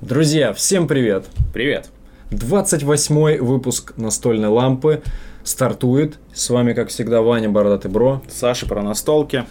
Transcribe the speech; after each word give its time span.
Друзья, 0.00 0.52
всем 0.52 0.86
привет! 0.86 1.26
Привет! 1.52 1.90
28 2.30 3.38
выпуск 3.38 3.94
настольной 3.96 4.46
лампы 4.46 5.02
стартует. 5.42 6.20
С 6.32 6.50
вами, 6.50 6.72
как 6.72 6.90
всегда, 6.90 7.20
Ваня 7.20 7.48
Бородатый 7.48 7.90
Бро. 7.90 8.22
Саша 8.28 8.66
про 8.66 8.80
настолки. 8.80 9.44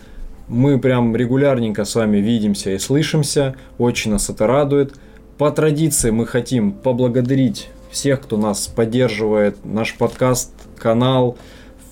Мы 0.47 0.79
прям 0.79 1.13
регулярненько 1.17 1.83
с 1.83 1.95
вами 1.95 2.19
видимся 2.19 2.71
и 2.71 2.77
слышимся. 2.77 3.57
Очень 3.77 4.11
нас 4.11 4.29
это 4.29 4.47
радует. 4.47 4.93
По 5.37 5.51
традиции 5.51 6.11
мы 6.11 6.25
хотим 6.25 6.71
поблагодарить 6.71 7.67
всех, 7.91 8.21
кто 8.21 8.37
нас 8.37 8.67
поддерживает, 8.67 9.65
наш 9.65 9.95
подкаст, 9.95 10.53
канал. 10.77 11.37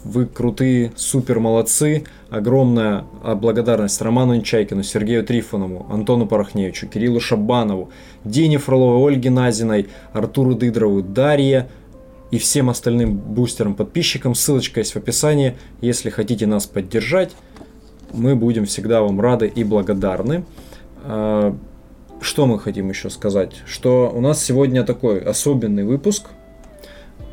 Вы 0.05 0.27
крутые, 0.27 0.91
супер 0.95 1.39
молодцы. 1.39 2.03
Огромная 2.29 3.05
благодарность 3.23 3.99
Роману 4.03 4.39
Чайкину, 4.39 4.83
Сергею 4.83 5.25
Трифонову, 5.25 5.87
Антону 5.91 6.27
Порохневичу, 6.27 6.87
Кириллу 6.87 7.19
Шабанову, 7.19 7.89
Дине 8.23 8.59
Фроловой, 8.59 9.13
Ольге 9.13 9.31
Назиной, 9.31 9.87
Артуру 10.13 10.53
Дыдрову, 10.53 11.01
Дарье 11.01 11.69
и 12.29 12.37
всем 12.37 12.69
остальным 12.69 13.17
бустерам-подписчикам. 13.17 14.35
Ссылочка 14.35 14.79
есть 14.79 14.93
в 14.93 14.97
описании. 14.97 15.57
Если 15.81 16.11
хотите 16.11 16.45
нас 16.45 16.67
поддержать, 16.67 17.31
мы 18.13 18.35
будем 18.35 18.67
всегда 18.67 19.01
вам 19.01 19.19
рады 19.19 19.47
и 19.47 19.63
благодарны. 19.63 20.45
А, 21.03 21.57
что 22.21 22.45
мы 22.45 22.59
хотим 22.59 22.89
еще 22.89 23.09
сказать? 23.09 23.63
Что 23.65 24.11
у 24.13 24.21
нас 24.21 24.43
сегодня 24.43 24.83
такой 24.83 25.19
особенный 25.19 25.83
выпуск, 25.83 26.27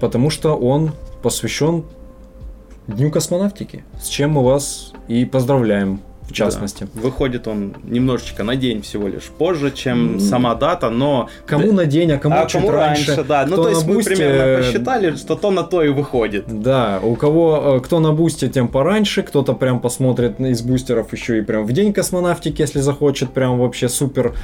потому 0.00 0.30
что 0.30 0.56
он 0.56 0.92
посвящен 1.22 1.84
Дню 2.88 3.12
космонавтики, 3.12 3.84
с 4.00 4.08
чем 4.08 4.32
мы 4.32 4.44
вас 4.44 4.92
и 5.06 5.24
поздравляем 5.24 6.00
в 6.32 6.34
частности. 6.34 6.88
Да. 6.94 7.00
Выходит 7.00 7.46
он 7.46 7.74
немножечко 7.84 8.42
на 8.42 8.56
день 8.56 8.82
всего 8.82 9.08
лишь 9.08 9.24
позже, 9.24 9.70
чем 9.70 10.16
mm. 10.16 10.20
сама 10.20 10.54
дата, 10.54 10.88
но... 10.90 11.28
Кому 11.46 11.72
на 11.72 11.84
день, 11.84 12.12
а 12.12 12.18
кому 12.18 12.36
а 12.36 12.46
чуть 12.46 12.62
кому 12.62 12.72
раньше. 12.72 13.08
раньше 13.08 13.24
да. 13.24 13.46
Ну, 13.46 13.56
то 13.56 13.68
есть 13.68 13.86
мы 13.86 13.94
бусте... 13.94 14.16
примерно 14.16 14.56
посчитали, 14.58 15.16
что 15.16 15.36
то 15.36 15.50
на 15.50 15.62
то 15.62 15.82
и 15.82 15.88
выходит. 15.88 16.44
Да, 16.48 17.00
у 17.02 17.14
кого, 17.16 17.76
э, 17.76 17.80
кто 17.80 18.00
на 18.00 18.12
бусте, 18.12 18.48
тем 18.48 18.68
пораньше, 18.68 19.22
кто-то 19.22 19.52
прям 19.52 19.80
посмотрит 19.80 20.40
из 20.40 20.62
бустеров 20.62 21.12
еще 21.12 21.38
и 21.38 21.42
прям 21.42 21.66
в 21.66 21.72
день 21.72 21.92
космонавтики, 21.92 22.62
если 22.62 22.80
захочет 22.80 23.30
прям 23.32 23.58
вообще 23.58 23.88
супер 23.88 24.34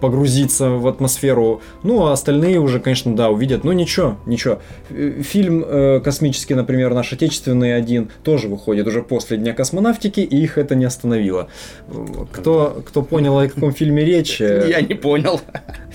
погрузиться 0.00 0.70
в 0.70 0.86
атмосферу. 0.88 1.62
Ну, 1.82 2.06
а 2.06 2.12
остальные 2.12 2.58
уже, 2.58 2.80
конечно, 2.80 3.14
да, 3.14 3.30
увидят. 3.30 3.62
Ну, 3.62 3.72
ничего, 3.72 4.16
ничего. 4.26 4.58
Э, 4.90 5.22
фильм 5.22 5.64
э, 5.64 6.00
космический, 6.00 6.54
например, 6.54 6.92
наш 6.92 7.12
отечественный 7.12 7.76
один, 7.76 8.10
тоже 8.24 8.48
выходит 8.48 8.86
уже 8.88 9.02
после 9.02 9.36
Дня 9.36 9.52
космонавтики, 9.52 10.20
и 10.20 10.42
их 10.42 10.58
это 10.58 10.74
не 10.74 10.84
остановило 10.84 11.35
остановило. 11.40 11.48
Кто, 12.32 12.82
кто 12.86 13.02
понял, 13.02 13.38
о 13.38 13.48
каком 13.48 13.72
фильме 13.72 14.04
речь? 14.04 14.40
Э, 14.40 14.66
я 14.68 14.80
не 14.80 14.94
понял. 14.94 15.40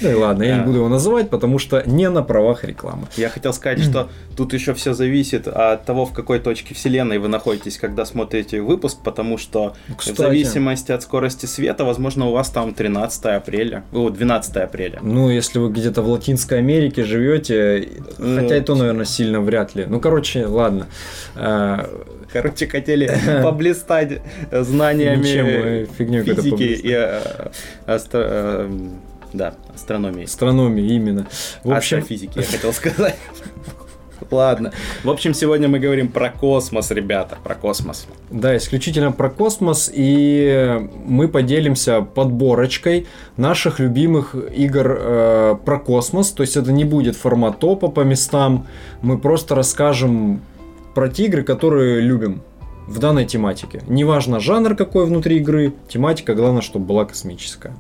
Ну 0.02 0.10
и 0.10 0.14
ладно, 0.14 0.44
я 0.44 0.58
не 0.58 0.66
буду 0.66 0.78
его 0.78 0.90
называть, 0.90 1.30
потому 1.30 1.60
что 1.60 1.84
не 1.86 2.10
на 2.10 2.24
правах 2.24 2.64
рекламы. 2.64 3.08
Я 3.18 3.30
хотел 3.30 3.54
сказать, 3.54 3.80
что 3.80 4.10
тут 4.36 4.54
еще 4.54 4.74
все 4.74 4.94
зависит 4.94 5.48
от 5.48 5.86
того, 5.86 6.06
в 6.06 6.14
какой 6.14 6.40
точке 6.40 6.74
вселенной 6.74 7.20
вы 7.20 7.28
находитесь, 7.28 7.78
когда 7.78 8.06
смотрите 8.06 8.62
выпуск, 8.62 8.98
потому 9.04 9.38
что 9.38 9.76
Кстати. 9.98 10.16
в 10.16 10.18
зависимости 10.18 10.92
от 10.92 11.04
скорости 11.04 11.46
света, 11.46 11.86
возможно, 11.86 12.28
у 12.28 12.32
вас 12.32 12.50
там 12.50 12.74
13 12.74 13.26
апреля, 13.26 13.84
о, 13.94 14.10
12 14.10 14.58
апреля. 14.58 15.00
Ну, 15.02 15.30
если 15.30 15.60
вы 15.60 15.70
где-то 15.70 16.02
в 16.02 16.10
Латинской 16.10 16.60
Америке 16.60 17.04
живете, 17.04 17.90
хотя 18.18 18.58
и 18.58 18.62
то, 18.62 18.76
наверное, 18.76 19.06
сильно 19.06 19.40
вряд 19.40 19.76
ли. 19.76 19.86
Ну, 19.86 20.00
короче, 20.00 20.46
ладно. 20.46 20.88
Э, 22.34 22.42
короче, 22.42 22.68
хотели 22.68 23.12
поблистать 23.44 24.22
знаниями 24.52 25.86
физики 25.86 26.64
и 26.64 26.92
э, 26.92 27.50
э, 27.88 28.70
да, 29.34 29.54
астрономии. 29.74 30.26
Астрономии, 30.26 30.94
именно. 30.94 31.28
В 31.64 31.72
общем... 31.72 32.00
Астрофизики, 32.00 32.40
я 32.40 32.44
хотел 32.44 32.74
сказать. 32.74 33.16
Ладно. 34.30 34.72
В 35.04 35.10
общем, 35.10 35.34
сегодня 35.34 35.68
мы 35.68 35.80
говорим 35.80 36.08
про 36.08 36.30
космос, 36.30 36.92
ребята, 36.92 37.38
про 37.44 37.56
космос. 37.56 38.08
Да, 38.30 38.56
исключительно 38.56 39.12
про 39.12 39.30
космос, 39.30 39.92
и 39.94 40.88
мы 41.06 41.28
поделимся 41.28 42.02
подборочкой 42.02 43.08
наших 43.36 43.80
любимых 43.80 44.36
игр 44.36 44.98
э, 45.00 45.56
про 45.66 45.80
космос. 45.80 46.32
То 46.32 46.44
есть 46.44 46.56
это 46.56 46.72
не 46.72 46.86
будет 46.86 47.16
формат 47.16 47.60
топа 47.60 47.88
по 47.90 48.02
местам. 48.02 48.68
Мы 49.02 49.18
просто 49.18 49.56
расскажем 49.56 50.42
про 50.94 51.10
те 51.10 51.26
игры, 51.26 51.44
которые 51.44 52.02
любим 52.02 52.42
в 52.88 53.00
данной 53.00 53.26
тематике. 53.26 53.82
Неважно 53.88 54.40
жанр 54.40 54.76
какой 54.76 55.06
внутри 55.06 55.38
игры, 55.38 55.74
тематика, 55.88 56.36
главное, 56.36 56.62
чтобы 56.62 56.86
была 56.86 57.06
космическая. 57.06 57.74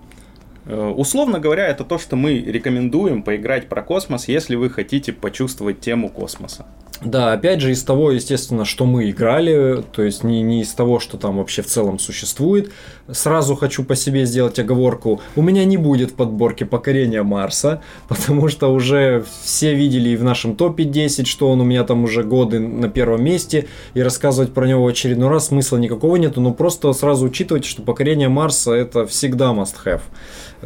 Э, 0.66 0.89
условно 0.89 1.39
говоря, 1.39 1.67
это 1.67 1.83
то, 1.83 1.97
что 1.97 2.16
мы 2.16 2.39
рекомендуем 2.39 3.23
поиграть 3.23 3.67
про 3.67 3.81
космос, 3.81 4.27
если 4.27 4.55
вы 4.55 4.69
хотите 4.69 5.11
почувствовать 5.11 5.81
тему 5.81 6.09
космоса. 6.09 6.66
Да, 7.03 7.34
опять 7.34 7.62
же, 7.62 7.72
из 7.72 7.84
того, 7.84 8.12
естественно, 8.12 8.63
что 8.63 8.85
мы 8.85 9.09
играли, 9.09 9.84
то 9.91 10.03
есть 10.03 10.23
не, 10.23 10.44
не 10.44 10.62
из 10.62 10.69
того, 10.69 11.00
что 11.00 11.17
там 11.17 11.38
вообще 11.38 11.63
в 11.63 11.66
целом 11.66 11.97
существует. 11.97 12.72
Сразу 13.09 13.56
хочу 13.56 13.84
по 13.84 13.95
себе 13.95 14.25
сделать 14.25 14.59
оговорку. 14.59 15.19
У 15.35 15.41
меня 15.41 15.66
не 15.66 15.78
будет 15.78 16.11
в 16.11 16.13
подборке 16.13 16.66
покорения 16.66 17.23
Марса, 17.23 17.81
потому 18.07 18.50
что 18.50 18.72
уже 18.72 19.25
все 19.44 19.73
видели 19.73 20.09
и 20.09 20.16
в 20.16 20.23
нашем 20.23 20.56
топе 20.56 20.84
10, 20.84 21.25
что 21.25 21.50
он 21.50 21.61
у 21.61 21.63
меня 21.63 21.84
там 21.84 22.03
уже 22.03 22.23
годы 22.23 22.59
на 22.59 22.88
первом 22.88 23.23
месте, 23.23 23.67
и 23.95 24.01
рассказывать 24.01 24.53
про 24.53 24.67
него 24.67 24.84
в 24.84 24.88
очередной 24.88 25.29
раз 25.29 25.47
смысла 25.47 25.78
никакого 25.78 26.17
нету, 26.17 26.40
но 26.40 26.53
просто 26.53 26.94
сразу 26.94 27.25
учитывайте, 27.25 27.67
что 27.67 27.81
покорение 27.81 28.29
Марса 28.29 28.73
это 28.73 29.07
всегда 29.07 29.53
must 29.53 29.75
have. 29.85 30.01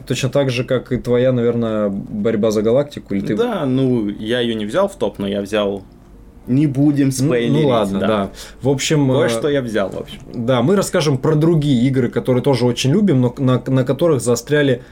Точно 0.06 0.30
так 0.30 0.50
же, 0.50 0.66
как 0.66 0.92
и 0.92 0.98
твоя, 0.98 1.32
наверное, 1.32 1.88
борьба 1.88 2.52
за 2.52 2.62
галактику, 2.62 3.14
или 3.14 3.26
ты... 3.26 3.38
Да, 3.38 3.66
ну, 3.66 4.10
я 4.10 4.42
ее 4.42 4.56
не 4.56 4.66
взял 4.66 4.90
в 4.90 4.96
топ, 4.98 5.18
но 5.20 5.28
я 5.28 5.42
взял 5.42 5.84
не 6.48 6.68
будем 6.68 7.12
спойлерить. 7.12 7.54
Ну, 7.54 7.62
ну 7.62 7.68
ладно, 7.68 8.00
да. 8.00 8.08
да. 8.08 8.32
В 8.62 8.70
общем... 8.70 9.12
Кое-что 9.12 9.50
я 9.50 9.62
взял, 9.62 9.90
в 9.90 9.98
общем. 9.98 10.20
Да, 10.34 10.62
мы 10.62 10.76
расскажем 10.76 11.18
про 11.18 11.36
другие 11.36 11.88
игры, 11.88 12.10
которые 12.10 12.44
тоже 12.44 12.66
очень 12.66 12.92
любим, 12.92 13.22
но 13.22 13.34
на, 13.38 13.62
на 13.66 13.84
которых 13.84 14.22
заостряли 14.22 14.84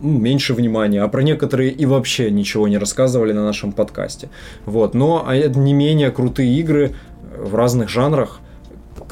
ну, 0.00 0.18
меньше 0.18 0.54
внимания, 0.54 1.02
а 1.02 1.08
про 1.08 1.22
некоторые 1.22 1.70
и 1.70 1.86
вообще 1.86 2.30
ничего 2.30 2.68
не 2.68 2.78
рассказывали 2.78 3.32
на 3.32 3.44
нашем 3.44 3.72
подкасте. 3.72 4.28
Вот. 4.66 4.94
Но 4.94 5.24
а 5.26 5.36
не 5.36 5.72
менее 5.72 6.10
крутые 6.10 6.54
игры 6.58 6.94
в 7.36 7.54
разных 7.54 7.88
жанрах 7.88 8.40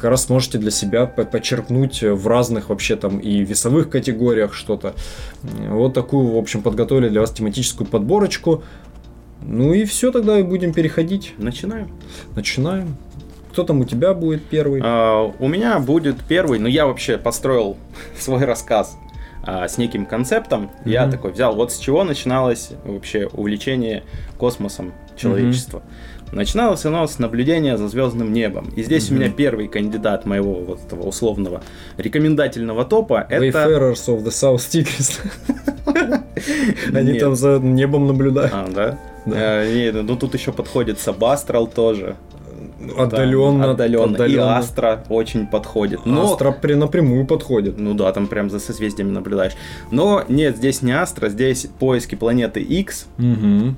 как 0.03 0.09
раз 0.09 0.27
можете 0.27 0.57
для 0.57 0.71
себя 0.71 1.05
подчеркнуть 1.05 2.01
в 2.01 2.27
разных 2.27 2.69
вообще 2.69 2.95
там 2.95 3.19
и 3.19 3.39
весовых 3.39 3.89
категориях 3.89 4.53
что-то. 4.53 4.95
Вот 5.41 5.93
такую, 5.93 6.31
в 6.31 6.37
общем, 6.37 6.61
подготовили 6.61 7.09
для 7.09 7.21
вас 7.21 7.31
тематическую 7.31 7.87
подборочку. 7.87 8.63
Ну 9.45 9.73
и 9.73 9.85
все, 9.85 10.11
тогда 10.11 10.39
и 10.39 10.43
будем 10.43 10.73
переходить. 10.73 11.33
Начинаем. 11.37 11.89
Начинаем. 12.35 12.95
Кто 13.51 13.63
там 13.63 13.81
у 13.81 13.85
тебя 13.85 14.13
будет 14.13 14.43
первый? 14.45 14.81
А, 14.83 15.31
у 15.37 15.47
меня 15.47 15.79
будет 15.79 16.17
первый, 16.27 16.59
но 16.59 16.67
я 16.67 16.87
вообще 16.87 17.17
построил 17.17 17.77
свой 18.17 18.45
рассказ 18.45 18.97
а, 19.43 19.67
с 19.67 19.77
неким 19.77 20.05
концептом. 20.05 20.63
Mm-hmm. 20.63 20.89
Я 20.89 21.07
такой 21.07 21.31
взял, 21.31 21.55
вот 21.55 21.71
с 21.71 21.77
чего 21.77 22.03
начиналось 22.03 22.71
вообще 22.83 23.27
увлечение 23.27 24.03
космосом 24.37 24.93
человечества. 25.15 25.79
Mm-hmm. 25.79 26.35
Начиналось 26.35 26.83
оно 26.85 27.05
с 27.05 27.19
наблюдения 27.19 27.77
за 27.77 27.87
звездным 27.89 28.33
небом. 28.33 28.69
И 28.75 28.81
здесь 28.81 29.09
mm-hmm. 29.09 29.13
у 29.13 29.17
меня 29.17 29.29
первый 29.29 29.67
кандидат 29.67 30.25
моего 30.25 30.55
вот 30.55 30.83
этого 30.85 31.03
условного 31.03 31.61
рекомендательного 31.97 32.85
топа 32.85 33.27
это... 33.29 33.45
Wayfarers 33.45 34.07
of 34.07 34.23
the 34.23 34.31
South 34.31 34.57
Tigris. 34.57 35.19
Они 36.93 37.19
там 37.19 37.35
за 37.35 37.59
небом 37.59 38.07
наблюдают. 38.07 38.53
А, 38.53 38.67
да? 38.73 38.97
Да. 39.25 39.63
Э, 39.63 39.91
ну 39.91 40.15
тут 40.15 40.33
еще 40.33 40.51
подходит 40.51 40.99
Сабастрал 40.99 41.67
тоже. 41.67 42.15
Отдаленно, 42.97 43.71
отдаленно. 43.71 44.15
отдаленно. 44.15 44.35
И 44.35 44.37
Астра 44.37 45.03
очень 45.09 45.47
подходит. 45.47 46.05
Но... 46.05 46.33
Астра 46.33 46.51
при 46.51 46.73
напрямую 46.73 47.25
подходит. 47.25 47.77
Ну 47.77 47.93
да, 47.93 48.11
там 48.11 48.27
прям 48.27 48.49
за 48.49 48.59
созвездиями 48.59 49.11
наблюдаешь. 49.11 49.53
Но 49.91 50.23
нет, 50.27 50.57
здесь 50.57 50.81
не 50.81 50.91
Астра, 50.91 51.29
здесь 51.29 51.67
поиски 51.79 52.15
планеты 52.15 52.61
X. 52.61 53.07
Угу. 53.17 53.75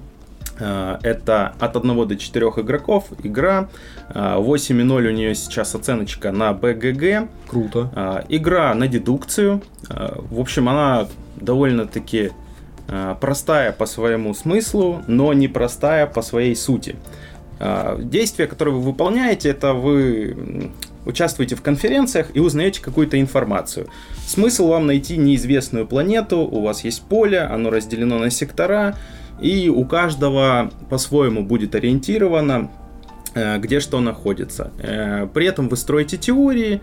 Это 0.57 1.53
от 1.59 1.75
1 1.75 2.07
до 2.07 2.15
4 2.15 2.47
игроков 2.57 3.09
игра. 3.24 3.69
8.0 4.09 5.07
у 5.07 5.12
нее 5.12 5.35
сейчас 5.35 5.75
оценочка 5.75 6.31
на 6.31 6.53
БГГ. 6.53 7.27
Круто. 7.47 7.91
Э, 7.95 8.24
игра 8.30 8.74
на 8.74 8.88
дедукцию. 8.88 9.62
В 9.89 10.39
общем, 10.39 10.69
она 10.69 11.07
довольно-таки 11.35 12.18
Э, 12.27 12.44
простая 13.19 13.71
по 13.71 13.85
своему 13.85 14.33
смыслу, 14.33 15.03
но 15.07 15.33
не 15.33 15.47
простая 15.47 16.05
по 16.07 16.21
своей 16.21 16.55
сути. 16.55 16.95
Э, 17.59 17.97
действия, 18.01 18.47
которые 18.47 18.75
вы 18.75 18.81
выполняете, 18.81 19.49
это 19.49 19.73
вы 19.73 20.71
участвуете 21.05 21.55
в 21.55 21.61
конференциях 21.61 22.27
и 22.33 22.39
узнаете 22.39 22.81
какую-то 22.81 23.19
информацию. 23.19 23.87
Смысл 24.25 24.67
вам 24.67 24.87
найти 24.87 25.17
неизвестную 25.17 25.87
планету, 25.87 26.39
у 26.39 26.61
вас 26.61 26.83
есть 26.83 27.03
поле, 27.03 27.41
оно 27.41 27.69
разделено 27.69 28.17
на 28.17 28.29
сектора, 28.29 28.97
и 29.39 29.69
у 29.69 29.85
каждого 29.85 30.71
по-своему 30.89 31.43
будет 31.43 31.75
ориентировано, 31.75 32.71
э, 33.35 33.57
где 33.59 33.79
что 33.79 33.99
находится. 33.99 34.71
При 35.33 35.45
этом 35.45 35.69
вы 35.69 35.77
строите 35.77 36.17
теории, 36.17 36.81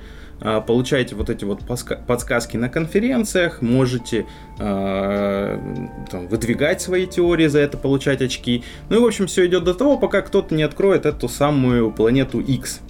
получаете 0.67 1.15
вот 1.15 1.31
эти 1.31 1.45
вот 1.45 1.61
подсказки 2.07 2.57
на 2.57 2.69
конференциях, 2.69 3.63
можете 3.63 4.27
э, 4.59 5.59
там, 6.11 6.29
выдвигать 6.29 6.81
свои 6.81 7.07
теории, 7.07 7.47
за 7.47 7.61
это 7.61 7.79
получать 7.79 8.23
очки. 8.23 8.65
Ну 8.89 8.97
и, 8.97 9.01
в 9.01 9.07
общем, 9.07 9.27
все 9.27 9.47
идет 9.47 9.65
до 9.65 9.75
того, 9.75 9.99
пока 9.99 10.23
кто-то 10.23 10.55
не 10.55 10.63
откроет 10.63 11.07
эту 11.07 11.29
самую 11.29 11.93
планету 11.93 12.41
X, 12.41 12.81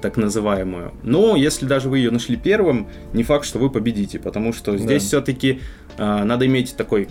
так 0.00 0.16
называемую. 0.16 0.92
Но 1.02 1.36
если 1.36 1.66
даже 1.66 1.88
вы 1.88 1.98
ее 1.98 2.10
нашли 2.10 2.36
первым, 2.36 2.88
не 3.12 3.22
факт, 3.22 3.44
что 3.44 3.58
вы 3.58 3.70
победите, 3.70 4.18
потому 4.18 4.52
что 4.52 4.76
здесь 4.76 5.02
да. 5.02 5.08
все-таки 5.08 5.60
э, 5.96 6.24
надо 6.24 6.46
иметь 6.46 6.76
такой 6.76 7.08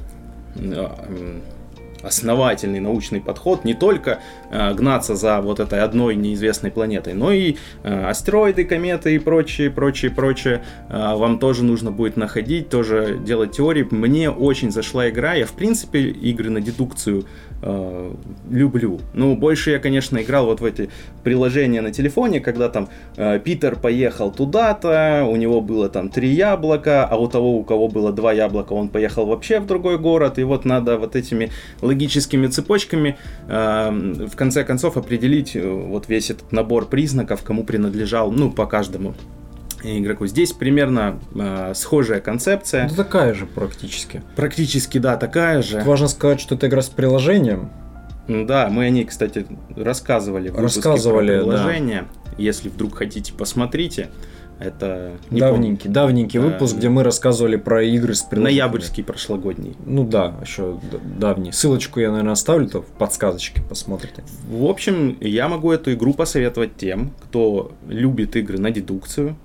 э, 0.56 0.88
основательный 2.04 2.80
научный 2.80 3.22
подход, 3.22 3.66
не 3.66 3.74
только 3.74 4.20
э, 4.52 4.74
гнаться 4.74 5.16
за 5.16 5.42
вот 5.42 5.60
этой 5.60 5.82
одной 5.82 6.16
неизвестной 6.16 6.72
планетой, 6.72 7.14
но 7.14 7.32
и 7.32 7.56
э, 7.84 8.06
астероиды, 8.06 8.64
кометы 8.66 9.16
и 9.16 9.20
прочее, 9.20 9.70
прочее, 9.70 10.12
прочее 10.12 10.64
э, 10.90 11.16
вам 11.16 11.40
тоже 11.40 11.64
нужно 11.64 11.92
будет 11.92 12.18
находить, 12.18 12.70
тоже 12.70 13.20
делать 13.24 13.52
теории. 13.52 13.88
Мне 13.90 14.30
очень 14.30 14.72
зашла 14.72 15.10
игра, 15.10 15.34
я 15.34 15.46
в 15.46 15.54
принципе 15.54 16.02
игры 16.10 16.50
на 16.50 16.62
дедукцию 16.62 17.26
э, 17.62 18.14
люблю. 18.50 19.00
Ну, 19.14 19.36
больше 19.36 19.72
я, 19.72 19.80
конечно, 19.80 20.22
играл 20.22 20.46
вот 20.46 20.62
в 20.62 20.66
эти 20.66 20.90
приложения 21.24 21.82
на 21.82 21.92
телефоне, 21.92 22.40
когда 22.40 22.70
там 22.70 22.90
э, 23.18 23.40
Питер 23.40 23.76
поехал 23.76 24.32
туда-то, 24.32 25.26
у 25.30 25.36
него 25.36 25.62
было 25.62 25.90
там 25.90 26.10
три 26.10 26.30
яблока, 26.30 27.06
а 27.06 27.18
у 27.18 27.28
того, 27.28 27.58
у 27.58 27.64
кого 27.64 27.88
было 27.88 28.12
два 28.12 28.34
яблока, 28.34 28.74
он 28.74 28.90
поехал 28.90 29.26
вообще 29.26 29.60
в 29.60 29.66
другой 29.66 29.98
город, 29.98 30.40
и 30.40 30.44
вот 30.44 30.66
надо 30.66 30.98
вот 30.98 31.16
этими 31.16 31.52
логическими 31.90 32.48
цепочками 32.48 33.18
э, 33.48 33.90
в 34.32 34.36
конце 34.36 34.64
концов 34.64 34.98
определить 34.98 35.56
э, 35.56 35.68
вот 35.68 36.08
весь 36.08 36.30
этот 36.30 36.52
набор 36.52 36.86
признаков, 36.86 37.44
кому 37.44 37.64
принадлежал, 37.64 38.32
ну, 38.32 38.52
по 38.52 38.66
каждому 38.66 39.16
игроку. 39.84 40.28
Здесь 40.28 40.54
примерно 40.54 41.20
э, 41.36 41.74
схожая 41.76 42.20
концепция. 42.20 42.88
Ну, 42.90 42.96
такая 42.96 43.34
же 43.34 43.46
практически. 43.46 44.22
Практически, 44.36 44.98
да, 44.98 45.18
такая 45.18 45.62
же. 45.62 45.82
важно 45.82 46.08
сказать, 46.08 46.40
что 46.40 46.56
это 46.56 46.68
игра 46.68 46.82
с 46.82 46.90
приложением. 46.90 47.72
Да, 48.28 48.70
мы 48.70 48.86
о 48.86 48.90
ней, 48.90 49.06
кстати, 49.06 49.48
рассказывали 49.76 50.50
в 50.50 50.60
рассказывали, 50.60 51.40
про 51.40 51.46
приложение. 51.46 52.02
Да. 52.02 52.34
Если 52.38 52.70
вдруг 52.70 52.96
хотите, 52.96 53.34
посмотрите. 53.34 54.10
Это 54.60 55.14
не 55.30 55.40
давненький, 55.40 55.84
помню. 55.84 55.94
давненький 55.94 56.40
а, 56.40 56.44
выпуск, 56.44 56.76
где 56.76 56.90
мы 56.90 57.04
рассказывали 57.04 57.56
про 57.56 57.82
игры 57.82 58.14
с 58.14 58.24
приложением. 58.24 58.60
Ноябрьский 58.60 59.04
прошлогодний. 59.04 59.76
Ну 59.86 60.04
да, 60.04 60.36
еще 60.42 60.80
давний. 61.18 61.54
Ссылочку 61.54 62.00
я, 62.02 62.12
наверное, 62.12 62.34
оставлю, 62.34 62.68
то 62.68 62.82
в 62.82 62.88
подсказочке 62.88 63.62
посмотрите. 63.70 64.24
В 64.50 64.66
общем, 64.66 65.18
я 65.22 65.48
могу 65.48 65.72
эту 65.72 65.94
игру 65.94 66.14
посоветовать 66.14 66.76
тем, 66.76 67.12
кто 67.24 67.72
любит 67.88 68.36
игры 68.36 68.58
на 68.58 68.72
дедукцию, 68.72 69.38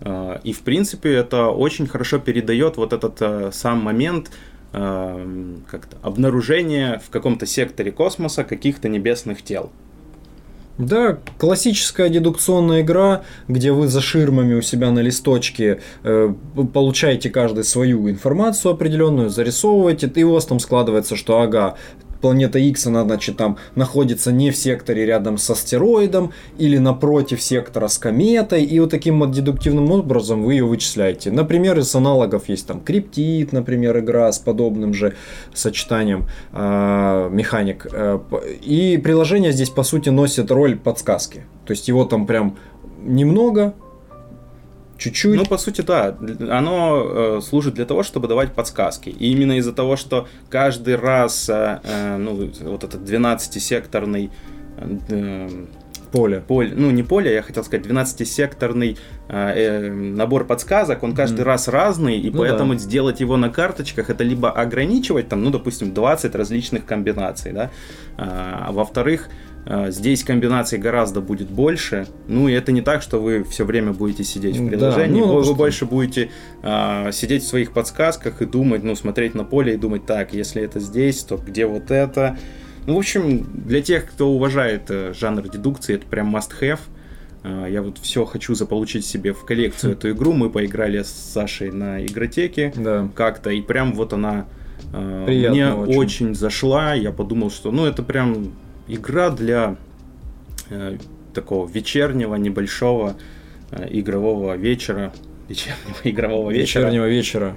а, 0.00 0.40
и, 0.42 0.52
в 0.52 0.62
принципе, 0.62 1.12
это 1.12 1.48
очень 1.48 1.86
хорошо 1.86 2.18
передает 2.18 2.76
вот 2.76 2.92
этот 2.92 3.16
э, 3.20 3.50
сам 3.52 3.80
момент 3.82 4.30
э, 4.72 5.56
как-то 5.70 5.96
обнаружения 6.02 7.00
в 7.04 7.10
каком-то 7.10 7.46
секторе 7.46 7.92
космоса 7.92 8.44
каких-то 8.44 8.88
небесных 8.88 9.42
тел. 9.42 9.70
Да, 10.78 11.18
классическая 11.38 12.10
дедукционная 12.10 12.82
игра, 12.82 13.22
где 13.48 13.72
вы 13.72 13.88
за 13.88 14.02
ширмами 14.02 14.54
у 14.54 14.60
себя 14.60 14.90
на 14.90 15.00
листочке 15.00 15.80
э, 16.02 16.34
получаете 16.74 17.30
каждый 17.30 17.64
свою 17.64 18.10
информацию 18.10 18.72
определенную, 18.72 19.30
зарисовываете, 19.30 20.12
и 20.14 20.22
у 20.22 20.32
вас 20.32 20.44
там 20.44 20.58
складывается, 20.58 21.16
что 21.16 21.40
ага, 21.40 21.76
планета 22.26 22.58
X, 22.58 22.88
она, 22.88 23.04
значит, 23.04 23.36
там 23.36 23.56
находится 23.76 24.32
не 24.32 24.50
в 24.50 24.56
секторе 24.56 25.06
рядом 25.06 25.38
с 25.38 25.48
астероидом 25.48 26.32
или 26.58 26.76
напротив 26.76 27.40
сектора 27.40 27.86
с 27.86 27.98
кометой, 27.98 28.64
и 28.64 28.80
вот 28.80 28.90
таким 28.90 29.20
вот 29.20 29.30
дедуктивным 29.30 29.92
образом 29.92 30.42
вы 30.42 30.54
ее 30.54 30.64
вычисляете. 30.64 31.30
Например, 31.30 31.78
из 31.78 31.94
аналогов 31.94 32.48
есть 32.48 32.66
там 32.66 32.80
Криптит, 32.80 33.52
например, 33.52 34.00
игра 34.00 34.32
с 34.32 34.40
подобным 34.40 34.92
же 34.92 35.14
сочетанием 35.54 36.26
э, 36.52 37.28
механик. 37.30 37.86
И 38.60 39.00
приложение 39.04 39.52
здесь, 39.52 39.70
по 39.70 39.84
сути, 39.84 40.08
носит 40.08 40.50
роль 40.50 40.76
подсказки. 40.76 41.44
То 41.64 41.70
есть 41.70 41.86
его 41.86 42.04
там 42.06 42.26
прям 42.26 42.56
немного, 43.04 43.74
Чуть-чуть. 44.98 45.36
Ну, 45.36 45.44
по 45.44 45.58
сути, 45.58 45.82
да. 45.82 46.16
Оно 46.50 47.38
э, 47.38 47.40
служит 47.42 47.74
для 47.74 47.84
того, 47.84 48.02
чтобы 48.02 48.28
давать 48.28 48.52
подсказки. 48.52 49.10
И 49.10 49.32
именно 49.32 49.58
из-за 49.58 49.72
того, 49.72 49.96
что 49.96 50.26
каждый 50.48 50.96
раз, 50.96 51.48
э, 51.48 51.80
э 51.82 52.16
ну, 52.16 52.50
вот 52.62 52.84
этот 52.84 53.02
12-секторный 53.02 54.30
э, 54.78 55.48
поле. 56.12 56.40
поле. 56.40 56.72
Ну, 56.74 56.90
не 56.90 57.02
поле, 57.02 57.32
я 57.32 57.42
хотел 57.42 57.64
сказать, 57.64 57.86
12-секторный 57.86 58.96
э, 59.28 59.52
э, 59.54 59.90
набор 59.90 60.44
подсказок, 60.46 61.02
он 61.02 61.14
каждый 61.14 61.40
mm. 61.40 61.44
раз 61.44 61.68
разный, 61.68 62.18
и 62.18 62.30
ну, 62.30 62.38
поэтому 62.38 62.72
да. 62.74 62.78
сделать 62.78 63.20
его 63.20 63.36
на 63.36 63.50
карточках, 63.50 64.10
это 64.10 64.24
либо 64.24 64.50
ограничивать, 64.50 65.28
там, 65.28 65.42
ну, 65.42 65.50
допустим, 65.50 65.92
20 65.92 66.34
различных 66.34 66.84
комбинаций, 66.84 67.52
да, 67.52 67.70
а, 68.16 68.70
во-вторых, 68.72 69.28
здесь 69.88 70.22
комбинаций 70.22 70.78
гораздо 70.78 71.20
будет 71.20 71.48
больше. 71.48 72.06
Ну 72.28 72.48
и 72.48 72.52
это 72.52 72.70
не 72.70 72.82
так, 72.82 73.02
что 73.02 73.18
вы 73.18 73.42
все 73.44 73.64
время 73.64 73.92
будете 73.92 74.22
сидеть 74.22 74.56
в 74.56 74.68
приложении. 74.68 75.20
Да, 75.20 75.26
ну, 75.26 75.34
вы, 75.34 75.42
вы 75.42 75.54
больше 75.54 75.86
будете 75.86 76.30
а, 76.62 77.10
сидеть 77.10 77.42
в 77.42 77.48
своих 77.48 77.72
подсказках 77.72 78.42
и 78.42 78.46
думать, 78.46 78.84
ну, 78.84 78.94
смотреть 78.94 79.34
на 79.34 79.44
поле 79.44 79.74
и 79.74 79.76
думать, 79.76 80.06
так, 80.06 80.32
если 80.32 80.62
это 80.62 80.78
здесь, 80.78 81.24
то 81.24 81.36
где 81.36 81.66
вот 81.66 81.90
это. 81.90 82.38
Ну, 82.86 82.94
в 82.94 82.98
общем, 82.98 83.44
для 83.66 83.82
тех, 83.82 84.06
кто 84.06 84.30
уважает 84.30 84.82
э, 84.90 85.12
жанр 85.12 85.48
дедукции, 85.48 85.96
это 85.96 86.06
прям 86.06 86.36
must-have. 86.36 86.78
А, 87.42 87.66
я 87.66 87.82
вот 87.82 87.98
все 87.98 88.24
хочу 88.24 88.54
заполучить 88.54 89.04
себе 89.04 89.32
в 89.32 89.44
коллекцию 89.44 89.92
эту 89.94 90.12
игру. 90.12 90.32
Мы 90.32 90.48
поиграли 90.48 91.02
с 91.02 91.08
Сашей 91.08 91.72
на 91.72 92.06
игротеке 92.06 92.72
да. 92.76 93.08
как-то, 93.16 93.50
и 93.50 93.60
прям 93.60 93.94
вот 93.94 94.12
она 94.12 94.46
мне 94.92 95.72
очень. 95.72 95.98
очень 95.98 96.34
зашла. 96.36 96.94
Я 96.94 97.10
подумал, 97.10 97.50
что 97.50 97.72
ну 97.72 97.86
это 97.86 98.04
прям 98.04 98.52
игра 98.88 99.30
для 99.30 99.76
э, 100.70 100.98
такого 101.34 101.68
вечернего 101.68 102.34
небольшого 102.36 103.16
э, 103.70 103.86
игрового 103.90 104.56
вечера. 104.56 105.12
Вечернего 105.48 105.96
игрового 106.02 106.50
вечера. 106.50 106.82
Вечернего 106.82 107.06
вечера. 107.06 107.54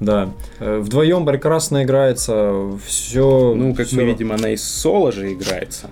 Да. 0.00 0.30
Э, 0.58 0.78
вдвоем 0.78 1.24
прекрасно 1.24 1.84
играется. 1.84 2.76
Все. 2.84 3.54
Ну, 3.54 3.74
как 3.74 3.86
все... 3.86 3.96
мы 3.96 4.04
видим, 4.04 4.32
она 4.32 4.50
и 4.50 4.56
соло 4.56 5.12
же 5.12 5.32
играется. 5.32 5.90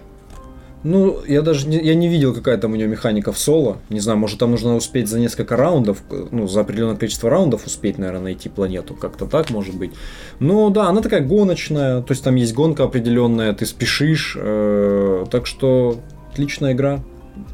Ну, 0.82 1.18
я 1.26 1.42
даже 1.42 1.68
не, 1.68 1.78
я 1.78 1.94
не 1.94 2.08
видел, 2.08 2.34
какая 2.34 2.56
там 2.56 2.72
у 2.72 2.76
нее 2.76 2.88
механика 2.88 3.32
в 3.32 3.38
соло. 3.38 3.78
Не 3.90 4.00
знаю, 4.00 4.18
может 4.18 4.38
там 4.38 4.50
нужно 4.50 4.76
успеть 4.76 5.08
за 5.08 5.20
несколько 5.20 5.56
раундов, 5.56 6.02
ну, 6.30 6.48
за 6.48 6.60
определенное 6.62 6.96
количество 6.96 7.28
раундов 7.28 7.66
успеть, 7.66 7.98
наверное, 7.98 8.22
найти 8.22 8.48
планету. 8.48 8.94
Как-то 8.94 9.26
так 9.26 9.50
может 9.50 9.74
быть. 9.74 9.92
Но 10.38 10.70
да, 10.70 10.88
она 10.88 11.02
такая 11.02 11.20
гоночная, 11.20 12.00
то 12.00 12.12
есть 12.12 12.24
там 12.24 12.34
есть 12.36 12.54
гонка 12.54 12.84
определенная, 12.84 13.52
ты 13.52 13.66
спешишь. 13.66 14.37
Э, 14.40 15.26
так 15.30 15.46
что 15.46 16.00
отличная 16.32 16.72
игра. 16.72 17.02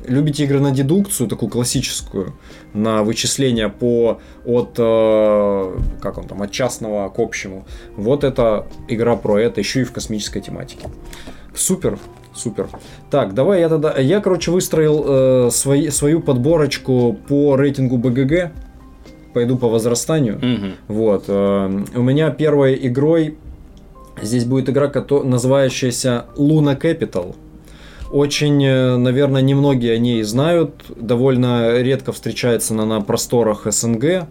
Любите 0.06 0.44
игры 0.44 0.60
на 0.60 0.70
дедукцию, 0.70 1.28
такую 1.28 1.50
классическую, 1.50 2.34
на 2.74 3.02
вычисление 3.02 3.68
по 3.68 4.20
от 4.44 4.74
э, 4.78 5.78
как 6.00 6.18
он 6.18 6.28
там 6.28 6.42
от 6.42 6.52
частного 6.52 7.08
к 7.08 7.18
общему. 7.18 7.66
Вот 7.96 8.22
это 8.22 8.66
игра 8.88 9.16
про 9.16 9.38
это, 9.38 9.60
еще 9.60 9.80
и 9.80 9.84
в 9.84 9.92
космической 9.92 10.40
тематике. 10.40 10.88
Супер. 11.54 11.98
Супер. 12.36 12.68
Так, 13.10 13.34
давай 13.34 13.60
я 13.60 13.68
тогда... 13.68 13.96
Я, 13.98 14.20
короче, 14.20 14.50
выстроил 14.50 15.04
э, 15.06 15.50
свои, 15.50 15.88
свою 15.88 16.20
подборочку 16.20 17.16
по 17.28 17.56
рейтингу 17.56 17.96
БГГ. 17.96 18.52
Пойду 19.32 19.56
по 19.56 19.68
возрастанию. 19.68 20.36
Угу. 20.36 20.94
Вот. 20.94 21.24
Э, 21.28 21.84
у 21.94 22.02
меня 22.02 22.30
первой 22.30 22.78
игрой 22.86 23.38
здесь 24.20 24.44
будет 24.44 24.68
игра, 24.68 24.92
называющаяся 25.24 26.26
Luna 26.36 26.78
Capital. 26.80 27.34
Очень, 28.10 28.64
э, 28.64 28.96
наверное, 28.96 29.42
немногие 29.42 29.94
о 29.94 29.98
ней 29.98 30.22
знают. 30.22 30.84
Довольно 30.94 31.80
редко 31.80 32.12
встречается 32.12 32.74
она 32.74 32.84
на 32.84 33.00
просторах 33.00 33.62
СНГ. 33.64 34.26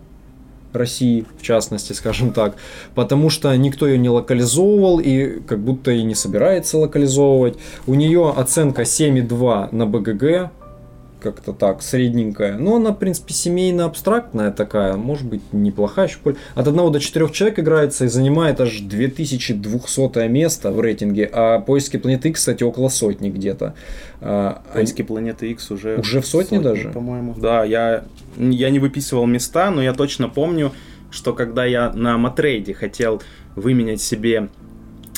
России, 0.76 1.26
в 1.40 1.44
частности, 1.44 1.94
скажем 1.94 2.32
так, 2.32 2.56
потому 2.94 3.30
что 3.30 3.56
никто 3.56 3.88
ее 3.88 3.98
не 3.98 4.10
локализовывал 4.10 5.00
и 5.00 5.40
как 5.42 5.60
будто 5.60 5.92
и 5.92 6.04
не 6.04 6.16
собирается 6.16 6.78
локализовывать. 6.78 7.58
У 7.88 7.94
нее 7.94 8.34
оценка 8.36 8.84
7,2 8.84 9.76
на 9.76 9.86
БГГ, 9.86 10.52
как-то 11.26 11.54
так, 11.54 11.82
средненькая. 11.82 12.58
Но 12.58 12.76
она, 12.76 12.92
в 12.92 13.00
принципе, 13.00 13.34
семейно-абстрактная 13.34 14.52
такая, 14.52 14.96
может 14.96 15.26
быть, 15.26 15.42
неплохая 15.52 16.08
еще. 16.08 16.20
От 16.54 16.68
1 16.68 16.92
до 16.92 17.00
4 17.00 17.30
человек 17.32 17.60
играется 17.60 18.06
и 18.06 18.08
занимает 18.08 18.62
аж 18.62 18.80
2200 18.82 20.28
место 20.28 20.72
в 20.72 20.80
рейтинге, 20.80 21.28
а 21.34 21.60
поиски 21.60 21.98
планеты 21.98 22.30
X, 22.30 22.42
кстати, 22.42 22.64
около 22.64 22.90
сотни 22.90 23.32
где-то. 23.32 23.74
А, 24.22 24.62
поиски 24.72 25.02
Они... 25.02 25.08
планеты 25.08 25.52
X 25.52 25.72
уже... 25.72 25.98
Уже 25.98 26.22
в 26.22 26.28
сотни, 26.28 26.58
сотни 26.58 26.64
даже? 26.64 26.90
По-моему. 26.90 27.34
Да, 27.36 27.64
я, 27.64 28.04
я 28.38 28.70
не 28.70 28.78
выписывал 28.78 29.26
места, 29.26 29.72
но 29.72 29.82
я 29.82 29.94
точно 29.94 30.30
помню, 30.30 30.74
что 31.10 31.34
когда 31.34 31.66
я 31.66 31.92
на 31.92 32.20
Матрейде 32.20 32.76
хотел 32.76 33.24
выменять 33.56 34.02
себе 34.02 34.50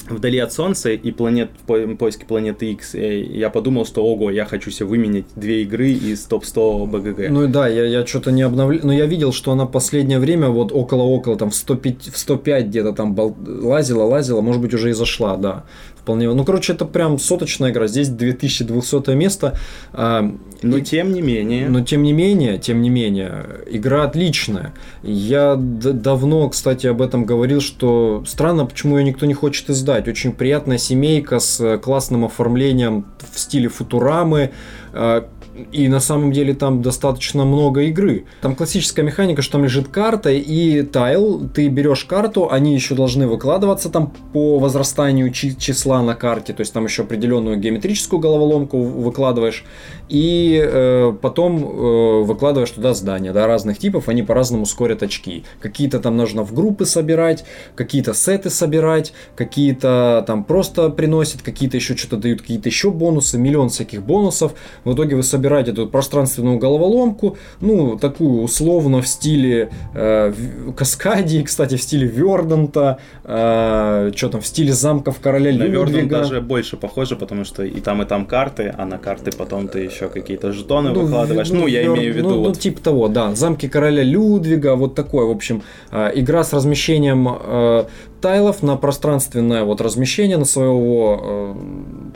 вдали 0.10 0.40
от 0.40 0.54
Солнца 0.54 0.92
и 0.92 1.12
планет 1.12 1.50
в 1.68 1.96
поиске 1.96 2.26
планеты 2.26 2.72
X, 2.72 2.94
я 2.96 3.50
подумал, 3.50 3.86
что 3.86 4.04
ого, 4.04 4.32
я 4.32 4.46
хочу 4.46 4.72
себе 4.72 4.88
выменять 4.88 5.26
две 5.36 5.64
игры 5.64 5.90
из 5.90 6.24
топ-100 6.26 6.88
БГГ. 6.88 7.30
Ну 7.30 7.48
да, 7.48 7.68
я, 7.68 7.86
я 7.86 8.06
что-то 8.06 8.32
не 8.32 8.42
обновлял, 8.42 8.82
но 8.84 8.94
я 8.94 9.06
видел, 9.06 9.32
что 9.32 9.52
она 9.52 9.66
последнее 9.66 10.20
время 10.20 10.50
вот 10.50 10.72
около-около, 10.72 11.38
там 11.38 11.50
в 11.50 11.56
105, 11.56 12.10
в 12.14 12.18
105 12.18 12.68
где-то 12.68 12.94
там 12.94 13.14
бол... 13.14 13.36
лазила, 13.46 14.04
лазила, 14.04 14.42
может 14.42 14.62
быть 14.62 14.74
уже 14.74 14.90
и 14.90 14.94
зашла, 14.94 15.38
да 15.38 15.66
вполне. 16.08 16.32
Ну, 16.32 16.46
короче, 16.46 16.72
это 16.72 16.86
прям 16.86 17.20
соточная 17.20 17.72
игра. 17.72 17.88
Здесь 17.88 18.08
2200 18.08 19.14
место. 19.14 19.60
А, 19.92 20.34
но 20.62 20.78
и, 20.78 20.82
тем 20.82 21.12
не 21.12 21.22
менее. 21.22 21.68
Но 21.68 21.82
тем 21.82 22.04
не 22.04 22.14
менее, 22.14 22.58
тем 22.58 22.82
не 22.82 22.90
менее, 22.90 23.46
игра 23.70 24.04
отличная. 24.04 24.74
Я 25.04 25.58
давно, 25.58 26.50
кстати, 26.50 26.88
об 26.88 27.02
этом 27.02 27.26
говорил, 27.26 27.60
что 27.60 28.24
странно, 28.26 28.66
почему 28.66 28.98
ее 28.98 29.04
никто 29.04 29.26
не 29.26 29.34
хочет 29.34 29.70
издать. 29.70 30.08
Очень 30.08 30.32
приятная 30.32 30.78
семейка 30.78 31.40
с 31.40 31.78
классным 31.80 32.24
оформлением 32.24 33.06
в 33.34 33.38
стиле 33.38 33.68
футурамы 33.68 34.52
а, 34.94 35.28
и 35.72 35.88
на 35.88 36.00
самом 36.00 36.32
деле 36.32 36.54
там 36.54 36.82
достаточно 36.82 37.46
много 37.46 37.82
игры. 37.84 38.26
Там 38.42 38.56
классическая 38.56 39.04
механика, 39.04 39.42
что 39.42 39.54
там 39.54 39.64
лежит 39.64 39.88
карта 39.88 40.30
и 40.32 40.84
тайл. 40.84 41.50
Ты 41.50 41.68
берешь 41.68 42.06
карту, 42.06 42.50
они 42.52 42.74
еще 42.76 42.96
должны 42.96 43.28
выкладываться 43.28 43.90
там 43.90 44.14
по 44.34 44.60
возрастанию 44.60 45.32
числа 45.32 46.02
на 46.02 46.16
карте. 46.16 46.54
То 46.54 46.62
есть 46.62 46.74
там 46.74 46.86
еще 46.86 47.04
определенную 47.04 47.58
геометрическую 47.58 48.20
головоломку 48.20 48.82
выкладываешь. 48.82 49.66
И 50.10 50.62
э, 50.64 51.14
потом 51.22 51.64
э, 51.64 52.24
выкладываешь 52.24 52.72
туда 52.72 52.94
здания 52.94 53.34
да, 53.34 53.48
разных 53.48 53.78
типов. 53.78 54.10
Они 54.10 54.24
по-разному 54.24 54.66
скорят 54.66 55.04
очки. 55.04 55.44
Какие-то 55.60 56.00
там 56.00 56.18
нужно 56.18 56.44
в 56.44 56.54
группы 56.54 56.86
собирать, 56.86 57.46
какие-то 57.76 58.14
сеты 58.14 58.50
собирать, 58.50 59.14
какие-то 59.36 60.24
там 60.28 60.44
просто 60.44 60.90
приносят, 60.90 61.42
какие-то 61.42 61.78
еще 61.78 61.96
что-то 61.96 62.18
дают, 62.18 62.42
какие-то 62.42 62.70
еще 62.70 62.92
бонусы. 62.92 63.38
Миллион 63.38 63.70
всяких 63.70 64.04
бонусов. 64.04 64.54
В 64.84 64.94
итоге 64.94 65.16
вы 65.16 65.24
собираете 65.24 65.47
собирать 65.48 65.70
эту 65.70 65.88
пространственную 65.88 66.58
головоломку, 66.60 67.38
ну, 67.62 67.98
такую 67.98 68.42
условно 68.44 69.02
в 69.02 69.08
стиле 69.08 69.70
э, 69.94 70.34
Каскадии, 70.76 71.42
кстати, 71.42 71.76
в 71.76 71.82
стиле 71.82 72.08
Верданта, 72.08 72.98
э, 73.24 74.12
что 74.16 74.30
там, 74.30 74.42
в 74.42 74.46
стиле 74.46 74.74
замков 74.74 75.20
короля 75.20 75.52
на 75.58 75.64
Людвига. 75.64 76.20
даже 76.20 76.42
больше 76.42 76.78
похоже, 76.78 77.16
потому 77.16 77.46
что 77.46 77.64
и 77.64 77.80
там, 77.80 78.02
и 78.02 78.06
там 78.06 78.26
карты, 78.26 78.74
а 78.78 78.86
на 78.86 78.98
карты 78.98 79.32
потом 79.38 79.68
ты 79.68 79.80
еще 79.80 80.10
какие-то 80.10 80.52
жетоны 80.52 80.92
ну, 80.92 81.02
выкладываешь. 81.02 81.50
Ну, 81.50 81.62
ну 81.62 81.68
я 81.68 81.82
Вер... 81.82 81.96
имею 81.96 82.14
в 82.14 82.18
виду. 82.18 82.30
Ну, 82.30 82.40
вот... 82.40 82.48
ну, 82.48 82.54
типа 82.56 82.82
того, 82.82 83.08
да. 83.08 83.34
Замки 83.36 83.70
короля 83.70 84.04
Людвига, 84.04 84.76
вот 84.76 84.96
такое, 84.96 85.26
в 85.26 85.32
общем, 85.32 85.62
э, 85.92 86.12
игра 86.16 86.44
с 86.44 86.54
размещением 86.54 87.28
э, 87.30 87.86
тайлов 88.22 88.64
на 88.64 88.76
пространственное 88.76 89.64
вот 89.64 89.82
размещение 89.82 90.38
на 90.38 90.46
своего, 90.46 91.56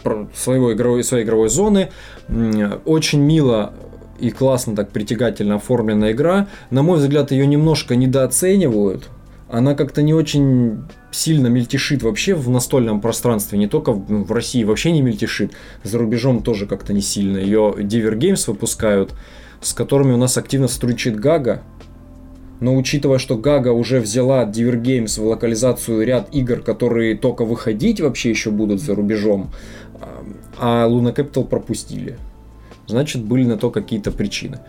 э, 0.04 0.26
своего 0.36 0.74
игровой, 0.74 1.04
своей 1.04 1.24
игровой 1.24 1.50
зоны. 1.50 1.90
Очень 2.86 3.22
мило 3.22 3.74
и 4.20 4.30
классно 4.30 4.76
так 4.76 4.92
притягательно 4.92 5.56
оформленная 5.56 6.12
игра. 6.12 6.48
На 6.70 6.84
мой 6.84 7.00
взгляд, 7.00 7.32
ее 7.32 7.48
немножко 7.48 7.96
недооценивают. 7.96 9.10
Она 9.50 9.76
как-то 9.76 10.02
не 10.02 10.14
очень 10.14 10.84
сильно 11.12 11.48
мельтешит 11.48 12.04
вообще 12.04 12.36
в 12.36 12.50
настольном 12.50 13.02
пространстве, 13.02 13.60
не 13.60 13.68
только 13.68 13.92
в, 13.92 14.26
в 14.26 14.32
России 14.32 14.64
вообще 14.64 14.94
не 14.94 15.02
мельтешит, 15.02 15.52
за 15.84 15.98
рубежом 15.98 16.42
тоже 16.42 16.68
как-то 16.68 16.94
не 16.94 17.02
сильно. 17.02 17.38
Ее 17.38 17.74
Diver 17.78 18.18
Games 18.18 18.46
выпускают, 18.48 19.14
с 19.60 19.74
которыми 19.74 20.14
у 20.14 20.18
нас 20.18 20.38
активно 20.38 20.70
сотрудничает 20.70 21.20
Гага, 21.20 21.64
но 22.62 22.78
учитывая, 22.78 23.18
что 23.18 23.38
Гага 23.38 23.70
уже 23.74 24.00
взяла 24.00 24.44
от 24.44 24.56
Diver 24.56 24.80
Games 24.82 25.20
в 25.20 25.26
локализацию 25.26 26.06
ряд 26.06 26.34
игр, 26.34 26.62
которые 26.62 27.18
только 27.18 27.44
выходить 27.44 28.00
вообще 28.00 28.30
еще 28.30 28.52
будут 28.52 28.80
за 28.80 28.96
рубежом, 28.96 29.52
а 30.58 30.88
Luna 30.88 31.14
Capital 31.14 31.46
пропустили. 31.46 32.18
Значит, 32.88 33.24
были 33.24 33.46
на 33.46 33.58
то 33.58 33.72
какие-то 33.72 34.12
причины. 34.12 34.60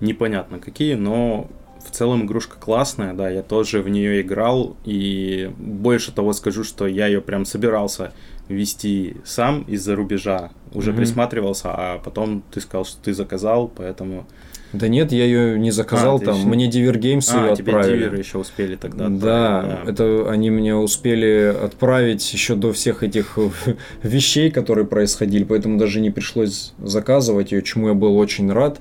Непонятно 0.00 0.58
какие, 0.58 0.94
но 0.94 1.48
в 1.86 1.92
целом 1.92 2.24
игрушка 2.24 2.56
классная, 2.58 3.14
да, 3.14 3.30
я 3.30 3.42
тоже 3.42 3.82
в 3.82 3.88
нее 3.88 4.20
играл, 4.20 4.76
и 4.84 5.52
больше 5.58 6.10
того 6.12 6.32
скажу, 6.32 6.64
что 6.64 6.88
я 6.88 7.06
ее 7.06 7.20
прям 7.20 7.44
собирался 7.44 8.12
вести 8.48 9.16
сам 9.24 9.62
из-за 9.62 9.94
рубежа, 9.94 10.50
уже 10.72 10.90
mm-hmm. 10.90 10.96
присматривался, 10.96 11.68
а 11.72 11.98
потом 11.98 12.42
ты 12.50 12.60
сказал, 12.60 12.84
что 12.84 13.00
ты 13.00 13.14
заказал, 13.14 13.68
поэтому 13.68 14.26
да 14.72 14.88
нет, 14.88 15.12
я 15.12 15.24
ее 15.24 15.58
не 15.58 15.70
заказал, 15.70 16.16
а, 16.16 16.20
там 16.20 16.36
еще... 16.36 16.46
мне 16.46 16.68
Diver 16.68 16.98
Games 16.98 17.28
а, 17.32 17.48
ее 17.48 17.56
тебе 17.56 17.72
отправили. 17.72 17.98
Диверы 17.98 18.18
еще 18.18 18.38
успели 18.38 18.76
тогда. 18.76 19.08
Да, 19.08 19.82
да, 19.84 19.90
это 19.90 20.30
они 20.30 20.50
мне 20.50 20.74
успели 20.74 21.54
отправить 21.62 22.32
еще 22.32 22.54
до 22.54 22.72
всех 22.72 23.02
этих 23.02 23.38
вещей, 24.02 24.50
которые 24.50 24.86
происходили, 24.86 25.44
поэтому 25.44 25.78
даже 25.78 26.00
не 26.00 26.10
пришлось 26.10 26.72
заказывать 26.78 27.52
ее, 27.52 27.62
чему 27.62 27.88
я 27.88 27.94
был 27.94 28.16
очень 28.16 28.50
рад. 28.50 28.80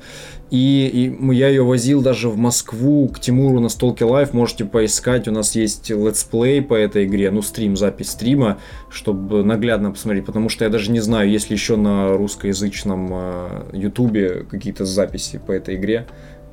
И, 0.51 0.89
и 0.93 1.33
я 1.33 1.47
ее 1.47 1.63
возил 1.63 2.01
даже 2.01 2.27
в 2.27 2.35
Москву 2.35 3.07
к 3.07 3.21
Тимуру 3.21 3.61
на 3.61 3.69
Столке 3.69 4.03
Live. 4.03 4.33
Можете 4.33 4.65
поискать. 4.65 5.29
У 5.29 5.31
нас 5.31 5.55
есть 5.55 5.89
летсплей 5.89 6.61
по 6.61 6.73
этой 6.73 7.05
игре. 7.05 7.31
Ну, 7.31 7.41
стрим, 7.41 7.77
запись 7.77 8.11
стрима, 8.11 8.59
чтобы 8.89 9.45
наглядно 9.45 9.91
посмотреть. 9.91 10.25
Потому 10.25 10.49
что 10.49 10.65
я 10.65 10.69
даже 10.69 10.91
не 10.91 10.99
знаю, 10.99 11.29
есть 11.29 11.49
ли 11.49 11.55
еще 11.55 11.77
на 11.77 12.17
русскоязычном 12.17 13.09
э, 13.13 13.63
Ютубе 13.71 14.45
какие-то 14.51 14.83
записи 14.83 15.39
по 15.39 15.53
этой 15.53 15.75
игре. 15.75 15.80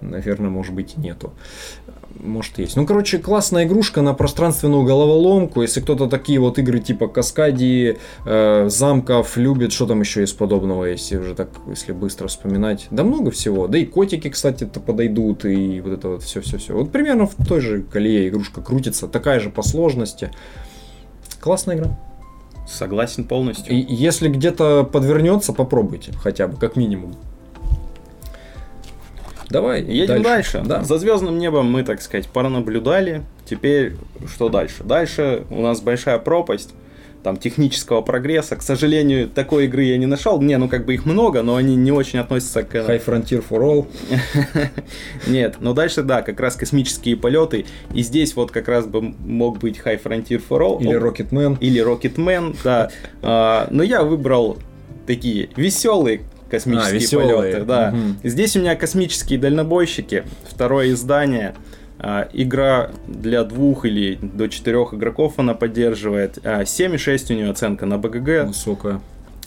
Наверное, 0.00 0.50
может 0.50 0.74
быть, 0.74 0.96
нету 0.96 1.32
может 2.20 2.58
есть. 2.58 2.76
Ну, 2.76 2.86
короче, 2.86 3.18
классная 3.18 3.64
игрушка 3.64 4.02
на 4.02 4.14
пространственную 4.14 4.84
головоломку. 4.84 5.62
Если 5.62 5.80
кто-то 5.80 6.06
такие 6.06 6.38
вот 6.38 6.58
игры 6.58 6.80
типа 6.80 7.08
Каскадии, 7.08 7.98
э, 8.24 8.68
замков 8.68 9.36
любит, 9.36 9.72
что 9.72 9.86
там 9.86 10.00
еще 10.00 10.22
из 10.22 10.32
подобного, 10.32 10.84
если 10.84 11.16
уже 11.16 11.34
так, 11.34 11.48
если 11.68 11.92
быстро 11.92 12.28
вспоминать. 12.28 12.86
Да 12.90 13.04
много 13.04 13.30
всего. 13.30 13.68
Да 13.68 13.78
и 13.78 13.84
котики, 13.84 14.28
кстати, 14.28 14.64
то 14.64 14.80
подойдут, 14.80 15.44
и 15.44 15.80
вот 15.80 15.92
это 15.92 16.08
вот 16.08 16.22
все-все-все. 16.22 16.74
Вот 16.74 16.90
примерно 16.90 17.26
в 17.26 17.34
той 17.46 17.60
же 17.60 17.82
колее 17.82 18.28
игрушка 18.28 18.60
крутится, 18.60 19.08
такая 19.08 19.40
же 19.40 19.50
по 19.50 19.62
сложности. 19.62 20.30
Классная 21.40 21.76
игра. 21.76 21.98
Согласен 22.66 23.24
полностью. 23.24 23.72
И 23.72 23.94
если 23.94 24.28
где-то 24.28 24.84
подвернется, 24.84 25.52
попробуйте 25.52 26.12
хотя 26.12 26.48
бы, 26.48 26.56
как 26.58 26.76
минимум. 26.76 27.14
Давай. 29.50 29.82
Едем 29.82 30.22
дальше. 30.22 30.58
дальше. 30.58 30.68
Да. 30.68 30.84
За 30.84 30.98
звездным 30.98 31.38
небом 31.38 31.70
мы, 31.70 31.82
так 31.82 32.02
сказать, 32.02 32.28
пронаблюдали. 32.28 33.22
Теперь 33.48 33.94
что 34.32 34.48
дальше? 34.48 34.84
Дальше 34.84 35.44
у 35.50 35.62
нас 35.62 35.80
большая 35.80 36.18
пропасть 36.18 36.74
там 37.22 37.36
технического 37.36 38.00
прогресса. 38.00 38.56
К 38.56 38.62
сожалению, 38.62 39.28
такой 39.28 39.64
игры 39.64 39.84
я 39.84 39.98
не 39.98 40.06
нашел. 40.06 40.40
Не, 40.40 40.56
ну 40.56 40.68
как 40.68 40.84
бы 40.86 40.94
их 40.94 41.04
много, 41.04 41.42
но 41.42 41.56
они 41.56 41.76
не 41.76 41.92
очень 41.92 42.18
относятся 42.18 42.62
к... 42.62 42.74
High 42.74 43.04
Frontier 43.04 43.44
for 43.48 43.60
All. 43.60 43.86
Нет, 45.26 45.56
но 45.60 45.74
дальше, 45.74 46.02
да, 46.02 46.22
как 46.22 46.40
раз 46.40 46.56
космические 46.56 47.16
полеты. 47.16 47.66
И 47.92 48.02
здесь 48.02 48.34
вот 48.36 48.50
как 48.50 48.68
раз 48.68 48.86
бы 48.86 49.02
мог 49.02 49.58
быть 49.58 49.80
High 49.84 50.02
Frontier 50.02 50.42
for 50.48 50.60
All. 50.60 50.80
Или 50.80 50.98
Rocketman. 50.98 51.58
Или 51.60 51.82
Rocketman, 51.82 52.56
да. 52.62 52.90
А, 53.22 53.68
но 53.70 53.82
я 53.82 54.02
выбрал 54.04 54.58
такие 55.06 55.48
веселые 55.56 56.22
космические 56.50 56.90
а, 56.90 57.00
веселые. 57.00 57.36
полеты. 57.36 57.64
Да. 57.64 57.94
Угу. 57.94 58.28
Здесь 58.28 58.56
у 58.56 58.60
меня 58.60 58.76
космические 58.76 59.38
дальнобойщики. 59.38 60.24
Второе 60.48 60.92
издание. 60.92 61.54
А, 61.98 62.28
игра 62.32 62.90
для 63.06 63.44
двух 63.44 63.84
или 63.84 64.18
до 64.22 64.48
четырех 64.48 64.94
игроков 64.94 65.34
она 65.38 65.54
поддерживает. 65.54 66.38
А, 66.44 66.62
7,6 66.62 67.32
у 67.32 67.36
нее 67.36 67.50
оценка 67.50 67.86
на 67.86 67.98
БГГ. 67.98 68.46
Высокая. 68.46 69.00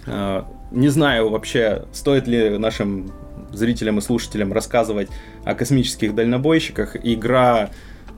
А, 0.06 0.46
не 0.72 0.90
знаю 0.90 1.30
вообще, 1.30 1.84
стоит 1.94 2.28
ли 2.28 2.58
нашим 2.58 3.12
зрителям 3.54 4.00
и 4.00 4.02
слушателям 4.02 4.54
рассказывать 4.54 5.10
о 5.44 5.54
космических 5.56 6.16
дальнобойщиках. 6.16 6.96
Игра 7.04 7.70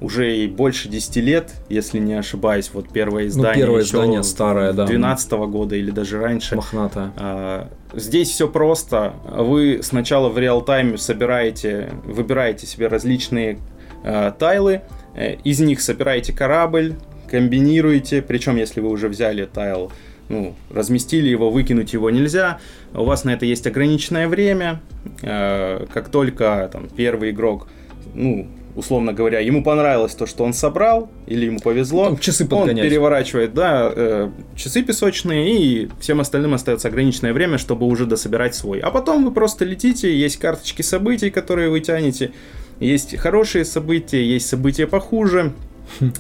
уже 0.04 0.36
и 0.36 0.48
больше 0.48 0.90
10 0.90 1.16
лет, 1.18 1.54
если 1.70 1.98
не 1.98 2.14
ошибаюсь. 2.14 2.70
Вот 2.74 2.90
первое 2.90 3.24
ну, 3.24 3.30
издание. 3.30 3.54
Ну, 3.54 3.60
первое 3.60 3.82
издание 3.84 4.24
старое, 4.24 4.74
да. 4.74 4.86
12 4.86 5.32
-го 5.32 5.48
года 5.48 5.76
или 5.78 5.92
даже 5.92 6.20
раньше. 6.20 6.58
Мохнатое. 6.58 7.14
А, 7.16 7.70
здесь 7.94 8.30
все 8.30 8.50
просто. 8.50 9.14
Вы 9.26 9.80
сначала 9.82 10.28
в 10.28 10.38
реал-тайме 10.38 10.98
собираете, 10.98 11.94
выбираете 12.04 12.68
себе 12.68 12.88
различные 12.88 13.60
а, 14.04 14.32
тайлы, 14.32 14.82
э, 15.16 15.36
из 15.36 15.62
них 15.62 15.80
собираете 15.80 16.34
корабль, 16.34 16.96
комбинируете, 17.32 18.22
причем 18.22 18.58
если 18.58 18.82
вы 18.82 18.90
уже 18.90 19.08
взяли 19.08 19.46
тайл, 19.46 19.90
ну, 20.28 20.54
разместили 20.70 21.30
его, 21.30 21.50
выкинуть 21.50 21.94
его 21.94 22.10
нельзя. 22.10 22.60
У 22.94 23.06
вас 23.06 23.24
на 23.24 23.30
это 23.30 23.46
есть 23.46 23.66
ограниченное 23.68 24.28
время. 24.28 24.82
Э, 25.22 25.86
как 25.94 26.10
только 26.10 26.70
там, 26.74 26.90
первый 26.90 27.32
игрок 27.32 27.70
ну, 28.14 28.48
условно 28.76 29.14
говоря, 29.14 29.40
ему 29.40 29.64
понравилось 29.64 30.16
то, 30.16 30.26
что 30.26 30.44
он 30.44 30.54
собрал, 30.54 31.10
или 31.28 31.46
ему 31.46 31.60
повезло, 31.60 32.06
Там 32.06 32.18
часы 32.18 32.46
подгонять. 32.46 32.84
он 32.84 32.90
переворачивает, 32.90 33.54
да, 33.54 33.92
э, 33.96 34.32
часы 34.56 34.82
песочные, 34.84 35.62
и 35.62 35.90
всем 36.00 36.20
остальным 36.20 36.54
остается 36.54 36.88
ограниченное 36.88 37.34
время, 37.34 37.58
чтобы 37.58 37.86
уже 37.86 38.06
дособирать 38.06 38.56
свой. 38.56 38.80
А 38.80 38.90
потом 38.92 39.26
вы 39.26 39.32
просто 39.32 39.66
летите, 39.66 40.16
есть 40.18 40.38
карточки 40.38 40.82
событий, 40.82 41.30
которые 41.30 41.70
вы 41.70 41.80
тянете, 41.82 42.32
есть 42.80 43.16
хорошие 43.18 43.66
события, 43.66 44.24
есть 44.26 44.48
события 44.48 44.88
похуже, 44.88 45.54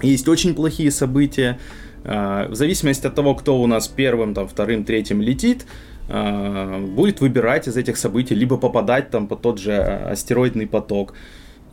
есть 0.01 0.27
очень 0.27 0.53
плохие 0.53 0.91
события. 0.91 1.57
э, 2.03 2.47
в 2.49 2.55
зависимости 2.55 3.07
от 3.07 3.15
того, 3.15 3.33
кто 3.33 3.61
у 3.61 3.65
нас 3.67 3.87
первым, 3.87 4.33
там, 4.33 4.47
вторым, 4.47 4.83
третьим 4.83 5.21
летит, 5.21 5.65
э, 6.09 6.85
будет 6.85 7.21
выбирать 7.21 7.67
из 7.67 7.77
этих 7.77 7.97
событий, 7.97 8.35
либо 8.35 8.57
попадать 8.57 9.09
там 9.09 9.27
под 9.27 9.41
тот 9.41 9.59
же 9.59 9.73
астероидный 9.75 10.67
поток. 10.67 11.13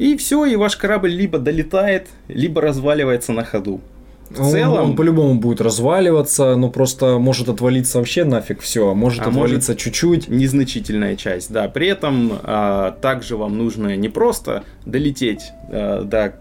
И 0.00 0.16
все, 0.16 0.46
и 0.46 0.56
ваш 0.56 0.76
корабль 0.76 1.10
либо 1.10 1.38
долетает, 1.38 2.08
либо 2.26 2.62
разваливается 2.62 3.32
на 3.32 3.44
ходу. 3.44 3.82
В 4.30 4.40
он, 4.40 4.50
целом... 4.50 4.84
Он 4.84 4.96
по-любому 4.96 5.34
будет 5.34 5.60
разваливаться, 5.60 6.56
но 6.56 6.70
просто 6.70 7.18
может 7.18 7.50
отвалиться 7.50 7.98
вообще 7.98 8.24
нафиг 8.24 8.62
все, 8.62 8.94
может 8.94 9.20
а 9.20 9.28
отвалиться 9.28 9.72
может 9.72 9.82
чуть-чуть. 9.82 10.28
Незначительная 10.28 11.16
часть, 11.16 11.52
да. 11.52 11.68
При 11.68 11.88
этом 11.88 12.32
а, 12.44 12.92
также 13.02 13.36
вам 13.36 13.58
нужно 13.58 13.94
не 13.94 14.08
просто 14.08 14.64
долететь 14.86 15.52
а, 15.68 16.02
до 16.02 16.34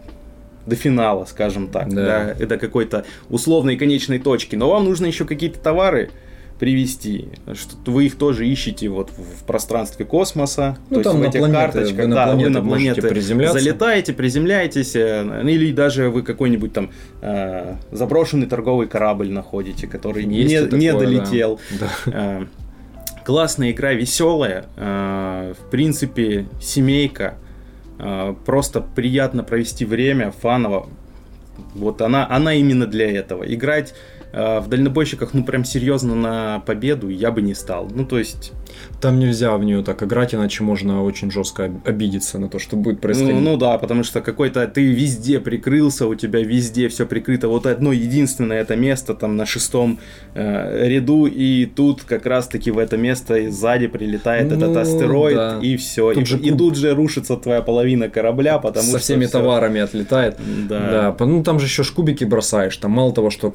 до 0.64 0.76
финала, 0.76 1.26
скажем 1.26 1.68
так, 1.68 1.92
да. 1.92 2.34
Да, 2.38 2.46
до 2.46 2.56
какой-то 2.56 3.04
условной 3.28 3.76
конечной 3.76 4.20
точки, 4.20 4.56
но 4.56 4.70
вам 4.70 4.84
нужно 4.84 5.04
еще 5.04 5.26
какие-то 5.26 5.58
товары 5.58 6.10
привести, 6.60 7.28
что 7.54 7.90
вы 7.90 8.04
их 8.06 8.16
тоже 8.16 8.46
ищете 8.46 8.90
вот 8.90 9.10
в 9.10 9.44
пространстве 9.44 10.04
космоса, 10.04 10.76
ну, 10.90 10.98
то 10.98 11.04
там 11.04 11.22
есть 11.22 11.26
в 11.26 11.28
этих 11.30 11.40
планеты, 11.40 11.58
карточках, 11.58 12.04
вы 12.06 12.14
да, 12.14 12.34
вы 12.34 12.48
на 12.50 12.62
планеты 12.62 13.00
залетаете, 13.00 14.12
приземляетесь, 14.12 14.94
э, 14.94 15.42
или 15.48 15.72
даже 15.72 16.10
вы 16.10 16.22
какой-нибудь 16.22 16.74
там 16.74 16.90
э, 17.22 17.76
заброшенный 17.92 18.46
торговый 18.46 18.88
корабль 18.88 19.30
находите, 19.30 19.86
который 19.86 20.24
есть 20.24 20.50
не, 20.50 20.60
такое, 20.60 20.78
не 20.78 20.92
долетел. 20.92 21.58
Да. 21.80 21.88
Э, 22.06 22.46
классная 23.24 23.70
игра, 23.70 23.94
веселая, 23.94 24.66
э, 24.76 25.54
в 25.58 25.70
принципе 25.70 26.44
семейка, 26.60 27.36
э, 27.98 28.34
просто 28.44 28.82
приятно 28.82 29.44
провести 29.44 29.86
время, 29.86 30.30
фаново. 30.30 30.90
Вот 31.74 32.02
она, 32.02 32.26
она 32.28 32.52
именно 32.52 32.86
для 32.86 33.10
этого. 33.10 33.44
Играть 33.44 33.94
в 34.32 34.66
дальнобойщиках, 34.68 35.34
ну, 35.34 35.44
прям 35.44 35.64
серьезно 35.64 36.14
на 36.14 36.60
победу 36.60 37.08
я 37.08 37.30
бы 37.30 37.42
не 37.42 37.54
стал. 37.54 37.88
Ну, 37.92 38.04
то 38.04 38.18
есть... 38.18 38.52
Там 39.00 39.18
нельзя 39.18 39.56
в 39.56 39.64
нее 39.64 39.82
так 39.82 40.02
играть, 40.02 40.34
иначе 40.34 40.62
можно 40.62 41.02
очень 41.02 41.30
жестко 41.30 41.70
обидеться 41.84 42.38
на 42.38 42.48
то, 42.48 42.58
что 42.58 42.76
будет 42.76 43.00
происходить. 43.00 43.34
Ну, 43.34 43.40
ну 43.40 43.56
да, 43.56 43.78
потому 43.78 44.04
что 44.04 44.20
какой-то 44.20 44.66
ты 44.66 44.86
везде 44.86 45.40
прикрылся, 45.40 46.06
у 46.06 46.14
тебя 46.14 46.40
везде 46.40 46.88
все 46.88 47.06
прикрыто. 47.06 47.48
Вот 47.48 47.66
одно 47.66 47.92
единственное 47.92 48.60
это 48.60 48.76
место 48.76 49.14
там 49.14 49.36
на 49.36 49.46
шестом 49.46 49.98
э, 50.34 50.88
ряду, 50.88 51.26
и 51.26 51.64
тут 51.66 52.02
как 52.02 52.26
раз-таки 52.26 52.70
в 52.70 52.78
это 52.78 52.96
место 52.96 53.36
и 53.36 53.48
сзади 53.48 53.86
прилетает 53.86 54.50
ну, 54.50 54.56
этот 54.56 54.76
астероид, 54.76 55.36
да. 55.36 55.58
и 55.62 55.76
все. 55.76 56.12
Тут 56.12 56.22
и, 56.22 56.26
же... 56.26 56.38
и 56.38 56.50
тут 56.50 56.76
же 56.76 56.94
рушится 56.94 57.36
твоя 57.36 57.62
половина 57.62 58.08
корабля, 58.08 58.58
потому 58.58 58.84
Со 58.84 58.90
что... 58.90 58.98
Со 58.98 59.04
всеми 59.04 59.24
все... 59.24 59.32
товарами 59.32 59.80
отлетает. 59.80 60.36
Да. 60.68 61.14
да. 61.18 61.24
Ну, 61.24 61.42
там 61.42 61.58
же 61.58 61.66
еще 61.66 61.84
кубики 61.84 62.24
бросаешь. 62.24 62.76
Там 62.76 62.90
мало 62.92 63.12
того, 63.12 63.30
что 63.30 63.52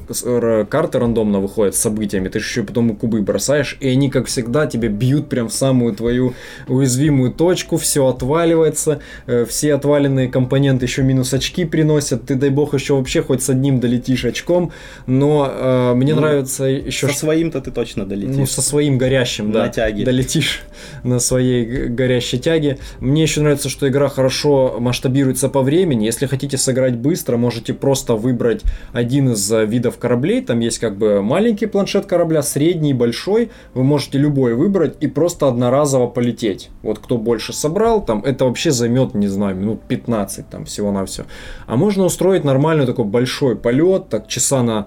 карты 0.68 0.98
рандомно 0.98 1.40
выходят 1.40 1.74
с 1.74 1.78
событиями, 1.78 2.28
ты 2.28 2.40
же 2.40 2.46
еще 2.46 2.62
потом 2.64 2.90
и 2.90 2.94
кубы 2.94 3.22
бросаешь, 3.22 3.76
и 3.80 3.88
они, 3.88 4.10
как 4.10 4.26
всегда, 4.26 4.66
тебе 4.66 4.88
бьют 4.88 5.28
прям 5.36 5.48
в 5.48 5.52
самую 5.52 5.94
твою 5.94 6.34
уязвимую 6.66 7.30
точку, 7.30 7.76
все 7.76 8.06
отваливается, 8.06 9.00
э, 9.26 9.44
все 9.44 9.74
отваленные 9.74 10.28
компоненты 10.28 10.86
еще 10.86 11.02
минус 11.02 11.32
очки 11.32 11.64
приносят, 11.64 12.26
ты, 12.26 12.34
дай 12.34 12.50
бог, 12.50 12.74
еще 12.74 12.94
вообще 12.94 13.22
хоть 13.22 13.42
с 13.42 13.50
одним 13.50 13.78
долетишь 13.78 14.24
очком, 14.24 14.72
но 15.06 15.48
э, 15.48 15.94
мне 15.94 16.14
ну, 16.14 16.20
нравится 16.20 16.64
еще... 16.64 17.06
Со 17.08 17.14
своим-то 17.14 17.60
ты 17.60 17.70
точно 17.70 18.04
долетишь. 18.04 18.36
Ну, 18.36 18.46
со 18.46 18.62
своим 18.62 18.98
горящим, 18.98 19.52
да. 19.52 19.64
На 19.64 19.68
тяге. 19.68 20.04
Долетишь 20.04 20.62
на 21.04 21.20
своей 21.20 21.86
горящей 21.86 22.38
тяге. 22.38 22.78
Мне 22.98 23.22
еще 23.22 23.40
нравится, 23.40 23.68
что 23.68 23.88
игра 23.88 24.08
хорошо 24.08 24.76
масштабируется 24.80 25.48
по 25.48 25.62
времени. 25.62 26.06
Если 26.06 26.26
хотите 26.26 26.56
сыграть 26.56 26.96
быстро, 26.96 27.36
можете 27.36 27.74
просто 27.74 28.14
выбрать 28.14 28.62
один 28.92 29.32
из 29.32 29.52
э, 29.52 29.64
видов 29.64 29.98
кораблей, 29.98 30.42
там 30.42 30.56
там 30.56 30.60
есть 30.60 30.78
как 30.78 30.96
бы 30.96 31.20
маленький 31.20 31.66
планшет 31.66 32.06
корабля, 32.06 32.40
средний, 32.40 32.94
большой. 32.94 33.50
Вы 33.74 33.84
можете 33.84 34.16
любой 34.16 34.54
выбрать 34.54 34.94
и 35.00 35.06
просто 35.06 35.25
одноразово 35.32 36.06
полететь. 36.06 36.70
Вот 36.82 36.98
кто 36.98 37.18
больше 37.18 37.52
собрал, 37.52 38.04
там 38.04 38.22
это 38.24 38.44
вообще 38.44 38.70
займет, 38.70 39.14
не 39.14 39.28
знаю, 39.28 39.56
минут 39.56 39.82
15 39.88 40.48
там 40.48 40.64
всего 40.64 40.92
на 40.92 41.04
все. 41.04 41.24
А 41.66 41.76
можно 41.76 42.04
устроить 42.04 42.44
нормальный 42.44 42.86
такой 42.86 43.04
большой 43.04 43.56
полет, 43.56 44.08
так 44.08 44.28
часа 44.28 44.62
на 44.62 44.86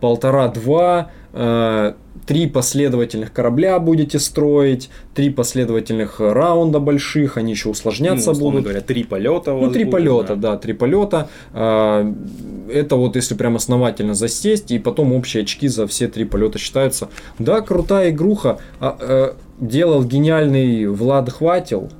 полтора-два, 0.00 1.10
э, 1.32 1.92
три 2.26 2.46
последовательных 2.46 3.32
корабля 3.32 3.78
будете 3.78 4.18
строить, 4.18 4.90
три 5.14 5.30
последовательных 5.30 6.20
раунда 6.20 6.80
больших, 6.80 7.36
они 7.36 7.52
еще 7.52 7.68
усложняться 7.70 8.32
ну, 8.32 8.38
будут. 8.38 8.64
говоря, 8.64 8.80
три 8.80 9.04
полета. 9.04 9.52
Ну, 9.52 9.70
три 9.70 9.84
будет, 9.84 9.92
полета, 9.92 10.36
да. 10.36 10.52
да, 10.52 10.56
три 10.56 10.72
полета. 10.72 11.28
Э, 11.52 12.12
это 12.72 12.96
вот 12.96 13.16
если 13.16 13.34
прям 13.34 13.56
основательно 13.56 14.14
засесть, 14.14 14.70
и 14.70 14.78
потом 14.78 15.12
общие 15.12 15.42
очки 15.42 15.68
за 15.68 15.86
все 15.86 16.08
три 16.08 16.24
полета 16.24 16.58
считаются. 16.58 17.08
Да, 17.38 17.60
крутая 17.60 18.10
игруха. 18.10 18.58
А, 18.80 18.96
э, 19.00 19.32
делал 19.60 20.04
гениальный 20.04 20.86
Влад 20.86 21.30
Хватил. 21.30 21.90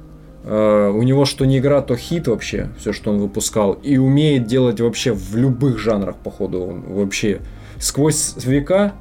Uh, 0.42 0.90
у 0.92 1.03
него 1.03 1.27
что 1.27 1.44
не 1.44 1.59
игра, 1.59 1.83
то 1.83 1.96
хит 1.96 2.27
вообще, 2.27 2.70
все, 2.79 2.94
что 2.94 3.11
он 3.11 3.18
выпускал. 3.18 3.75
И 3.75 3.99
умеет 3.99 4.46
делать 4.46 4.81
вообще 4.81 5.12
в 5.12 5.37
любых 5.37 5.79
жанрах, 5.79 6.16
походу, 6.16 6.62
он 6.62 6.81
вообще 6.81 7.40
сквозь 7.79 8.35
века 8.42 8.94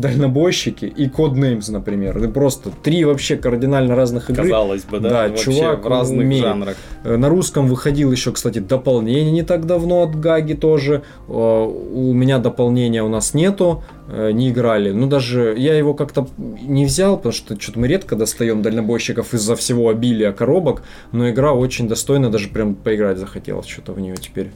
дальнобойщики 0.00 0.84
и 0.84 1.06
Codenames, 1.06 1.70
например. 1.70 2.18
Это 2.18 2.28
просто 2.28 2.70
три 2.82 3.04
вообще 3.04 3.36
кардинально 3.36 3.94
разных 3.94 4.30
игры. 4.30 4.44
Казалось 4.44 4.84
бы, 4.84 5.00
да? 5.00 5.28
Да, 5.28 5.36
чувак 5.36 5.84
в 5.84 5.88
разных 5.88 6.20
умеет. 6.20 6.44
жанрах. 6.44 6.76
Э, 7.04 7.16
на 7.16 7.28
русском 7.28 7.66
выходил 7.66 8.10
еще, 8.12 8.32
кстати, 8.32 8.58
дополнение 8.58 9.30
не 9.30 9.42
так 9.42 9.66
давно 9.66 10.02
от 10.02 10.18
Гаги 10.18 10.54
тоже. 10.54 11.02
Э, 11.28 11.32
у 11.32 12.12
меня 12.12 12.38
дополнения 12.38 13.02
у 13.02 13.08
нас 13.08 13.34
нету, 13.34 13.82
э, 14.08 14.30
не 14.32 14.50
играли. 14.50 14.90
Ну, 14.90 15.06
даже 15.06 15.54
я 15.56 15.74
его 15.74 15.94
как-то 15.94 16.28
не 16.38 16.84
взял, 16.84 17.16
потому 17.16 17.32
что 17.32 17.60
что-то 17.60 17.78
мы 17.78 17.88
редко 17.88 18.16
достаем 18.16 18.62
дальнобойщиков 18.62 19.34
из-за 19.34 19.56
всего 19.56 19.88
обилия 19.88 20.32
коробок, 20.32 20.82
но 21.12 21.28
игра 21.30 21.52
очень 21.52 21.88
достойна, 21.88 22.30
даже 22.30 22.48
прям 22.48 22.74
поиграть 22.74 23.18
захотелось 23.18 23.66
что-то 23.66 23.92
в 23.92 24.00
нее 24.00 24.16
теперь. 24.16 24.50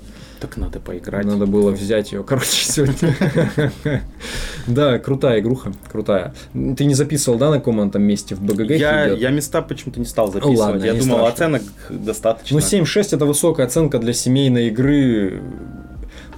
Так 0.44 0.58
надо 0.58 0.78
поиграть. 0.78 1.24
Надо 1.24 1.46
было 1.46 1.70
взять 1.70 2.12
ее, 2.12 2.22
короче, 2.22 2.66
сегодня. 2.66 3.14
Да, 4.66 4.98
крутая 4.98 5.40
игруха, 5.40 5.72
крутая. 5.90 6.34
Ты 6.52 6.84
не 6.84 6.94
записывал, 6.94 7.38
да, 7.38 7.50
на 7.50 7.58
каком 7.58 7.90
там 7.90 8.02
месте 8.02 8.34
в 8.34 8.42
БГГ? 8.42 8.72
Я, 8.72 9.06
я 9.06 9.30
места 9.30 9.62
почему-то 9.62 10.00
не 10.00 10.06
стал 10.06 10.30
записывать. 10.30 10.84
Я 10.84 10.92
думал, 10.94 11.24
оценок 11.24 11.62
достаточно. 11.88 12.58
Ну, 12.58 12.62
7.6 12.62 13.16
это 13.16 13.24
высокая 13.24 13.66
оценка 13.66 13.98
для 13.98 14.12
семейной 14.12 14.68
игры 14.68 15.42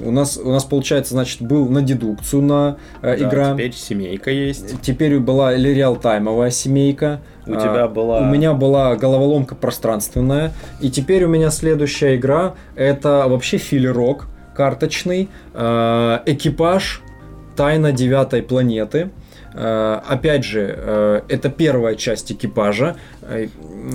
у 0.01 0.11
нас, 0.11 0.37
у 0.37 0.51
нас 0.51 0.65
получается, 0.65 1.15
значит, 1.15 1.43
был 1.43 1.69
на 1.69 1.83
дедукцию 1.83 2.43
на 2.43 2.77
э, 3.03 3.17
да, 3.17 3.29
игра. 3.29 3.55
Теперь 3.55 3.73
семейка 3.75 4.31
есть. 4.31 4.81
Теперь 4.83 5.19
была 5.19 5.55
реал-таймовая 5.55 6.51
семейка. 6.51 7.21
У 7.47 7.55
а, 7.55 7.57
тебя 7.57 7.89
была... 7.89 8.21
У 8.21 8.25
меня 8.25 8.53
была 8.53 8.95
головоломка 8.97 9.55
пространственная. 9.55 10.53
И 10.81 10.91
теперь 10.91 11.25
у 11.25 11.29
меня 11.29 11.51
следующая 11.51 12.17
игра 12.17 12.55
это 12.75 13.25
вообще 13.29 13.59
филерок 13.59 14.27
карточный. 14.55 15.29
Э, 15.55 16.19
экипаж 16.27 17.03
Тайна 17.57 17.93
девятой 17.93 18.43
планеты. 18.43 19.11
Э, 19.57 20.01
опять 20.07 20.45
же, 20.45 20.75
э, 20.77 21.21
это 21.29 21.49
первая 21.49 21.95
часть 21.95 22.31
экипажа. 22.31 22.97
Э, 23.23 23.49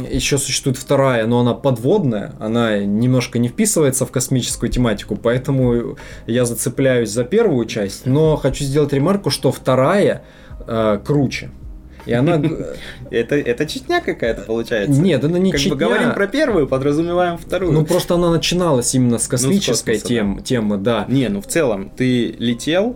еще 0.10 0.39
существует 0.39 0.76
вторая, 0.78 1.28
но 1.28 1.39
она 1.41 1.54
подводная. 1.54 2.34
Она 2.39 2.80
немножко 2.80 3.38
не 3.38 3.47
вписывается 3.47 4.08
в 4.08 4.12
космическую 4.12 4.71
тематику, 4.71 5.15
поэтому 5.15 5.97
я 6.26 6.45
зацепляюсь 6.45 7.12
за 7.12 7.26
первую 7.26 7.65
часть. 7.67 8.08
Но 8.08 8.38
хочу 8.38 8.63
сделать 8.63 8.91
ремарку, 8.91 9.30
что 9.30 9.52
вторая 9.52 10.24
круче. 11.06 11.52
И 12.06 12.13
она... 12.13 12.41
Это, 13.12 13.36
это 13.36 13.65
читня 13.65 14.02
какая-то 14.02 14.43
получается? 14.43 15.00
Нет, 15.00 15.24
она 15.24 15.38
не 15.38 15.52
как. 15.52 15.62
Как 15.62 15.69
бы 15.69 15.76
говорим 15.76 16.13
про 16.13 16.28
первую, 16.28 16.67
подразумеваем 16.67 17.38
вторую. 17.38 17.74
Ну, 17.74 17.86
просто 17.86 18.15
она 18.15 18.32
начиналась 18.32 18.95
именно 18.95 19.19
с 19.19 19.28
космической 19.28 19.95
ну, 19.95 20.00
с 20.00 20.02
космоса, 20.02 20.08
тем, 20.08 20.36
да. 20.38 20.41
темы, 20.43 20.78
да. 20.78 21.06
Не, 21.10 21.28
ну 21.28 21.41
в 21.41 21.47
целом, 21.47 21.91
ты 21.95 22.36
летел, 22.39 22.95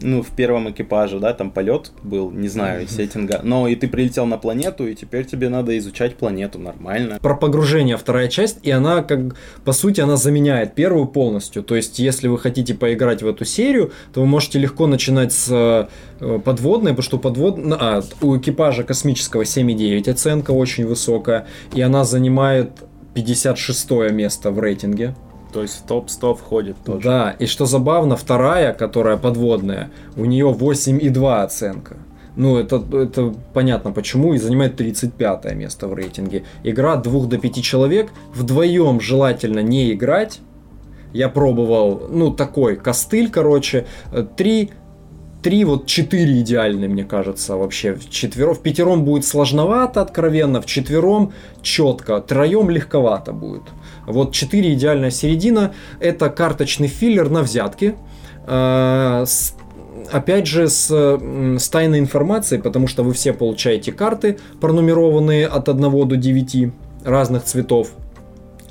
ну, 0.00 0.22
в 0.22 0.30
первом 0.30 0.70
экипаже, 0.70 1.18
да, 1.18 1.32
там 1.32 1.50
полет 1.50 1.92
был, 2.02 2.30
не 2.30 2.48
знаю, 2.48 2.88
сеттинга, 2.88 3.40
но 3.42 3.68
и 3.68 3.74
ты 3.74 3.88
прилетел 3.88 4.26
на 4.26 4.38
планету, 4.38 4.86
и 4.86 4.94
теперь 4.94 5.24
тебе 5.24 5.48
надо 5.48 5.76
изучать 5.78 6.16
планету 6.16 6.58
нормально. 6.58 7.18
Про 7.20 7.36
погружение 7.36 7.96
вторая 7.96 8.28
часть, 8.28 8.58
и 8.62 8.70
она, 8.70 9.02
как, 9.02 9.36
по 9.64 9.72
сути, 9.72 10.00
она 10.00 10.16
заменяет 10.16 10.74
первую 10.74 11.06
полностью, 11.06 11.62
то 11.62 11.76
есть, 11.76 11.98
если 11.98 12.28
вы 12.28 12.38
хотите 12.38 12.74
поиграть 12.74 13.22
в 13.22 13.28
эту 13.28 13.44
серию, 13.44 13.92
то 14.12 14.20
вы 14.20 14.26
можете 14.26 14.58
легко 14.58 14.86
начинать 14.86 15.32
с 15.32 15.48
э, 16.20 16.38
подводной, 16.44 16.92
потому 16.92 17.02
что 17.02 17.18
подвод... 17.18 17.58
а, 17.78 18.02
у 18.20 18.36
экипажа 18.36 18.84
космического 18.84 19.42
7,9 19.42 20.10
оценка 20.10 20.50
очень 20.50 20.86
высокая, 20.86 21.46
и 21.74 21.80
она 21.80 22.04
занимает 22.04 22.70
56 23.14 23.90
место 24.12 24.50
в 24.50 24.60
рейтинге. 24.60 25.14
То 25.52 25.62
есть 25.62 25.80
в 25.80 25.86
топ-100 25.86 26.34
входит 26.34 26.76
тоже. 26.84 27.08
Да, 27.08 27.30
и 27.38 27.46
что 27.46 27.66
забавно, 27.66 28.16
вторая, 28.16 28.72
которая 28.72 29.16
подводная, 29.16 29.90
у 30.16 30.24
нее 30.24 30.46
8,2 30.46 31.42
оценка. 31.42 31.96
Ну, 32.36 32.58
это, 32.58 32.84
это 32.92 33.34
понятно 33.54 33.92
почему, 33.92 34.34
и 34.34 34.38
занимает 34.38 34.76
35 34.76 35.54
место 35.54 35.88
в 35.88 35.94
рейтинге. 35.94 36.44
Игра 36.64 36.96
2 36.96 37.26
до 37.26 37.38
5 37.38 37.62
человек, 37.62 38.10
вдвоем 38.34 39.00
желательно 39.00 39.60
не 39.60 39.92
играть, 39.92 40.40
я 41.14 41.30
пробовал, 41.30 42.08
ну, 42.10 42.30
такой 42.30 42.76
костыль, 42.76 43.30
короче, 43.30 43.86
три 44.36 44.70
три, 45.42 45.64
вот 45.64 45.86
четыре 45.86 46.40
идеальные, 46.40 46.88
мне 46.88 47.04
кажется, 47.04 47.56
вообще. 47.56 47.94
В 47.94 48.10
четвером, 48.10 48.54
в 48.54 48.60
пятером 48.60 49.04
будет 49.04 49.24
сложновато, 49.24 50.00
откровенно, 50.00 50.60
в 50.60 50.66
четвером 50.66 51.32
четко, 51.62 52.20
троем 52.20 52.70
легковато 52.70 53.32
будет. 53.32 53.62
Вот 54.06 54.32
четыре 54.32 54.74
идеальная 54.74 55.10
середина, 55.10 55.74
это 56.00 56.30
карточный 56.30 56.88
филлер 56.88 57.28
на 57.28 57.42
взятки, 57.42 57.96
э, 58.46 59.24
с, 59.26 59.54
опять 60.10 60.46
же 60.46 60.68
с, 60.68 60.90
с 60.90 61.68
тайной 61.68 61.98
информацией, 61.98 62.60
потому 62.60 62.86
что 62.86 63.02
вы 63.02 63.12
все 63.12 63.32
получаете 63.32 63.92
карты, 63.92 64.38
пронумерованные 64.60 65.46
от 65.46 65.68
1 65.68 66.08
до 66.08 66.16
9 66.16 66.72
разных 67.04 67.44
цветов 67.44 67.90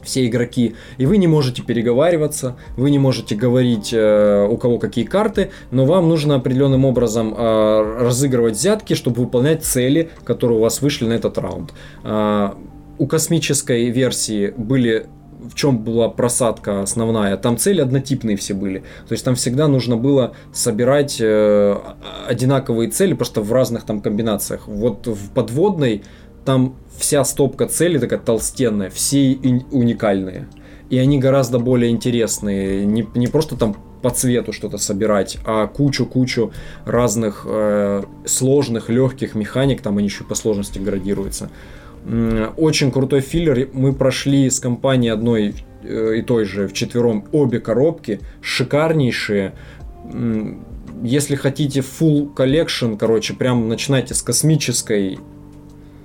все 0.05 0.25
игроки, 0.25 0.75
и 0.97 1.05
вы 1.05 1.17
не 1.17 1.27
можете 1.27 1.61
переговариваться, 1.61 2.55
вы 2.77 2.91
не 2.91 2.99
можете 2.99 3.35
говорить, 3.35 3.91
э, 3.93 4.47
у 4.49 4.57
кого 4.57 4.79
какие 4.79 5.05
карты, 5.05 5.51
но 5.71 5.85
вам 5.85 6.07
нужно 6.07 6.35
определенным 6.35 6.85
образом 6.85 7.33
э, 7.37 7.97
разыгрывать 7.99 8.55
взятки, 8.55 8.93
чтобы 8.93 9.21
выполнять 9.23 9.63
цели, 9.63 10.09
которые 10.23 10.59
у 10.59 10.61
вас 10.61 10.81
вышли 10.81 11.05
на 11.05 11.13
этот 11.13 11.37
раунд. 11.37 11.73
Э, 12.03 12.51
у 12.97 13.07
космической 13.07 13.89
версии 13.89 14.53
были 14.55 15.07
в 15.49 15.53
чем 15.55 15.79
была 15.79 16.09
просадка 16.09 16.81
основная, 16.81 17.37
там 17.37 17.57
цели 17.57 17.81
однотипные 17.81 18.37
все 18.37 18.53
были. 18.53 18.79
То 19.07 19.11
есть 19.11 19.23
там 19.23 19.35
всегда 19.35 19.67
нужно 19.67 19.97
было 19.97 20.33
собирать 20.53 21.17
э, 21.19 21.75
одинаковые 22.27 22.89
цели, 22.89 23.13
просто 23.13 23.41
в 23.41 23.51
разных 23.53 23.83
там 23.83 24.01
комбинациях. 24.01 24.67
Вот 24.67 25.07
в 25.07 25.29
подводной 25.31 26.03
там 26.45 26.75
вся 26.97 27.23
стопка 27.23 27.67
целей 27.67 27.99
такая 27.99 28.19
толстенная, 28.19 28.89
все 28.89 29.33
уникальные. 29.71 30.47
И 30.89 30.97
они 30.97 31.17
гораздо 31.19 31.59
более 31.59 31.91
интересные. 31.91 32.85
Не, 32.85 33.07
не 33.15 33.27
просто 33.27 33.55
там 33.55 33.75
по 34.01 34.11
цвету 34.11 34.53
что-то 34.53 34.77
собирать, 34.77 35.37
а 35.45 35.65
кучу-кучу 35.65 36.51
разных 36.85 37.45
э, 37.49 38.03
сложных, 38.25 38.89
легких 38.89 39.33
механик, 39.33 39.81
там 39.81 39.97
они 39.97 40.07
еще 40.07 40.23
по 40.23 40.35
сложности 40.35 40.77
градируются. 40.77 41.49
Очень 42.55 42.91
крутой 42.91 43.21
филлер. 43.21 43.67
Мы 43.73 43.93
прошли 43.93 44.47
с 44.47 44.59
компанией 44.59 45.11
одной 45.11 45.55
э, 45.81 46.17
и 46.17 46.21
той 46.21 46.45
же 46.45 46.67
в 46.67 46.73
четвером 46.73 47.25
обе 47.31 47.59
коробки, 47.59 48.19
шикарнейшие. 48.41 49.53
Если 51.01 51.35
хотите 51.35 51.79
full 51.79 52.31
collection, 52.35 52.97
короче, 52.97 53.33
прям 53.33 53.67
начинайте 53.67 54.13
с 54.13 54.21
космической 54.21 55.17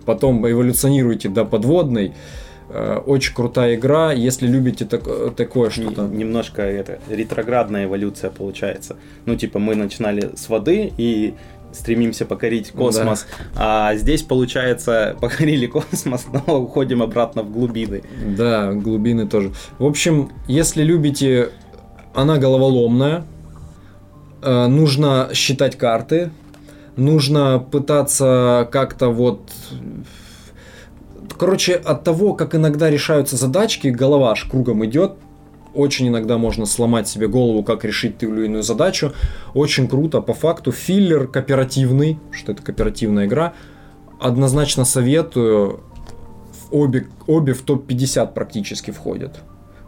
потом 0.05 0.49
эволюционируете 0.49 1.29
до 1.29 1.45
подводной. 1.45 2.13
Э, 2.69 2.99
очень 3.05 3.35
крутая 3.35 3.75
игра, 3.75 4.13
если 4.13 4.47
любите 4.47 4.85
так, 4.85 5.03
такое 5.35 5.71
что-то. 5.71 6.07
Немножко 6.07 6.63
это 6.63 7.01
ретроградная 7.09 7.85
эволюция 7.85 8.31
получается. 8.31 8.97
Ну, 9.27 9.37
типа, 9.37 9.59
мы 9.59 9.75
начинали 9.75 10.31
с 10.37 10.49
воды 10.49 10.93
и 10.97 11.35
стремимся 11.73 12.27
покорить 12.27 12.71
космос, 12.73 13.27
да. 13.55 13.89
а 13.91 13.97
здесь, 13.97 14.23
получается, 14.23 15.17
покорили 15.21 15.67
космос, 15.67 16.27
но 16.47 16.61
уходим 16.61 17.03
обратно 17.03 17.43
в 17.43 17.53
глубины. 17.53 18.03
Да, 18.37 18.73
глубины 18.73 19.27
тоже. 19.27 19.53
В 19.79 19.85
общем, 19.87 20.31
если 20.47 20.83
любите, 20.83 21.51
она 22.15 22.39
головоломная, 22.39 23.25
э, 24.43 24.67
нужно 24.67 25.31
считать 25.33 25.77
карты, 25.77 26.31
нужно 27.01 27.59
пытаться 27.59 28.69
как-то 28.71 29.09
вот... 29.09 29.51
Короче, 31.39 31.75
от 31.75 32.05
того, 32.05 32.35
как 32.35 32.55
иногда 32.55 32.91
решаются 32.91 33.37
задачки, 33.37 33.89
голова 33.89 34.33
аж 34.33 34.45
кругом 34.45 34.85
идет, 34.85 35.15
очень 35.75 36.09
иногда 36.09 36.37
можно 36.37 36.67
сломать 36.67 37.09
себе 37.09 37.29
голову, 37.29 37.63
как 37.63 37.85
решить 37.85 38.19
ту 38.19 38.35
или 38.35 38.47
иную 38.47 38.63
задачу. 38.63 39.13
Очень 39.55 39.89
круто. 39.89 40.21
По 40.21 40.35
факту 40.35 40.73
филлер 40.73 41.29
кооперативный, 41.29 42.19
что 42.33 42.53
это 42.53 42.63
кооперативная 42.63 43.27
игра. 43.27 43.55
Однозначно 44.19 44.85
советую. 44.85 45.81
Обе, 46.71 47.07
обе 47.27 47.53
в 47.53 47.63
топ-50 47.63 48.33
практически 48.33 48.91
входят. 48.91 49.41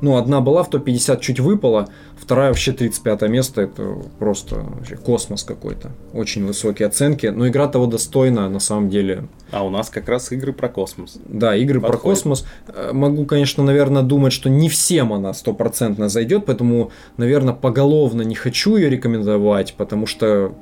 Ну, 0.03 0.17
одна 0.17 0.41
была 0.41 0.65
в 0.65 0.69
топ-50, 0.69 1.21
чуть 1.21 1.39
выпала, 1.39 1.89
вторая 2.17 2.49
вообще 2.49 2.73
35 2.73 3.23
место, 3.29 3.63
это 3.63 3.99
просто 4.19 4.57
вообще 4.57 4.97
космос 4.97 5.45
какой-то. 5.45 5.93
Очень 6.13 6.45
высокие 6.45 6.89
оценки, 6.89 7.27
но 7.29 7.47
игра 7.47 7.69
того 7.69 7.87
достойна 7.87 8.49
на 8.49 8.59
самом 8.59 8.91
деле. 8.91 9.29
А 9.53 9.65
у 9.65 9.71
нас 9.71 9.91
как 9.91 10.09
раз 10.09 10.33
игры 10.33 10.53
про 10.53 10.69
космос. 10.69 11.19
Да, 11.25 11.55
игры 11.55 11.81
Подходит. 11.81 12.03
про 12.03 12.11
космос. 12.11 12.45
Э, 12.67 12.91
могу, 12.93 13.25
конечно, 13.27 13.63
наверное, 13.63 14.03
думать, 14.03 14.33
что 14.33 14.51
не 14.51 14.69
всем 14.69 15.13
она 15.13 15.33
стопроцентно 15.35 16.09
зайдет, 16.09 16.47
поэтому, 16.47 16.91
наверное, 17.17 17.55
поголовно 17.55 18.23
не 18.23 18.35
хочу 18.35 18.75
ее 18.75 18.91
рекомендовать, 18.91 19.75
потому 19.75 20.07
что, 20.07 20.53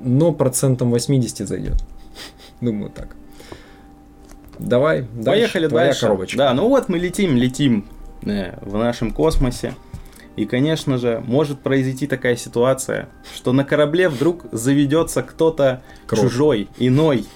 но 0.00 0.32
процентом 0.32 0.90
80 0.92 1.46
зайдет. 1.46 1.76
Думаю 2.62 2.90
так. 2.90 3.08
Давай, 4.58 5.04
Поехали 5.24 5.64
дальше. 5.64 5.68
Твоя 5.68 5.86
дальше. 5.88 6.00
коробочка. 6.00 6.38
Да, 6.38 6.54
ну 6.54 6.68
вот 6.70 6.88
мы 6.88 6.98
летим, 6.98 7.36
летим 7.36 7.84
в 8.22 8.76
нашем 8.76 9.10
космосе. 9.10 9.74
И, 10.36 10.44
конечно 10.44 10.98
же, 10.98 11.22
может 11.26 11.60
произойти 11.60 12.06
такая 12.06 12.36
ситуация, 12.36 13.08
что 13.34 13.52
на 13.52 13.64
корабле 13.64 14.08
вдруг 14.08 14.44
заведется 14.52 15.22
кто-то 15.22 15.82
чужой, 16.08 16.68
иной 16.78 17.26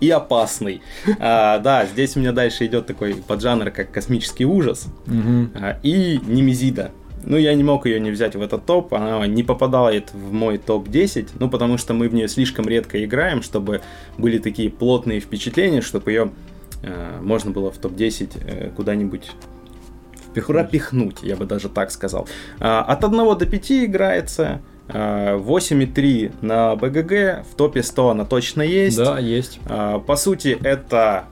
и 0.00 0.10
опасный. 0.10 0.82
А, 1.20 1.58
да, 1.58 1.86
здесь 1.86 2.16
у 2.16 2.20
меня 2.20 2.32
дальше 2.32 2.66
идет 2.66 2.86
такой 2.86 3.14
поджанр, 3.14 3.70
как 3.70 3.92
космический 3.92 4.44
ужас 4.44 4.88
угу. 5.06 5.50
а, 5.54 5.78
и 5.84 6.18
Немезида. 6.18 6.90
Ну, 7.24 7.36
я 7.36 7.54
не 7.54 7.64
мог 7.64 7.86
ее 7.86 7.98
не 7.98 8.10
взять 8.10 8.36
в 8.36 8.42
этот 8.42 8.66
топ, 8.66 8.94
она 8.94 9.26
не 9.26 9.42
попадает 9.42 10.12
в 10.12 10.32
мой 10.32 10.58
топ-10, 10.58 11.30
ну, 11.38 11.48
потому 11.48 11.76
что 11.76 11.94
мы 11.94 12.08
в 12.08 12.14
нее 12.14 12.28
слишком 12.28 12.68
редко 12.68 13.04
играем, 13.04 13.42
чтобы 13.42 13.82
были 14.16 14.38
такие 14.38 14.70
плотные 14.70 15.18
впечатления, 15.20 15.80
чтобы 15.80 16.12
ее 16.12 16.30
э, 16.82 17.20
можно 17.22 17.50
было 17.50 17.72
в 17.72 17.78
топ-10 17.78 18.30
э, 18.44 18.70
куда-нибудь 18.76 19.32
пропихнуть. 20.40 20.86
пропихнуть, 20.86 21.22
я 21.22 21.36
бы 21.36 21.46
даже 21.46 21.68
так 21.68 21.90
сказал. 21.90 22.28
А, 22.60 22.82
от 22.82 23.04
1 23.04 23.38
до 23.38 23.46
5 23.46 23.72
играется. 23.84 24.60
8,3 24.88 26.30
а, 26.42 26.46
на 26.46 26.76
БГГ, 26.76 27.44
в 27.50 27.56
топе 27.56 27.82
100 27.82 28.10
она 28.10 28.24
точно 28.24 28.62
есть. 28.62 28.96
Да, 28.96 29.18
есть. 29.18 29.58
А, 29.68 29.98
по 29.98 30.16
сути, 30.16 30.56
это 30.62 31.24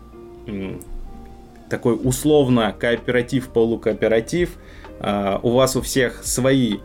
такой 1.71 1.99
условно 2.03 2.75
кооператив, 2.79 3.49
полукооператив. 3.49 4.51
У 5.43 5.51
вас 5.51 5.77
у 5.77 5.83
всех 5.83 6.25
свои 6.25 6.79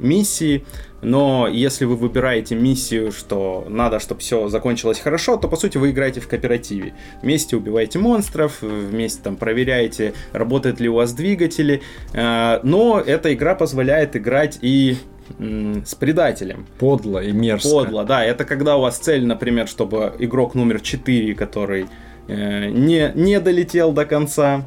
миссии, 0.00 0.64
но 1.04 1.48
если 1.48 1.84
вы 1.84 1.96
выбираете 1.96 2.54
миссию, 2.54 3.12
что 3.12 3.66
надо, 3.68 4.00
чтобы 4.00 4.20
все 4.20 4.48
закончилось 4.48 4.98
хорошо, 4.98 5.36
то 5.36 5.48
по 5.48 5.56
сути 5.56 5.78
вы 5.78 5.90
играете 5.90 6.20
в 6.20 6.28
кооперативе. 6.28 6.94
Вместе 7.22 7.56
убиваете 7.56 7.98
монстров, 7.98 8.62
вместе 8.62 9.20
там 9.22 9.36
проверяете, 9.36 10.14
работают 10.32 10.80
ли 10.80 10.88
у 10.88 10.94
вас 10.94 11.12
двигатели. 11.12 11.82
Э, 12.12 12.60
но 12.62 13.00
эта 13.00 13.32
игра 13.34 13.54
позволяет 13.54 14.16
играть 14.16 14.58
и 14.62 14.96
с 15.38 15.94
предателем. 15.94 16.66
Подло 16.78 17.22
и 17.22 17.32
мерзко. 17.32 17.68
Подло, 17.68 18.04
да. 18.04 18.24
Это 18.24 18.44
когда 18.44 18.76
у 18.76 18.82
вас 18.82 18.98
цель, 18.98 19.24
например, 19.24 19.68
чтобы 19.68 20.14
игрок 20.18 20.54
номер 20.54 20.80
4, 20.80 21.34
который 21.34 21.86
э, 22.28 22.68
не, 22.70 23.10
не 23.14 23.40
долетел 23.40 23.92
до 23.92 24.04
конца, 24.04 24.66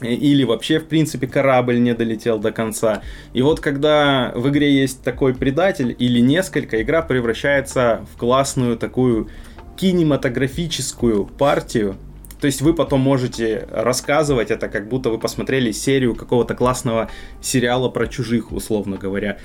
или 0.00 0.44
вообще, 0.44 0.78
в 0.78 0.86
принципе, 0.86 1.26
корабль 1.26 1.80
не 1.80 1.94
долетел 1.94 2.38
до 2.38 2.52
конца. 2.52 3.02
И 3.32 3.42
вот 3.42 3.60
когда 3.60 4.32
в 4.34 4.48
игре 4.48 4.72
есть 4.72 5.02
такой 5.02 5.34
предатель 5.34 5.94
или 5.98 6.20
несколько, 6.20 6.80
игра 6.82 7.02
превращается 7.02 8.06
в 8.14 8.18
классную 8.18 8.76
такую 8.76 9.28
кинематографическую 9.76 11.26
партию. 11.26 11.96
То 12.40 12.46
есть 12.46 12.62
вы 12.62 12.74
потом 12.74 13.00
можете 13.00 13.66
рассказывать 13.70 14.50
это, 14.50 14.68
как 14.68 14.88
будто 14.88 15.10
вы 15.10 15.18
посмотрели 15.18 15.72
серию 15.72 16.14
какого-то 16.14 16.54
классного 16.54 17.10
сериала 17.40 17.88
про 17.88 18.06
чужих, 18.06 18.52
условно 18.52 18.96
говоря. 18.96 19.38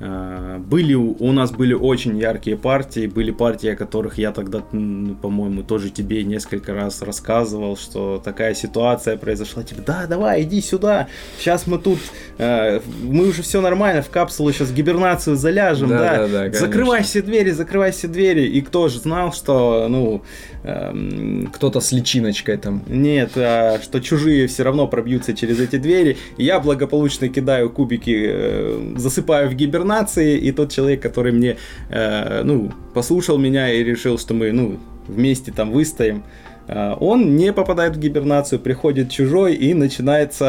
А, 0.00 0.58
были, 0.58 0.94
у 0.94 1.32
нас 1.32 1.50
были 1.50 1.74
очень 1.74 2.16
яркие 2.18 2.56
партии, 2.56 3.08
были 3.08 3.32
партии, 3.32 3.70
о 3.70 3.76
которых 3.76 4.16
я 4.16 4.30
тогда, 4.30 4.60
по-моему, 4.60 5.64
тоже 5.64 5.90
тебе 5.90 6.22
несколько 6.22 6.72
раз 6.72 7.02
рассказывал, 7.02 7.76
что 7.76 8.22
такая 8.24 8.54
ситуация 8.54 9.16
произошла, 9.16 9.64
типа, 9.64 9.82
да, 9.84 10.06
давай, 10.06 10.42
иди 10.42 10.60
сюда, 10.60 11.08
сейчас 11.38 11.66
мы 11.66 11.78
тут, 11.78 11.98
э, 12.38 12.80
мы 13.02 13.28
уже 13.28 13.42
все 13.42 13.60
нормально, 13.60 14.02
в 14.02 14.10
капсулу 14.10 14.52
сейчас 14.52 14.70
гибернацию 14.70 15.34
заляжем, 15.34 15.88
да, 15.88 15.98
да, 15.98 16.28
да, 16.28 16.48
да 16.48 16.58
закрывай 16.58 17.02
все 17.02 17.20
двери, 17.20 17.50
закрывай 17.50 17.90
все 17.90 18.06
двери, 18.06 18.46
и 18.46 18.60
кто 18.60 18.86
же 18.86 19.00
знал, 19.00 19.32
что, 19.32 19.88
ну, 19.88 20.22
эм, 20.62 21.50
кто-то 21.52 21.80
с 21.80 21.90
личиночкой 21.90 22.56
там. 22.58 22.82
Нет, 22.86 23.32
а, 23.34 23.80
что 23.82 24.00
чужие 24.00 24.46
все 24.46 24.62
равно 24.62 24.86
пробьются 24.86 25.34
через 25.34 25.58
эти 25.58 25.76
двери, 25.76 26.18
я 26.36 26.60
благополучно 26.60 27.28
кидаю 27.28 27.68
кубики, 27.68 28.26
э, 28.30 28.94
засыпаю 28.96 29.50
в 29.50 29.54
гибернацию, 29.54 29.87
информации, 29.88 30.38
и 30.38 30.52
тот 30.52 30.70
человек, 30.70 31.02
который 31.02 31.32
мне, 31.32 31.56
э, 31.90 32.42
ну, 32.44 32.70
послушал 32.94 33.38
меня 33.38 33.72
и 33.72 33.84
решил, 33.84 34.18
что 34.18 34.34
мы, 34.34 34.52
ну, 34.52 34.78
вместе 35.08 35.52
там 35.52 35.72
выстоим, 35.72 36.22
э, 36.68 36.94
он 37.00 37.36
не 37.36 37.52
попадает 37.52 37.96
в 37.96 37.98
гибернацию, 37.98 38.58
приходит 38.60 39.10
чужой 39.10 39.54
и 39.54 39.74
начинается 39.74 40.44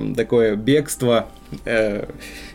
э, 0.00 0.14
такое 0.14 0.56
бегство 0.56 1.26
э, 1.64 2.06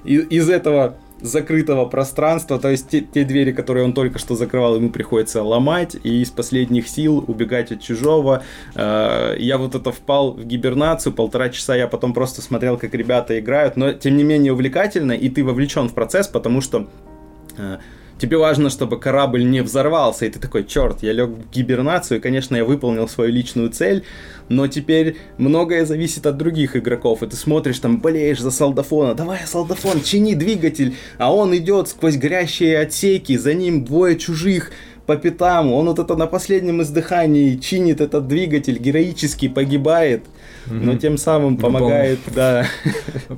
из 0.05 0.49
этого 0.49 0.95
закрытого 1.21 1.85
пространства, 1.85 2.59
то 2.59 2.69
есть 2.69 2.89
те, 2.89 3.01
те 3.01 3.23
двери, 3.23 3.51
которые 3.51 3.85
он 3.85 3.93
только 3.93 4.19
что 4.19 4.35
закрывал, 4.35 4.75
ему 4.75 4.89
приходится 4.89 5.43
ломать 5.43 5.95
и 6.03 6.21
из 6.21 6.29
последних 6.29 6.87
сил 6.87 7.23
убегать 7.27 7.71
от 7.71 7.81
чужого. 7.81 8.43
Э, 8.75 9.35
я 9.37 9.57
вот 9.57 9.75
это 9.75 9.91
впал 9.91 10.33
в 10.33 10.45
гибернацию, 10.45 11.13
полтора 11.13 11.49
часа 11.49 11.75
я 11.75 11.87
потом 11.87 12.13
просто 12.13 12.41
смотрел, 12.41 12.77
как 12.77 12.93
ребята 12.93 13.39
играют, 13.39 13.77
но 13.77 13.93
тем 13.93 14.17
не 14.17 14.23
менее 14.23 14.53
увлекательно, 14.53 15.13
и 15.13 15.29
ты 15.29 15.43
вовлечен 15.43 15.89
в 15.89 15.93
процесс, 15.93 16.27
потому 16.27 16.61
что 16.61 16.87
э, 17.57 17.77
тебе 18.17 18.37
важно, 18.37 18.69
чтобы 18.69 18.99
корабль 18.99 19.45
не 19.45 19.61
взорвался, 19.61 20.25
и 20.25 20.29
ты 20.29 20.39
такой, 20.39 20.65
черт, 20.65 21.03
я 21.03 21.13
лег 21.13 21.29
в 21.29 21.51
гибернацию, 21.51 22.17
и, 22.17 22.21
конечно, 22.21 22.55
я 22.55 22.65
выполнил 22.65 23.07
свою 23.07 23.31
личную 23.31 23.69
цель, 23.69 24.03
но 24.49 24.67
теперь 24.67 25.17
многое 25.37 25.85
зависит 25.85 26.25
от 26.25 26.37
других 26.37 26.75
игроков, 26.75 27.23
и 27.23 27.27
ты 27.27 27.35
смотришь 27.35 27.79
там, 27.79 27.99
болеешь 27.99 28.39
за 28.39 28.51
солдафона, 28.51 29.13
давай, 29.13 29.39
солдафон, 29.45 30.01
чини 30.01 30.33
двигатель, 30.33 30.95
а 31.17 31.33
он 31.33 31.55
идет 31.55 31.89
сквозь 31.89 32.17
горящие 32.17 32.79
отсеки, 32.79 33.37
за 33.37 33.53
ним 33.53 33.85
двое 33.85 34.17
чужих, 34.17 34.71
по 35.07 35.15
пятам, 35.15 35.71
он 35.71 35.87
вот 35.87 35.99
это 35.99 36.17
на 36.17 36.27
последнем 36.27 36.81
издыхании 36.81 37.55
чинит 37.55 38.01
этот 38.01 38.27
двигатель, 38.27 38.77
героически 38.77 39.47
погибает, 39.47 40.25
но 40.69 40.95
тем 40.95 41.17
самым 41.17 41.57
помогает, 41.57 42.19
да. 42.33 42.65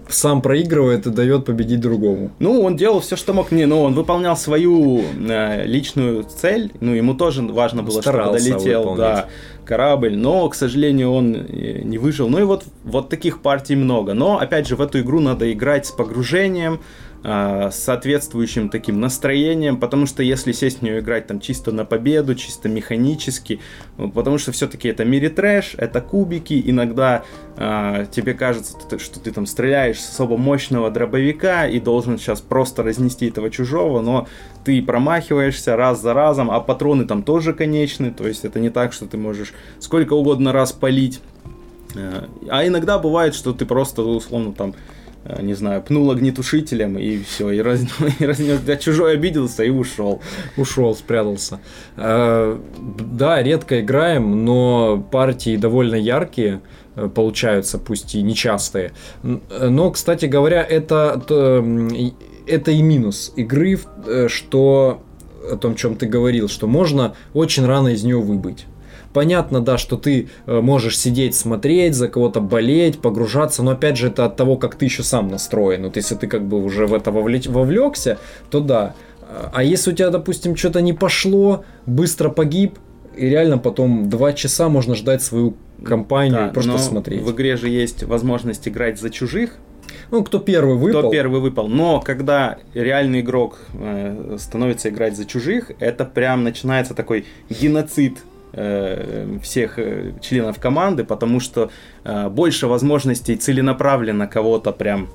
Сам 0.07 0.41
проигрывает 0.41 1.07
и 1.07 1.09
дает 1.09 1.45
победить 1.45 1.79
другому. 1.79 2.31
Ну, 2.39 2.61
он 2.61 2.75
делал 2.75 2.99
все, 2.99 3.15
что 3.15 3.33
мог. 3.33 3.51
Не, 3.51 3.65
ну, 3.65 3.81
он 3.81 3.93
выполнял 3.93 4.37
свою 4.37 5.01
э, 5.01 5.65
личную 5.65 6.23
цель. 6.23 6.71
Ну, 6.79 6.93
ему 6.93 7.13
тоже 7.13 7.41
важно 7.41 7.83
было, 7.83 8.01
чтобы 8.01 8.31
долетел, 8.31 8.95
да, 8.95 9.27
корабль. 9.65 10.15
Но, 10.15 10.47
к 10.49 10.55
сожалению, 10.55 11.11
он 11.11 11.35
э, 11.35 11.81
не 11.83 11.97
выжил. 11.97 12.29
Ну 12.29 12.39
и 12.39 12.43
вот, 12.43 12.65
вот 12.83 13.09
таких 13.09 13.41
партий 13.41 13.75
много. 13.75 14.13
Но, 14.13 14.39
опять 14.39 14.67
же, 14.67 14.75
в 14.75 14.81
эту 14.81 14.99
игру 14.99 15.19
надо 15.19 15.51
играть 15.51 15.85
с 15.85 15.91
погружением, 15.91 16.79
с 17.21 17.75
соответствующим 17.75 18.69
таким 18.69 19.01
настроением, 19.01 19.77
потому 19.77 20.05
что 20.05 20.23
если 20.23 20.53
сесть 20.53 20.79
в 20.79 20.81
нее 20.83 20.99
играть 20.99 21.27
там 21.27 21.41
чисто 21.41 21.71
на 21.71 21.83
победу, 21.83 22.33
чисто 22.33 22.69
механически, 22.69 23.59
потому 23.97 24.37
что 24.37 24.53
все-таки 24.53 24.87
это 24.87 25.03
мире 25.03 25.29
трэш, 25.29 25.75
это 25.77 25.99
кубики, 25.99 26.61
иногда 26.65 27.23
а, 27.57 28.05
тебе 28.05 28.33
кажется, 28.33 28.77
что 28.99 29.19
ты 29.19 29.31
там 29.31 29.45
стреляешь 29.45 29.99
с 29.99 30.09
особо 30.11 30.37
мощного 30.37 30.89
дробовика 30.91 31.67
и 31.67 31.79
должен 31.79 32.17
сейчас 32.17 32.39
просто 32.39 32.83
разнести 32.83 33.27
этого 33.27 33.49
чужого, 33.49 34.01
но 34.01 34.27
ты 34.63 34.81
промахиваешься 34.81 35.75
раз 35.75 36.01
за 36.01 36.13
разом, 36.13 36.49
а 36.49 36.59
патроны 36.61 37.05
там 37.05 37.23
тоже 37.23 37.53
конечны, 37.53 38.11
то 38.11 38.27
есть 38.27 38.45
это 38.45 38.59
не 38.59 38.69
так, 38.69 38.93
что 38.93 39.05
ты 39.07 39.17
можешь 39.17 39.53
сколько 39.79 40.13
угодно 40.13 40.53
раз 40.53 40.71
палить. 40.71 41.21
А, 41.95 42.29
а 42.49 42.65
иногда 42.65 42.97
бывает, 42.97 43.35
что 43.35 43.51
ты 43.53 43.65
просто 43.65 44.03
условно 44.03 44.53
там 44.53 44.69
э, 44.69 44.73
не 45.41 45.53
знаю, 45.53 45.81
пнул 45.81 46.09
огнетушителем 46.11 46.97
и 46.97 47.21
все, 47.23 47.51
и, 47.51 47.59
раз, 47.59 47.81
и 48.19 48.25
разнес, 48.25 48.59
да, 48.61 48.75
чужой 48.75 49.13
обиделся 49.13 49.63
и 49.63 49.69
ушел. 49.69 50.21
Ушел, 50.57 50.95
спрятался. 50.95 51.59
Э, 51.97 52.57
Да, 52.77 53.41
редко 53.43 53.81
играем, 53.81 54.45
но 54.45 55.05
партии 55.11 55.57
довольно 55.57 55.95
яркие 55.95 56.61
э, 56.95 57.09
получаются, 57.09 57.77
пусть 57.77 58.15
и 58.15 58.21
нечастые. 58.21 58.91
Э, 59.23 59.69
Но, 59.69 59.91
кстати 59.91 60.25
говоря, 60.25 60.63
это, 60.63 61.21
это 62.47 62.71
и 62.71 62.81
минус 62.81 63.33
игры, 63.35 63.79
э, 64.05 64.27
что 64.27 65.01
о 65.51 65.55
том, 65.57 65.75
чем 65.75 65.95
ты 65.95 66.05
говорил, 66.05 66.47
что 66.47 66.67
можно 66.67 67.15
очень 67.33 67.65
рано 67.65 67.89
из 67.89 68.03
нее 68.03 68.19
выбыть. 68.19 68.65
Понятно, 69.13 69.61
да, 69.61 69.77
что 69.77 69.97
ты 69.97 70.29
э, 70.45 70.59
можешь 70.61 70.97
сидеть, 70.97 71.35
смотреть, 71.35 71.95
за 71.95 72.07
кого-то 72.07 72.41
болеть, 72.41 72.99
погружаться, 72.99 73.63
но 73.63 73.71
опять 73.71 73.97
же 73.97 74.07
это 74.07 74.25
от 74.25 74.35
того, 74.35 74.55
как 74.55 74.75
ты 74.75 74.85
еще 74.85 75.03
сам 75.03 75.29
настроен. 75.29 75.83
Вот 75.83 75.95
если 75.95 76.15
ты 76.15 76.27
как 76.27 76.43
бы 76.43 76.63
уже 76.63 76.85
в 76.85 76.93
это 76.93 77.11
вовлекся, 77.11 78.17
то 78.51 78.59
да. 78.59 78.93
А 79.53 79.63
если 79.63 79.91
у 79.91 79.93
тебя, 79.95 80.09
допустим, 80.09 80.55
что-то 80.55 80.81
не 80.81 80.93
пошло, 80.93 81.63
быстро 81.85 82.29
погиб, 82.29 82.79
и 83.15 83.27
реально 83.27 83.57
потом 83.57 84.09
два 84.09 84.33
часа 84.33 84.69
можно 84.69 84.95
ждать 84.95 85.21
свою 85.21 85.55
компанию 85.83 86.47
Да, 86.47 86.47
просто 86.49 86.77
смотреть. 86.77 87.21
В 87.21 87.31
игре 87.31 87.57
же 87.57 87.69
есть 87.69 88.03
возможность 88.03 88.67
играть 88.67 88.99
за 88.99 89.09
чужих, 89.09 89.57
Ну, 90.11 90.23
кто 90.23 90.39
первый 90.39 90.75
выпал, 90.75 91.01
кто 91.01 91.11
первый 91.11 91.41
выпал. 91.41 91.67
Но 91.67 91.99
когда 91.99 92.57
реальный 92.73 93.21
игрок 93.21 93.59
э, 93.73 94.37
становится 94.39 94.89
играть 94.89 95.15
за 95.15 95.25
чужих, 95.25 95.71
это 95.79 96.05
прям 96.05 96.43
начинается 96.43 96.93
такой 96.93 97.25
геноцид 97.49 98.17
всех 98.51 99.77
э, 99.77 100.13
членов 100.21 100.59
команды, 100.59 101.03
потому 101.03 101.39
что 101.39 101.69
э, 102.03 102.29
больше 102.29 102.67
возможностей 102.67 103.35
целенаправленно 103.35 104.27
кого-то 104.27 104.71
прям 104.71 105.09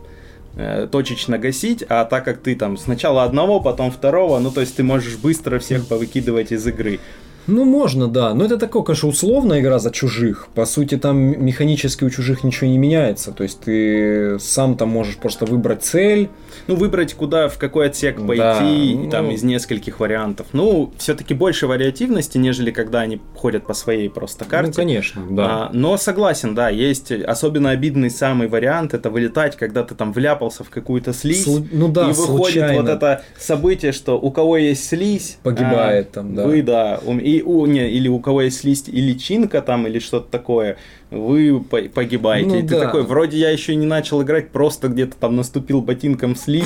э, 0.57 0.87
точечно 0.91 1.39
гасить, 1.39 1.85
а 1.89 2.05
так 2.05 2.25
как 2.25 2.39
ты 2.39 2.55
там 2.55 2.77
сначала 2.77 3.25
одного, 3.25 3.61
потом 3.61 3.91
второго, 3.91 4.39
ну 4.39 4.51
то 4.51 4.61
есть 4.61 4.77
ты 4.77 4.85
можешь 4.85 5.17
быстро 5.17 5.59
всех 5.59 5.89
повыкидывать 5.89 6.53
из 6.53 6.67
игры. 6.67 7.01
Ну, 7.47 7.65
можно, 7.65 8.09
да. 8.09 8.35
Но 8.35 8.45
это 8.45 8.57
такое, 8.59 8.83
конечно, 8.83 9.09
условная 9.09 9.61
игра 9.61 9.79
за 9.79 9.91
чужих. 9.91 10.49
По 10.55 10.65
сути, 10.65 10.97
там 10.97 11.17
механически 11.19 12.05
у 12.05 12.11
чужих 12.11 12.45
ничего 12.45 12.69
не 12.71 12.79
меняется. 12.79 13.33
То 13.33 13.43
есть 13.43 13.61
ты 13.61 14.39
сам 14.39 14.77
там 14.77 14.89
можешь 14.89 15.17
просто 15.17 15.45
выбрать 15.45 15.83
цель. 15.83 16.29
Ну, 16.67 16.77
выбрать, 16.77 17.15
куда, 17.15 17.49
в 17.49 17.59
какой 17.59 17.87
отсек 17.89 18.17
пойти, 18.17 18.39
Да, 18.39 18.61
и 18.63 18.95
ну- 18.95 19.11
там 19.11 19.31
из 19.31 19.43
нескольких 19.43 20.01
вариантов. 20.01 20.47
Ну, 20.53 20.93
все-таки 20.99 21.35
больше 21.35 21.67
вариативности, 21.67 22.39
нежели 22.39 22.71
когда 22.71 23.01
они 23.01 23.21
ходят 23.35 23.67
по 23.67 23.75
своей 23.75 24.09
просто 24.09 24.45
карте. 24.45 24.71
Ну, 24.71 24.75
конечно, 24.77 25.23
да. 25.31 25.45
А, 25.47 25.71
но 25.73 25.97
согласен, 25.97 26.55
да, 26.55 26.69
есть 26.71 27.13
особенно 27.13 27.71
обидный 27.71 28.11
самый 28.11 28.49
вариант, 28.49 28.95
это 28.95 29.11
вылетать, 29.11 29.57
когда 29.57 29.83
ты 29.83 29.95
там 29.95 30.13
вляпался 30.13 30.65
в 30.65 30.71
какую-то 30.71 31.13
слизь, 31.13 31.47
Слу- 31.47 31.67
ну 31.73 31.89
да, 31.89 32.05
и 32.05 32.13
выходит 32.13 32.55
случайно. 32.55 32.83
вот 32.83 32.89
это 32.91 33.23
событие, 33.39 33.93
что 33.93 34.19
у 34.19 34.31
кого 34.31 34.57
есть 34.57 34.89
слизь, 34.89 35.39
Погибает 35.43 36.09
а, 36.13 36.15
там, 36.15 36.35
да. 36.35 36.47
Вы, 36.47 36.63
да, 36.63 37.01
ум- 37.05 37.19
и 37.39 37.43
у, 37.43 37.67
не, 37.67 37.91
или 37.91 38.09
у 38.09 38.19
кого 38.19 38.43
есть 38.43 38.61
слизь 38.61 38.85
и 38.87 39.01
личинка 39.01 39.63
там, 39.63 39.87
или 39.87 39.99
что-то 39.99 40.31
такое, 40.31 40.77
вы 41.11 41.61
по- 41.61 41.83
погибаете. 41.83 42.49
Ну 42.49 42.59
и 42.59 42.63
ты 42.63 42.75
да. 42.75 42.81
такой, 42.81 43.03
вроде 43.03 43.39
я 43.39 43.51
еще 43.51 43.75
не 43.75 43.87
начал 43.87 44.23
играть, 44.23 44.51
просто 44.51 44.89
где-то 44.89 45.17
там 45.17 45.37
наступил 45.37 45.81
ботинком 45.81 46.37
слизь, 46.37 46.65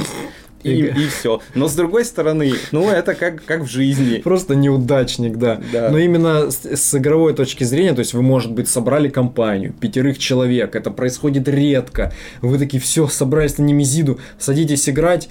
и, 0.65 0.71
И- 0.71 0.87
и 0.87 1.07
все. 1.07 1.41
Но 1.55 1.69
с 1.69 1.75
другой 1.75 2.05
стороны, 2.05 2.53
ну 2.73 2.89
это 2.91 3.15
как, 3.15 3.45
как 3.45 3.63
в 3.63 3.71
жизни. 3.71 4.19
Просто 4.19 4.57
неудачник, 4.57 5.37
да. 5.37 5.61
Да. 5.73 5.91
Но 5.91 5.99
именно 5.99 6.51
с, 6.51 6.65
с 6.65 6.95
игровой 6.97 7.35
точки 7.35 7.63
зрения, 7.63 7.93
то 7.93 8.01
есть 8.01 8.13
вы, 8.13 8.23
может 8.23 8.53
быть, 8.53 8.69
собрали 8.69 9.09
компанию, 9.09 9.73
пятерых 9.73 10.19
человек, 10.19 10.75
это 10.75 10.91
происходит 10.91 11.49
редко. 11.49 12.13
Вы 12.43 12.59
такие, 12.59 12.81
все, 12.83 13.07
собрались 13.07 13.59
на 13.59 13.63
Немезиду, 13.63 14.19
садитесь 14.39 14.89
играть, 14.89 15.29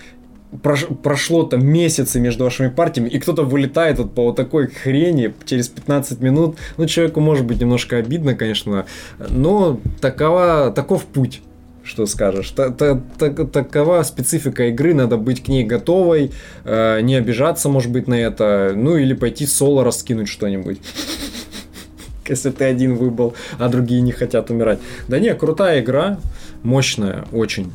прош- 0.51 0.93
прошло 0.95 1.43
там 1.43 1.65
месяцы 1.65 2.19
между 2.19 2.43
вашими 2.43 2.69
партиями, 2.69 3.10
и 3.10 3.19
кто-то 3.19 3.43
вылетает 3.43 3.99
вот 3.99 4.13
по 4.13 4.23
вот 4.25 4.36
такой 4.36 4.67
хрени 4.67 5.33
через 5.45 5.67
15 5.67 6.21
минут. 6.21 6.57
Ну, 6.77 6.86
человеку 6.86 7.19
может 7.19 7.45
быть 7.45 7.60
немножко 7.60 7.97
обидно, 7.97 8.33
конечно, 8.36 8.86
но 9.29 9.79
такова, 10.01 10.71
таков 10.71 11.05
путь. 11.05 11.41
Что 11.83 12.05
скажешь? 12.05 12.49
Та- 12.51 12.69
та- 12.69 13.01
та- 13.17 13.45
такова 13.45 14.03
специфика 14.03 14.67
игры, 14.67 14.93
надо 14.93 15.15
быть 15.15 15.41
к 15.41 15.47
ней 15.47 15.63
готовой, 15.63 16.31
э, 16.65 16.99
не 17.01 17.15
обижаться, 17.15 17.69
может 17.69 17.91
быть, 17.93 18.10
на 18.10 18.15
это, 18.15 18.73
ну 18.75 18.97
или 18.97 19.13
пойти 19.13 19.45
соло 19.45 19.86
раскинуть 19.86 20.27
что-нибудь. 20.27 20.79
Если 22.27 22.49
ты 22.51 22.65
один 22.65 22.95
выбыл, 22.95 23.36
а 23.57 23.69
другие 23.69 24.01
не 24.01 24.12
хотят 24.12 24.49
умирать. 24.49 24.79
Да 25.07 25.17
не, 25.17 25.33
крутая 25.33 25.79
игра, 25.81 26.19
мощная, 26.62 27.23
очень. 27.31 27.71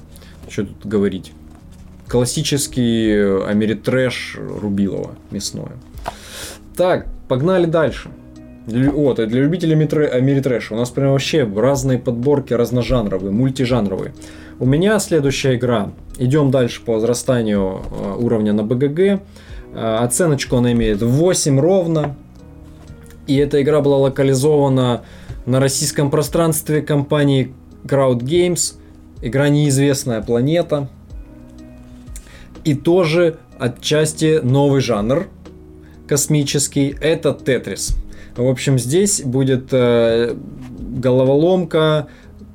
Что 0.50 0.64
тут 0.66 0.84
говорить? 0.84 1.32
Классический 2.12 3.42
Америтрэш 3.48 4.36
Рубилова 4.38 5.12
мясное. 5.30 5.72
Так, 6.76 7.06
погнали 7.26 7.64
дальше. 7.64 8.10
Вот, 8.66 9.18
и 9.18 9.24
для 9.24 9.40
любителей 9.40 9.74
Америтрэша 9.74 10.74
у 10.74 10.76
нас 10.76 10.90
прям 10.90 11.12
вообще 11.12 11.42
разные 11.44 11.98
подборки 11.98 12.52
разножанровые, 12.52 13.32
мультижанровые. 13.32 14.12
У 14.58 14.66
меня 14.66 14.98
следующая 14.98 15.56
игра. 15.56 15.90
Идем 16.18 16.50
дальше 16.50 16.82
по 16.84 16.92
возрастанию 16.92 17.80
э, 17.90 18.16
уровня 18.18 18.52
на 18.52 18.62
БГГ. 18.62 18.98
Э, 18.98 19.18
оценочку 20.00 20.58
она 20.58 20.72
имеет 20.72 21.00
8 21.00 21.58
ровно. 21.58 22.14
И 23.26 23.38
эта 23.38 23.62
игра 23.62 23.80
была 23.80 23.96
локализована 23.96 25.00
на 25.46 25.60
российском 25.60 26.10
пространстве 26.10 26.82
компании 26.82 27.54
Crowd 27.84 28.18
Games. 28.18 28.74
Игра 29.22 29.48
«Неизвестная 29.48 30.20
планета». 30.20 30.90
И 32.64 32.74
тоже 32.74 33.38
отчасти 33.58 34.40
новый 34.42 34.80
жанр 34.80 35.28
космический. 36.06 36.96
Это 37.00 37.32
Тетрис. 37.32 37.96
В 38.36 38.46
общем, 38.46 38.78
здесь 38.78 39.22
будет 39.22 39.68
э, 39.72 40.34
головоломка, 40.78 42.08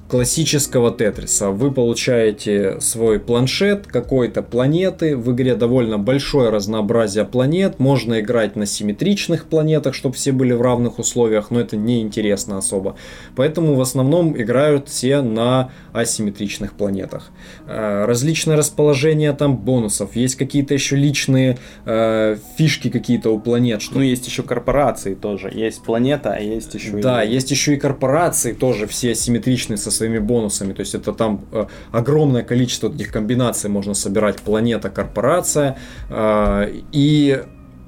классического 0.08 0.92
Тетриса. 0.92 1.50
Вы 1.50 1.72
получаете 1.72 2.80
свой 2.80 3.20
планшет 3.20 3.88
какой-то 3.88 4.42
планеты. 4.42 5.18
В 5.18 5.34
игре 5.34 5.56
довольно 5.56 5.98
большое 5.98 6.50
разнообразие 6.50 7.26
планет. 7.26 7.80
Можно 7.80 8.22
играть 8.22 8.56
на 8.56 8.66
симметричных 8.66 9.46
планетах, 9.46 9.94
чтобы 9.94 10.16
все 10.16 10.32
были 10.32 10.54
в 10.54 10.62
равных 10.62 11.00
условиях, 11.00 11.52
но 11.52 11.60
это 11.60 11.76
не 11.76 12.02
интересно 12.02 12.58
особо. 12.58 12.96
Поэтому 13.36 13.76
в 13.76 13.82
основном 13.82 14.40
играют 14.40 14.88
все 14.88 15.22
на 15.22 15.72
асимметричных 15.92 16.74
планетах. 16.74 17.30
Э, 17.68 18.06
различное 18.06 18.56
расположение 18.56 19.34
там 19.34 19.58
бонусов. 19.58 20.16
Есть 20.16 20.36
какие-то 20.36 20.74
еще 20.74 20.96
личные 20.96 21.58
э, 21.86 22.38
фишки 22.58 22.90
какие-то 22.90 23.32
у 23.32 23.40
планет. 23.40 23.82
Что... 23.82 23.96
Ну, 23.96 24.02
есть 24.02 24.26
еще 24.26 24.44
корпорации 24.44 25.16
тоже. 25.16 25.52
Есть 25.54 25.84
планета, 25.84 26.34
а 26.34 26.40
есть 26.40 26.74
еще... 26.74 26.92
Да, 26.98 27.24
и... 27.24 27.32
есть 27.32 27.52
еще 27.52 27.74
и 27.74 27.78
корпорации 27.78 28.54
тоже 28.54 28.88
все 28.88 29.12
асимметричные 29.12 29.78
со 29.78 29.97
своими 29.98 30.20
бонусами. 30.20 30.74
То 30.74 30.82
есть 30.82 30.96
это 30.96 31.14
там 31.14 31.46
э, 31.52 31.66
огромное 31.92 32.44
количество 32.44 32.90
этих 32.90 33.12
комбинаций 33.12 33.70
можно 33.70 33.94
собирать. 33.94 34.38
Планета, 34.38 34.90
корпорация. 34.90 35.78
Э, 36.10 36.72
и 36.92 37.44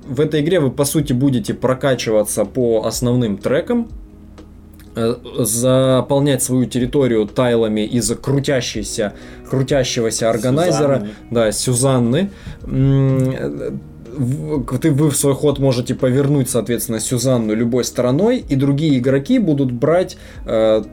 в 0.08 0.20
этой 0.22 0.42
игре 0.42 0.60
вы 0.60 0.72
по 0.72 0.86
сути 0.86 1.14
будете 1.14 1.54
прокачиваться 1.54 2.46
по 2.46 2.86
основным 2.86 3.38
трекам, 3.38 3.90
э, 4.96 5.16
заполнять 5.40 6.44
свою 6.44 6.66
территорию 6.66 7.28
тайлами 7.28 7.82
из 7.82 8.10
крутящейся, 8.16 9.14
крутящегося 9.50 10.30
органайзера, 10.30 10.96
Сюзанны. 10.98 11.10
да, 11.32 11.52
Сюзанны. 11.52 12.30
Ты, 14.82 14.92
вы 14.92 15.10
в 15.12 15.16
свой 15.16 15.34
ход 15.36 15.60
можете 15.60 15.96
повернуть, 15.96 16.50
соответственно, 16.50 17.00
Сюзанну 17.00 17.54
любой 17.54 17.84
стороной, 17.84 18.40
и 18.40 18.56
другие 18.56 18.98
игроки 18.98 19.40
будут 19.40 19.72
брать 19.72 20.18
э, 20.46 20.84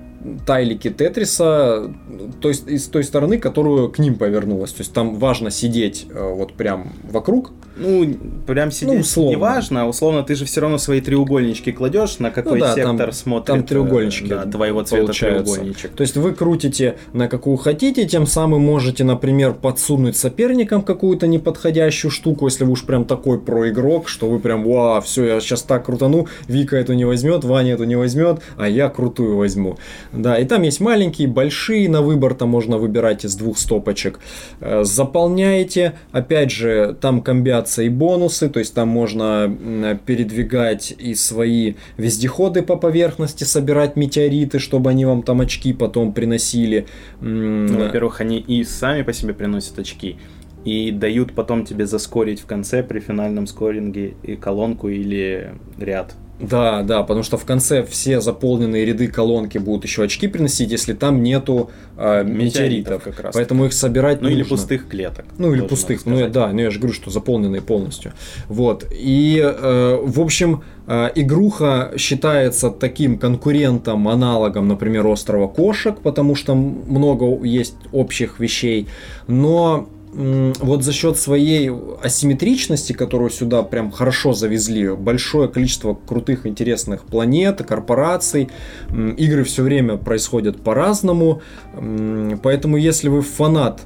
тайлики 0.47 0.91
Тетриса, 0.91 1.93
то 2.41 2.49
есть 2.49 2.69
из 2.69 2.87
той 2.89 3.05
стороны, 3.05 3.39
которую 3.39 3.91
к 3.91 3.99
ним 3.99 4.17
повернулась. 4.17 4.73
То 4.73 4.81
есть 4.81 4.93
там 4.93 5.17
важно 5.17 5.51
сидеть 5.51 6.07
э, 6.11 6.35
вот 6.35 6.55
прям 6.55 6.93
вокруг, 7.11 7.53
ну, 7.77 8.17
прям 8.47 8.71
сидеть 8.71 8.95
ну, 8.95 9.01
условно. 9.01 9.31
не 9.31 9.37
важно, 9.37 9.89
условно 9.89 10.23
ты 10.23 10.35
же 10.35 10.45
все 10.45 10.61
равно 10.61 10.79
свои 10.79 11.01
треугольнички 11.01 11.73
кладешь, 11.73 12.19
на 12.19 12.31
какой 12.31 12.59
ну, 12.59 12.65
да, 12.65 12.75
сектор 12.75 12.97
там, 12.97 13.13
смотрит 13.13 13.47
там 13.47 13.63
треугольнички 13.63 14.29
да, 14.29 14.45
твоего 14.45 14.83
цвета 14.83 15.13
треугольничек. 15.13 15.93
То 15.93 16.03
есть 16.03 16.17
вы 16.17 16.33
крутите 16.33 16.97
на 17.13 17.29
какую 17.29 17.57
хотите, 17.57 18.07
тем 18.07 18.27
самым 18.27 18.63
можете, 18.63 19.05
например, 19.05 19.53
подсунуть 19.53 20.17
соперникам 20.17 20.83
какую-то 20.83 21.27
неподходящую 21.27 22.11
штуку, 22.11 22.47
если 22.47 22.65
вы 22.65 22.73
уж 22.73 22.85
прям 22.85 23.05
такой 23.05 23.39
проигрок, 23.39 24.09
что 24.09 24.29
вы 24.29 24.39
прям, 24.39 24.65
вау, 24.65 25.01
все, 25.03 25.25
я 25.25 25.41
сейчас 25.41 25.63
так 25.63 25.87
крутану, 25.87 26.27
Вика 26.49 26.77
эту 26.77 26.95
не 26.95 27.05
возьмет, 27.05 27.45
Ваня 27.45 27.75
эту 27.75 27.85
не 27.85 27.97
возьмет, 27.97 28.41
а 28.57 28.69
я 28.69 28.89
крутую 28.89 29.37
возьму. 29.37 29.77
Да, 30.13 30.39
и 30.39 30.45
там 30.45 30.63
есть 30.63 30.81
маленькие, 30.81 31.29
большие, 31.29 31.89
на 31.89 32.03
выбор 32.03 32.35
там 32.35 32.49
можно 32.49 32.79
выбирать 32.79 33.25
из 33.25 33.35
двух 33.35 33.59
стопочек. 33.59 34.21
Э, 34.61 34.85
заполняете, 34.85 35.95
опять 36.13 36.51
же, 36.51 36.97
там 37.01 37.21
комбиат 37.21 37.66
появляться 37.67 37.83
и 37.83 37.89
бонусы, 37.89 38.49
то 38.49 38.59
есть 38.59 38.75
там 38.75 38.89
можно 38.89 39.99
передвигать 40.07 40.95
и 40.97 41.15
свои 41.15 41.75
вездеходы 41.97 42.63
по 42.63 42.77
поверхности, 42.77 43.45
собирать 43.45 43.97
метеориты, 43.97 44.59
чтобы 44.59 44.91
они 44.91 45.05
вам 45.05 45.23
там 45.23 45.41
очки 45.41 45.73
потом 45.73 46.13
приносили. 46.13 46.87
Ну, 47.21 47.79
во-первых, 47.79 48.21
они 48.21 48.39
и 48.39 48.65
сами 48.65 49.03
по 49.03 49.13
себе 49.13 49.35
приносят 49.35 49.79
очки, 49.79 50.17
и 50.65 50.91
дают 50.91 51.35
потом 51.35 51.65
тебе 51.65 51.87
заскорить 51.87 52.41
в 52.41 52.47
конце 52.47 52.83
при 52.83 53.01
финальном 53.01 53.47
скоринге 53.47 54.15
и 54.23 54.37
колонку 54.37 54.89
или 54.89 55.55
ряд. 55.79 56.15
Да, 56.39 56.83
да, 56.83 57.03
потому 57.03 57.23
что 57.23 57.39
в 57.39 57.45
конце 57.45 57.83
все 57.83 58.21
заполненные 58.21 58.85
ряды 58.85 59.09
колонки 59.09 59.57
будут 59.57 59.85
еще 59.85 60.03
очки 60.03 60.29
приносить, 60.29 60.71
если 60.71 60.93
там 60.93 61.23
нету 61.23 61.71
э, 61.97 62.25
метеоритов, 62.25 63.03
как 63.03 63.21
раз. 63.21 63.35
Поэтому 63.35 63.65
их 63.65 63.73
собирать 63.73 64.21
Ну 64.21 64.29
нужно. 64.29 64.41
или 64.41 64.49
пустых 64.49 64.89
клеток. 64.89 65.25
Ну 65.39 65.55
или 65.55 65.63
пустых, 65.63 66.05
ну 66.05 66.19
я, 66.19 66.29
да, 66.29 66.53
ну 66.53 66.61
я 66.61 66.71
же 66.71 66.79
говорю, 66.79 66.95
что 66.95 67.11
заполненные 67.11 67.63
полностью. 67.63 68.13
Вот. 68.49 68.85
И, 68.93 69.41
э, 69.43 69.99
в 70.03 70.21
общем, 70.21 70.63
э, 70.87 71.09
игруха 71.15 71.93
считается 71.97 72.71
таким 72.71 73.19
конкурентом, 73.19 74.07
аналогом, 74.07 74.69
например, 74.69 75.07
острова 75.07 75.49
кошек, 75.49 75.99
потому 76.03 76.35
что 76.35 76.55
много 76.55 77.43
есть 77.47 77.77
общих 77.93 78.41
вещей. 78.41 78.89
Но 79.27 79.89
вот 80.17 80.83
за 80.83 80.93
счет 80.93 81.19
своей 81.19 81.71
асимметричности, 82.03 82.95
которую 82.95 83.31
сюда 83.31 83.63
прям 83.63 83.91
хорошо 83.91 84.33
завезли, 84.33 84.95
большое 84.95 85.49
количество 85.49 85.95
крутых 85.95 86.47
интересных 86.47 87.05
планет, 87.05 87.59
корпораций, 87.59 88.49
игры 88.89 89.45
все 89.45 89.63
время 89.63 89.99
происходят 89.99 90.63
по-разному, 90.63 91.43
поэтому 92.43 92.79
если 92.79 93.09
вы 93.09 93.21
фанат 93.21 93.83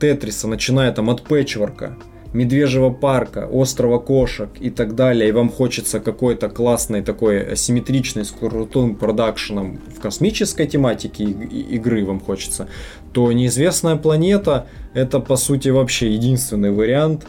Тетриса, 0.00 0.48
начиная 0.48 0.90
там 0.92 1.10
от 1.10 1.22
пэтчворка, 1.22 1.96
Медвежьего 2.34 2.90
парка, 2.90 3.46
острова 3.46 4.00
кошек 4.00 4.48
и 4.58 4.68
так 4.68 4.96
далее, 4.96 5.28
и 5.28 5.32
вам 5.32 5.48
хочется 5.48 6.00
какой-то 6.00 6.48
классной 6.48 7.00
такой 7.00 7.52
асимметричной 7.52 8.24
с 8.24 8.32
крутым 8.32 8.96
продакшеном 8.96 9.78
в 9.96 10.00
космической 10.00 10.66
тематике 10.66 11.22
игры 11.22 12.04
вам 12.04 12.18
хочется, 12.18 12.68
то 13.14 13.30
неизвестная 13.32 13.96
планета 13.96 14.66
это 14.92 15.20
по 15.20 15.36
сути 15.36 15.68
вообще 15.68 16.12
единственный 16.12 16.72
вариант 16.72 17.26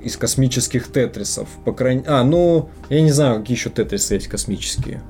из 0.00 0.16
космических 0.16 0.90
тетрисов. 0.90 1.46
По 1.64 1.72
крайней... 1.72 2.02
А, 2.06 2.24
ну, 2.24 2.70
я 2.88 3.02
не 3.02 3.12
знаю, 3.12 3.40
какие 3.40 3.56
еще 3.56 3.70
тетрисы 3.70 4.14
есть 4.14 4.28
космические. 4.28 5.02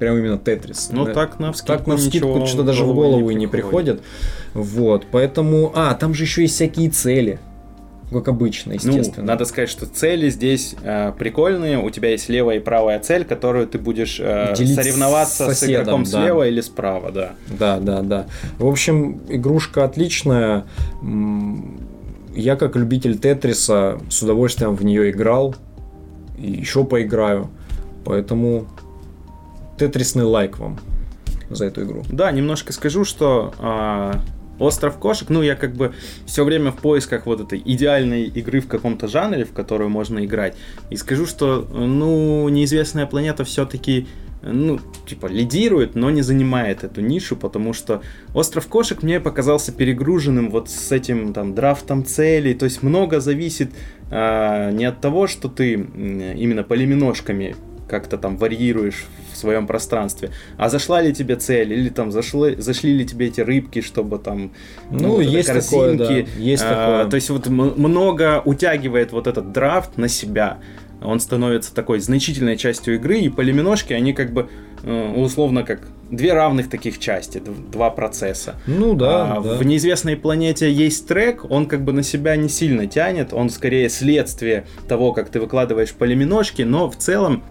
Прям 0.00 0.18
именно 0.18 0.36
тетрис. 0.36 0.90
Ну, 0.90 1.06
так 1.06 1.38
на 1.38 1.52
вскидку 1.52 1.78
Так 1.78 1.86
на 1.86 1.96
вскидку 1.96 2.46
что-то 2.46 2.64
даже 2.64 2.84
в 2.84 2.92
голову 2.92 3.30
и 3.30 3.34
не 3.34 3.46
приходит. 3.46 4.02
Вот, 4.52 5.06
поэтому... 5.10 5.72
А, 5.74 5.94
там 5.94 6.12
же 6.12 6.24
еще 6.24 6.42
есть 6.42 6.56
всякие 6.56 6.90
цели 6.90 7.38
как 8.10 8.28
обычно, 8.28 8.70
ну, 8.70 8.74
естественно. 8.74 9.22
Ну, 9.22 9.32
надо 9.32 9.44
сказать, 9.44 9.68
что 9.68 9.86
цели 9.86 10.30
здесь 10.30 10.76
э, 10.82 11.12
прикольные. 11.18 11.78
У 11.78 11.90
тебя 11.90 12.10
есть 12.10 12.28
левая 12.28 12.58
и 12.58 12.60
правая 12.60 13.00
цель, 13.00 13.24
которую 13.24 13.66
ты 13.66 13.78
будешь 13.78 14.20
э, 14.20 14.54
соревноваться 14.54 15.52
с, 15.52 15.58
соседом, 15.58 15.58
с 15.58 15.84
игроком 15.84 16.04
да. 16.04 16.10
слева 16.10 16.48
или 16.48 16.60
справа, 16.60 17.10
да. 17.10 17.32
Да, 17.48 17.78
да, 17.80 18.02
да. 18.02 18.26
В 18.58 18.66
общем, 18.66 19.20
игрушка 19.28 19.84
отличная. 19.84 20.66
Я 22.34 22.56
как 22.56 22.76
любитель 22.76 23.18
Тетриса 23.18 23.98
с 24.08 24.22
удовольствием 24.22 24.76
в 24.76 24.84
нее 24.84 25.10
играл 25.10 25.56
и 26.38 26.50
еще 26.50 26.84
поиграю. 26.84 27.50
Поэтому 28.04 28.66
тетрисный 29.78 30.24
лайк 30.24 30.58
вам 30.58 30.78
за 31.50 31.66
эту 31.66 31.82
игру. 31.82 32.04
Да, 32.08 32.30
немножко 32.30 32.72
скажу, 32.72 33.04
что 33.04 33.52
э, 33.58 34.12
Остров 34.58 34.98
кошек, 34.98 35.28
ну, 35.28 35.42
я 35.42 35.54
как 35.56 35.74
бы 35.74 35.94
все 36.26 36.44
время 36.44 36.70
в 36.70 36.76
поисках 36.76 37.26
вот 37.26 37.40
этой 37.40 37.62
идеальной 37.64 38.24
игры 38.24 38.60
в 38.60 38.68
каком-то 38.68 39.08
жанре, 39.08 39.44
в 39.44 39.52
которую 39.52 39.90
можно 39.90 40.24
играть. 40.24 40.56
И 40.90 40.96
скажу, 40.96 41.26
что, 41.26 41.66
ну, 41.72 42.48
неизвестная 42.48 43.06
планета 43.06 43.44
все-таки 43.44 44.06
ну, 44.42 44.78
типа, 45.06 45.26
лидирует, 45.26 45.94
но 45.94 46.10
не 46.10 46.22
занимает 46.22 46.84
эту 46.84 47.00
нишу, 47.00 47.36
потому 47.36 47.72
что 47.72 48.02
Остров 48.34 48.66
Кошек 48.66 49.02
мне 49.02 49.20
показался 49.20 49.72
перегруженным 49.72 50.50
вот 50.50 50.70
с 50.70 50.92
этим 50.92 51.32
там 51.32 51.54
драфтом 51.54 52.04
целей, 52.04 52.54
то 52.54 52.64
есть 52.64 52.82
много 52.82 53.20
зависит 53.20 53.70
а, 54.10 54.70
не 54.70 54.84
от 54.84 55.00
того, 55.00 55.26
что 55.26 55.48
ты 55.48 55.72
именно 55.72 56.62
полиминошками 56.62 57.56
как-то 57.88 58.18
там 58.18 58.36
варьируешь 58.36 59.06
в 59.32 59.36
своем 59.36 59.66
пространстве. 59.66 60.30
А 60.56 60.68
зашла 60.68 61.00
ли 61.00 61.12
тебе 61.12 61.36
цель, 61.36 61.72
или 61.72 61.88
там 61.88 62.10
зашло, 62.10 62.48
зашли 62.56 62.92
ли 62.96 63.06
тебе 63.06 63.26
эти 63.26 63.40
рыбки, 63.40 63.80
чтобы 63.80 64.18
там 64.18 64.52
ну, 64.90 65.16
вот 65.16 65.20
есть 65.20 65.52
такое, 65.52 65.96
да. 65.96 66.12
есть 66.12 66.62
а, 66.64 66.68
такое. 66.68 67.10
То 67.10 67.16
есть 67.16 67.30
вот 67.30 67.46
много 67.48 68.42
утягивает 68.44 69.12
вот 69.12 69.26
этот 69.26 69.52
драфт 69.52 69.96
на 69.96 70.08
себя. 70.08 70.58
Он 71.02 71.20
становится 71.20 71.74
такой 71.74 72.00
значительной 72.00 72.56
частью 72.56 72.94
игры, 72.94 73.18
и 73.18 73.28
полиминошки, 73.28 73.92
они 73.92 74.14
как 74.14 74.32
бы 74.32 74.48
э, 74.82 75.12
условно 75.14 75.62
как 75.62 75.86
две 76.10 76.32
равных 76.32 76.70
таких 76.70 76.98
части, 76.98 77.42
два 77.70 77.90
процесса. 77.90 78.54
Ну 78.66 78.94
да, 78.94 79.36
а, 79.36 79.40
да. 79.40 79.54
В 79.54 79.62
неизвестной 79.62 80.16
планете 80.16 80.72
есть 80.72 81.06
трек, 81.06 81.44
он 81.50 81.66
как 81.66 81.82
бы 81.82 81.92
на 81.92 82.02
себя 82.02 82.36
не 82.36 82.48
сильно 82.48 82.86
тянет, 82.86 83.32
он 83.32 83.50
скорее 83.50 83.88
следствие 83.88 84.64
того, 84.88 85.12
как 85.12 85.28
ты 85.28 85.38
выкладываешь 85.38 85.92
полиминошки, 85.92 86.62
но 86.62 86.90
в 86.90 86.96
целом 86.96 87.42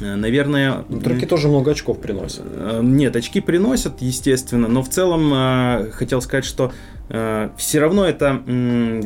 наверное... 0.00 0.84
Треки 1.02 1.24
тоже 1.26 1.48
много 1.48 1.72
очков 1.72 2.00
приносят. 2.00 2.44
Э, 2.44 2.80
нет, 2.82 3.16
очки 3.16 3.40
приносят, 3.40 4.00
естественно, 4.00 4.68
но 4.68 4.82
в 4.82 4.88
целом 4.88 5.32
э, 5.32 5.90
хотел 5.92 6.20
сказать, 6.20 6.44
что 6.44 6.72
все 7.56 7.80
равно 7.80 8.04
это 8.04 8.42
в 8.44 8.50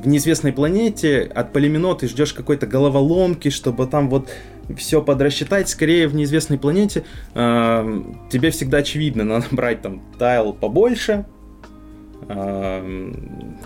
неизвестной 0.08 0.52
планете 0.52 1.20
от 1.22 1.52
полимино 1.52 1.94
ты 1.94 2.08
ждешь 2.08 2.32
какой-то 2.32 2.66
головоломки, 2.66 3.48
чтобы 3.48 3.86
там 3.86 4.10
вот 4.10 4.28
все 4.76 5.00
подрасчитать. 5.00 5.68
Скорее 5.68 6.08
в 6.08 6.14
неизвестной 6.16 6.58
планете 6.58 7.04
тебе 7.32 8.50
всегда 8.50 8.78
очевидно, 8.78 9.22
надо 9.24 9.46
брать 9.52 9.82
там 9.82 10.02
тайл 10.18 10.52
побольше, 10.52 11.26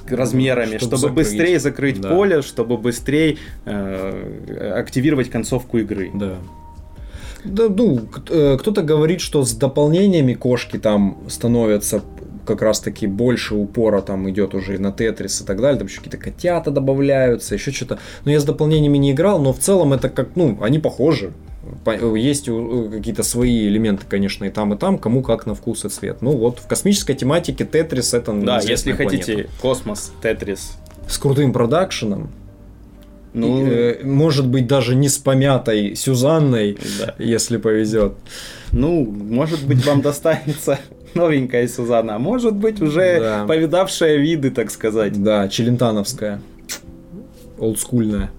размерами, 0.06 0.76
чтобы, 0.76 0.98
чтобы 0.98 0.98
закрыть. 0.98 1.14
быстрее 1.14 1.58
закрыть 1.58 2.00
да. 2.02 2.10
поле, 2.10 2.42
чтобы 2.42 2.76
быстрее 2.76 3.38
активировать 3.64 5.30
концовку 5.30 5.78
игры. 5.78 6.10
Да. 6.12 6.36
Да, 7.46 7.68
ну, 7.68 8.00
э, 8.28 8.56
кто-то 8.58 8.82
говорит, 8.82 9.20
что 9.20 9.44
с 9.44 9.52
дополнениями 9.54 10.34
кошки 10.34 10.76
там 10.78 11.18
становятся 11.28 12.02
как 12.46 12.62
раз 12.62 12.78
таки 12.80 13.06
больше 13.08 13.54
упора 13.56 14.02
там 14.02 14.30
идет 14.30 14.54
уже 14.54 14.76
и 14.76 14.78
на 14.78 14.92
Тетрис 14.92 15.40
и 15.40 15.44
так 15.44 15.60
далее, 15.60 15.78
там 15.78 15.88
еще 15.88 15.96
какие-то 15.98 16.16
котята 16.18 16.70
добавляются, 16.70 17.54
еще 17.54 17.72
что-то. 17.72 17.98
Но 18.24 18.30
я 18.30 18.38
с 18.38 18.44
дополнениями 18.44 18.98
не 18.98 19.10
играл, 19.12 19.40
но 19.40 19.52
в 19.52 19.58
целом 19.58 19.92
это 19.92 20.08
как, 20.08 20.36
ну, 20.36 20.56
они 20.62 20.78
похожи. 20.78 21.32
По- 21.84 22.14
Есть 22.14 22.44
какие-то 22.46 23.24
свои 23.24 23.66
элементы, 23.66 24.04
конечно, 24.08 24.44
и 24.44 24.50
там, 24.50 24.72
и 24.74 24.76
там, 24.78 24.98
кому 24.98 25.22
как 25.22 25.46
на 25.46 25.56
вкус 25.56 25.84
и 25.84 25.88
цвет. 25.88 26.18
Ну 26.22 26.30
вот, 26.36 26.60
в 26.60 26.68
космической 26.68 27.14
тематике 27.14 27.64
Тетрис 27.64 28.14
это 28.14 28.32
Да, 28.32 28.60
если 28.60 28.92
хотите 28.92 29.32
планета. 29.32 29.50
космос, 29.60 30.12
Тетрис. 30.22 30.76
С 31.08 31.18
крутым 31.18 31.52
продакшеном, 31.52 32.30
Ну, 33.36 33.66
и, 33.66 33.70
э, 33.70 34.04
может 34.04 34.46
быть, 34.48 34.66
даже 34.66 34.94
не 34.94 35.08
с 35.10 35.18
помятой 35.18 35.94
Сюзанной, 35.94 36.78
да. 36.98 37.14
если 37.18 37.58
повезет. 37.58 38.14
Ну, 38.72 39.04
может 39.04 39.64
быть, 39.66 39.84
вам 39.86 40.00
достанется 40.00 40.78
новенькая 41.14 41.68
Сузанна, 41.68 42.16
а 42.16 42.18
может 42.18 42.54
быть, 42.54 42.80
уже 42.80 43.20
Да. 43.20 43.44
повидавшая 43.46 44.16
виды, 44.16 44.50
так 44.50 44.70
сказать. 44.70 45.22
Да, 45.22 45.48
челентановская. 45.48 46.40
Олдскульная. 47.58 48.30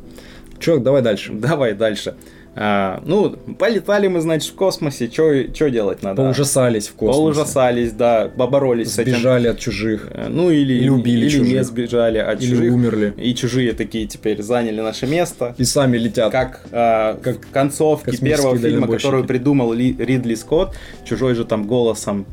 Че, 0.59 0.77
давай 0.77 1.01
дальше. 1.03 1.31
Давай 1.33 1.73
дальше. 1.73 2.15
А, 2.59 3.01
ну, 3.05 3.29
полетали 3.59 4.07
мы, 4.07 4.19
значит, 4.21 4.51
в 4.51 4.55
космосе. 4.55 5.09
Что 5.11 5.69
делать 5.69 6.01
надо? 6.01 6.23
Поужасались 6.23 6.87
в 6.87 6.93
космосе. 6.95 7.19
Поужасались, 7.19 7.91
да, 7.91 8.31
поборолись 8.35 8.93
с 8.93 8.99
этим. 8.99 9.13
Сбежали 9.13 9.47
от 9.47 9.59
чужих. 9.59 10.07
Э, 10.11 10.27
Ну, 10.27 10.49
или, 10.49 10.73
Или 10.73 10.89
убили 10.89 11.25
или 11.27 11.37
не 11.39 11.45
чужих. 11.45 11.65
сбежали 11.65 12.17
от 12.17 12.41
Или 12.41 12.49
чужих. 12.49 12.73
умерли. 12.73 13.13
И 13.17 13.35
чужие 13.35 13.73
такие 13.73 14.07
теперь 14.07 14.41
заняли 14.41 14.81
наше 14.81 15.05
место. 15.05 15.53
И 15.59 15.63
сами 15.65 15.97
летят. 15.97 16.31
Как, 16.31 16.65
а, 16.71 17.19
Как 17.21 17.45
в 17.45 17.51
концовке 17.51 18.11
космические 18.11 18.37
первого 18.37 18.57
фильма, 18.57 18.87
который 18.87 19.23
придумал 19.23 19.71
Ли- 19.73 19.95
Ридли 19.99 20.33
Скотт, 20.35 20.73
чужой 21.05 21.35
же 21.35 21.45
там 21.45 21.67
голосом 21.67 22.25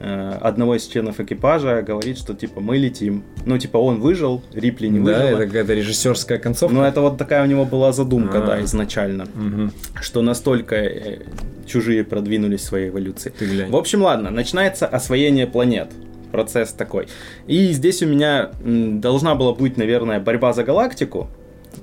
одного 0.00 0.76
из 0.76 0.86
членов 0.86 1.20
экипажа 1.20 1.82
говорит, 1.82 2.18
что 2.18 2.34
типа 2.34 2.60
мы 2.60 2.78
летим. 2.78 3.22
Ну, 3.44 3.58
типа 3.58 3.76
он 3.76 4.00
выжил, 4.00 4.42
Рипли 4.52 4.88
не 4.88 4.98
да, 5.00 5.04
выжила. 5.04 5.38
это 5.40 5.46
какая-то 5.46 5.74
режиссерская 5.74 6.38
концовка. 6.38 6.74
Но 6.74 6.86
это 6.86 7.00
вот 7.02 7.18
такая 7.18 7.42
у 7.42 7.46
него 7.46 7.64
была 7.66 7.92
задумка, 7.92 8.42
А. 8.42 8.46
да, 8.46 8.64
изначально. 8.64 9.26
Мгм. 9.34 9.72
Что 10.00 10.22
настолько 10.22 10.76
э, 10.76 11.18
чужие 11.66 12.02
продвинулись 12.04 12.60
в 12.60 12.64
своей 12.64 12.88
эволюции. 12.88 13.32
Ты 13.38 13.44
глянь. 13.46 13.70
В 13.70 13.76
общем, 13.76 14.02
ладно, 14.02 14.30
начинается 14.30 14.86
освоение 14.86 15.46
планет. 15.46 15.88
Процесс 16.32 16.72
такой. 16.72 17.08
И 17.48 17.72
здесь 17.72 18.02
у 18.02 18.06
меня 18.06 18.50
должна 18.64 19.34
была 19.34 19.52
быть, 19.52 19.76
наверное, 19.76 20.20
борьба 20.20 20.52
за 20.52 20.62
галактику. 20.62 21.28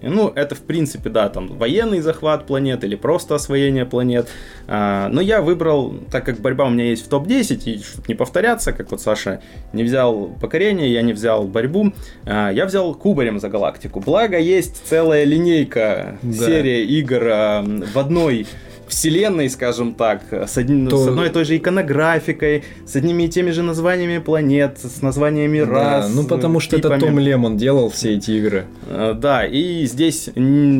Ну, 0.02 0.32
это, 0.36 0.56
в 0.56 0.62
принципе, 0.62 1.10
да, 1.10 1.30
там, 1.30 1.48
военный 1.58 2.00
захват 2.02 2.46
планет 2.46 2.84
или 2.84 2.96
просто 2.96 3.36
освоение 3.36 3.86
планет. 3.86 4.28
А, 4.68 5.10
но 5.10 5.22
я 5.22 5.42
выбрал, 5.42 5.94
так 6.12 6.26
как 6.26 6.40
борьба 6.40 6.66
у 6.66 6.70
меня 6.70 6.86
есть 6.86 7.06
в 7.06 7.10
топ-10, 7.10 7.64
и 7.66 7.78
чтобы 7.84 8.06
не 8.08 8.16
повторяться, 8.16 8.74
как 8.74 8.92
вот 8.92 9.02
Саша 9.02 9.42
не 9.74 9.84
взял 9.84 10.28
покорение, 10.42 10.92
я 10.92 11.02
не 11.02 11.14
взял 11.14 11.44
борьбу, 11.46 11.94
а, 12.26 12.50
я 12.52 12.66
взял 12.66 12.94
кубарем 12.94 13.40
за 13.40 13.50
галактику. 13.50 14.00
Благо, 14.00 14.38
есть 14.38 14.82
целая 14.86 15.24
линейка, 15.24 16.18
Да. 16.22 16.46
серия 16.46 16.84
игр 16.86 17.24
а, 17.32 17.64
в 17.64 17.98
одной 17.98 18.48
вселенной, 18.88 19.50
скажем 19.50 19.94
так, 19.94 20.22
с, 20.32 20.58
одним- 20.58 20.88
То- 20.88 20.98
с 20.98 21.08
одной 21.08 21.28
и 21.28 21.30
той 21.32 21.46
же 21.46 21.58
иконографикой, 21.58 22.64
с 22.86 22.96
одними 22.96 23.24
и 23.24 23.28
теми 23.30 23.52
же 23.52 23.64
названиями 23.64 24.20
планет, 24.20 24.78
с 24.80 25.02
названиями 25.02 25.64
Да, 25.64 25.72
рас. 25.72 26.14
ну 26.16 26.24
потому 26.26 26.60
что 26.60 26.76
это 26.78 26.88
типами. 26.90 27.00
Том 27.00 27.20
Лемон 27.20 27.58
делал 27.58 27.90
все 27.90 28.16
эти 28.16 28.32
игры. 28.32 28.66
Э, 28.88 29.14
Да, 29.18 29.46
и 29.46 29.86
здесь 29.86 30.30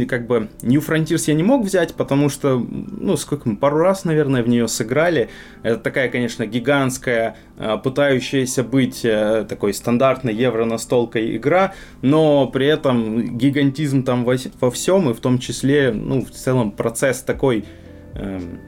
как 0.08 0.28
бы 0.28 0.48
New 0.62 0.82
Frontiers 0.82 1.24
я 1.28 1.34
не 1.34 1.44
мог 1.44 1.64
взять, 1.66 1.94
потому 1.94 2.30
что, 2.30 2.66
ну, 3.00 3.18
сколько 3.18 3.50
мы, 3.50 3.56
пару 3.58 3.78
раз, 3.80 4.06
наверное, 4.06 4.44
в 4.44 4.50
нее 4.50 4.68
сыграли. 4.68 5.30
Это 5.64 5.78
такая, 5.78 6.10
конечно, 6.10 6.46
гигантская, 6.46 7.36
э, 7.58 7.78
пытающаяся 7.84 8.64
быть 8.64 9.02
э, 9.04 9.46
такой 9.48 9.74
стандартной 9.74 10.34
евро-настолкой 10.34 11.36
игра, 11.38 11.74
но 12.02 12.48
при 12.48 12.68
этом 12.68 13.38
гигантизм 13.38 14.04
там 14.04 14.24
во, 14.24 14.36
во 14.62 14.72
всем, 14.72 15.10
и 15.10 15.14
в 15.14 15.20
том 15.20 15.40
числе, 15.40 15.92
ну, 15.92 16.24
в 16.24 16.32
целом 16.32 16.72
процесс 16.72 17.22
такой... 17.22 17.66
эм, 18.18 18.60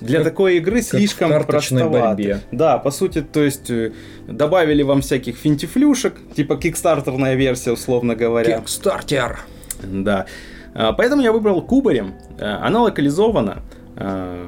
для 0.00 0.18
Как- 0.18 0.24
такой 0.28 0.56
игры 0.58 0.80
в 0.80 0.84
слишком 0.84 1.30
карточной 1.30 1.82
простоват. 1.82 2.16
борьбе. 2.16 2.40
Да, 2.52 2.76
по 2.78 2.90
сути, 2.90 3.22
то 3.22 3.42
есть 3.42 3.70
э, 3.70 3.92
добавили 4.28 4.82
вам 4.82 5.00
всяких 5.00 5.36
финтифлюшек, 5.36 6.14
типа 6.34 6.56
кикстартерная 6.56 7.34
версия, 7.34 7.72
условно 7.72 8.14
говоря. 8.14 8.58
Кикстартер. 8.60 9.38
Да. 9.82 10.26
А, 10.74 10.92
Поэтому 10.92 11.22
я 11.22 11.32
выбрал 11.32 11.62
кубарем. 11.62 12.14
А, 12.38 12.66
Она 12.66 12.82
локализована. 12.82 13.62
а, 13.96 14.46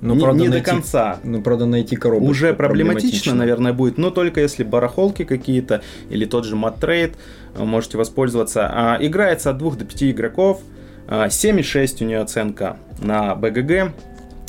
Но, 0.00 0.14
не, 0.14 0.20
правда, 0.22 0.40
не 0.40 0.46
до 0.48 0.52
найти- 0.54 0.70
конца. 0.70 1.18
Ну, 1.24 1.42
правда, 1.42 1.66
найти 1.66 1.96
коробочку 1.96 2.30
Уже 2.30 2.52
проблематично, 2.54 3.34
наверное, 3.34 3.72
будет, 3.72 3.98
но 3.98 4.10
только 4.10 4.40
если 4.40 4.62
барахолки 4.62 5.24
какие-то 5.24 5.82
или 6.10 6.26
тот 6.26 6.44
же 6.44 6.54
Маттрейд 6.54 7.16
можете 7.58 7.98
воспользоваться. 7.98 8.68
А, 8.72 8.98
играется 9.00 9.50
от 9.50 9.58
2 9.58 9.74
до 9.76 9.84
5 9.84 10.12
игроков. 10.12 10.60
А, 11.08 11.26
7,6 11.28 12.02
у 12.02 12.06
нее 12.06 12.20
оценка 12.20 12.76
на 12.98 13.34
БГГ. 13.34 13.92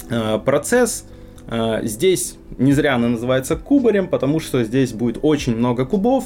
А, 0.09 0.39
процесс 0.39 1.05
а, 1.47 1.81
здесь 1.83 2.35
не 2.57 2.73
зря 2.73 2.95
она 2.95 3.09
называется 3.09 3.55
кубарем, 3.55 4.07
потому 4.07 4.39
что 4.39 4.63
здесь 4.63 4.93
будет 4.93 5.19
очень 5.21 5.55
много 5.55 5.85
кубов. 5.85 6.25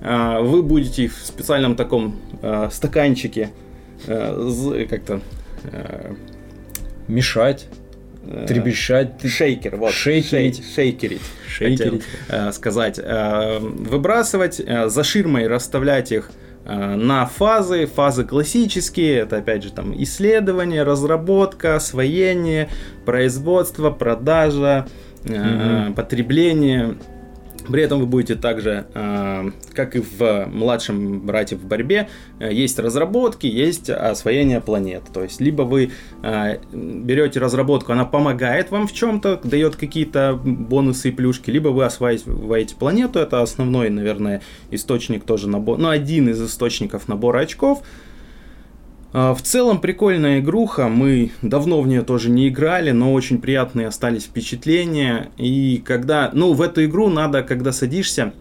А, 0.00 0.40
вы 0.40 0.62
будете 0.62 1.04
их 1.04 1.16
в 1.16 1.24
специальном 1.24 1.76
таком 1.76 2.16
стаканчике 2.70 3.50
как-то 4.06 5.20
Мешать, 7.10 7.66
э, 8.24 8.46
требещать, 8.46 9.20
Шейкер, 9.24 9.76
вот. 9.76 9.92
Шейкерить. 9.92 10.60
шей- 10.60 10.74
шейкерить. 10.74 11.20
шейкерить. 11.48 12.04
хотел, 12.28 12.48
э, 12.48 12.52
сказать. 12.52 13.00
Э, 13.02 13.58
выбрасывать, 13.58 14.60
э, 14.60 14.88
за 14.88 15.02
ширмой 15.02 15.48
расставлять 15.48 16.12
их 16.12 16.30
э, 16.30 16.40
на 16.64 17.26
фазы. 17.26 17.86
Фазы 17.86 18.24
классические, 18.24 19.18
это 19.20 19.38
опять 19.38 19.62
же 19.62 19.72
там 19.72 19.94
исследование, 20.02 20.82
разработка, 20.82 21.76
освоение, 21.76 22.68
производство, 23.04 23.90
продажа, 23.90 24.86
э, 25.24 25.84
Мгм. 25.86 25.94
потребление. 25.94 26.96
При 27.70 27.82
этом 27.82 28.00
вы 28.00 28.06
будете 28.06 28.34
также, 28.34 28.86
э, 28.94 29.50
как 29.72 29.96
и 29.96 30.00
в 30.00 30.46
младшем 30.46 31.20
брате 31.20 31.56
в 31.56 31.64
борьбе, 31.64 32.08
э, 32.38 32.52
есть 32.52 32.78
разработки, 32.78 33.46
есть 33.46 33.90
освоение 33.90 34.60
планет. 34.60 35.02
То 35.12 35.22
есть, 35.22 35.40
либо 35.40 35.62
вы 35.62 35.90
э, 36.22 36.58
берете 36.72 37.40
разработку, 37.40 37.92
она 37.92 38.04
помогает 38.04 38.70
вам 38.70 38.86
в 38.86 38.92
чем-то, 38.92 39.40
дает 39.44 39.76
какие-то 39.76 40.38
бонусы 40.42 41.08
и 41.08 41.12
плюшки, 41.12 41.50
либо 41.50 41.68
вы 41.68 41.84
осваиваете 41.84 42.76
планету, 42.76 43.18
это 43.18 43.42
основной, 43.42 43.90
наверное, 43.90 44.42
источник 44.70 45.24
тоже 45.24 45.48
набора, 45.48 45.78
ну, 45.78 45.88
один 45.88 46.28
из 46.28 46.42
источников 46.42 47.08
набора 47.08 47.40
очков. 47.40 47.82
А, 49.12 49.34
В 49.34 49.42
целом 49.42 49.80
прикольная 49.80 50.40
игруха, 50.40 50.88
мы 50.88 51.32
давно 51.42 51.80
в 51.80 51.88
нее 51.88 52.02
тоже 52.02 52.30
не 52.30 52.48
играли, 52.48 52.90
но 52.90 53.12
очень 53.12 53.40
приятные 53.40 53.88
остались 53.88 54.24
впечатления. 54.24 55.30
И 55.36 55.82
когда, 55.84 56.30
ну, 56.32 56.52
в 56.52 56.62
эту 56.62 56.84
игру 56.84 57.08
надо, 57.08 57.42
когда 57.42 57.72
садишься, 57.72 58.32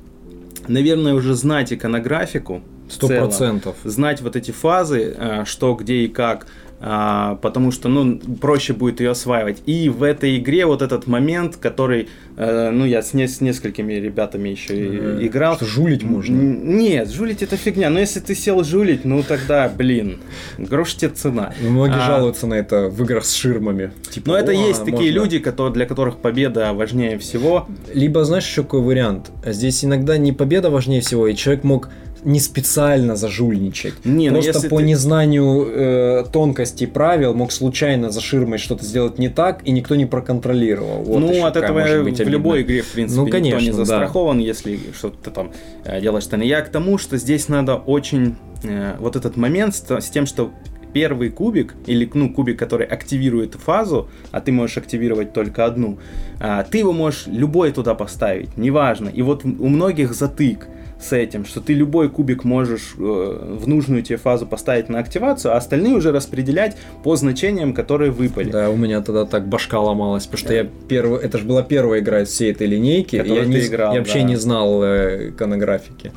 наверное, 0.67 1.13
уже 1.13 1.33
знать 1.33 1.73
иконографику. 1.73 2.61
Сто 2.89 3.07
процентов. 3.07 3.75
знать 3.83 4.21
вот 4.21 4.35
эти 4.35 4.49
фазы, 4.49 5.15
э, 5.15 5.43
что, 5.45 5.75
где 5.75 6.05
и 6.05 6.07
как, 6.07 6.47
а, 6.81 7.35
потому 7.41 7.71
что, 7.71 7.89
ну, 7.89 8.17
проще 8.41 8.73
будет 8.73 8.99
ее 9.01 9.11
осваивать. 9.11 9.61
И 9.65 9.89
в 9.89 10.03
этой 10.03 10.37
игре 10.37 10.65
вот 10.65 10.81
этот 10.81 11.07
момент, 11.07 11.57
который, 11.57 12.07
э, 12.37 12.69
ну, 12.71 12.85
я 12.85 13.01
с, 13.01 13.13
не- 13.13 13.27
с 13.27 13.41
несколькими 13.41 13.93
ребятами 13.93 14.49
еще 14.49 14.75
и- 14.77 14.97
Э, 14.99 15.19
играл. 15.21 15.55
Что 15.57 15.65
жулить 15.65 16.03
можно. 16.03 16.33
Нет, 16.35 17.09
жулить 17.11 17.43
это 17.43 17.57
фигня. 17.57 17.89
Но 17.89 17.99
если 17.99 18.19
ты 18.21 18.33
сел 18.35 18.63
жулить, 18.63 19.03
ну 19.05 19.23
тогда, 19.23 19.67
блин, 19.69 20.19
грош 20.57 20.95
тебе 20.95 21.11
цена. 21.11 21.53
Ну, 21.61 21.69
Многие 21.71 21.97
А, 22.01 22.07
жалуются 22.07 22.47
на 22.47 22.53
это 22.55 22.89
в 22.89 23.01
играх 23.03 23.25
с 23.25 23.33
ширмами. 23.33 23.91
Типа, 24.09 24.29
Но 24.29 24.37
это 24.37 24.51
«О, 24.51 24.55
есть 24.55 24.85
такие 24.85 25.11
можно». 25.11 25.15
люди, 25.23 25.39
которые, 25.39 25.73
для 25.73 25.85
которых 25.85 26.17
победа 26.17 26.73
важнее 26.73 27.17
всего. 27.19 27.67
Либо, 27.93 28.23
знаешь, 28.23 28.45
еще 28.47 28.63
какой 28.63 28.81
вариант? 28.81 29.31
Здесь 29.45 29.83
иногда 29.83 30.17
не 30.17 30.31
победа 30.31 30.69
важнее 30.69 31.01
всего, 31.01 31.27
и 31.27 31.35
человек 31.35 31.63
мог 31.63 31.89
не 32.23 32.39
специально 32.39 33.15
зажульничать. 33.15 33.93
Не, 34.05 34.29
ну 34.29 34.41
Просто 34.41 34.69
по 34.69 34.77
ты- 34.77 34.83
незнанию 34.83 35.65
э, 35.67 36.23
тонкостей 36.31 36.87
правил 36.87 37.33
мог 37.33 37.51
случайно 37.51 38.09
за 38.09 38.21
ширмой 38.21 38.57
что-то 38.57 38.85
сделать 38.85 39.19
не 39.19 39.29
так, 39.29 39.61
и 39.65 39.71
никто 39.71 39.95
не 39.95 40.05
проконтролировал. 40.05 41.03
Вот 41.03 41.19
ну, 41.19 41.45
от 41.45 41.55
этого 41.55 41.79
быть 41.79 41.87
в 41.87 42.01
обидная. 42.01 42.25
любой 42.25 42.61
игре, 42.61 42.81
в 42.81 42.91
принципе, 42.91 43.19
Ну, 43.19 43.25
никто 43.25 43.39
не 43.39 43.51
конечно, 43.51 43.79
да. 43.79 43.85
застрахован, 43.85 44.39
если 44.39 44.79
что-то 44.97 45.31
там 45.31 45.51
э, 45.85 46.01
делаешь. 46.01 46.25
Я 46.31 46.61
к 46.61 46.69
тому, 46.69 46.97
что 46.97 47.17
здесь 47.17 47.47
надо 47.47 47.75
очень 47.75 48.35
э, 48.63 48.95
вот 48.99 49.15
этот 49.15 49.37
момент 49.37 49.75
с, 49.75 49.89
с 49.89 50.09
тем, 50.09 50.25
что 50.25 50.51
первый 50.93 51.29
кубик, 51.29 51.75
или 51.85 52.09
ну, 52.13 52.33
кубик, 52.33 52.57
который 52.57 52.85
активирует 52.85 53.55
фазу, 53.55 54.09
а 54.31 54.41
ты 54.41 54.51
можешь 54.51 54.77
активировать 54.77 55.33
только 55.33 55.65
одну, 55.65 55.99
а, 56.39 56.63
ты 56.63 56.79
его 56.79 56.91
можешь 56.91 57.27
любой 57.27 57.71
туда 57.71 57.93
поставить, 57.93 58.57
неважно. 58.57 59.09
И 59.09 59.21
вот 59.21 59.45
у 59.45 59.67
многих 59.67 60.13
затык. 60.13 60.67
С 60.99 61.13
этим, 61.13 61.45
что 61.45 61.61
ты 61.61 61.73
любой 61.73 62.09
кубик 62.09 62.43
можешь 62.43 62.93
э, 62.97 62.99
в 62.99 63.67
нужную 63.67 64.03
тебе 64.03 64.17
фазу 64.17 64.45
поставить 64.45 64.89
на 64.89 64.99
активацию, 64.99 65.53
а 65.53 65.57
остальные 65.57 65.95
уже 65.95 66.11
распределять 66.11 66.75
по 67.03 67.15
значениям, 67.15 67.73
которые 67.73 68.11
выпали. 68.11 68.51
Да, 68.51 68.69
у 68.69 68.75
меня 68.75 69.01
тогда 69.01 69.25
так 69.25 69.47
башка 69.47 69.79
ломалась, 69.79 70.25
потому 70.25 70.39
что 70.39 70.53
я 70.53 70.67
первый, 70.87 71.21
это 71.21 71.37
же 71.37 71.45
была 71.45 71.63
первая 71.63 72.01
игра 72.01 72.21
из 72.21 72.29
всей 72.29 72.51
этой 72.51 72.67
линейки, 72.67 73.15
я, 73.15 73.23
не, 73.23 73.59
играл, 73.65 73.93
я 73.93 73.99
вообще 73.99 74.19
да. 74.19 74.23
не 74.23 74.35
знал 74.35 74.83
э, 74.83 75.29
иконографики. 75.29 76.11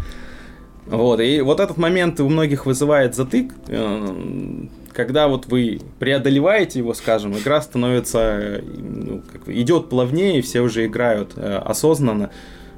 Вот, 0.86 1.20
и 1.20 1.40
вот 1.40 1.60
этот 1.60 1.76
момент 1.76 2.18
у 2.18 2.28
многих 2.28 2.66
вызывает 2.66 3.14
затык, 3.14 3.54
э, 3.68 4.66
когда 4.92 5.28
вот 5.28 5.46
вы 5.46 5.80
преодолеваете 5.98 6.80
его, 6.80 6.92
скажем, 6.92 7.38
игра 7.38 7.62
становится, 7.62 8.60
ну, 8.64 9.22
как, 9.32 9.48
идет 9.48 9.88
плавнее, 9.88 10.42
все 10.42 10.60
уже 10.60 10.86
играют 10.86 11.32
э, 11.36 11.56
осознанно. 11.64 12.30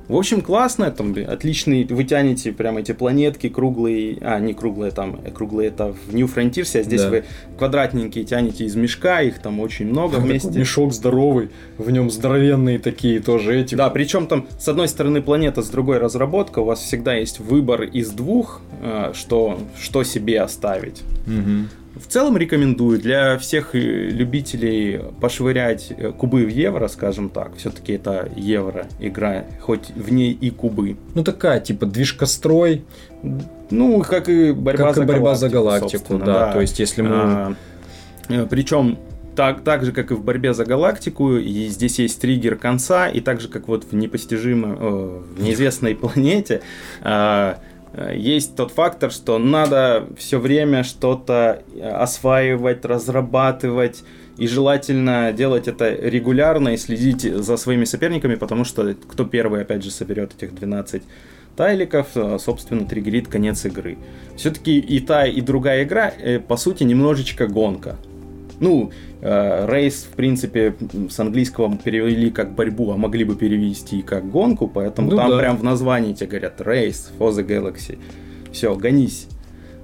В 0.07 0.17
общем, 0.17 0.43
классно, 0.43 0.91
там 0.91 1.15
отличный, 1.27 1.85
вы 1.85 2.05
тянете 2.05 2.53
прямо 2.53 2.81
эти 2.81 2.93
планетки 2.93 3.49
круглые, 3.49 4.19
а, 4.21 4.39
не 4.39 4.53
круглые 4.53 4.93
там, 4.93 5.19
э, 5.25 5.31
круглые 5.31 5.69
это 5.69 5.95
в 5.95 6.15
New 6.15 6.27
Frontiers, 6.27 6.79
а 6.79 6.83
здесь 6.83 7.03
да. 7.03 7.11
вы 7.11 7.25
квадратненькие 7.57 8.25
тянете 8.25 8.65
из 8.65 8.75
мешка, 8.77 9.23
их 9.23 9.39
там 9.39 9.61
очень 9.61 9.87
много 9.87 10.17
там 10.17 10.25
вместе. 10.25 10.51
Мешок 10.59 10.93
здоровый, 10.93 11.49
в 11.79 11.91
нем 11.91 12.11
здоровенные 12.11 12.79
такие 12.79 13.21
тоже 13.21 13.59
эти. 13.59 13.75
Да, 13.75 13.89
причем 13.89 14.27
там 14.27 14.47
с 14.59 14.69
одной 14.69 14.89
стороны 14.89 15.23
планета, 15.23 15.63
с 15.63 15.71
другой 15.71 15.99
разработка, 15.99 16.59
у 16.59 16.65
вас 16.65 16.81
всегда 16.81 17.15
есть 17.15 17.41
выбор 17.41 17.83
из 17.85 18.11
двух, 18.11 18.61
э, 18.83 19.13
что, 19.15 19.59
что 19.81 20.05
себе 20.05 20.43
оставить. 20.43 21.03
Угу. 21.27 21.84
В 21.97 22.07
целом 22.09 22.37
рекомендую 22.37 22.99
для 22.99 23.39
всех 23.39 23.75
э, 23.75 23.79
любителей 23.79 25.01
пошвырять 25.21 25.93
э, 25.97 26.11
кубы 26.11 26.45
в 26.45 26.49
евро, 26.49 26.89
скажем 26.89 27.29
так. 27.29 27.57
Все-таки 27.57 27.93
это 27.93 28.29
евро 28.35 28.87
игра, 28.99 29.45
хоть 29.61 29.91
в 29.91 30.13
ней 30.13 30.33
и 30.33 30.51
кубы. 30.51 30.97
Ну 31.15 31.23
такая, 31.23 31.61
типа 31.61 31.87
движкострой. 31.87 32.85
Ну, 33.71 34.03
как 34.03 34.29
и 34.29 34.53
борьба, 34.53 34.87
как 34.87 34.97
за, 34.97 35.03
и 35.03 35.07
борьба 35.07 35.35
галактику, 35.35 35.39
за 35.39 35.49
галактику, 35.49 36.19
да. 36.19 36.25
да. 36.25 36.53
То 36.53 36.61
есть, 36.61 36.79
если 36.81 37.03
мы... 37.03 37.11
А, 37.13 37.55
э, 38.29 38.47
причем 38.51 38.99
так, 39.37 39.63
так 39.63 39.85
же, 39.85 39.93
как 39.93 40.11
и 40.11 40.15
в 40.15 40.25
борьбе 40.25 40.53
за 40.53 40.65
галактику, 40.65 41.37
и 41.37 41.69
здесь 41.69 42.01
есть 42.01 42.21
триггер 42.21 42.57
конца, 42.57 43.09
и 43.09 43.21
так 43.21 43.41
же, 43.41 43.49
как 43.49 43.69
вот 43.69 43.85
в 43.85 43.95
непостижимой, 43.95 44.75
в 44.75 45.41
неизвестной 45.41 45.95
планете, 45.95 46.61
Э, 47.03 47.55
есть 48.15 48.57
тот 48.57 48.73
фактор, 48.73 49.11
что 49.11 49.39
надо 49.39 50.07
все 50.17 50.39
время 50.39 50.83
что-то 50.83 51.63
э, 51.75 51.89
осваивать, 51.89 52.85
разрабатывать, 52.85 54.03
и 54.37 54.49
желательно 54.49 55.33
делать 55.33 55.69
это 55.69 55.91
регулярно 55.91 56.71
и 56.71 56.77
следить 56.77 57.23
за 57.23 57.57
своими 57.57 57.85
соперниками, 57.85 58.35
потому 58.35 58.65
что 58.65 58.95
кто 58.95 59.25
первый, 59.25 59.63
опять 59.63 59.85
же, 59.85 59.93
соберет 59.93 60.35
этих 60.37 60.55
12 60.55 61.03
тайликов, 61.57 62.09
э, 62.17 62.39
собственно, 62.41 62.87
триггерит 62.87 63.29
конец 63.29 63.65
игры. 63.65 63.97
Все-таки 64.37 64.79
и 64.79 64.99
та, 64.99 65.27
и 65.27 65.41
другая 65.41 65.85
игра, 65.85 66.13
по 66.49 66.57
сути, 66.57 66.83
немножечко 66.83 67.47
гонка. 67.47 67.97
Ну, 68.65 68.91
э, 69.21 69.67
рейс, 69.69 70.09
в 70.11 70.17
принципе, 70.17 70.75
с 71.11 71.21
английского 71.21 71.77
перевели 71.77 72.31
как 72.31 72.55
борьбу, 72.55 72.91
а 72.93 72.97
могли 72.97 73.25
бы 73.25 73.37
перевести 73.37 74.01
как 74.01 74.31
гонку, 74.31 74.69
поэтому 74.69 75.11
ну, 75.11 75.17
там 75.19 75.31
да. 75.31 75.39
прям 75.39 75.57
в 75.59 75.63
названии 75.63 76.15
тебе 76.15 76.29
говорят 76.29 76.61
Race 76.63 77.11
for 77.19 77.31
the 77.31 77.47
Galaxy. 77.47 77.99
Все, 78.53 78.75
гонись 78.75 79.29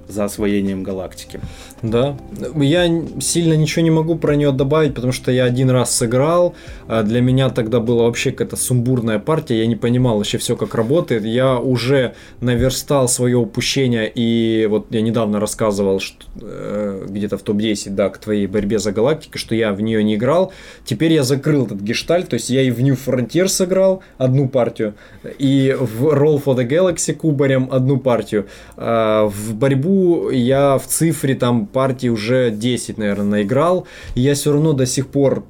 за 0.07 0.25
освоением 0.25 0.81
галактики. 0.81 1.39
Да. 1.81 2.15
Я 2.55 2.87
сильно 3.19 3.53
ничего 3.53 3.83
не 3.83 3.89
могу 3.89 4.15
про 4.15 4.35
нее 4.35 4.51
добавить, 4.51 4.93
потому 4.93 5.13
что 5.13 5.31
я 5.31 5.45
один 5.45 5.69
раз 5.69 5.95
сыграл. 5.95 6.53
А 6.87 7.01
для 7.03 7.21
меня 7.21 7.49
тогда 7.49 7.79
была 7.79 8.03
вообще 8.03 8.31
какая-то 8.31 8.55
сумбурная 8.55 9.17
партия. 9.19 9.59
Я 9.59 9.67
не 9.67 9.75
понимал 9.75 10.17
вообще 10.17 10.37
все, 10.37 10.55
как 10.55 10.75
работает. 10.75 11.25
Я 11.25 11.57
уже 11.57 12.13
наверстал 12.39 13.07
свое 13.07 13.37
упущение. 13.37 14.11
И 14.13 14.67
вот 14.69 14.87
я 14.91 15.01
недавно 15.01 15.39
рассказывал, 15.39 15.99
что 15.99 16.25
э, 16.41 17.07
где-то 17.09 17.37
в 17.37 17.41
топ-10, 17.41 17.89
да, 17.91 18.09
к 18.09 18.19
твоей 18.19 18.45
борьбе 18.45 18.77
за 18.77 18.91
галактику, 18.91 19.39
что 19.39 19.55
я 19.55 19.73
в 19.73 19.81
нее 19.81 20.03
не 20.03 20.15
играл. 20.15 20.53
Теперь 20.85 21.13
я 21.13 21.23
закрыл 21.23 21.65
этот 21.65 21.81
гештальт. 21.81 22.29
То 22.29 22.35
есть 22.35 22.49
я 22.51 22.61
и 22.61 22.69
в 22.69 22.81
New 22.81 22.95
Frontier 22.95 23.47
сыграл 23.47 24.03
одну 24.19 24.47
партию. 24.47 24.93
И 25.39 25.75
в 25.79 26.13
Roll 26.13 26.43
for 26.43 26.55
the 26.55 26.67
Galaxy 26.67 27.13
кубарем 27.13 27.69
одну 27.71 27.97
партию. 27.97 28.45
А 28.77 29.25
в 29.25 29.55
борьбу 29.55 30.29
я 30.29 30.77
в 30.77 30.85
цифре 30.85 31.33
там 31.33 31.70
партий 31.71 32.09
уже 32.09 32.51
10, 32.51 32.97
наверное, 32.97 33.25
наиграл. 33.25 33.87
И 34.15 34.21
я 34.21 34.33
все 34.35 34.51
равно 34.51 34.73
до 34.73 34.85
сих 34.85 35.07
пор 35.07 35.43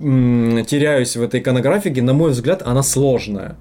м- 0.00 0.64
теряюсь 0.64 1.16
в 1.16 1.22
этой 1.22 1.40
иконографике. 1.40 2.02
На 2.02 2.12
мой 2.12 2.30
взгляд, 2.30 2.62
она 2.64 2.82
сложная 2.82 3.56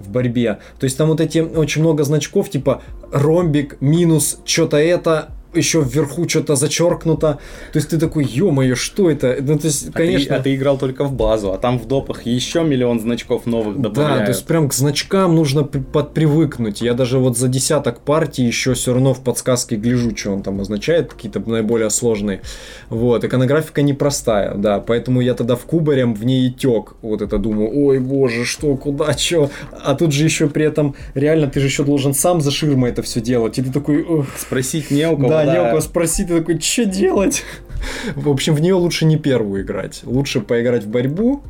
в 0.00 0.10
борьбе. 0.10 0.58
То 0.78 0.84
есть 0.84 0.96
там 0.98 1.08
вот 1.08 1.20
эти 1.20 1.38
очень 1.38 1.80
много 1.82 2.04
значков, 2.04 2.50
типа 2.50 2.82
ромбик, 3.12 3.76
минус, 3.80 4.38
что-то 4.44 4.76
это, 4.76 5.28
еще 5.56 5.80
вверху 5.80 6.28
что-то 6.28 6.56
зачеркнуто. 6.56 7.38
То 7.72 7.78
есть 7.78 7.90
ты 7.90 7.98
такой, 7.98 8.24
ё-моё, 8.24 8.74
что 8.74 9.10
это? 9.10 9.36
Ну, 9.40 9.58
то 9.58 9.66
есть, 9.66 9.92
конечно... 9.92 10.36
А 10.36 10.38
ты, 10.38 10.40
а 10.40 10.42
ты 10.42 10.54
играл 10.54 10.78
только 10.78 11.04
в 11.04 11.12
базу, 11.12 11.52
а 11.52 11.58
там 11.58 11.78
в 11.78 11.86
допах 11.86 12.26
еще 12.26 12.62
миллион 12.62 13.00
значков 13.00 13.46
новых 13.46 13.80
добавляют. 13.80 14.20
Да, 14.20 14.24
то 14.26 14.32
есть 14.32 14.46
прям 14.46 14.68
к 14.68 14.74
значкам 14.74 15.34
нужно 15.34 15.64
подпривыкнуть. 15.64 16.80
Я 16.80 16.94
даже 16.94 17.18
вот 17.18 17.36
за 17.36 17.48
десяток 17.48 18.00
партий 18.00 18.44
еще 18.44 18.74
все 18.74 18.92
равно 18.92 19.14
в 19.14 19.20
подсказке 19.22 19.76
гляжу, 19.76 20.16
что 20.16 20.32
он 20.32 20.42
там 20.42 20.60
означает, 20.60 21.12
какие-то 21.12 21.40
наиболее 21.40 21.90
сложные. 21.90 22.42
Вот, 22.88 23.24
иконографика 23.24 23.82
непростая, 23.82 24.54
да, 24.54 24.80
поэтому 24.80 25.20
я 25.20 25.34
тогда 25.34 25.56
в 25.56 25.64
кубарем 25.64 26.14
в 26.14 26.24
ней 26.24 26.48
и 26.48 26.50
тек. 26.50 26.94
Вот 27.02 27.22
это 27.22 27.38
думаю, 27.38 27.70
ой, 27.72 27.98
боже, 27.98 28.44
что, 28.44 28.76
куда, 28.76 29.12
что. 29.16 29.50
А 29.82 29.94
тут 29.94 30.12
же 30.12 30.24
еще 30.24 30.48
при 30.48 30.64
этом, 30.64 30.94
реально, 31.14 31.48
ты 31.48 31.60
же 31.60 31.66
еще 31.66 31.84
должен 31.84 32.14
сам 32.14 32.40
за 32.40 32.50
ширмой 32.50 32.90
это 32.90 33.02
все 33.02 33.20
делать. 33.20 33.58
И 33.58 33.62
ты 33.62 33.70
такой... 33.70 34.04
Спросить 34.36 34.90
не 34.90 35.08
у 35.08 35.16
кого. 35.16 35.28
Да, 35.28 35.43
да. 35.46 35.54
Нёко 35.54 35.80
спросить, 35.80 36.28
ты 36.28 36.38
такой, 36.38 36.60
что 36.60 36.84
делать? 36.84 37.44
В 38.14 38.28
общем, 38.28 38.54
в 38.54 38.60
нее 38.60 38.74
лучше 38.74 39.04
не 39.04 39.18
первую 39.18 39.62
играть. 39.62 40.00
Лучше 40.04 40.40
поиграть 40.40 40.84
в 40.84 40.88
борьбу, 40.88 41.42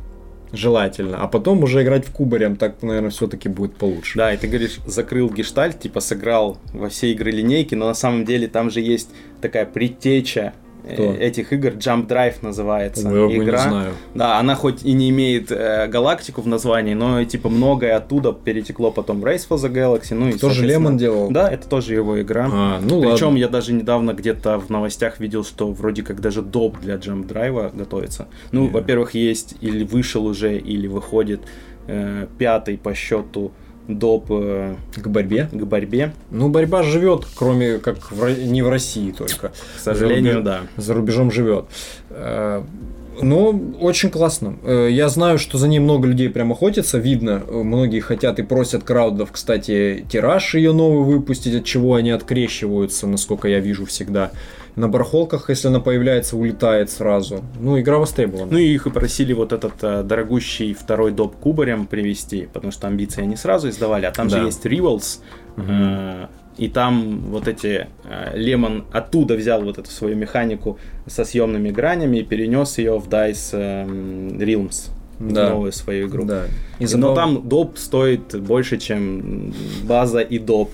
желательно, 0.51 1.17
а 1.21 1.27
потом 1.27 1.63
уже 1.63 1.83
играть 1.83 2.05
в 2.05 2.11
кубарем, 2.11 2.55
так, 2.55 2.81
наверное, 2.81 3.09
все-таки 3.09 3.49
будет 3.49 3.75
получше. 3.75 4.17
Да, 4.17 4.33
и 4.33 4.37
ты 4.37 4.47
говоришь, 4.47 4.79
закрыл 4.85 5.29
гештальт, 5.29 5.79
типа 5.79 5.99
сыграл 5.99 6.57
во 6.73 6.89
все 6.89 7.11
игры 7.11 7.31
линейки, 7.31 7.75
но 7.75 7.87
на 7.87 7.93
самом 7.93 8.25
деле 8.25 8.47
там 8.47 8.69
же 8.69 8.81
есть 8.81 9.09
такая 9.41 9.65
предтеча 9.65 10.53
кто? 10.93 11.03
Э, 11.03 11.17
этих 11.17 11.53
игр 11.53 11.69
Jump 11.69 12.07
Drive 12.07 12.35
называется. 12.41 13.07
Ой, 13.07 13.37
игра. 13.37 13.63
Не 13.63 13.69
знаю. 13.69 13.93
Да, 14.13 14.39
она 14.39 14.55
хоть 14.55 14.83
и 14.83 14.93
не 14.93 15.09
имеет 15.09 15.51
э, 15.51 15.87
галактику 15.87 16.41
в 16.41 16.47
названии, 16.47 16.93
но 16.93 17.23
типа 17.23 17.49
многое 17.49 17.95
оттуда 17.95 18.33
перетекло 18.33 18.91
потом 18.91 19.23
Race 19.23 19.47
for 19.49 19.57
the 19.57 19.71
Galaxy. 19.71 20.13
Ну, 20.13 20.29
и, 20.29 20.37
тоже 20.37 20.65
Лемон 20.65 20.97
делал? 20.97 21.29
Да, 21.31 21.49
это 21.49 21.67
тоже 21.67 21.93
его 21.93 22.21
игра. 22.21 22.49
А, 22.51 22.79
ну 22.81 23.01
Причем 23.01 23.27
ладно. 23.27 23.37
я 23.37 23.47
даже 23.47 23.73
недавно 23.73 24.13
где-то 24.13 24.59
в 24.59 24.69
новостях 24.69 25.19
видел, 25.19 25.43
что 25.43 25.71
вроде 25.71 26.03
как 26.03 26.21
даже 26.21 26.41
доп 26.41 26.79
для 26.79 26.95
Jump 26.95 27.27
Drive 27.27 27.75
готовится. 27.75 28.27
Ну, 28.51 28.67
yeah. 28.67 28.71
во-первых, 28.71 29.13
есть 29.13 29.55
или 29.61 29.83
вышел 29.83 30.25
уже, 30.25 30.57
или 30.57 30.87
выходит 30.87 31.41
э, 31.87 32.27
пятый 32.37 32.77
по 32.77 32.93
счету 32.93 33.51
доп 33.87 34.27
э, 34.29 34.75
к 34.95 35.07
борьбе. 35.07 35.49
К 35.51 35.63
борьбе. 35.63 36.13
Ну, 36.31 36.49
борьба 36.49 36.83
живет, 36.83 37.25
кроме 37.35 37.77
как 37.77 38.11
в, 38.11 38.45
не 38.45 38.61
в 38.61 38.69
России 38.69 39.11
только. 39.11 39.49
К 39.49 39.79
сожалению, 39.79 40.33
за 40.33 40.39
рубеж, 40.39 40.45
да. 40.45 40.81
За 40.81 40.93
рубежом 40.93 41.31
живет. 41.31 41.65
Э, 42.09 42.63
ну, 43.21 43.75
очень 43.79 44.09
классно. 44.09 44.57
Э, 44.63 44.89
я 44.91 45.09
знаю, 45.09 45.37
что 45.39 45.57
за 45.57 45.67
ней 45.67 45.79
много 45.79 46.07
людей 46.07 46.29
прям 46.29 46.51
охотятся, 46.51 46.97
видно. 46.97 47.43
Многие 47.49 47.99
хотят 47.99 48.39
и 48.39 48.43
просят 48.43 48.83
краудов, 48.83 49.31
кстати, 49.31 50.05
тираж 50.09 50.55
ее 50.55 50.73
новый 50.73 51.03
выпустить, 51.03 51.55
от 51.55 51.65
чего 51.65 51.95
они 51.95 52.11
открещиваются, 52.11 53.07
насколько 53.07 53.47
я 53.47 53.59
вижу 53.59 53.85
всегда 53.85 54.31
на 54.75 54.87
барахолках, 54.87 55.49
если 55.49 55.67
она 55.67 55.79
появляется, 55.79 56.37
улетает 56.37 56.89
сразу. 56.89 57.43
Ну, 57.59 57.79
игра 57.79 57.97
востребована. 57.97 58.51
Ну, 58.51 58.57
и 58.57 58.73
их 58.73 58.87
и 58.87 58.89
просили 58.89 59.33
вот 59.33 59.53
этот 59.53 59.73
а, 59.81 60.03
дорогущий 60.03 60.73
второй 60.73 61.11
доп 61.11 61.35
кубарем 61.35 61.85
привести, 61.85 62.47
потому 62.51 62.71
что 62.71 62.87
амбиции 62.87 63.21
они 63.21 63.35
сразу 63.35 63.69
издавали, 63.69 64.05
а 64.05 64.11
там 64.11 64.27
да. 64.27 64.39
же 64.39 64.45
есть 64.45 64.65
Rivals, 64.65 65.19
угу. 65.55 65.65
э, 65.67 66.27
и 66.57 66.69
там 66.69 67.19
вот 67.29 67.47
эти 67.47 67.87
Лемон 68.33 68.85
э, 68.91 68.97
оттуда 68.97 69.35
взял 69.35 69.61
вот 69.61 69.77
эту 69.77 69.89
свою 69.89 70.15
механику 70.15 70.77
со 71.07 71.25
съемными 71.25 71.69
гранями 71.69 72.17
и 72.17 72.23
перенес 72.23 72.77
ее 72.77 72.99
в 72.99 73.07
Dice 73.07 73.49
э, 73.53 73.85
Realms 73.85 74.91
да. 75.19 75.49
новую 75.49 75.71
свою 75.71 76.07
игру. 76.07 76.25
Да. 76.25 76.43
И 76.79 76.85
забав... 76.85 77.09
Но 77.09 77.15
там 77.15 77.47
доп 77.47 77.77
стоит 77.77 78.39
больше, 78.41 78.77
чем 78.77 79.53
база 79.83 80.19
и 80.19 80.39
доп. 80.39 80.71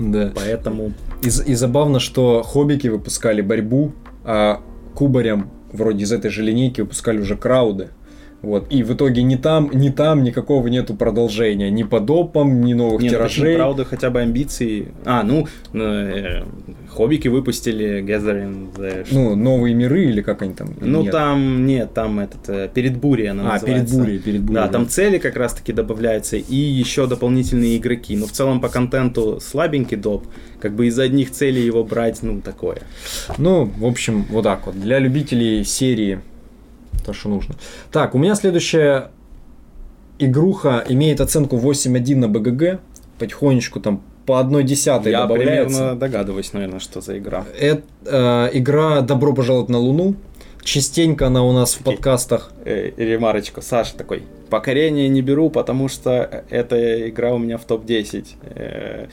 Да. 0.00 0.32
Поэтому... 0.34 0.92
И, 1.22 1.28
и 1.28 1.54
забавно, 1.54 2.00
что 2.00 2.42
хоббики 2.42 2.88
выпускали 2.88 3.42
борьбу, 3.42 3.92
а 4.24 4.62
кубарям 4.94 5.50
вроде 5.72 6.04
из 6.04 6.12
этой 6.12 6.30
же 6.30 6.42
линейки 6.42 6.80
выпускали 6.80 7.20
уже 7.20 7.36
крауды. 7.36 7.90
Вот. 8.42 8.66
И 8.70 8.82
в 8.82 8.94
итоге 8.94 9.22
ни 9.22 9.36
там, 9.36 9.70
ни 9.72 9.90
там 9.90 10.22
никакого 10.22 10.66
нету 10.68 10.94
продолжения. 10.94 11.70
Ни 11.70 11.82
по 11.82 12.00
допам, 12.00 12.62
ни 12.64 12.72
новых 12.72 13.02
Нет, 13.02 13.12
тиражей. 13.12 13.42
почему, 13.44 13.56
правда, 13.56 13.84
хотя 13.84 14.10
бы 14.10 14.20
амбиции. 14.20 14.88
А, 15.04 15.22
ну, 15.22 15.46
э, 15.74 16.42
хоббики 16.88 17.28
выпустили 17.28 18.02
Gathering 18.02 18.74
the... 18.74 19.06
Ну, 19.10 19.34
новые 19.36 19.74
миры 19.74 20.04
или 20.06 20.22
как 20.22 20.42
они 20.42 20.54
там? 20.54 20.68
Ну, 20.80 21.02
Нет. 21.02 21.12
там, 21.12 21.66
нет, 21.66 21.92
там 21.92 22.18
этот, 22.20 22.48
э, 22.48 22.70
перед 22.72 22.96
бурей 22.96 23.30
она 23.30 23.54
А, 23.54 23.58
перед 23.58 23.82
называется. 23.82 23.96
бурей, 23.98 24.18
перед 24.18 24.40
бурей. 24.42 24.54
Да, 24.62 24.68
там 24.68 24.88
цели 24.88 25.18
как 25.18 25.36
раз-таки 25.36 25.72
добавляются 25.72 26.36
и 26.36 26.56
еще 26.56 27.06
дополнительные 27.06 27.76
игроки. 27.76 28.16
Но 28.16 28.26
в 28.26 28.32
целом 28.32 28.60
по 28.60 28.68
контенту 28.68 29.38
слабенький 29.40 29.96
доп. 29.96 30.26
Как 30.60 30.74
бы 30.74 30.86
из-за 30.86 31.04
одних 31.04 31.30
целей 31.30 31.64
его 31.64 31.84
брать, 31.84 32.22
ну, 32.22 32.40
такое. 32.40 32.78
Ну, 33.38 33.64
в 33.64 33.84
общем, 33.86 34.24
вот 34.30 34.42
так 34.44 34.66
вот. 34.66 34.78
Для 34.80 34.98
любителей 34.98 35.64
серии 35.64 36.20
то, 37.02 37.12
что 37.12 37.28
нужно. 37.28 37.54
Так, 37.92 38.14
у 38.14 38.18
меня 38.18 38.34
следующая 38.34 39.10
игруха 40.18 40.84
имеет 40.88 41.20
оценку 41.20 41.56
8.1 41.56 42.16
на 42.16 42.28
БГГ. 42.28 42.80
Потихонечку 43.18 43.80
там 43.80 44.02
по 44.26 44.38
одной 44.38 44.64
десятой 44.64 45.12
Я 45.12 45.22
добавляется. 45.22 45.76
примерно 45.76 45.98
догадываюсь, 45.98 46.52
наверное, 46.52 46.78
что 46.78 47.00
за 47.00 47.18
игра. 47.18 47.44
Это 47.58 47.82
э, 48.06 48.50
игра 48.52 49.00
«Добро 49.00 49.32
пожаловать 49.32 49.68
на 49.68 49.78
Луну». 49.78 50.14
Частенько 50.62 51.26
она 51.26 51.42
у 51.42 51.52
нас 51.52 51.74
в 51.74 51.82
подкастах. 51.82 52.52
Э, 52.64 52.92
ремарочку, 52.96 53.62
Саша 53.62 53.96
такой. 53.96 54.22
Покорение 54.50 55.08
не 55.08 55.22
беру, 55.22 55.48
потому 55.50 55.88
что 55.88 56.44
эта 56.50 57.08
игра 57.08 57.32
у 57.32 57.38
меня 57.38 57.56
в 57.56 57.64
топ-10. 57.64 58.26
Э, 58.54 59.06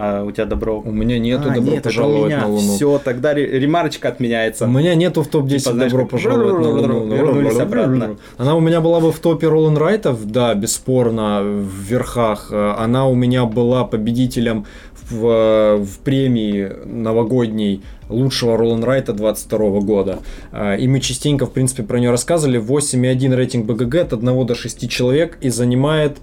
а 0.00 0.22
у 0.24 0.30
тебя 0.30 0.44
добро... 0.46 0.78
У 0.80 0.92
меня 0.92 1.18
нету 1.18 1.48
А, 1.50 1.54
«Добро 1.54 1.72
нет, 1.72 1.82
пожаловать 1.82 2.36
на 2.36 2.46
Луну». 2.46 2.74
Все, 2.76 3.00
тогда 3.02 3.34
ре- 3.34 3.58
ремарочка 3.58 4.08
отменяется. 4.08 4.66
У 4.66 4.68
меня 4.68 4.94
нету 4.94 5.22
в 5.24 5.26
топ-10 5.28 5.58
Типа, 5.58 5.72
«Добро 5.72 6.06
пожаловать 6.06 6.60
на 6.60 6.68
Луну». 6.70 7.06
вернулись 7.16 7.58
обратно. 7.58 8.16
Она 8.36 8.54
у 8.54 8.60
меня 8.60 8.80
была 8.80 9.00
бы 9.00 9.10
в 9.10 9.18
топе 9.18 9.48
Ролан 9.48 9.76
Райтов, 9.76 10.24
да, 10.30 10.54
бесспорно, 10.54 11.42
в 11.42 11.90
верхах. 11.90 12.48
Э, 12.52 12.74
Она 12.78 13.08
у 13.08 13.14
меня 13.16 13.44
была 13.44 13.84
победителем 13.84 14.66
в, 15.10 15.26
э, 15.26 15.76
в 15.82 15.98
премии 16.04 16.70
новогодней 16.84 17.82
лучшего 18.08 18.56
Ролан 18.56 18.84
Райта 18.84 19.12
22 19.12 19.80
года. 19.80 20.20
Э, 20.52 20.76
И 20.78 20.86
мы 20.86 21.00
частенько, 21.00 21.46
в 21.46 21.50
принципе, 21.52 21.82
про 21.82 21.98
нее 21.98 22.10
рассказывали. 22.10 22.58
8,1 22.60 23.34
рейтинг 23.34 23.66
БГГ 23.66 23.94
от 23.96 24.12
1 24.12 24.46
до 24.46 24.54
6 24.54 24.88
человек 24.88 25.38
и 25.40 25.48
занимает 25.50 26.18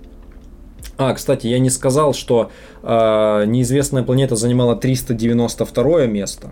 а, 0.98 1.14
кстати, 1.14 1.48
я 1.48 1.60
не 1.60 1.70
сказал, 1.70 2.14
что 2.14 2.52
э, 2.82 3.43
неизвестная 3.48 4.04
планета 4.04 4.36
занимала 4.36 4.76
392 4.76 6.06
место. 6.06 6.50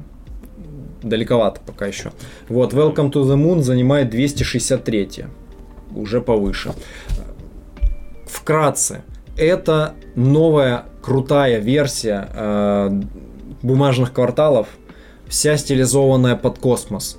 Далековато 1.01 1.61
пока 1.65 1.85
еще. 1.85 2.11
Вот, 2.49 2.73
Welcome 2.73 3.11
to 3.11 3.23
the 3.23 3.35
Moon 3.35 3.61
занимает 3.61 4.09
263. 4.09 5.25
Уже 5.95 6.21
повыше. 6.21 6.73
Вкратце, 8.25 9.03
это 9.37 9.93
новая 10.15 10.85
крутая 11.01 11.59
версия 11.59 12.29
э, 12.33 13.01
бумажных 13.61 14.13
кварталов, 14.13 14.67
вся 15.27 15.57
стилизованная 15.57 16.35
под 16.35 16.59
космос. 16.59 17.17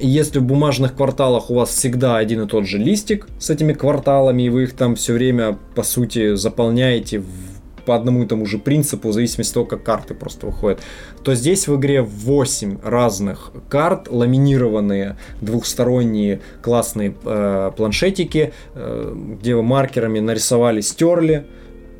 Если 0.00 0.40
в 0.40 0.42
бумажных 0.42 0.96
кварталах 0.96 1.50
у 1.50 1.54
вас 1.54 1.70
всегда 1.70 2.16
один 2.16 2.42
и 2.42 2.46
тот 2.46 2.66
же 2.66 2.78
листик 2.78 3.28
с 3.38 3.50
этими 3.50 3.72
кварталами, 3.72 4.42
и 4.42 4.48
вы 4.48 4.64
их 4.64 4.74
там 4.74 4.96
все 4.96 5.12
время, 5.12 5.58
по 5.74 5.82
сути, 5.82 6.34
заполняете 6.34 7.22
по 7.84 7.94
одному 7.94 8.24
и 8.24 8.26
тому 8.26 8.46
же 8.46 8.58
принципу, 8.58 9.10
в 9.10 9.12
зависимости 9.12 9.50
от 9.50 9.54
того, 9.54 9.66
как 9.66 9.82
карты 9.82 10.14
просто 10.14 10.46
выходят, 10.46 10.80
то 11.22 11.34
здесь 11.34 11.68
в 11.68 11.76
игре 11.76 12.02
8 12.02 12.78
разных 12.82 13.52
карт, 13.68 14.08
ламинированные, 14.10 15.16
двухсторонние 15.40 16.40
классные 16.62 17.14
э, 17.24 17.70
планшетики, 17.76 18.52
э, 18.74 19.14
где 19.40 19.54
вы 19.54 19.62
маркерами 19.62 20.20
нарисовали, 20.20 20.80
стерли, 20.80 21.46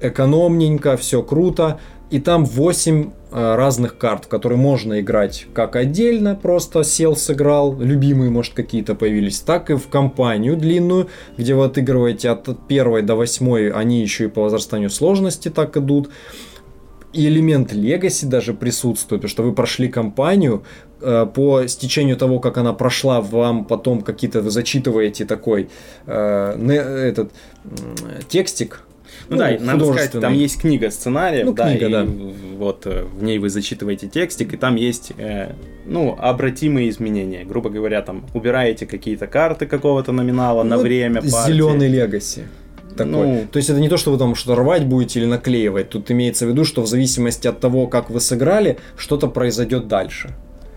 экономненько, 0.01 0.97
все 0.97 1.23
круто. 1.23 1.81
И 2.11 2.21
там 2.21 2.45
8 2.45 3.11
э, 3.33 3.55
разных 3.57 3.97
карт, 3.97 4.27
которые 4.27 4.59
можно 4.59 5.01
играть 5.01 5.47
как 5.55 5.75
отдельно, 5.75 6.35
просто 6.35 6.85
сел, 6.85 7.17
сыграл, 7.17 7.81
любимые, 7.81 8.31
может, 8.31 8.55
какие-то 8.55 8.95
появились, 8.95 9.41
так 9.41 9.71
и 9.71 9.75
в 9.75 9.89
компанию 9.89 10.57
длинную, 10.57 11.09
где 11.39 11.55
вы 11.55 11.65
отыгрываете 11.65 12.31
от 12.31 12.69
первой 12.69 13.03
до 13.03 13.17
восьмой, 13.17 13.71
они 13.71 14.03
еще 14.03 14.25
и 14.25 14.29
по 14.29 14.43
возрастанию 14.43 14.91
сложности 14.91 15.49
так 15.49 15.77
идут. 15.77 16.11
И 17.15 17.27
элемент 17.27 17.73
легаси 17.73 18.27
даже 18.27 18.55
присутствует, 18.55 19.23
потому 19.23 19.31
что 19.31 19.43
вы 19.45 19.53
прошли 19.53 19.89
кампанию, 19.89 20.65
э, 21.01 21.27
по 21.33 21.67
стечению 21.67 22.17
того, 22.17 22.39
как 22.39 22.59
она 22.59 22.73
прошла, 22.73 23.21
вам 23.21 23.65
потом 23.65 24.03
какие-то 24.03 24.43
вы 24.43 24.51
зачитываете 24.51 25.25
такой 25.25 25.69
э, 26.07 27.11
этот 27.11 27.33
м, 27.65 27.97
текстик. 28.29 28.83
Ну, 29.29 29.37
да, 29.37 29.57
надо 29.61 29.85
сказать, 29.87 30.12
там 30.12 30.33
есть 30.35 30.61
книга 30.61 30.91
сценариев, 30.91 31.47
Ну, 31.47 31.53
да, 31.53 31.71
книга, 31.71 31.87
и 31.87 31.91
да. 31.93 32.07
вот 32.59 32.87
э, 32.87 33.05
в 33.05 33.23
ней 33.23 33.39
вы 33.39 33.49
зачитываете 33.51 34.09
текстик, 34.09 34.55
и 34.55 34.57
там 34.57 34.77
есть, 34.77 35.12
э, 35.19 35.53
ну, 35.87 36.17
обратимые 36.19 36.89
изменения. 36.91 37.45
Грубо 37.45 37.71
говоря, 37.71 38.03
там 38.03 38.25
убираете 38.35 38.87
какие-то 38.87 39.27
карты 39.27 39.67
какого-то 39.67 40.12
номинала 40.12 40.62
на 40.62 40.77
Ну, 40.77 40.83
время 40.83 41.21
партии. 41.23 41.47
Зеленый 41.53 41.89
легаси. 41.89 42.45
Такой. 42.97 43.12
Ну. 43.12 43.47
То 43.51 43.57
есть 43.57 43.71
это 43.71 43.81
не 43.81 43.89
то, 43.89 43.97
что 43.97 44.12
вы 44.12 44.19
там 44.19 44.35
что-то 44.37 44.55
рвать 44.61 44.87
будете 44.87 45.19
или 45.19 45.27
наклеивать. 45.27 45.89
Тут 45.89 46.11
имеется 46.12 46.47
в 46.47 46.51
виду, 46.51 46.65
что 46.65 46.83
в 46.83 46.87
зависимости 46.87 47.49
от 47.49 47.59
того, 47.59 47.89
как 47.89 48.09
вы 48.09 48.21
сыграли, 48.21 48.79
что-то 48.97 49.27
произойдет 49.27 49.89
дальше. 49.89 50.31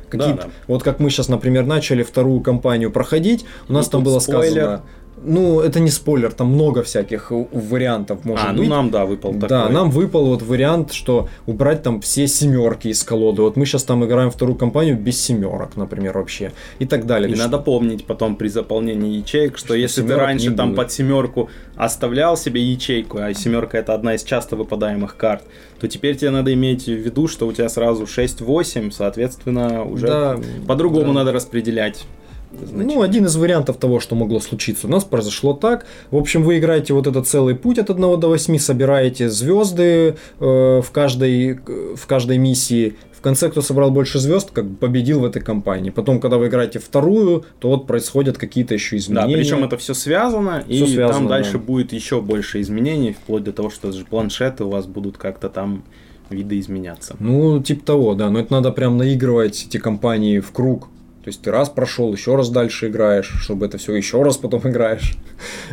Какие-то- 0.10 0.44
да. 0.44 0.50
Вот 0.68 0.84
как 0.84 1.00
мы 1.00 1.10
сейчас, 1.10 1.28
например, 1.30 1.66
начали 1.66 2.02
вторую 2.02 2.40
кампанию 2.42 2.92
проходить, 2.92 3.46
у 3.70 3.74
нас 3.74 3.88
И 3.88 3.92
там 3.92 4.02
тут 4.02 4.12
было 4.14 4.20
спойлер. 4.20 4.50
сказано. 4.64 4.82
Ну, 5.24 5.62
это 5.62 5.80
не 5.80 5.90
спойлер, 5.90 6.32
там 6.32 6.48
много 6.48 6.84
всяких 6.84 7.32
вариантов 7.32 8.24
может 8.24 8.46
а, 8.46 8.52
ну 8.54 8.60
быть. 8.60 8.70
нам, 8.70 8.92
да, 8.92 9.06
выпал 9.06 9.34
такой. 9.34 9.50
Да, 9.50 9.70
нам 9.70 9.90
выпал 9.90 10.28
вот 10.28 10.42
вариант, 10.44 10.94
что 10.94 11.28
убрать 11.46 11.82
там 11.84 12.02
все 12.02 12.28
семерки 12.28 12.90
из 12.90 13.04
колоды. 13.04 13.42
Вот 13.42 13.56
мы 13.58 13.66
сейчас 13.66 13.84
там 13.84 14.06
играем 14.06 14.30
вторую 14.30 14.56
кампанию 14.58 14.98
без 14.98 15.20
семерок, 15.20 15.76
например, 15.76 16.18
вообще. 16.18 16.52
И 16.80 16.86
так 16.86 17.06
далее. 17.06 17.30
И 17.30 17.34
То 17.34 17.40
есть, 17.40 17.52
надо 17.52 17.64
помнить 17.64 18.06
потом 18.06 18.36
при 18.36 18.48
заполнении 18.48 19.18
ячеек, 19.18 19.58
что, 19.58 19.68
Что 19.68 19.76
если 19.76 20.02
ты 20.04 20.16
раньше 20.16 20.52
там 20.52 20.70
будет. 20.70 20.78
под 20.78 20.92
семерку 20.92 21.50
оставлял 21.76 22.38
себе 22.38 22.62
ячейку, 22.62 23.18
а 23.20 23.34
семерка 23.34 23.78
это 23.80 23.94
одна 23.94 24.14
из 24.16 24.24
часто 24.24 24.56
выпадаемых 24.56 25.18
карт, 25.18 25.44
то 25.80 25.88
теперь 25.88 26.16
тебе 26.16 26.30
надо 26.32 26.54
иметь 26.54 26.86
в 26.86 26.92
виду, 26.92 27.28
что 27.28 27.48
у 27.48 27.54
тебя 27.54 27.70
сразу 27.70 28.04
6-8, 28.06 28.92
соответственно, 28.92 29.84
уже 29.84 30.08
Да, 30.08 30.38
по-другому 30.68 31.08
да. 31.08 31.14
надо 31.14 31.32
распределять. 31.34 32.06
Ну, 32.52 33.02
один 33.02 33.26
из 33.26 33.36
вариантов 33.36 33.78
того, 33.78 34.00
что 34.00 34.16
могло 34.16 34.40
случиться. 34.40 34.88
У 34.88 34.90
нас 34.90 35.04
произошло 35.04 35.54
так. 35.54 35.86
В 36.12 36.16
общем, 36.18 36.44
вы 36.44 36.58
играете 36.60 36.94
вот 36.94 37.08
этот 37.08 37.28
целый 37.28 37.56
путь 37.56 37.78
от 37.78 37.90
1 37.90 38.20
до 38.20 38.28
8, 38.30 38.58
собираете 38.58 39.30
звезды 39.30 40.16
э, 40.40 40.82
в, 40.82 40.92
каждой, 40.92 41.60
в 41.96 42.08
каждой 42.08 42.38
миссии. 42.38 42.96
В 43.12 43.22
конце, 43.22 43.50
кто 43.50 43.62
собрал 43.62 43.92
больше 43.92 44.20
звезд, 44.20 44.52
как 44.52 44.66
бы 44.66 44.76
победил 44.78 45.20
в 45.22 45.26
этой 45.26 45.42
кампании. 45.42 45.90
Потом, 45.90 46.20
когда 46.20 46.38
вы 46.38 46.48
играете 46.48 46.80
вторую, 46.80 47.46
то 47.60 47.70
вот 47.70 47.88
происходят 47.88 48.38
какие-то 48.38 48.74
еще 48.76 48.96
Да, 48.96 49.00
изменения. 49.00 49.36
причем 49.38 49.64
это 49.64 49.76
все 49.78 49.94
связано, 49.94 50.64
и 50.68 50.78
Всё 50.78 50.88
связано, 50.88 51.20
там 51.20 51.28
дальше 51.28 51.54
да. 51.54 51.58
будет 51.60 51.94
еще 51.94 52.22
больше 52.22 52.62
изменений, 52.62 53.14
вплоть 53.14 53.44
до 53.44 53.52
того, 53.54 53.70
что 53.70 53.88
даже 53.92 54.06
планшеты 54.06 54.64
у 54.64 54.70
вас 54.70 54.86
будут 54.86 55.18
как-то 55.18 55.50
там 55.50 55.84
видоизменяться. 56.30 57.16
Ну, 57.20 57.62
типа 57.62 57.86
того, 57.86 58.14
да. 58.14 58.30
Но 58.30 58.40
это 58.40 58.54
надо 58.54 58.72
прям 58.72 58.98
наигрывать 58.98 59.66
эти 59.68 59.78
компании 59.78 60.40
в 60.40 60.52
круг. 60.52 60.88
То 61.28 61.30
есть 61.30 61.42
ты 61.42 61.52
раз 61.52 61.68
прошел, 61.68 62.14
еще 62.14 62.38
раз 62.38 62.50
дальше 62.50 62.88
играешь, 62.88 63.30
чтобы 63.42 63.66
это 63.66 63.78
все 63.78 63.94
еще 63.94 64.24
раз 64.24 64.38
потом 64.38 64.62
играешь. 64.64 65.18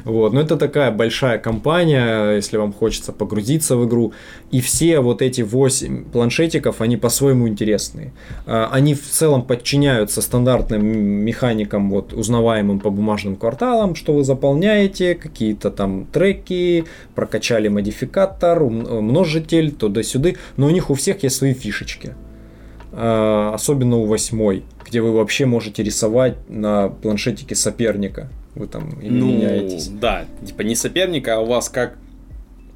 Вот. 0.05 0.33
Но 0.33 0.41
это 0.41 0.57
такая 0.57 0.91
большая 0.91 1.39
компания, 1.39 2.33
если 2.35 2.57
вам 2.57 2.73
хочется 2.73 3.13
погрузиться 3.13 3.77
в 3.77 3.87
игру. 3.87 4.13
И 4.51 4.61
все 4.61 4.99
вот 4.99 5.23
эти 5.23 5.43
8 5.43 6.07
планшетиков, 6.07 6.81
они 6.81 6.97
по-своему 6.97 7.47
интересные. 7.47 8.13
А, 8.47 8.69
Они 8.73 8.95
в 8.95 9.09
целом 9.09 9.43
подчиняются 9.43 10.23
стандартным 10.23 10.85
механикам, 10.85 11.89
вот, 11.89 12.13
узнаваемым 12.13 12.81
по 12.81 12.91
бумажным 12.91 13.37
кварталам, 13.37 13.95
что 13.95 14.13
вы 14.13 14.25
заполняете, 14.25 15.15
какие-то 15.15 15.71
там 15.71 16.07
треки, 16.07 16.85
прокачали 17.15 17.69
модификатор, 17.69 18.61
ум- 18.61 19.05
множитель, 19.05 19.71
туда-сюда. 19.71 20.31
Но 20.57 20.67
у 20.67 20.71
них 20.71 20.91
у 20.91 20.95
всех 20.95 21.23
есть 21.23 21.37
свои 21.37 21.55
фишечки. 21.55 22.17
А, 22.91 23.53
особенно 23.55 23.99
у 23.99 24.07
восьмой, 24.07 24.65
где 24.95 25.01
вы 25.01 25.11
вообще 25.11 25.45
можете 25.45 25.83
рисовать 25.83 26.37
на 26.49 26.87
планшетике 26.89 27.57
соперника. 27.57 28.29
Вы 28.55 28.69
там 28.69 28.91
ими 29.03 29.19
Ну, 29.19 29.27
меняетесь. 29.27 29.89
да, 29.89 30.25
типа 30.47 30.63
не 30.63 30.77
соперника, 30.77 31.35
а 31.35 31.41
у 31.41 31.47
вас 31.47 31.69
как 31.69 31.97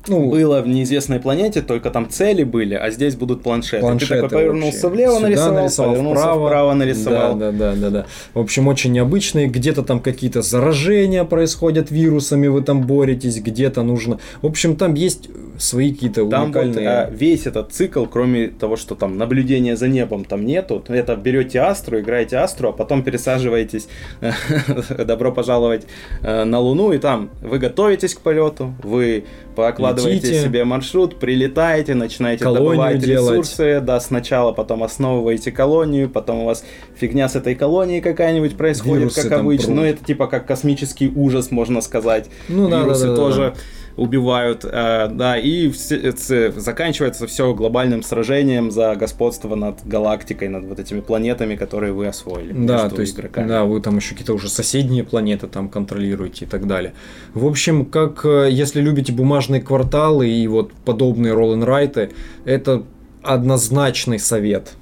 ну, 0.08 0.28
было 0.28 0.60
в 0.60 0.66
неизвестной 0.66 1.20
планете, 1.20 1.62
только 1.62 1.90
там 1.90 2.10
цели 2.10 2.42
были, 2.42 2.74
а 2.74 2.90
здесь 2.90 3.14
будут 3.14 3.44
планшеты. 3.44 3.82
планшеты 3.82 4.14
Ты 4.14 4.20
такой 4.22 4.38
повернулся 4.38 4.88
влево, 4.88 5.14
Сюда 5.14 5.28
нарисовал, 5.28 5.54
нарисовал 5.54 5.90
повернулся 5.92 6.20
вправо, 6.20 6.46
вправо 6.46 6.74
нарисовал. 6.74 7.36
Да, 7.36 7.52
да, 7.52 7.58
да, 7.58 7.74
да, 7.76 7.90
да. 7.90 8.06
В 8.34 8.40
общем, 8.40 8.66
очень 8.66 8.90
необычные. 8.90 9.46
Где-то 9.46 9.84
там 9.84 10.00
какие-то 10.00 10.42
заражения 10.42 11.22
происходят 11.22 11.92
вирусами, 11.92 12.48
вы 12.48 12.62
там 12.62 12.84
боретесь, 12.84 13.40
где-то 13.40 13.84
нужно. 13.84 14.18
В 14.42 14.46
общем, 14.46 14.74
там 14.74 14.94
есть 14.94 15.28
свои 15.58 15.92
какие-то 15.92 16.28
там 16.28 16.46
уникальные... 16.46 16.74
Вот, 16.74 16.86
а, 16.86 17.10
весь 17.10 17.46
этот 17.46 17.72
цикл, 17.72 18.04
кроме 18.06 18.48
того, 18.48 18.76
что 18.76 18.94
там 18.94 19.18
наблюдения 19.18 19.76
за 19.76 19.88
небом 19.88 20.24
там 20.24 20.46
нету, 20.46 20.82
это 20.88 21.16
берете 21.16 21.60
Астру, 21.60 21.98
играете 22.00 22.38
Астру, 22.38 22.70
а 22.70 22.72
потом 22.72 23.02
пересаживаетесь, 23.02 23.88
добро 24.98 25.32
пожаловать 25.32 25.86
э, 26.22 26.44
на 26.44 26.60
Луну, 26.60 26.92
и 26.92 26.98
там 26.98 27.30
вы 27.42 27.58
готовитесь 27.58 28.14
к 28.14 28.20
полету, 28.20 28.74
вы 28.82 29.24
покладываете 29.56 30.28
Летите. 30.28 30.44
себе 30.44 30.64
маршрут, 30.64 31.18
прилетаете, 31.18 31.94
начинаете 31.94 32.44
добывать 32.44 33.00
делать. 33.00 33.32
ресурсы, 33.32 33.80
да, 33.80 33.98
сначала 34.00 34.52
потом 34.52 34.84
основываете 34.84 35.50
колонию, 35.50 36.08
потом 36.08 36.40
у 36.40 36.44
вас 36.46 36.64
фигня 36.96 37.28
с 37.28 37.34
этой 37.34 37.56
колонией 37.56 38.00
какая-нибудь 38.00 38.56
происходит, 38.56 39.00
Вирусы 39.00 39.28
как 39.28 39.40
обычно. 39.40 39.74
Ну, 39.74 39.82
это 39.82 40.04
типа 40.04 40.28
как 40.28 40.46
космический 40.46 41.10
ужас, 41.14 41.50
можно 41.50 41.80
сказать. 41.80 42.26
Ну, 42.48 42.68
Вирусы 42.68 43.08
да, 43.08 43.10
да, 43.10 43.16
тоже. 43.16 43.40
Да, 43.40 43.50
да 43.50 43.56
убивают, 43.98 44.64
э, 44.64 45.08
да, 45.10 45.36
и 45.36 45.68
все, 45.70 46.52
заканчивается 46.52 47.26
все 47.26 47.52
глобальным 47.52 48.02
сражением 48.02 48.70
за 48.70 48.94
господство 48.94 49.54
над 49.54 49.86
галактикой, 49.86 50.48
над 50.48 50.64
вот 50.64 50.78
этими 50.78 51.00
планетами, 51.00 51.56
которые 51.56 51.92
вы 51.92 52.06
освоили. 52.06 52.52
Да, 52.52 52.88
то 52.88 53.00
есть, 53.00 53.16
игроками. 53.18 53.48
да, 53.48 53.64
вы 53.64 53.80
там 53.80 53.96
еще 53.96 54.10
какие-то 54.10 54.34
уже 54.34 54.48
соседние 54.48 55.04
планеты 55.04 55.48
там 55.48 55.68
контролируете 55.68 56.44
и 56.44 56.48
так 56.48 56.66
далее. 56.66 56.94
В 57.34 57.46
общем, 57.46 57.84
как 57.84 58.24
э, 58.24 58.48
если 58.50 58.80
любите 58.80 59.12
бумажные 59.12 59.60
кварталы 59.60 60.28
и 60.28 60.46
вот 60.46 60.72
подобные 60.84 61.34
ролл 61.34 61.48
райты 61.64 62.10
это 62.44 62.84
однозначный 63.22 64.18
совет. 64.18 64.74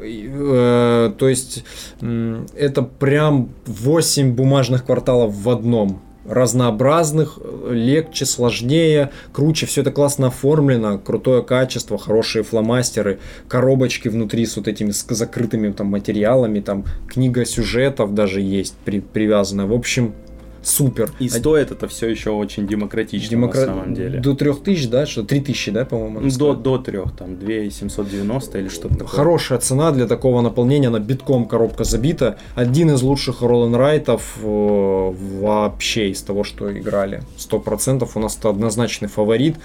Э, 0.00 1.12
то 1.16 1.28
есть 1.28 1.64
это 2.00 2.82
прям 2.82 3.50
8 3.66 4.34
бумажных 4.34 4.84
кварталов 4.84 5.34
в 5.34 5.50
одном 5.50 6.00
разнообразных, 6.26 7.38
легче, 7.68 8.26
сложнее, 8.26 9.10
круче, 9.32 9.66
все 9.66 9.80
это 9.80 9.90
классно 9.90 10.28
оформлено, 10.28 10.98
крутое 10.98 11.42
качество, 11.42 11.98
хорошие 11.98 12.44
фломастеры, 12.44 13.18
коробочки 13.48 14.08
внутри 14.08 14.46
с 14.46 14.56
вот 14.56 14.68
этими 14.68 14.90
закрытыми 14.90 15.72
там 15.72 15.88
материалами, 15.88 16.60
там 16.60 16.84
книга 17.08 17.44
сюжетов 17.44 18.14
даже 18.14 18.40
есть 18.40 18.74
при, 18.84 19.00
привязана. 19.00 19.66
В 19.66 19.72
общем, 19.72 20.14
супер. 20.62 21.10
И 21.18 21.28
стоит 21.28 21.70
это 21.70 21.88
все 21.88 22.08
еще 22.08 22.30
очень 22.30 22.66
демократично 22.66 23.30
Демокра... 23.30 23.60
на 23.60 23.66
самом 23.66 23.94
деле. 23.94 24.20
До 24.20 24.34
3000, 24.34 24.88
да? 24.88 25.06
Что 25.06 25.22
3000, 25.22 25.70
да, 25.70 25.84
по-моему? 25.84 26.20
Ну, 26.20 26.30
до, 26.30 26.54
до 26.54 26.78
3, 26.78 26.98
там 27.18 27.38
2790 27.38 28.58
или 28.58 28.68
что-то 28.68 28.94
такое. 28.94 29.08
Хорошая 29.08 29.58
цена 29.58 29.92
для 29.92 30.06
такого 30.06 30.40
наполнения, 30.40 30.88
она 30.88 31.00
битком 31.00 31.46
коробка 31.46 31.84
забита. 31.84 32.38
Один 32.54 32.90
из 32.90 33.02
лучших 33.02 33.42
Роллен 33.42 33.74
Райтов 33.74 34.38
э, 34.42 34.44
вообще 34.44 36.10
из 36.10 36.22
того, 36.22 36.44
что 36.44 36.72
играли. 36.76 37.22
100% 37.38 38.08
у 38.14 38.18
нас 38.18 38.36
это 38.36 38.50
однозначный 38.50 39.08
фаворит. 39.08 39.56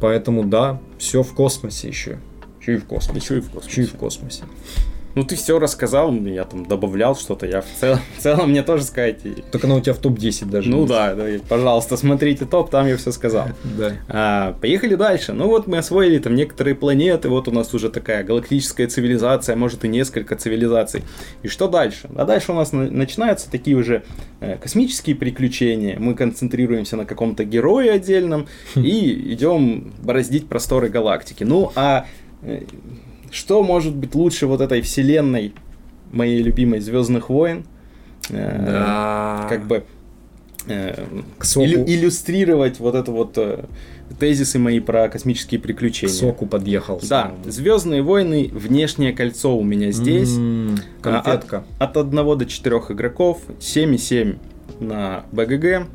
Поэтому 0.00 0.44
да, 0.44 0.80
все 0.98 1.22
в 1.22 1.34
космосе 1.34 1.88
еще. 1.88 2.18
Еще 2.60 2.74
и 2.74 2.76
в 2.78 2.86
космосе. 2.86 3.20
Еще 3.20 3.38
и 3.38 3.40
в 3.40 3.50
космосе. 3.50 3.70
Еще 3.70 3.82
и 3.82 3.86
в 3.86 3.96
космосе. 3.96 4.44
Ну, 5.16 5.24
ты 5.24 5.34
все 5.34 5.58
рассказал, 5.58 6.14
я 6.14 6.44
там 6.44 6.66
добавлял 6.66 7.16
что-то, 7.16 7.46
я 7.46 7.62
в 7.62 7.80
целом, 7.80 8.00
в 8.18 8.20
целом 8.22 8.50
мне 8.50 8.62
тоже 8.62 8.84
сказать. 8.84 9.16
Только 9.50 9.66
она 9.66 9.76
у 9.76 9.80
тебя 9.80 9.94
в 9.94 9.98
топ-10 9.98 10.50
даже. 10.50 10.68
Ну 10.68 10.86
да, 10.86 11.14
да, 11.14 11.24
пожалуйста, 11.48 11.96
смотрите 11.96 12.44
топ, 12.44 12.68
там 12.68 12.86
я 12.86 12.98
все 12.98 13.12
сказал. 13.12 13.46
Да. 13.64 13.92
А, 14.08 14.52
поехали 14.60 14.94
дальше. 14.94 15.32
Ну 15.32 15.46
вот 15.46 15.66
мы 15.68 15.78
освоили 15.78 16.18
там 16.18 16.34
некоторые 16.34 16.74
планеты, 16.74 17.30
вот 17.30 17.48
у 17.48 17.50
нас 17.50 17.72
уже 17.72 17.88
такая 17.88 18.24
галактическая 18.24 18.88
цивилизация, 18.88 19.56
может 19.56 19.86
и 19.86 19.88
несколько 19.88 20.36
цивилизаций. 20.36 21.02
И 21.42 21.48
что 21.48 21.66
дальше? 21.66 22.10
А 22.14 22.26
дальше 22.26 22.52
у 22.52 22.54
нас 22.54 22.72
начинаются 22.72 23.50
такие 23.50 23.74
уже 23.74 24.02
э, 24.40 24.58
космические 24.58 25.16
приключения. 25.16 25.98
Мы 25.98 26.14
концентрируемся 26.14 26.98
на 26.98 27.06
каком-то 27.06 27.44
герое 27.44 27.94
отдельном 27.94 28.48
и 28.74 29.32
идем 29.32 29.94
бороздить 30.02 30.46
просторы 30.46 30.90
галактики. 30.90 31.42
Ну 31.42 31.72
а 31.74 32.04
э, 32.42 32.64
что 33.36 33.62
может 33.62 33.94
быть 33.94 34.14
лучше 34.14 34.46
вот 34.46 34.60
этой 34.62 34.80
вселенной 34.80 35.52
моей 36.10 36.42
любимой 36.42 36.80
Звездных 36.80 37.28
войн? 37.28 37.66
Э, 38.30 38.64
да. 38.66 39.46
Как 39.48 39.66
бы 39.66 39.84
э, 40.66 41.04
иллю- 41.38 41.84
иллюстрировать 41.86 42.80
вот 42.80 42.94
это 42.94 43.12
вот 43.12 43.36
э, 43.36 43.66
тезисы 44.18 44.58
мои 44.58 44.80
про 44.80 45.08
космические 45.10 45.60
приключения. 45.60 46.12
К 46.14 46.16
соку 46.16 46.46
подъехал. 46.46 46.98
Да, 47.08 47.34
Звездные 47.44 48.02
войны, 48.02 48.50
внешнее 48.52 49.12
кольцо 49.12 49.54
у 49.56 49.62
меня 49.62 49.92
здесь. 49.92 50.34
М-м, 50.34 50.78
конфетка. 51.02 51.64
От, 51.78 51.96
от 51.98 52.06
1 52.08 52.38
до 52.38 52.46
4 52.46 52.76
игроков, 52.88 53.42
7,7 53.60 54.38
на 54.80 55.24
БГГ. 55.32 55.88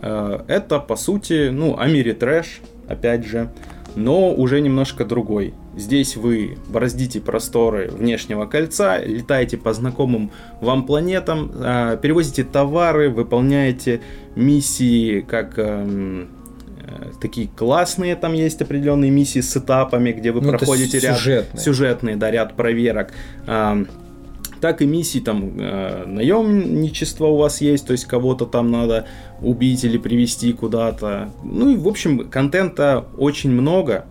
Это, 0.00 0.78
по 0.78 0.96
сути, 0.96 1.48
ну, 1.50 1.78
Амири 1.78 2.12
Трэш, 2.12 2.60
опять 2.88 3.26
же, 3.26 3.50
но 3.96 4.32
уже 4.32 4.60
немножко 4.60 5.04
другой. 5.04 5.54
Здесь 5.74 6.16
вы 6.16 6.58
бороздите 6.68 7.20
просторы 7.20 7.88
внешнего 7.90 8.44
кольца, 8.46 9.02
летаете 9.02 9.56
по 9.56 9.72
знакомым 9.72 10.30
вам 10.60 10.86
планетам, 10.86 11.50
а, 11.56 11.96
перевозите 11.96 12.44
товары, 12.44 13.08
выполняете 13.08 14.00
миссии 14.36 15.22
как 15.22 15.58
эм, 15.58 16.28
э, 16.78 17.10
такие 17.20 17.48
классные, 17.48 18.16
там 18.16 18.34
есть 18.34 18.60
определенные 18.60 19.10
миссии 19.10 19.40
с 19.40 19.56
этапами, 19.56 20.12
где 20.12 20.30
вы 20.30 20.42
ну, 20.42 20.50
проходите 20.50 20.98
ряд 20.98 21.16
сюжетные. 21.16 21.62
сюжетные, 21.62 22.16
да, 22.16 22.30
ряд 22.30 22.54
проверок. 22.54 23.12
Так 24.66 24.82
и 24.82 24.84
миссии 24.84 25.20
там 25.20 25.60
э, 25.60 26.06
наемничество 26.06 27.26
у 27.26 27.36
вас 27.36 27.60
есть, 27.60 27.86
то 27.86 27.92
есть 27.92 28.04
кого-то 28.06 28.46
там 28.46 28.72
надо 28.72 29.06
убить 29.40 29.84
или 29.84 29.96
привести 29.96 30.52
куда-то. 30.52 31.30
Ну 31.44 31.70
и 31.70 31.76
в 31.76 31.86
общем 31.86 32.28
контента 32.28 33.04
очень 33.16 33.52
много, 33.52 34.06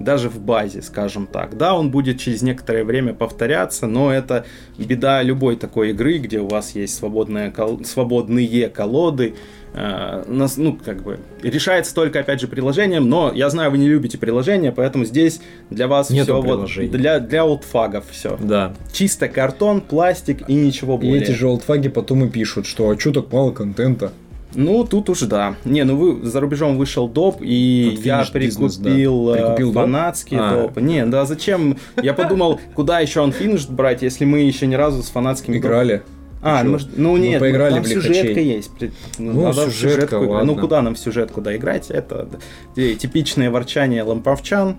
даже 0.00 0.28
в 0.28 0.40
базе, 0.40 0.82
скажем 0.82 1.26
так. 1.26 1.56
Да, 1.56 1.74
он 1.74 1.90
будет 1.90 2.18
через 2.18 2.42
некоторое 2.42 2.84
время 2.84 3.14
повторяться, 3.14 3.86
но 3.86 4.12
это 4.12 4.44
беда 4.78 5.22
любой 5.22 5.56
такой 5.56 5.90
игры, 5.90 6.18
где 6.18 6.40
у 6.40 6.48
вас 6.48 6.74
есть 6.74 6.94
свободные, 6.96 7.50
кол- 7.50 7.84
свободные 7.84 8.68
колоды. 8.68 9.34
Э, 9.74 10.24
нас, 10.26 10.56
ну, 10.56 10.78
как 10.82 11.02
бы, 11.02 11.20
решается 11.42 11.94
только, 11.94 12.20
опять 12.20 12.40
же, 12.40 12.48
приложением, 12.48 13.08
но 13.08 13.32
я 13.34 13.50
знаю, 13.50 13.70
вы 13.70 13.78
не 13.78 13.88
любите 13.88 14.16
приложения, 14.16 14.72
поэтому 14.72 15.04
здесь 15.04 15.40
для 15.70 15.86
вас 15.88 16.10
Нету 16.10 16.40
все 16.40 16.42
вот 16.42 16.90
для, 16.90 17.20
для 17.20 17.44
олдфагов 17.44 18.06
все. 18.10 18.38
Да. 18.40 18.74
Чисто 18.92 19.28
картон, 19.28 19.80
пластик 19.80 20.48
и 20.48 20.54
ничего 20.54 20.96
более. 20.96 21.18
И 21.18 21.22
эти 21.22 21.32
же 21.32 21.46
олдфаги 21.46 21.88
потом 21.88 22.24
и 22.24 22.30
пишут, 22.30 22.66
что 22.66 22.88
а 22.88 22.98
что 22.98 23.12
так 23.12 23.30
мало 23.32 23.50
контента. 23.50 24.12
Ну, 24.58 24.84
тут 24.84 25.08
уж 25.08 25.20
да. 25.20 25.54
Не, 25.64 25.84
ну 25.84 25.96
вы 25.96 26.26
за 26.26 26.40
рубежом 26.40 26.78
вышел 26.78 27.08
доп, 27.08 27.36
и 27.40 27.92
тут 27.94 28.04
я 28.04 28.18
прикупил, 28.18 28.40
бизнес, 28.40 28.76
да. 28.78 28.90
прикупил 28.90 29.72
фанатский 29.72 30.36
доп. 30.36 30.46
А. 30.46 30.62
доп. 30.62 30.76
Не, 30.78 31.06
да 31.06 31.26
зачем? 31.26 31.78
Я 32.02 32.12
подумал, 32.12 32.60
куда 32.74 32.98
еще 32.98 33.20
он 33.20 33.30
финиш 33.30 33.68
брать, 33.68 34.02
если 34.02 34.24
мы 34.24 34.40
еще 34.40 34.66
ни 34.66 34.74
разу 34.74 35.04
с 35.04 35.10
фанатскими 35.10 35.58
играли. 35.58 36.02
А, 36.42 36.64
ну, 36.64 36.78
ну 36.96 37.16
нет, 37.16 37.40
мы 37.40 37.46
поиграли 37.46 37.74
там 37.74 37.82
в 37.84 37.88
сюжетка 37.88 38.40
есть. 38.40 38.70
Ну, 39.18 39.32
ну 39.32 39.52
сюжетка, 39.52 39.70
сюжетку, 39.70 40.16
ну, 40.16 40.30
ладно. 40.30 40.52
Ну 40.52 40.60
куда 40.60 40.82
нам 40.82 40.96
в 40.96 40.98
сюжетку 40.98 41.40
доиграть? 41.40 41.90
Это 41.90 42.28
типичное 42.74 43.52
ворчание 43.52 44.02
ламповчан. 44.02 44.76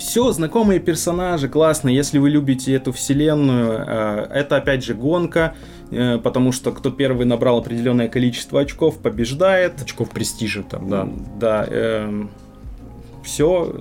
Э, 0.00 0.02
Все 0.02 0.32
знакомые 0.32 0.80
персонажи, 0.80 1.48
классно. 1.48 1.88
Если 1.88 2.18
вы 2.18 2.30
любите 2.30 2.72
эту 2.74 2.92
вселенную, 2.92 3.84
э, 3.86 4.26
это 4.32 4.56
опять 4.56 4.84
же 4.84 4.94
гонка. 4.94 5.54
Э, 5.90 6.18
потому 6.18 6.52
что 6.52 6.72
кто 6.72 6.90
первый 6.90 7.26
набрал 7.26 7.58
определенное 7.58 8.08
количество 8.08 8.60
очков, 8.60 8.98
побеждает. 8.98 9.80
Очков 9.82 10.10
престижа 10.10 10.62
там, 10.62 10.88
да. 10.88 11.08
Да. 11.38 11.66
Э, 11.68 12.06
эм, 12.08 12.30
все, 13.24 13.74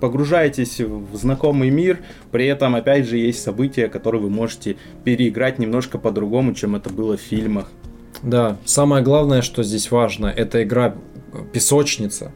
погружаетесь 0.00 0.80
в 0.80 1.16
знакомый 1.16 1.70
мир, 1.70 2.00
при 2.30 2.46
этом, 2.46 2.74
опять 2.74 3.06
же, 3.06 3.16
есть 3.16 3.42
события, 3.42 3.88
которые 3.88 4.20
вы 4.20 4.28
можете 4.28 4.76
переиграть 5.02 5.58
немножко 5.58 5.98
по-другому, 5.98 6.52
чем 6.52 6.76
это 6.76 6.90
было 6.90 7.16
в 7.16 7.20
фильмах. 7.20 7.70
Да, 8.22 8.58
самое 8.66 9.02
главное, 9.02 9.40
что 9.40 9.62
здесь 9.62 9.90
важно, 9.90 10.26
это 10.26 10.62
игра 10.62 10.94
песочница. 11.52 12.32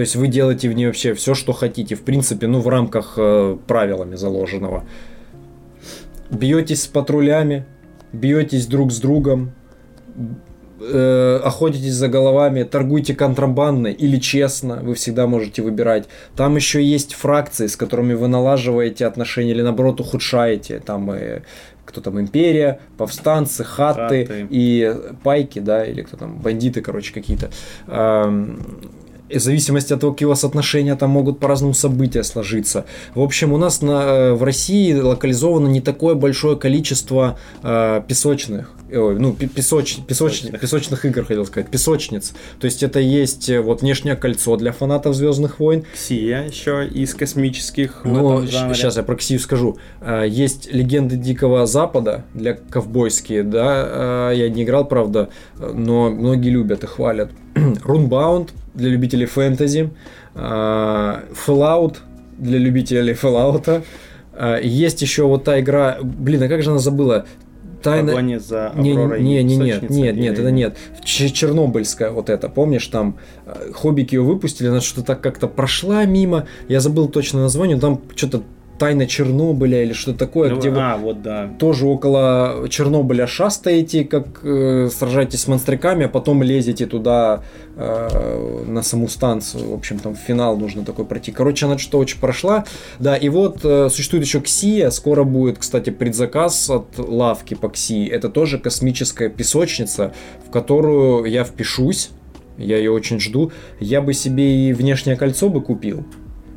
То 0.00 0.02
есть 0.02 0.16
вы 0.16 0.28
делаете 0.28 0.70
в 0.70 0.72
ней 0.72 0.86
вообще 0.86 1.12
все, 1.12 1.34
что 1.34 1.52
хотите, 1.52 1.94
в 1.94 2.00
принципе, 2.00 2.46
ну, 2.46 2.60
в 2.60 2.68
рамках 2.68 3.16
э, 3.18 3.58
правилами 3.66 4.16
заложенного. 4.16 4.86
Бьетесь 6.30 6.84
с 6.84 6.86
патрулями, 6.86 7.66
бьетесь 8.14 8.66
друг 8.66 8.92
с 8.92 8.98
другом, 8.98 9.52
э, 10.80 11.40
охотитесь 11.44 11.92
за 11.92 12.08
головами, 12.08 12.62
торгуйте 12.62 13.14
контрабандно 13.14 13.88
или 13.88 14.16
честно, 14.16 14.76
вы 14.76 14.94
всегда 14.94 15.26
можете 15.26 15.60
выбирать. 15.60 16.08
Там 16.34 16.56
еще 16.56 16.82
есть 16.82 17.12
фракции, 17.12 17.66
с 17.66 17.76
которыми 17.76 18.14
вы 18.14 18.28
налаживаете 18.28 19.04
отношения 19.04 19.50
или 19.50 19.60
наоборот 19.60 20.00
ухудшаете. 20.00 20.78
Там 20.78 21.10
э, 21.10 21.42
кто 21.84 22.00
там 22.00 22.18
империя, 22.18 22.80
повстанцы, 22.96 23.64
хаты, 23.64 24.24
Хаты. 24.24 24.46
и 24.48 24.94
пайки, 25.22 25.58
да, 25.58 25.84
или 25.84 26.00
кто 26.00 26.16
там, 26.16 26.38
бандиты, 26.38 26.80
короче, 26.80 27.12
какие-то. 27.12 27.50
Эм, 27.86 28.60
и 29.08 29.09
в 29.38 29.42
зависимости 29.42 29.92
от 29.92 30.00
того, 30.00 30.12
какие 30.12 30.26
у 30.26 30.30
вас 30.30 30.44
отношения, 30.44 30.94
там 30.96 31.10
могут 31.10 31.38
по-разному 31.38 31.74
события 31.74 32.22
сложиться. 32.24 32.84
В 33.14 33.20
общем, 33.20 33.52
у 33.52 33.56
нас 33.58 33.82
на, 33.82 34.02
э, 34.02 34.32
в 34.34 34.42
России 34.42 34.92
локализовано 34.94 35.68
не 35.68 35.80
такое 35.80 36.14
большое 36.14 36.56
количество 36.56 37.38
э, 37.62 38.02
песочных, 38.06 38.70
ой, 38.92 39.18
ну, 39.18 39.32
пе- 39.32 39.46
песоч, 39.46 39.96
песоч, 40.06 40.40
Песочных. 40.40 40.60
песочных 40.60 41.04
игр, 41.04 41.24
хотел 41.24 41.44
сказать, 41.46 41.68
песочниц. 41.70 42.32
То 42.60 42.64
есть 42.64 42.82
это 42.82 42.98
есть 43.00 43.48
э, 43.48 43.60
вот 43.60 43.82
внешнее 43.82 44.16
кольцо 44.16 44.56
для 44.56 44.72
фанатов 44.72 45.14
Звездных 45.14 45.60
войн, 45.60 45.84
Ксия 45.94 46.46
еще 46.48 46.86
из 46.86 47.14
космических 47.14 48.00
жанре. 48.04 48.74
сейчас 48.74 48.96
я 48.96 49.02
про 49.02 49.16
Ксию 49.16 49.38
скажу. 49.40 49.78
А, 50.00 50.24
Есть 50.24 50.72
легенды 50.72 51.16
Дикого 51.16 51.66
Запада 51.66 52.24
для 52.34 52.54
ковбойские, 52.54 53.42
да. 53.42 54.30
Я 54.32 54.48
не 54.48 54.64
играл, 54.64 54.84
правда, 54.86 55.28
но 55.58 56.10
многие 56.10 56.50
любят 56.50 56.84
и 56.84 56.86
хвалят. 56.86 57.30
Runebound 57.54 58.50
для 58.74 58.88
любителей 58.90 59.26
фэнтези. 59.26 59.90
а, 60.34 61.24
Fallout 61.46 61.96
для 62.38 62.58
любителей 62.58 63.12
Fallout. 63.14 63.82
А, 64.32 64.58
Есть 64.58 65.02
еще 65.02 65.24
вот 65.24 65.44
та 65.44 65.60
игра, 65.60 65.98
блин, 66.02 66.42
а 66.42 66.48
как 66.48 66.62
же 66.62 66.70
она 66.70 66.78
забыла? 66.78 67.26
Тайна... 67.82 68.08
Погони 68.12 68.36
за 68.36 68.72
Не, 68.76 68.92
Авророй 68.92 69.22
не, 69.22 69.42
не, 69.42 69.56
нет, 69.56 69.82
нет, 69.88 69.90
нет, 69.90 70.16
или- 70.16 70.40
это 70.40 70.50
нет. 70.50 70.76
Чернобыльская 71.02 72.10
вот 72.10 72.28
это, 72.28 72.48
помнишь, 72.50 72.86
там 72.88 73.16
э, 73.46 73.72
Хоббики 73.72 74.14
ее 74.16 74.20
выпустили, 74.22 74.68
она 74.68 74.80
что-то 74.82 75.06
так 75.06 75.22
как-то 75.22 75.48
прошла 75.48 76.04
мимо, 76.04 76.46
я 76.68 76.80
забыл 76.80 77.08
точно 77.08 77.40
название, 77.40 77.78
там 77.78 78.00
что-то 78.14 78.42
Тайна 78.80 79.06
Чернобыля 79.06 79.82
или 79.82 79.92
что-то 79.92 80.20
такое, 80.20 80.48
Ну, 80.48 80.58
где 80.58 80.70
вы 80.70 80.80
а, 80.80 80.96
вот 80.96 81.20
да. 81.20 81.50
тоже 81.58 81.84
около 81.84 82.66
Чернобыля 82.70 83.26
шастаете, 83.26 84.04
как 84.04 84.40
э, 84.42 84.88
сражаетесь 84.90 85.42
с 85.42 85.48
монстряками, 85.48 86.06
а 86.06 86.08
потом 86.08 86.42
лезете 86.42 86.86
туда 86.86 87.42
э, 87.76 88.64
на 88.66 88.80
саму 88.80 89.08
станцию. 89.08 89.72
В 89.72 89.74
общем, 89.74 89.98
там 89.98 90.14
в 90.14 90.18
финал 90.18 90.56
нужно 90.56 90.82
такой 90.82 91.04
пройти. 91.04 91.30
Короче, 91.30 91.66
она 91.66 91.76
что-то 91.76 91.98
очень 91.98 92.18
прошла. 92.20 92.64
Да, 92.98 93.16
и 93.16 93.28
вот 93.28 93.60
э, 93.64 93.90
существует 93.90 94.24
еще 94.24 94.40
Ксия. 94.40 94.88
Скоро 94.88 95.24
будет, 95.24 95.58
кстати, 95.58 95.90
предзаказ 95.90 96.70
от 96.70 96.86
лавки 96.96 97.52
по 97.52 97.68
Ксии. 97.68 98.08
Это 98.08 98.30
тоже 98.30 98.58
космическая 98.58 99.28
песочница, 99.28 100.14
в 100.46 100.50
которую 100.50 101.26
я 101.26 101.44
впишусь. 101.44 102.12
Я 102.56 102.78
ее 102.78 102.92
очень 102.92 103.20
жду. 103.20 103.52
Я 103.78 104.00
бы 104.00 104.14
себе 104.14 104.70
и 104.70 104.72
внешнее 104.72 105.16
кольцо 105.16 105.50
бы 105.50 105.60
купил, 105.60 106.06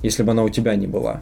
если 0.01 0.23
бы 0.23 0.31
она 0.31 0.43
у 0.43 0.49
тебя 0.49 0.73
не 0.77 0.87
была. 0.87 1.21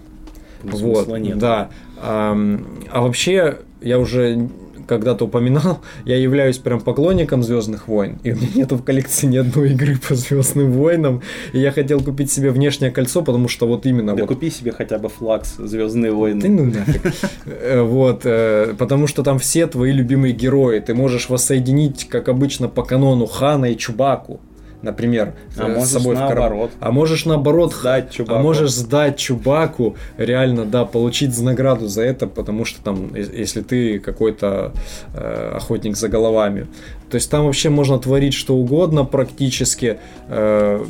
Вот, 0.63 1.17
нет. 1.19 1.37
да. 1.37 1.69
Ам, 2.01 2.65
А, 2.91 3.01
вообще, 3.01 3.57
я 3.81 3.99
уже 3.99 4.49
когда-то 4.87 5.25
упоминал, 5.25 5.79
я 6.05 6.17
являюсь 6.17 6.57
прям 6.57 6.81
поклонником 6.81 7.43
Звездных 7.43 7.87
войн, 7.87 8.19
и 8.23 8.33
у 8.33 8.35
меня 8.35 8.47
нету 8.55 8.75
в 8.75 8.83
коллекции 8.83 9.25
ни 9.27 9.37
одной 9.37 9.71
игры 9.71 9.97
по 9.97 10.15
Звездным 10.15 10.71
войнам. 10.71 11.21
И 11.53 11.59
я 11.59 11.71
хотел 11.71 12.01
купить 12.01 12.29
себе 12.29 12.51
внешнее 12.51 12.91
кольцо, 12.91 13.21
потому 13.21 13.47
что 13.47 13.67
вот 13.67 13.85
именно 13.85 14.15
Да 14.15 14.23
вот 14.23 14.27
купи 14.27 14.49
себе 14.49 14.71
хотя 14.73 14.97
бы 14.97 15.07
флакс 15.07 15.55
Звездные 15.57 16.11
войны. 16.11 16.49
ну 16.49 16.65
нафиг. 16.65 17.01
Э, 17.45 17.81
Вот, 17.83 18.21
э, 18.25 18.73
потому 18.77 19.07
что 19.07 19.23
там 19.23 19.39
все 19.39 19.65
твои 19.67 19.93
любимые 19.93 20.33
герои. 20.33 20.79
Ты 20.79 20.93
можешь 20.93 21.29
воссоединить, 21.29 22.09
как 22.09 22.27
обычно, 22.27 22.67
по 22.67 22.83
канону 22.83 23.27
Хана 23.27 23.71
и 23.71 23.77
Чубаку, 23.77 24.41
например, 24.81 25.33
А 25.57 25.69
э, 25.69 25.81
с 25.81 25.91
собой 25.91 26.15
в 26.15 26.19
карман. 26.19 26.69
А 26.79 26.91
можешь 26.91 27.25
наоборот 27.25 27.73
Сдать 27.73 28.07
а 28.09 28.13
Чубаку. 28.13 28.41
можешь 28.41 28.71
сдать 28.71 29.17
Чубаку, 29.17 29.95
реально, 30.17 30.65
да, 30.65 30.85
получить 30.85 31.37
награду 31.41 31.87
за 31.87 32.03
это, 32.03 32.27
потому 32.27 32.65
что 32.65 32.81
там, 32.81 33.13
е- 33.15 33.29
если 33.33 33.61
ты 33.61 33.99
какой-то 33.99 34.73
э, 35.13 35.53
охотник 35.55 35.95
за 35.97 36.07
головами. 36.09 36.67
То 37.09 37.15
есть 37.15 37.29
там 37.29 37.45
вообще 37.45 37.69
можно 37.69 37.99
творить 37.99 38.33
что 38.33 38.55
угодно 38.55 39.05
практически. 39.05 39.97
Э, 40.27 40.83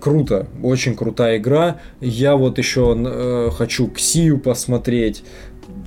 круто, 0.00 0.46
очень 0.62 0.94
крутая 0.94 1.38
игра. 1.38 1.76
Я 2.00 2.36
вот 2.36 2.58
еще 2.58 2.94
э, 2.96 3.50
хочу 3.56 3.88
Ксию 3.88 4.38
посмотреть. 4.38 5.24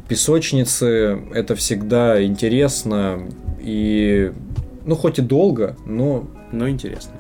Песочницы 0.08 1.20
это 1.34 1.56
всегда 1.56 2.24
интересно 2.24 3.20
и 3.62 4.32
ну 4.86 4.96
хоть 4.96 5.20
и 5.20 5.22
долго, 5.22 5.78
но 5.86 6.26
Ну, 6.52 6.70
интересно. 6.70 7.14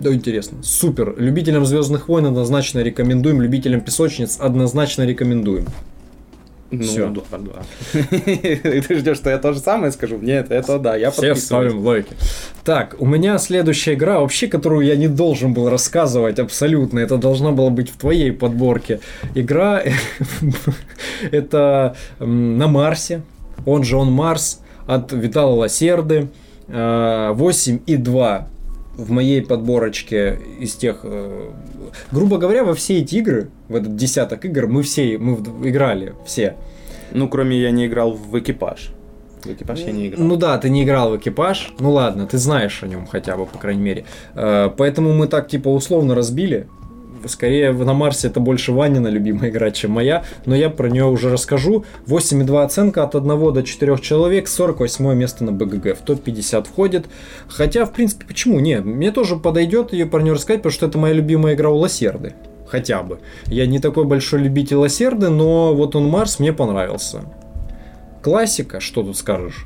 да, 0.00 0.12
интересно. 0.12 0.58
Супер. 0.62 1.14
Любителям 1.18 1.64
Звездных 1.64 2.08
войн 2.08 2.26
однозначно 2.26 2.80
рекомендуем. 2.80 3.40
Любителям 3.42 3.80
песочниц 3.80 4.38
однозначно 4.40 5.04
рекомендуем. 5.06 5.66
Ну, 6.70 6.82
Всё. 6.82 7.08
да, 7.08 7.38
да. 7.38 7.62
Ты 8.02 8.98
ждешь, 8.98 9.16
что 9.16 9.30
я 9.30 9.38
то 9.38 9.54
же 9.54 9.58
самое 9.58 9.90
скажу? 9.90 10.18
Нет, 10.18 10.50
это 10.50 10.78
да, 10.78 10.96
я 10.96 11.10
Все 11.10 11.34
ставим 11.34 11.78
лайки. 11.78 12.14
Так, 12.62 12.96
у 12.98 13.06
меня 13.06 13.38
следующая 13.38 13.94
игра, 13.94 14.20
вообще, 14.20 14.48
которую 14.48 14.86
я 14.86 14.96
не 14.96 15.08
должен 15.08 15.54
был 15.54 15.70
рассказывать 15.70 16.38
абсолютно. 16.38 16.98
Это 16.98 17.16
должна 17.16 17.52
была 17.52 17.70
быть 17.70 17.88
в 17.88 17.96
твоей 17.96 18.32
подборке. 18.32 19.00
Игра 19.34 19.82
это 21.32 21.96
на 22.18 22.68
Марсе. 22.68 23.22
Он 23.64 23.82
же 23.82 23.96
он 23.96 24.12
Марс 24.12 24.60
от 24.86 25.10
Витала 25.12 25.54
Лосерды. 25.54 26.28
Э, 26.68 27.30
8 27.32 27.78
и 27.86 27.96
2 27.96 28.46
в 28.98 29.10
моей 29.12 29.40
подборочке 29.40 30.38
из 30.58 30.74
тех, 30.74 31.00
э, 31.04 31.50
грубо 32.10 32.36
говоря, 32.36 32.64
во 32.64 32.74
все 32.74 32.98
эти 32.98 33.14
игры, 33.16 33.48
в 33.68 33.76
этот 33.76 33.96
десяток 33.96 34.44
игр, 34.44 34.66
мы 34.66 34.82
все, 34.82 35.16
мы 35.18 35.36
играли, 35.66 36.14
все. 36.26 36.56
Ну, 37.12 37.28
кроме 37.28 37.58
я 37.58 37.70
не 37.70 37.86
играл 37.86 38.12
в 38.12 38.38
экипаж. 38.38 38.90
В 39.44 39.46
экипаж 39.46 39.80
я 39.80 39.92
не 39.92 40.08
играл. 40.08 40.26
Ну 40.26 40.36
да, 40.36 40.58
ты 40.58 40.68
не 40.68 40.82
играл 40.82 41.12
в 41.12 41.16
экипаж. 41.16 41.72
Ну 41.78 41.92
ладно, 41.92 42.26
ты 42.26 42.38
знаешь 42.38 42.82
о 42.82 42.88
нем 42.88 43.06
хотя 43.06 43.36
бы, 43.36 43.46
по 43.46 43.56
крайней 43.56 43.82
мере. 43.82 44.04
Э, 44.34 44.68
Поэтому 44.76 45.12
мы 45.14 45.28
так 45.28 45.48
типа 45.48 45.68
условно 45.68 46.16
разбили. 46.16 46.66
Скорее 47.26 47.72
на 47.72 47.94
Марсе 47.94 48.28
это 48.28 48.40
больше 48.40 48.72
Ванина 48.72 49.08
любимая 49.08 49.50
игра, 49.50 49.70
чем 49.70 49.92
моя, 49.92 50.24
но 50.46 50.54
я 50.54 50.70
про 50.70 50.88
нее 50.88 51.04
уже 51.04 51.30
расскажу. 51.30 51.84
8,2 52.06 52.62
оценка 52.62 53.02
от 53.02 53.14
1 53.14 53.52
до 53.52 53.62
4 53.62 53.98
человек, 53.98 54.48
48 54.48 55.14
место 55.14 55.44
на 55.44 55.52
БГГ, 55.52 55.96
в 55.96 56.02
топ-50 56.02 56.64
входит. 56.64 57.06
Хотя, 57.48 57.84
в 57.84 57.92
принципе, 57.92 58.26
почему? 58.26 58.60
Не, 58.60 58.80
мне 58.80 59.10
тоже 59.10 59.36
подойдет 59.36 59.92
ее 59.92 60.06
про 60.06 60.22
нее 60.22 60.34
рассказать, 60.34 60.60
потому 60.60 60.72
что 60.72 60.86
это 60.86 60.98
моя 60.98 61.14
любимая 61.14 61.54
игра 61.54 61.70
у 61.70 61.76
Лосерды. 61.76 62.34
Хотя 62.66 63.02
бы. 63.02 63.20
Я 63.46 63.66
не 63.66 63.78
такой 63.78 64.04
большой 64.04 64.40
любитель 64.40 64.76
Лосерды, 64.76 65.30
но 65.30 65.74
вот 65.74 65.96
он 65.96 66.06
Марс 66.06 66.38
мне 66.38 66.52
понравился. 66.52 67.22
Классика, 68.22 68.80
что 68.80 69.02
тут 69.02 69.16
скажешь? 69.16 69.64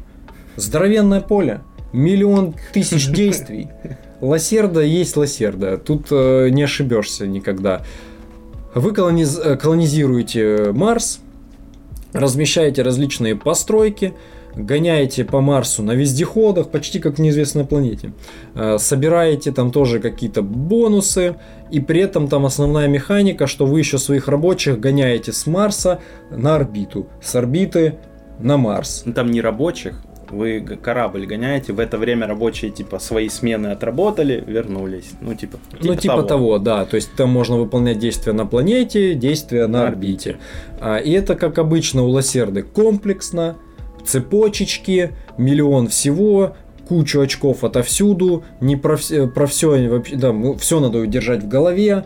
Здоровенное 0.57 1.21
поле, 1.21 1.63
миллион 1.93 2.55
тысяч 2.73 3.09
действий. 3.13 3.69
Лосерда 4.23 4.81
есть 4.81 5.17
лосерда, 5.17 5.77
тут 5.79 6.07
э, 6.13 6.49
не 6.51 6.63
ошибешься 6.63 7.27
никогда. 7.27 7.83
Вы 8.73 8.93
колониз- 8.93 9.41
э, 9.43 9.57
колонизируете 9.57 10.71
Марс, 10.73 11.19
размещаете 12.13 12.83
различные 12.83 13.35
постройки, 13.35 14.15
гоняете 14.55 15.25
по 15.25 15.41
Марсу 15.41 15.83
на 15.83 15.93
вездеходах, 15.93 16.69
почти 16.69 17.01
как 17.01 17.17
в 17.17 17.19
неизвестной 17.19 17.65
планете. 17.65 18.13
Э, 18.55 18.77
Собираете 18.79 19.51
там 19.51 19.73
тоже 19.73 19.99
какие-то 19.99 20.43
бонусы, 20.43 21.35
и 21.73 21.81
при 21.81 22.01
этом 22.03 22.29
там 22.29 22.47
основная 22.47 22.87
механика, 22.87 23.49
что 23.49 23.67
вы 23.67 23.81
еще 23.81 23.99
своих 23.99 24.29
рабочих 24.29 24.79
гоняете 24.79 25.33
с 25.33 25.49
Марса 25.49 25.99
на 26.31 26.55
орбиту, 26.55 27.09
с 27.21 27.35
орбиты 27.35 27.97
на 28.39 28.57
Марс. 28.57 29.05
Там 29.17 29.33
не 29.33 29.41
рабочих, 29.41 30.01
вы 30.33 30.61
корабль 30.61 31.27
гоняете, 31.27 31.73
в 31.73 31.79
это 31.79 31.99
время 31.99 32.27
рабочие 32.27 32.71
типа 32.71 32.99
свои 32.99 33.29
смены 33.29 33.69
отработали, 33.69 34.43
вернулись. 34.47 35.11
Ну, 35.21 35.35
типа, 35.35 35.59
ну, 35.81 35.95
типа 35.95 36.23
того. 36.23 36.59
да. 36.59 36.85
То 36.85 36.97
есть 36.97 37.15
там 37.15 37.31
можно 37.31 37.57
выполнять 37.57 37.99
действия 37.99 38.33
на 38.33 38.47
планете, 38.47 39.15
действия 39.15 39.67
на 39.67 39.83
На 39.83 39.89
орбите. 39.89 40.39
А, 40.81 40.97
и 40.97 41.13
это, 41.13 41.35
как 41.35 41.59
обычно, 41.59 42.03
у 42.03 42.09
Лосерды 42.09 42.63
комплексно, 42.63 43.57
цепочечки, 44.05 45.13
миллион 45.37 45.89
всего, 45.89 46.57
кучу 46.89 47.21
очков 47.21 47.63
отовсюду, 47.63 48.45
не 48.61 48.77
про, 48.77 48.97
все, 48.97 49.29
про 49.29 49.47
все 49.47 49.89
вообще, 49.89 50.17
да, 50.17 50.35
все 50.59 50.81
надо 50.81 50.99
удержать 50.99 51.43
в 51.43 51.49
голове. 51.49 52.05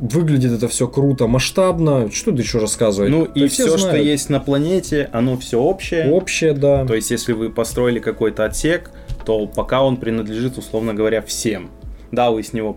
Выглядит 0.00 0.52
это 0.52 0.68
все 0.68 0.88
круто, 0.88 1.26
масштабно. 1.26 2.10
Что 2.10 2.30
тут 2.30 2.40
еще 2.40 2.58
рассказывать? 2.58 3.10
Ну, 3.10 3.24
и 3.24 3.46
все, 3.48 3.68
что 3.68 3.78
знают. 3.78 4.04
есть 4.04 4.28
на 4.30 4.40
планете, 4.40 5.08
оно 5.12 5.36
все 5.38 5.60
общее. 5.60 6.10
Общее, 6.10 6.52
да. 6.52 6.84
То 6.86 6.94
есть, 6.94 7.10
если 7.10 7.32
вы 7.32 7.50
построили 7.50 7.98
какой-то 8.00 8.44
отсек, 8.44 8.90
то 9.24 9.46
пока 9.46 9.82
он 9.82 9.96
принадлежит, 9.96 10.58
условно 10.58 10.94
говоря, 10.94 11.22
всем. 11.22 11.70
Да, 12.12 12.30
вы 12.30 12.42
с 12.42 12.52
него 12.52 12.76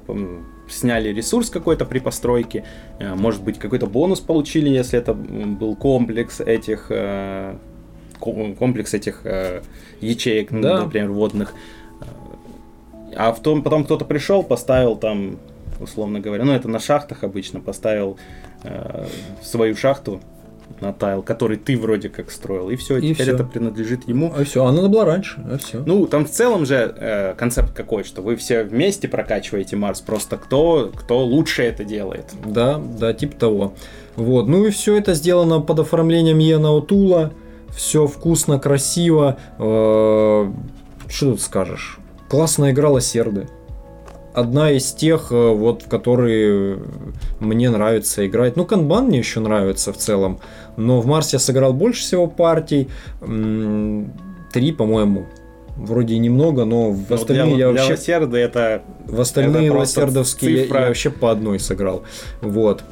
сняли 0.70 1.10
ресурс 1.10 1.50
какой-то 1.50 1.86
при 1.86 2.00
постройке, 2.00 2.66
э, 3.00 3.14
может 3.16 3.42
быть, 3.42 3.58
какой-то 3.58 3.88
бонус 3.88 4.20
получили, 4.20 4.70
если 4.70 5.00
это 5.00 5.14
был 5.14 5.76
комплекс 5.76 6.42
этих 6.42 6.88
э, 6.90 7.56
ко- 8.20 8.54
комплекс 8.60 8.94
этих 8.94 9.22
э, 9.24 9.62
ячеек, 10.02 10.50
Да. 10.52 10.82
например, 10.84 11.12
водных. 11.12 11.54
А 13.16 13.32
в 13.32 13.42
том, 13.42 13.64
потом 13.64 13.84
кто-то 13.86 14.06
пришел, 14.06 14.44
поставил 14.44 14.96
там, 14.98 15.38
условно 15.80 16.20
говоря, 16.20 16.44
ну 16.44 16.54
это 16.54 16.68
на 16.68 16.80
шахтах 16.80 17.24
обычно, 17.24 17.60
поставил 17.60 18.18
э, 18.64 19.06
свою 19.42 19.76
шахту, 19.76 20.20
на 20.82 20.94
тайл, 20.94 21.24
который 21.24 21.58
ты 21.58 21.78
вроде 21.78 22.10
как 22.10 22.30
строил, 22.30 22.70
и 22.70 22.76
все, 22.76 22.98
И 22.98 23.14
теперь 23.14 23.28
всё. 23.28 23.36
это 23.36 23.44
принадлежит 23.44 24.08
ему. 24.08 24.32
А 24.38 24.44
все, 24.44 24.64
она 24.66 24.88
была 24.88 25.06
раньше, 25.06 25.42
а 25.52 25.58
все. 25.58 25.82
Ну, 25.86 26.06
там 26.08 26.26
в 26.26 26.30
целом 26.30 26.66
же 26.66 26.94
э, 26.98 27.34
концепт 27.36 27.74
какой, 27.74 28.04
что 28.04 28.22
вы 28.22 28.36
все 28.36 28.64
вместе 28.64 29.08
прокачиваете 29.08 29.76
Марс, 29.76 30.02
просто 30.02 30.38
кто, 30.38 30.92
кто 30.96 31.24
лучше 31.26 31.64
это 31.64 31.84
делает. 31.84 32.26
Да, 32.46 32.80
да, 33.00 33.14
типа 33.14 33.36
того. 33.40 33.74
Вот, 34.16 34.48
ну 34.48 34.66
и 34.66 34.70
все 34.72 34.98
это 34.98 35.14
сделано 35.14 35.62
под 35.62 35.80
оформлением 35.80 36.40
Йена 36.40 36.72
Отула. 36.72 37.32
Все 37.70 38.06
вкусно, 38.06 38.60
красиво. 38.60 39.38
Э, 39.58 40.52
Что 41.08 41.32
тут 41.32 41.42
скажешь? 41.42 41.98
Классно 42.30 42.72
играла 42.72 43.02
Серды. 43.02 43.48
Одна 44.38 44.70
из 44.70 44.92
тех, 44.94 45.32
э, 45.32 45.36
вот, 45.36 45.82
в 45.82 45.90
которые 45.90 46.78
мне 47.40 47.72
нравится 47.72 48.28
играть. 48.28 48.56
Ну, 48.56 48.66
канбан 48.66 49.08
мне 49.08 49.18
еще 49.18 49.40
нравится 49.40 49.92
в 49.92 49.98
целом. 49.98 50.40
Но 50.76 51.02
в 51.02 51.08
Марсе 51.08 51.38
я 51.38 51.40
сыграл 51.40 51.74
больше 51.74 52.02
всего 52.02 52.28
партий. 52.28 52.88
Три, 54.54 54.72
по-моему. 54.74 55.26
Вроде 55.76 56.20
немного, 56.20 56.66
но 56.66 56.92
в 56.92 57.10
Но 57.10 57.16
остальные 57.16 57.56
для, 57.56 57.66
я 57.66 57.72
для 57.72 57.82
вообще 57.82 57.94
Лассерда 57.94 58.38
это 58.38 58.82
в 59.06 59.20
остальные 59.20 59.66
Это 59.66 59.74
просто 59.74 60.00
лассердовские 60.02 60.68
я, 60.68 60.82
я 60.82 60.88
вообще 60.88 61.10
по 61.10 61.32
одной 61.32 61.60
сыграл. 61.60 62.04
Вот. 62.42 62.84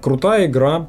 Крутая 0.00 0.46
игра. 0.46 0.86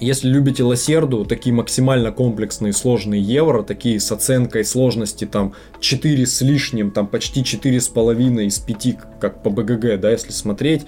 Если 0.00 0.28
любите 0.28 0.62
лассерду, 0.62 1.24
такие 1.24 1.52
максимально 1.52 2.12
комплексные 2.12 2.72
сложные 2.72 3.20
евро, 3.20 3.64
такие 3.64 3.98
с 3.98 4.12
оценкой 4.12 4.64
сложности 4.64 5.24
там 5.24 5.54
4 5.80 6.24
с 6.24 6.40
лишним, 6.40 6.92
там 6.92 7.08
почти 7.08 7.42
4,5 7.42 8.44
из 8.44 8.58
5, 8.60 8.96
как 9.20 9.42
по 9.42 9.50
БГГ, 9.50 9.98
да, 10.00 10.12
если 10.12 10.30
смотреть, 10.30 10.82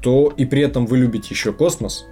то 0.00 0.32
и 0.36 0.44
при 0.44 0.62
этом 0.62 0.86
вы 0.86 0.98
любите 0.98 1.28
еще 1.30 1.52
космос, 1.52 2.04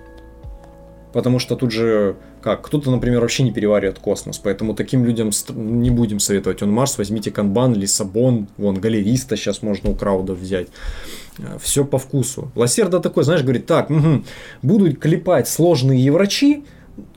Потому 1.13 1.39
что 1.39 1.57
тут 1.57 1.71
же, 1.71 2.17
как, 2.41 2.63
кто-то, 2.63 2.91
например, 2.91 3.21
вообще 3.21 3.43
не 3.43 3.53
переваривает 3.53 3.99
космос, 3.99 4.39
поэтому 4.39 4.75
таким 4.75 5.05
людям 5.05 5.31
не 5.51 5.91
будем 5.91 6.21
советовать. 6.21 6.63
Он 6.63 6.71
Марс, 6.71 6.99
возьмите 6.99 7.31
Канбан, 7.31 7.75
Лиссабон, 7.75 8.49
вон, 8.57 8.81
Галериста 8.81 9.37
сейчас 9.37 9.63
можно 9.63 9.91
у 9.91 9.95
краудов 9.95 10.39
взять. 10.39 10.69
Все 11.61 11.85
по 11.85 11.99
вкусу. 11.99 12.51
Лассерда 12.55 13.01
такой, 13.01 13.25
знаешь, 13.25 13.43
говорит, 13.43 13.67
так, 13.67 13.91
мгм, 13.91 14.25
буду 14.63 14.95
клепать 14.95 15.49
сложные 15.49 16.05
еврачи, 16.05 16.65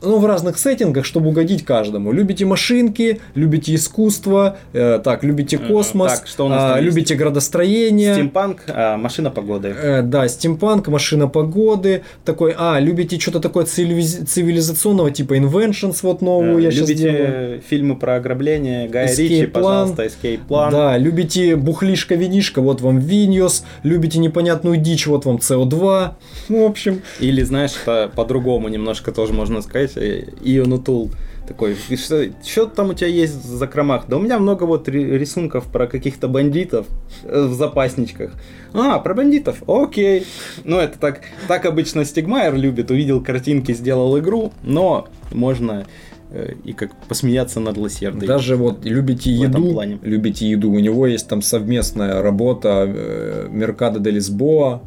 ну, 0.02 0.20
в 0.20 0.26
разных 0.26 0.58
сеттингах, 0.58 1.06
чтобы 1.06 1.30
угодить 1.30 1.66
каждому. 1.66 2.12
Любите 2.12 2.46
машинки, 2.46 3.20
любите 3.36 3.74
искусство, 3.76 4.58
э, 4.74 5.00
так, 5.04 5.24
любите 5.24 5.58
космос, 5.58 6.20
Так, 6.20 6.28
что 6.28 6.46
у 6.46 6.50
нас 6.50 6.62
а, 6.64 6.68
там 6.76 6.84
есть? 6.84 6.96
любите 6.96 7.16
градостроение. 7.16 8.14
стимпанк, 8.16 8.64
а, 8.68 8.98
машина 8.98 9.30
погоды. 9.32 9.70
Э, 9.70 10.02
да, 10.02 10.28
стимпанк, 10.28 10.88
машина 10.88 11.28
погоды, 11.28 12.04
такой, 12.24 12.54
а, 12.58 12.80
любите 12.80 13.20
что-то 13.20 13.40
такое 13.40 13.66
цивилиз- 13.66 14.26
цивилизационного, 14.26 15.12
типа 15.12 15.38
Inventions, 15.38 15.98
вот 16.04 16.22
новую 16.22 16.60
Э, 16.60 16.62
я 16.64 16.72
сейчас 16.72 16.90
Любите 16.90 17.04
делаю. 17.12 17.62
фильмы 17.68 17.96
про 17.96 18.16
ограбление 18.16 18.88
Гая 18.90 19.08
Escape 19.08 19.18
Ричи, 19.28 19.44
Plan. 19.46 19.52
пожалуйста, 19.52 20.06
Escape 20.06 20.40
Plan. 20.48 20.72
Да, 20.72 20.98
любите 20.98 21.56
бухлишка-винишка, 21.56 22.62
вот 22.62 22.82
вам 22.82 23.00
Виньос, 23.00 23.64
любите 23.84 24.20
непонятную 24.20 24.78
дичь, 24.78 25.08
вот 25.08 25.26
вам 25.26 25.38
CO2. 25.38 26.12
Ну, 26.50 26.64
в 26.64 26.70
общем, 26.70 27.02
Или, 27.20 27.42
знаешь, 27.44 27.72
это 27.86 28.12
по-другому 28.16 28.68
немножко 28.70 29.12
тоже 29.12 29.34
можно 29.34 29.62
сказать. 29.62 29.75
Ион 29.84 30.82
Тул 30.84 31.12
такой, 31.48 31.76
«И 31.90 31.96
что, 31.96 32.26
что 32.44 32.66
там 32.66 32.90
у 32.90 32.94
тебя 32.94 33.08
есть 33.08 33.36
в 33.36 33.56
закромах? 33.56 34.06
Да 34.08 34.18
у 34.18 34.20
меня 34.20 34.40
много 34.40 34.64
вот 34.64 34.90
ри- 34.90 35.18
рисунков 35.18 35.66
про 35.66 35.86
каких-то 35.88 36.28
бандитов 36.28 36.88
э, 37.24 37.46
в 37.46 37.54
запасничках. 37.54 38.32
А, 38.74 39.00
про 39.00 39.14
бандитов, 39.14 39.62
окей. 39.68 40.26
Ну, 40.64 40.80
это 40.80 40.98
так, 40.98 41.22
так 41.48 41.66
обычно 41.66 42.04
Стигмайер 42.04 42.56
любит. 42.56 42.90
Увидел 42.92 43.22
картинки, 43.24 43.74
сделал 43.74 44.18
игру, 44.18 44.54
но 44.64 45.08
можно 45.32 45.86
э, 46.32 46.54
и 46.64 46.74
как 46.74 46.96
посмеяться 47.08 47.60
над 47.60 47.78
Лосердой. 47.78 48.28
даже 48.28 48.56
вот 48.56 48.84
любите 48.84 49.32
еду, 49.32 49.72
плане. 49.72 50.00
любите 50.02 50.50
еду, 50.50 50.72
у 50.72 50.80
него 50.80 51.06
есть 51.06 51.28
там 51.28 51.42
совместная 51.44 52.22
работа 52.24 52.86
э, 52.88 53.48
Меркадо 53.52 54.00
де 54.00 54.10
Лисбоа, 54.10 54.82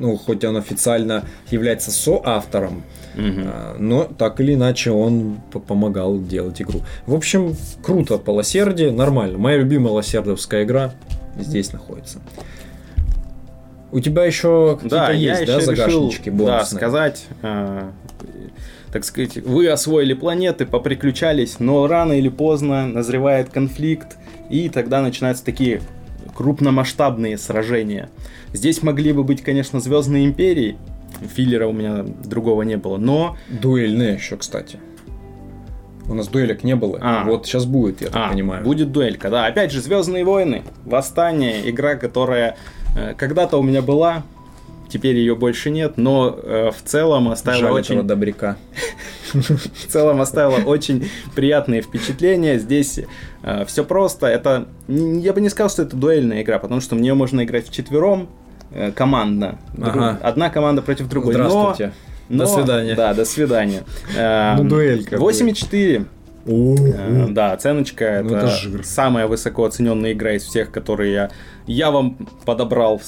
ну, 0.00 0.16
хоть 0.16 0.44
он 0.44 0.56
официально 0.56 1.24
является 1.50 1.90
соавтором. 1.92 2.82
А, 3.16 3.76
Но 3.78 4.04
так 4.04 4.40
или 4.40 4.54
иначе 4.54 4.90
он 4.90 5.40
помогал 5.68 6.18
делать 6.20 6.60
игру. 6.62 6.80
В 7.06 7.14
общем, 7.14 7.54
круто 7.82 8.18
по 8.18 8.30
Лосерде, 8.30 8.90
нормально. 8.90 9.38
Моя 9.38 9.58
любимая 9.58 9.92
лосердовская 9.92 10.64
игра 10.64 10.94
здесь 11.38 11.72
находится. 11.72 12.18
У 13.92 14.00
тебя 14.00 14.24
еще 14.24 14.74
какие-то 14.76 14.96
Да, 14.96 15.10
есть, 15.12 15.46
да, 15.46 15.60
загашнички 15.60 16.30
решил, 16.30 16.46
да, 16.46 16.52
бонусные? 16.52 16.78
сказать, 16.78 17.26
э, 17.42 17.90
так 18.92 19.04
сказать, 19.04 19.36
вы 19.38 19.68
освоили 19.68 20.14
планеты, 20.14 20.64
поприключались, 20.64 21.58
но 21.58 21.86
рано 21.88 22.12
или 22.12 22.28
поздно 22.28 22.86
назревает 22.86 23.50
конфликт, 23.50 24.16
и 24.48 24.68
тогда 24.68 25.02
начинаются 25.02 25.44
такие 25.44 25.82
крупномасштабные 26.40 27.36
сражения. 27.36 28.08
Здесь 28.54 28.82
могли 28.82 29.12
бы 29.12 29.24
быть, 29.24 29.42
конечно, 29.42 29.78
Звездные 29.78 30.24
империи, 30.24 30.78
филлера 31.36 31.66
у 31.66 31.72
меня 31.74 32.02
другого 32.24 32.62
не 32.62 32.78
было, 32.78 32.96
но 32.96 33.36
Дуэльные 33.50 34.14
еще, 34.14 34.38
кстати. 34.38 34.78
У 36.08 36.14
нас 36.14 36.28
дуэлек 36.28 36.64
не 36.64 36.74
было. 36.76 36.98
А. 37.02 37.24
Вот 37.24 37.44
сейчас 37.44 37.66
будет, 37.66 38.00
я 38.00 38.06
так 38.08 38.16
А, 38.16 38.28
понимаю. 38.30 38.64
будет 38.64 38.90
дуэлька, 38.90 39.28
да. 39.28 39.44
Опять 39.46 39.70
же, 39.70 39.82
Звездные 39.82 40.24
войны, 40.24 40.62
Восстание, 40.86 41.68
игра, 41.68 41.96
которая 41.96 42.56
э, 42.96 43.12
когда-то 43.18 43.58
у 43.58 43.62
меня 43.62 43.82
была, 43.82 44.22
теперь 44.90 45.16
ее 45.16 45.34
больше 45.36 45.70
нет, 45.70 45.96
но 45.96 46.38
э, 46.42 46.70
в 46.70 46.82
целом 46.88 47.28
оставила 47.30 47.68
Жаль 47.68 47.72
очень 47.72 48.02
добряка. 48.02 48.56
в 49.32 49.86
целом 49.88 50.20
оставила 50.20 50.56
очень 50.64 51.08
приятные 51.34 51.82
впечатления. 51.82 52.58
Здесь 52.58 53.00
все 53.66 53.84
просто. 53.84 54.26
Это 54.26 54.66
я 54.88 55.32
бы 55.32 55.40
не 55.40 55.48
сказал, 55.48 55.70
что 55.70 55.82
это 55.82 55.96
дуэльная 55.96 56.42
игра, 56.42 56.58
потому 56.58 56.80
что 56.80 56.96
в 56.96 57.00
нее 57.00 57.14
можно 57.14 57.42
играть 57.44 57.66
вчетвером 57.68 58.28
э, 58.72 58.92
командно. 58.92 59.58
Ага. 59.80 60.18
Одна 60.22 60.50
команда 60.50 60.82
против 60.82 61.08
другой. 61.08 61.34
Здравствуйте. 61.34 61.92
но- 62.28 62.44
До 62.44 62.46
свидания. 62.50 62.94
Да, 62.94 63.14
до 63.14 63.24
свидания. 63.24 63.84
Э, 64.16 64.56
Ну, 64.56 64.64
дуэлька, 64.64 65.16
8,4. 65.16 66.06
Э, 66.46 66.50
О, 66.50 67.28
Да, 67.30 67.52
оценочка 67.52 68.20
Ну, 68.24 68.30
это, 68.34 68.46
это 68.46 68.56
жир. 68.56 68.84
самая 68.84 69.26
высоко 69.26 69.64
оцененная 69.64 70.12
игра 70.12 70.32
из 70.32 70.44
всех, 70.44 70.70
которые 70.70 71.12
я, 71.12 71.30
я 71.66 71.90
вам 71.90 72.16
подобрал 72.44 72.98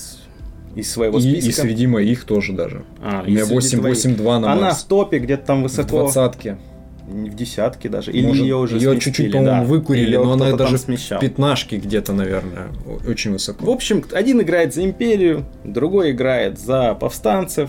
из 0.75 0.91
своего 0.91 1.19
И, 1.19 1.21
списка. 1.21 1.49
и 1.49 1.53
среди 1.53 1.87
моих 1.87 2.25
тоже 2.25 2.53
даже. 2.53 2.85
А, 3.03 3.23
У 3.27 3.31
меня 3.31 3.43
и 3.43 3.45
среди 3.45 3.55
8, 3.55 3.79
твоих. 3.81 3.97
8-2 3.97 4.39
на 4.39 4.53
Она 4.53 4.71
в 4.75 4.83
топе 4.85 5.19
где-то 5.19 5.47
там 5.47 5.61
В 5.61 5.63
высоко. 5.65 5.89
двадцатке. 6.01 6.59
В 7.07 7.35
десятке 7.35 7.89
даже. 7.91 8.11
Или 8.13 8.27
Может, 8.27 8.43
ее 8.43 8.57
уже 8.57 8.81
сместили, 8.81 8.99
чуть-чуть, 9.01 9.33
по-моему, 9.33 9.51
да. 9.51 9.65
выкурили, 9.65 10.17
но 10.17 10.33
она 10.33 10.53
даже 10.57 10.79
смещал. 10.79 11.21
Пятнашки 11.21 11.75
где-то, 11.75 12.13
наверное. 12.15 12.69
Очень 13.07 13.33
высоко. 13.33 13.67
В 13.67 13.71
общем, 13.71 14.03
один 14.13 14.41
играет 14.41 14.73
за 14.73 14.85
империю, 14.85 15.45
другой 15.65 16.13
играет 16.13 16.59
за 16.59 16.95
повстанцев. 16.95 17.69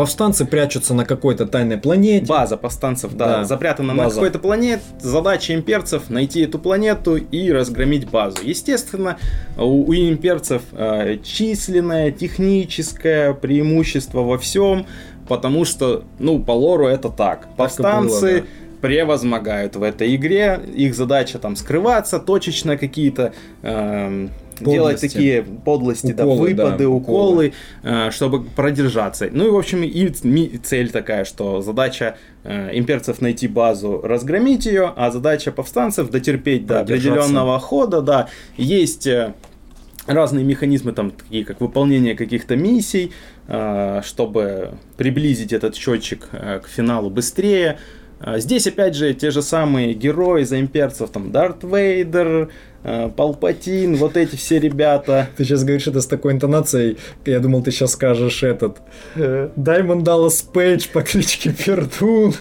Э, 0.00 0.04
Повстанцы 0.04 0.44
прячутся 0.46 0.94
на 0.94 1.04
какой-то 1.04 1.46
тайной 1.46 1.76
планете. 1.76 2.26
База 2.26 2.56
повстанцев, 2.56 3.14
да, 3.14 3.38
Да, 3.38 3.44
запрятана 3.44 3.92
на 3.94 4.04
база. 4.04 4.16
какой-то 4.16 4.38
планете. 4.38 4.82
Задача 4.98 5.54
имперцев 5.54 6.08
найти 6.10 6.40
эту 6.40 6.58
планету 6.58 7.16
и 7.16 7.52
разгромить 7.52 8.08
базу. 8.08 8.38
Естественно, 8.42 9.18
у, 9.56 9.84
у 9.84 9.94
имперцев 9.94 10.62
э, 10.72 11.18
численное, 11.22 12.10
техническое 12.10 13.34
преимущество 13.34 14.22
во 14.22 14.38
всем, 14.38 14.86
потому 15.28 15.64
что, 15.64 16.04
ну, 16.18 16.42
по 16.42 16.52
лору 16.52 16.86
это 16.86 17.08
так. 17.10 17.48
Повстанцы 17.56 18.20
было, 18.20 18.40
да. 18.40 18.46
превозмогают 18.80 19.76
в 19.76 19.82
этой 19.82 20.16
игре. 20.16 20.60
Их 20.74 20.94
задача 20.94 21.38
там 21.38 21.56
скрываться, 21.56 22.18
точечно 22.18 22.76
какие-то 22.76 23.32
эм, 24.60 24.70
делать 24.70 24.96
Подлости. 24.96 25.14
такие 25.14 25.42
подлости, 25.42 26.12
да, 26.12 26.26
Уколы, 26.26 26.54
да, 26.54 26.64
выпады, 26.64 26.86
уколы. 26.86 27.30
уколы, 27.30 27.52
э, 27.82 28.10
чтобы 28.10 28.44
продержаться. 28.44 29.28
Ну 29.30 29.46
и, 29.46 29.50
в 29.50 29.56
общем, 29.56 29.82
и 29.82 30.08
цель 30.58 30.90
такая, 30.90 31.24
что 31.24 31.60
задача 31.62 32.16
э, 32.44 32.70
имперцев 32.76 33.20
найти 33.20 33.48
базу, 33.48 34.00
разгромить 34.02 34.66
ее, 34.66 34.92
а 34.96 35.10
задача 35.10 35.52
повстанцев 35.52 36.10
дотерпеть 36.10 36.66
до 36.66 36.80
определенного 36.80 37.58
хода, 37.58 38.00
да. 38.02 38.28
Есть 38.56 39.06
э, 39.06 39.34
разные 40.06 40.44
механизмы, 40.44 40.92
там, 40.92 41.10
такие 41.10 41.44
как 41.44 41.60
выполнение 41.60 42.14
каких-то 42.14 42.56
миссий, 42.56 43.12
чтобы 44.02 44.74
приблизить 44.96 45.52
этот 45.52 45.74
счетчик 45.76 46.28
к 46.30 46.62
финалу 46.68 47.10
быстрее. 47.10 47.78
А 48.20 48.38
Здесь, 48.38 48.66
опять 48.66 48.94
же, 48.94 49.14
те 49.14 49.30
же 49.30 49.40
самые 49.40 49.94
герои 49.94 50.44
за 50.44 50.60
имперцев, 50.60 51.08
там, 51.10 51.32
Дарт 51.32 51.64
Вейдер, 51.64 52.50
Палпатин, 52.82 53.96
вот 53.96 54.16
эти 54.16 54.36
все 54.36 54.58
ребята. 54.58 55.28
Ты 55.36 55.44
сейчас 55.44 55.64
говоришь 55.64 55.86
это 55.86 56.00
с 56.00 56.06
такой 56.06 56.32
интонацией, 56.32 56.96
я 57.26 57.40
думал, 57.40 57.62
ты 57.62 57.70
сейчас 57.72 57.92
скажешь 57.92 58.42
этот. 58.42 58.78
Даймонд 59.14 60.02
Даллас 60.02 60.40
Пейдж 60.42 60.88
по 60.92 61.02
кличке 61.02 61.52
Пердун. 61.52 62.34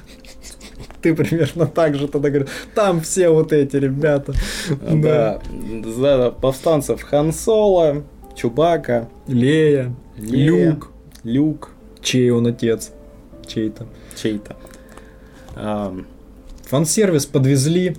Ты 1.01 1.15
примерно 1.15 1.65
так 1.65 1.95
же 1.95 2.07
тогда 2.07 2.29
говоришь. 2.29 2.49
Там 2.75 3.01
все 3.01 3.29
вот 3.29 3.53
эти 3.53 3.77
ребята. 3.77 4.33
Да. 4.81 5.41
За 5.85 6.31
повстанцев 6.31 7.01
Хан 7.03 7.31
Соло, 7.31 8.03
Чубака, 8.35 9.07
Лея, 9.27 9.93
Лея, 10.17 10.71
Люк, 10.71 10.91
Люк. 11.23 11.69
чей 12.01 12.29
он 12.31 12.47
отец. 12.47 12.91
чей-то. 13.47 13.87
Чей-то. 14.21 14.55
А, 15.55 15.95
Фан-сервис 16.65 17.25
подвезли. 17.25 17.95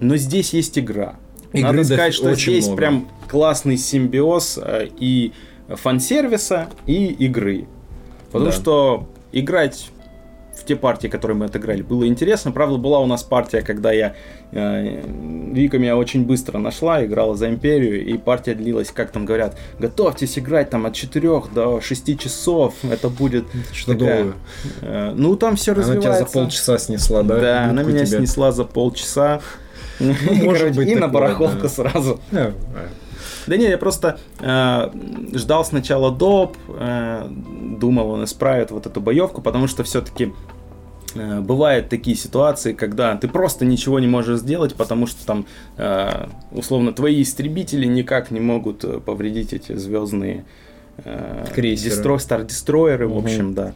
но 0.00 0.16
здесь 0.16 0.52
есть 0.54 0.78
игра. 0.78 1.16
Игры 1.52 1.70
Надо 1.72 1.84
сказать, 1.84 2.14
что 2.14 2.34
здесь 2.34 2.66
много. 2.66 2.76
прям 2.76 3.08
классный 3.28 3.76
симбиоз 3.76 4.58
э, 4.62 4.88
и 4.98 5.32
фан-сервиса, 5.68 6.68
и 6.86 7.06
игры. 7.06 7.66
Потому 8.26 8.46
Да. 8.46 8.52
что 8.52 9.08
играть 9.32 9.90
в 10.56 10.64
те 10.64 10.76
партии, 10.76 11.08
которые 11.08 11.36
мы 11.38 11.46
отыграли, 11.46 11.80
было 11.82 12.06
интересно. 12.06 12.52
Правда, 12.52 12.76
была 12.76 12.98
у 13.00 13.06
нас 13.06 13.22
партия, 13.22 13.62
когда 13.62 13.92
я... 13.92 14.14
э, 14.52 15.02
Вика 15.52 15.78
меня 15.78 15.96
очень 15.96 16.24
быстро 16.24 16.58
нашла, 16.58 17.04
играла 17.04 17.34
за 17.34 17.48
Империю, 17.48 18.04
и 18.04 18.18
партия 18.18 18.54
длилась, 18.54 18.90
как 18.90 19.10
там 19.10 19.24
говорят, 19.24 19.56
готовьтесь 19.78 20.38
играть 20.38 20.68
там 20.70 20.84
от 20.86 20.94
4 20.94 21.42
до 21.54 21.80
6 21.80 22.18
часов, 22.20 22.74
это 22.82 23.08
будет... 23.08 23.46
Что-то 23.72 23.98
такая, 23.98 24.32
э, 24.82 25.12
ну, 25.16 25.34
там 25.36 25.56
все 25.56 25.72
Она 25.72 25.80
развивается. 25.80 26.10
тебя 26.18 26.26
за 26.26 26.32
полчаса 26.32 26.78
снесла, 26.78 27.22
да? 27.22 27.40
Да, 27.40 27.64
она 27.64 27.82
Губку 27.82 27.96
меня 27.96 28.04
тебе. 28.04 28.18
снесла 28.18 28.52
за 28.52 28.64
полчаса. 28.64 29.40
Может 30.00 30.58
Короче, 30.58 30.70
быть 30.72 30.88
И 30.88 30.94
на 30.96 31.08
барахолку 31.08 31.68
сразу. 31.68 32.20
Э, 32.32 32.52
Да 33.46 33.56
не, 33.56 33.68
я 33.68 33.78
просто 33.78 34.18
э, 34.40 34.90
ждал 35.34 35.64
сначала 35.64 36.10
доп, 36.10 36.56
э, 36.68 37.28
думал, 37.78 38.10
он 38.10 38.24
исправит 38.24 38.70
вот 38.70 38.86
эту 38.86 39.00
боевку, 39.00 39.42
потому 39.42 39.66
что 39.68 39.82
все-таки 39.84 40.32
бывают 41.40 41.88
такие 41.88 42.16
ситуации, 42.16 42.72
когда 42.72 43.16
ты 43.16 43.26
просто 43.26 43.64
ничего 43.64 43.98
не 43.98 44.06
можешь 44.06 44.38
сделать, 44.38 44.76
потому 44.76 45.06
что 45.08 45.26
там, 45.26 45.44
э, 45.76 46.26
условно, 46.52 46.92
твои 46.92 47.22
истребители 47.22 47.84
никак 47.86 48.30
не 48.30 48.38
могут 48.40 48.84
э, 48.84 49.00
повредить 49.00 49.52
эти 49.52 49.74
звездные 49.76 50.44
э, 51.04 51.46
Крейсеры. 51.52 51.90
дестро- 51.96 52.18
стар-дестройеры, 52.20 53.08
в 53.08 53.16
Мгм. 53.16 53.24
общем, 53.24 53.54
да. 53.54 53.72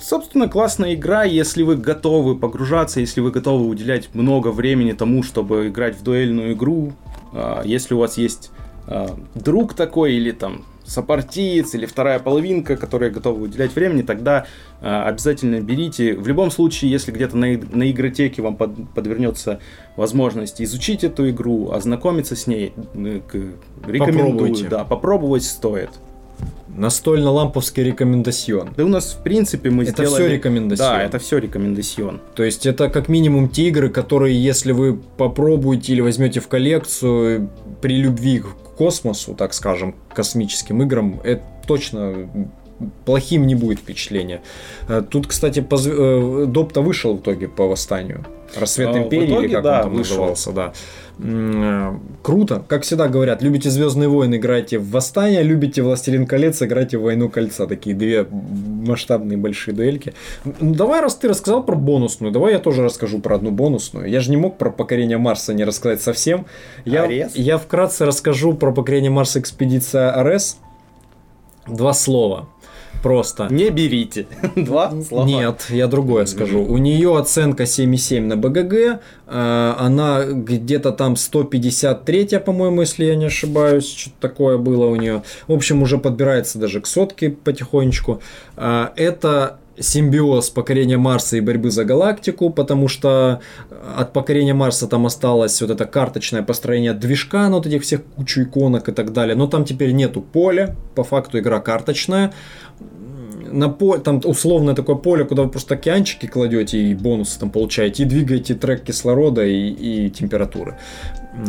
Собственно, 0.00 0.48
классная 0.48 0.94
игра, 0.94 1.24
если 1.24 1.62
вы 1.62 1.76
готовы 1.76 2.34
погружаться, 2.36 3.00
если 3.00 3.20
вы 3.20 3.30
готовы 3.30 3.66
уделять 3.66 4.08
много 4.14 4.48
времени 4.48 4.92
тому, 4.92 5.22
чтобы 5.22 5.68
играть 5.68 5.96
в 5.96 6.02
дуэльную 6.02 6.54
игру, 6.54 6.94
а, 7.32 7.62
если 7.64 7.94
у 7.94 7.98
вас 7.98 8.16
есть 8.16 8.50
а, 8.86 9.18
друг 9.34 9.74
такой 9.74 10.14
или 10.14 10.30
там 10.30 10.64
сопартиец 10.84 11.74
или 11.74 11.86
вторая 11.86 12.18
половинка, 12.18 12.76
которые 12.76 13.12
готовы 13.12 13.42
уделять 13.42 13.74
времени, 13.74 14.02
тогда 14.02 14.46
а, 14.80 15.04
обязательно 15.04 15.60
берите. 15.60 16.14
В 16.14 16.26
любом 16.26 16.50
случае, 16.50 16.90
если 16.90 17.12
где-то 17.12 17.36
на, 17.36 17.46
на 17.58 17.90
игротеке 17.90 18.40
вам 18.40 18.56
под- 18.56 18.90
подвернется 18.94 19.60
возможность 19.96 20.62
изучить 20.62 21.04
эту 21.04 21.28
игру, 21.30 21.72
ознакомиться 21.72 22.34
с 22.34 22.46
ней, 22.46 22.72
э, 22.94 23.20
рекомендую. 23.86 24.32
Попробуйте. 24.32 24.68
Да, 24.68 24.84
попробовать 24.84 25.44
стоит. 25.44 25.90
Настольно-ламповский 26.68 27.82
рекомендацион. 27.82 28.70
Да 28.76 28.84
у 28.84 28.88
нас, 28.88 29.12
в 29.12 29.22
принципе, 29.22 29.70
мы 29.70 29.82
Это 29.82 29.92
сделали... 29.92 30.22
все 30.22 30.28
рекомендацион. 30.28 30.88
Да, 30.88 31.02
это 31.02 31.18
все 31.18 31.38
рекомендацион. 31.38 32.20
То 32.34 32.42
есть 32.42 32.64
это 32.64 32.88
как 32.88 33.08
минимум 33.08 33.48
те 33.48 33.68
игры, 33.68 33.90
которые, 33.90 34.42
если 34.42 34.72
вы 34.72 34.96
попробуете 34.96 35.92
или 35.92 36.00
возьмете 36.00 36.40
в 36.40 36.48
коллекцию 36.48 37.50
при 37.82 37.96
любви 37.96 38.40
к 38.40 38.46
космосу, 38.78 39.34
так 39.34 39.52
скажем, 39.52 39.94
к 40.08 40.14
космическим 40.14 40.82
играм, 40.82 41.20
это 41.22 41.42
точно 41.66 42.30
плохим 43.04 43.46
не 43.46 43.54
будет 43.54 43.78
впечатления. 43.80 44.40
Э, 44.88 45.02
Тут, 45.08 45.26
кстати, 45.26 45.60
позв- 45.60 46.42
э, 46.42 46.46
Доп-то 46.46 46.80
вышел 46.82 47.14
в 47.16 47.20
итоге 47.20 47.48
по 47.48 47.66
восстанию. 47.66 48.24
Рассвет 48.56 48.92
в 48.94 48.98
Империи, 48.98 49.24
или 49.26 49.32
итоге, 49.32 49.48
как 49.54 49.62
да, 49.62 49.76
он 49.76 49.82
там 49.84 49.94
вышел. 49.94 50.16
назывался, 50.16 50.52
да. 50.52 50.72
Э, 51.22 51.92
Круто. 52.22 52.64
Как 52.66 52.82
всегда 52.82 53.06
говорят, 53.08 53.42
любите 53.42 53.70
Звездные 53.70 54.08
войны, 54.08 54.36
играйте 54.36 54.78
в 54.78 54.90
Восстание, 54.90 55.42
любите 55.44 55.82
Властелин 55.82 56.26
колец, 56.26 56.60
играйте 56.62 56.98
в 56.98 57.02
Войну 57.02 57.28
кольца. 57.28 57.66
Такие 57.66 57.94
две 57.94 58.26
масштабные 58.30 59.36
большие 59.38 59.74
дуэльки. 59.74 60.14
Ну, 60.44 60.74
давай, 60.74 61.00
раз 61.00 61.14
ты 61.14 61.28
рассказал 61.28 61.62
про 61.62 61.76
бонусную, 61.76 62.32
давай 62.32 62.54
я 62.54 62.58
тоже 62.58 62.82
расскажу 62.82 63.20
про 63.20 63.36
одну 63.36 63.50
бонусную. 63.52 64.08
Я 64.08 64.20
же 64.20 64.30
не 64.30 64.36
мог 64.36 64.58
про 64.58 64.70
покорение 64.70 65.18
Марса 65.18 65.54
не 65.54 65.62
рассказать 65.64 66.02
совсем. 66.02 66.46
Я, 66.84 67.04
Арес? 67.04 67.36
я 67.36 67.56
вкратце 67.58 68.04
расскажу 68.04 68.54
про 68.54 68.72
покорение 68.72 69.10
Марса 69.10 69.38
экспедиция 69.38 70.10
Арес. 70.12 70.58
Два 71.68 71.92
слова. 71.92 72.48
Просто. 73.02 73.48
Не 73.50 73.70
берите. 73.70 74.26
Два 74.56 74.92
слова. 75.02 75.26
Нет, 75.26 75.66
я 75.70 75.86
другое 75.86 76.26
скажу. 76.26 76.62
У 76.64 76.78
нее 76.78 77.16
оценка 77.18 77.62
7,7 77.64 78.20
на 78.20 78.36
БГГ. 78.36 78.72
э, 79.26 79.74
Она 79.78 80.24
где-то 80.24 80.92
там 80.92 81.16
153, 81.16 82.38
по-моему, 82.44 82.82
если 82.82 83.04
я 83.06 83.16
не 83.16 83.26
ошибаюсь. 83.26 83.88
Что-то 83.90 84.16
такое 84.28 84.58
было 84.58 84.86
у 84.86 84.96
нее. 84.96 85.22
В 85.48 85.52
общем, 85.52 85.82
уже 85.82 85.98
подбирается 85.98 86.58
даже 86.58 86.80
к 86.80 86.86
сотке 86.86 87.30
потихонечку. 87.30 88.20
Э, 88.56 88.88
Это 88.96 89.58
симбиоз 89.80 90.50
покорения 90.50 90.98
Марса 90.98 91.36
и 91.36 91.40
борьбы 91.40 91.70
за 91.70 91.84
галактику, 91.84 92.50
потому 92.50 92.88
что 92.88 93.40
от 93.96 94.12
покорения 94.12 94.54
Марса 94.54 94.86
там 94.86 95.06
осталось 95.06 95.60
вот 95.60 95.70
это 95.70 95.86
карточное 95.86 96.42
построение 96.42 96.92
движка, 96.92 97.48
ну, 97.48 97.56
вот 97.56 97.66
этих 97.66 97.82
всех 97.82 98.04
кучу 98.04 98.42
иконок 98.42 98.88
и 98.88 98.92
так 98.92 99.12
далее. 99.12 99.34
Но 99.34 99.46
там 99.46 99.64
теперь 99.64 99.92
нету 99.92 100.20
поля, 100.20 100.76
по 100.94 101.04
факту 101.04 101.38
игра 101.38 101.60
карточная 101.60 102.32
на 103.52 103.68
по... 103.68 103.98
там 103.98 104.20
условное 104.24 104.74
такое 104.74 104.96
поле, 104.96 105.24
куда 105.24 105.42
вы 105.42 105.50
просто 105.50 105.74
океанчики 105.74 106.26
кладете 106.26 106.78
и 106.78 106.94
бонусы 106.94 107.38
там 107.38 107.50
получаете, 107.50 108.04
и 108.04 108.06
двигаете 108.06 108.54
трек 108.54 108.84
кислорода 108.84 109.44
и, 109.44 109.70
и 109.70 110.10
температуры. 110.10 110.78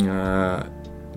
А, 0.08 0.66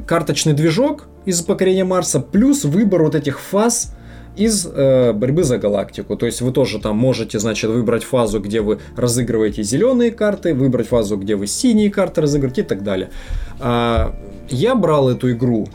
Карточный 0.07 0.53
движок 0.53 1.09
из 1.25 1.41
покорения 1.43 1.85
Марса, 1.85 2.21
плюс 2.21 2.65
выбор 2.65 3.03
вот 3.03 3.15
этих 3.15 3.41
фаз 3.41 3.95
из 4.37 4.67
э, 4.67 5.13
борьбы 5.13 5.45
за 5.45 5.59
галактику. 5.59 6.17
То 6.17 6.27
есть 6.27 6.41
вы 6.41 6.53
тоже 6.53 6.79
там 6.79 6.97
можете, 6.97 7.39
значит, 7.39 7.71
выбрать 7.71 8.05
фазу, 8.05 8.41
где 8.41 8.61
вы 8.61 8.81
разыгрываете 8.97 9.63
зеленые 9.63 10.11
карты, 10.11 10.55
выбрать 10.55 10.89
фазу, 10.89 11.17
где 11.17 11.37
вы 11.37 11.47
синие 11.47 11.91
карты 11.91 12.21
разыгрываете 12.21 12.63
и 12.63 12.65
так 12.65 12.83
далее. 12.83 13.11
А, 13.61 14.15
я 14.49 14.75
брал 14.75 15.09
эту 15.09 15.33
игру 15.33 15.67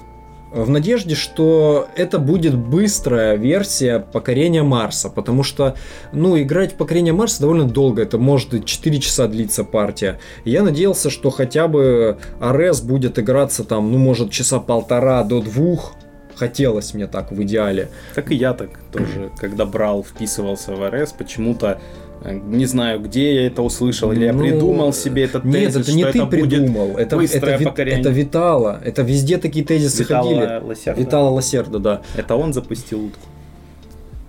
в 0.51 0.69
надежде, 0.69 1.15
что 1.15 1.87
это 1.95 2.17
будет 2.19 2.55
быстрая 2.55 3.35
версия 3.35 3.99
покорения 3.99 4.63
Марса, 4.63 5.09
потому 5.09 5.43
что, 5.43 5.75
ну, 6.11 6.39
играть 6.41 6.73
в 6.73 6.75
покорение 6.75 7.13
Марса 7.13 7.41
довольно 7.41 7.65
долго, 7.65 8.01
это 8.01 8.17
может 8.17 8.53
и 8.53 8.63
4 8.63 8.99
часа 8.99 9.27
длиться 9.27 9.63
партия. 9.63 10.19
Я 10.45 10.63
надеялся, 10.63 11.09
что 11.09 11.29
хотя 11.29 11.67
бы 11.67 12.17
Арес 12.39 12.81
будет 12.81 13.19
играться 13.19 13.63
там, 13.63 13.91
ну, 13.91 13.99
может, 13.99 14.31
часа 14.31 14.59
полтора 14.59 15.23
до 15.23 15.41
двух, 15.41 15.93
хотелось 16.39 16.93
мне 16.93 17.07
так 17.07 17.31
в 17.31 17.41
идеале. 17.43 17.89
Так 18.15 18.31
и 18.31 18.35
я 18.35 18.53
так 18.53 18.69
тоже, 18.91 19.29
когда 19.37 19.65
брал, 19.65 20.03
вписывался 20.03 20.71
в 20.73 20.89
РС, 20.89 21.11
почему-то 21.11 21.79
э, 22.23 22.33
не 22.33 22.65
знаю, 22.65 22.99
где 22.99 23.35
я 23.35 23.47
это 23.47 23.61
услышал, 23.61 24.11
или 24.11 24.25
я 24.25 24.33
Ну, 24.33 24.39
придумал 24.41 24.93
себе 24.93 25.23
этот 25.25 25.43
Нет, 25.45 25.73
тезис, 25.73 25.87
это 25.87 25.91
не 25.93 26.03
ты 26.03 26.09
это 26.19 26.25
придумал, 26.27 26.97
это, 26.97 27.19
это, 27.21 27.55
ви- 27.57 27.91
это 27.91 28.09
Витала, 28.09 28.79
это 28.83 29.01
везде 29.03 29.37
такие 29.37 29.65
тезисы 29.65 30.03
ходили. 30.05 30.39
Витала 30.41 30.65
Лосерда. 30.67 31.01
Витала 31.01 31.29
Лосерда, 31.29 31.79
да. 31.79 32.01
Это 32.15 32.35
он 32.35 32.53
запустил 32.53 33.05
утку. 33.05 33.21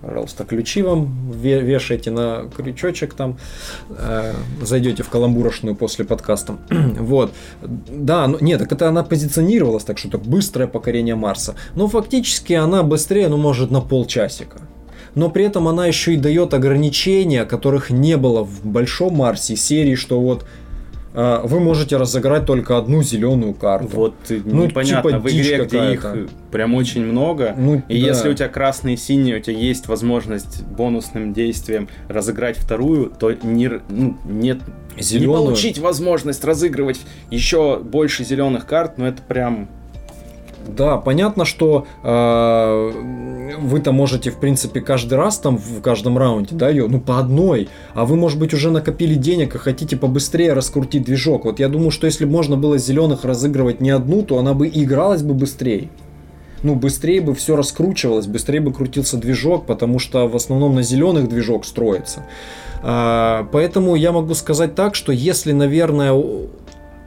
Пожалуйста, 0.01 0.45
ключи 0.45 0.81
вам 0.81 1.31
ве- 1.31 1.61
вешайте 1.61 2.09
на 2.09 2.45
крючочек 2.55 3.13
там, 3.13 3.37
э, 3.89 4.33
зайдете 4.61 5.03
в 5.03 5.09
каламбурошную 5.09 5.75
после 5.75 6.05
подкаста. 6.05 6.57
вот. 6.69 7.33
Да, 7.61 8.27
ну, 8.27 8.37
нет, 8.41 8.59
так 8.59 8.71
это 8.71 8.89
она 8.89 9.03
позиционировалась 9.03 9.83
так, 9.83 9.99
что 9.99 10.09
так 10.09 10.21
быстрое 10.21 10.67
покорение 10.67 11.15
Марса. 11.15 11.55
Но 11.75 11.87
фактически 11.87 12.53
она 12.53 12.81
быстрее, 12.81 13.27
ну, 13.29 13.37
может, 13.37 13.69
на 13.69 13.81
полчасика. 13.81 14.57
Но 15.13 15.29
при 15.29 15.45
этом 15.45 15.67
она 15.67 15.85
еще 15.85 16.13
и 16.13 16.17
дает 16.17 16.53
ограничения, 16.53 17.45
которых 17.45 17.89
не 17.89 18.17
было 18.17 18.43
в 18.43 18.65
Большом 18.65 19.15
Марсе 19.15 19.55
серии, 19.55 19.95
что 19.95 20.19
вот 20.19 20.45
вы 21.13 21.59
можете 21.59 21.97
разыграть 21.97 22.45
только 22.45 22.77
одну 22.77 23.03
зеленую 23.03 23.53
карту. 23.53 23.89
Вот 23.93 24.15
э, 24.29 24.39
Ну, 24.45 24.65
непонятно, 24.65 25.11
типа 25.11 25.21
в 25.21 25.27
игре, 25.27 25.65
где 25.65 25.93
их 25.93 26.15
прям 26.51 26.73
очень 26.75 27.03
много, 27.05 27.53
Ну, 27.57 27.81
и 27.87 28.01
да. 28.01 28.07
если 28.07 28.29
у 28.29 28.33
тебя 28.33 28.47
красные 28.49 28.95
и 28.95 28.97
синие, 28.97 29.37
у 29.37 29.39
тебя 29.41 29.57
есть 29.57 29.87
возможность 29.87 30.63
бонусным 30.65 31.33
действием 31.33 31.89
разыграть 32.07 32.57
вторую, 32.57 33.11
то 33.17 33.31
не, 33.43 33.69
ну, 33.89 34.17
нет, 34.25 34.59
не 34.95 35.03
Зелёную. 35.03 35.45
получить 35.45 35.79
возможность 35.79 36.43
разыгрывать 36.43 36.99
еще 37.29 37.79
больше 37.79 38.23
зеленых 38.23 38.65
карт, 38.65 38.97
ну 38.97 39.05
это 39.05 39.21
прям 39.21 39.69
Да, 40.67 40.97
понятно, 40.97 41.45
что 41.45 41.85
э, 42.03 42.91
вы-то 43.59 43.91
можете, 43.91 44.31
в 44.31 44.37
принципе, 44.37 44.81
каждый 44.81 45.15
раз 45.15 45.39
там 45.39 45.57
в 45.57 45.81
каждом 45.81 46.17
раунде, 46.17 46.55
да, 46.55 46.69
ее, 46.69 46.87
ну, 46.87 46.99
по 46.99 47.19
одной, 47.19 47.69
а 47.93 48.05
вы, 48.05 48.15
может 48.15 48.39
быть, 48.39 48.53
уже 48.53 48.71
накопили 48.71 49.15
денег 49.15 49.55
и 49.55 49.57
хотите 49.57 49.97
побыстрее 49.97 50.53
раскрутить 50.53 51.03
движок. 51.03 51.45
Вот 51.45 51.59
я 51.59 51.67
думаю, 51.67 51.91
что 51.91 52.05
если 52.05 52.25
бы 52.25 52.31
можно 52.31 52.57
было 52.57 52.77
зеленых 52.77 53.25
разыгрывать 53.25 53.81
не 53.81 53.89
одну, 53.89 54.23
то 54.23 54.37
она 54.37 54.53
бы 54.53 54.67
игралась 54.67 55.23
бы 55.23 55.33
быстрее. 55.33 55.89
Ну, 56.63 56.75
быстрее 56.75 57.21
бы 57.21 57.33
все 57.33 57.55
раскручивалось, 57.55 58.27
быстрее 58.27 58.59
бы 58.59 58.71
крутился 58.71 59.17
движок, 59.17 59.65
потому 59.65 59.97
что 59.97 60.27
в 60.27 60.35
основном 60.35 60.75
на 60.75 60.83
зеленых 60.83 61.27
движок 61.27 61.65
строится. 61.65 62.25
А, 62.83 63.47
поэтому 63.51 63.95
я 63.95 64.11
могу 64.11 64.33
сказать 64.35 64.75
так, 64.75 64.95
что 64.95 65.11
если, 65.11 65.51
наверное... 65.53 66.13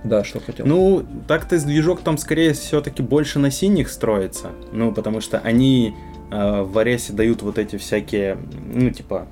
Да, 0.04 0.22
что 0.22 0.40
хотел. 0.40 0.66
Ну, 0.66 1.04
так-то 1.26 1.58
движок 1.64 2.00
там 2.02 2.18
скорее 2.18 2.52
все-таки 2.52 3.02
больше 3.02 3.38
на 3.38 3.50
синих 3.50 3.88
строится. 3.88 4.50
Ну, 4.72 4.92
потому 4.92 5.20
что 5.20 5.38
они 5.38 5.94
э, 6.30 6.62
в 6.62 6.76
Аресе 6.78 7.12
дают 7.14 7.42
вот 7.42 7.58
эти 7.58 7.76
всякие, 7.76 8.36
ну, 8.72 8.90
типа, 8.90 9.26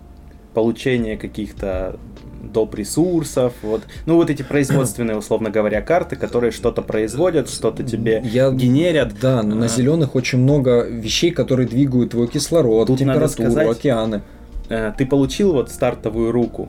получения 0.54 1.16
каких-то 1.16 1.98
доп. 2.42 2.74
ресурсов, 2.74 3.52
вот, 3.62 3.82
ну 4.04 4.16
вот 4.16 4.28
эти 4.28 4.42
производственные, 4.42 5.16
условно 5.16 5.48
говоря, 5.50 5.80
карты, 5.80 6.16
которые 6.16 6.50
что-то 6.50 6.82
производят, 6.82 7.48
что-то 7.48 7.82
тебе 7.82 8.20
Я- 8.24 8.50
генерят. 8.50 9.14
Да, 9.20 9.42
но 9.42 9.54
на 9.54 9.66
А. 9.66 9.68
зеленых 9.68 10.14
очень 10.16 10.38
много 10.38 10.82
вещей, 10.86 11.30
которые 11.30 11.68
двигают 11.68 12.10
твой 12.10 12.28
кислород, 12.28 12.88
Тут 12.88 12.98
температуру, 12.98 13.28
сказать- 13.28 13.68
океаны. 13.70 14.22
Э, 14.68 14.92
Ты 14.98 15.06
получил 15.06 15.52
вот 15.52 15.70
стартовую 15.70 16.32
руку, 16.32 16.68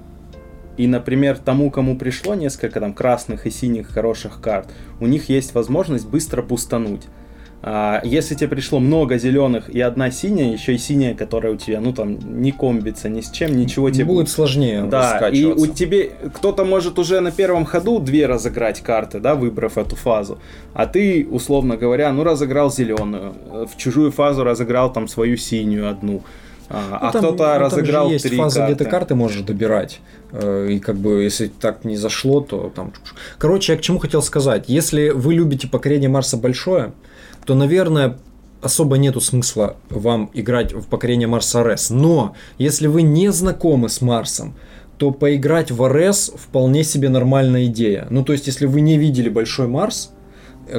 и, 0.78 0.88
например, 0.88 1.38
тому, 1.38 1.70
кому 1.72 1.98
пришло 1.98 2.36
несколько 2.36 2.80
там 2.80 2.94
красных 2.94 3.46
и 3.46 3.52
синих 3.52 3.90
хороших 3.90 4.42
карт, 4.42 4.70
у 5.00 5.08
них 5.08 5.30
есть 5.30 5.54
возможность 5.54 6.08
быстро 6.08 6.42
бустануть. 6.42 7.04
А 7.66 8.02
если 8.04 8.36
тебе 8.36 8.50
пришло 8.50 8.80
много 8.80 9.18
зеленых 9.18 9.70
и 9.70 9.80
одна 9.80 10.12
синяя, 10.12 10.52
еще 10.52 10.76
и 10.76 10.78
синяя, 10.78 11.16
которая 11.16 11.54
у 11.54 11.56
тебя, 11.56 11.80
ну 11.80 11.94
там, 11.94 12.20
не 12.42 12.52
комбится 12.52 13.08
ни 13.08 13.22
с 13.22 13.32
чем, 13.32 13.56
ничего 13.56 13.90
тебе 13.90 14.04
Будет 14.04 14.28
сложнее 14.28 14.84
Да, 14.84 15.30
и 15.30 15.46
у 15.46 15.66
тебе 15.68 16.12
кто-то 16.36 16.66
может 16.66 17.00
уже 17.00 17.22
на 17.22 17.32
первом 17.32 17.64
ходу 17.64 18.00
две 18.00 18.26
разыграть 18.26 18.82
карты, 18.82 19.22
да, 19.22 19.36
выбрав 19.36 19.78
эту 19.78 19.96
фазу. 19.96 20.40
А 20.74 20.88
ты, 20.88 21.26
условно 21.32 21.78
говоря, 21.78 22.12
ну 22.12 22.26
разыграл 22.26 22.70
зеленую, 22.70 23.34
э, 23.50 23.66
в 23.74 23.78
чужую 23.78 24.12
фазу 24.12 24.44
разыграл 24.44 24.92
там 24.92 25.08
свою 25.08 25.38
синюю 25.38 25.90
одну. 25.90 26.22
А, 26.70 26.88
Ну, 26.90 26.98
а 27.02 27.12
там- 27.12 27.22
кто-то 27.24 27.38
там 27.38 27.62
разыграл 27.62 28.08
же 28.08 28.14
есть 28.14 28.26
три 28.28 28.38
фаза, 28.38 28.60
карты. 28.62 28.74
где 28.76 28.84
ты 28.84 28.90
карты 28.90 29.16
можешь 29.16 29.42
добирать. 29.42 30.00
Э, 30.32 30.68
И 30.72 30.80
как 30.80 30.96
бы, 30.98 31.24
если 31.24 31.48
так 31.48 31.84
не 31.86 31.96
зашло, 31.98 32.42
то 32.42 32.72
там... 32.76 32.94
Короче, 33.38 33.74
я 33.74 33.78
к 33.78 33.82
чему 33.82 34.00
хотел 34.00 34.22
сказать. 34.22 34.66
Если 34.68 35.10
вы 35.10 35.34
любите 35.34 35.68
покорение 35.68 36.10
Марса 36.10 36.38
большое, 36.38 36.94
то, 37.46 37.56
наверное, 37.56 38.18
особо 38.62 38.98
нету 38.98 39.20
смысла 39.20 39.76
вам 39.90 40.30
играть 40.34 40.74
в 40.74 40.88
покорение 40.88 41.28
Марса 41.28 41.64
РС. 41.64 41.90
Но, 41.90 42.34
если 42.58 42.88
вы 42.88 43.02
не 43.02 43.32
знакомы 43.32 43.90
с 43.90 44.02
Марсом, 44.02 44.56
то 44.98 45.12
поиграть 45.12 45.70
в 45.72 45.86
РС 45.88 46.32
вполне 46.36 46.84
себе 46.84 47.10
нормальная 47.10 47.66
идея. 47.66 48.08
Ну, 48.10 48.24
то 48.24 48.32
есть, 48.32 48.48
если 48.48 48.66
вы 48.68 48.80
не 48.82 48.98
видели 48.98 49.28
Большой 49.28 49.68
Марс, 49.68 50.12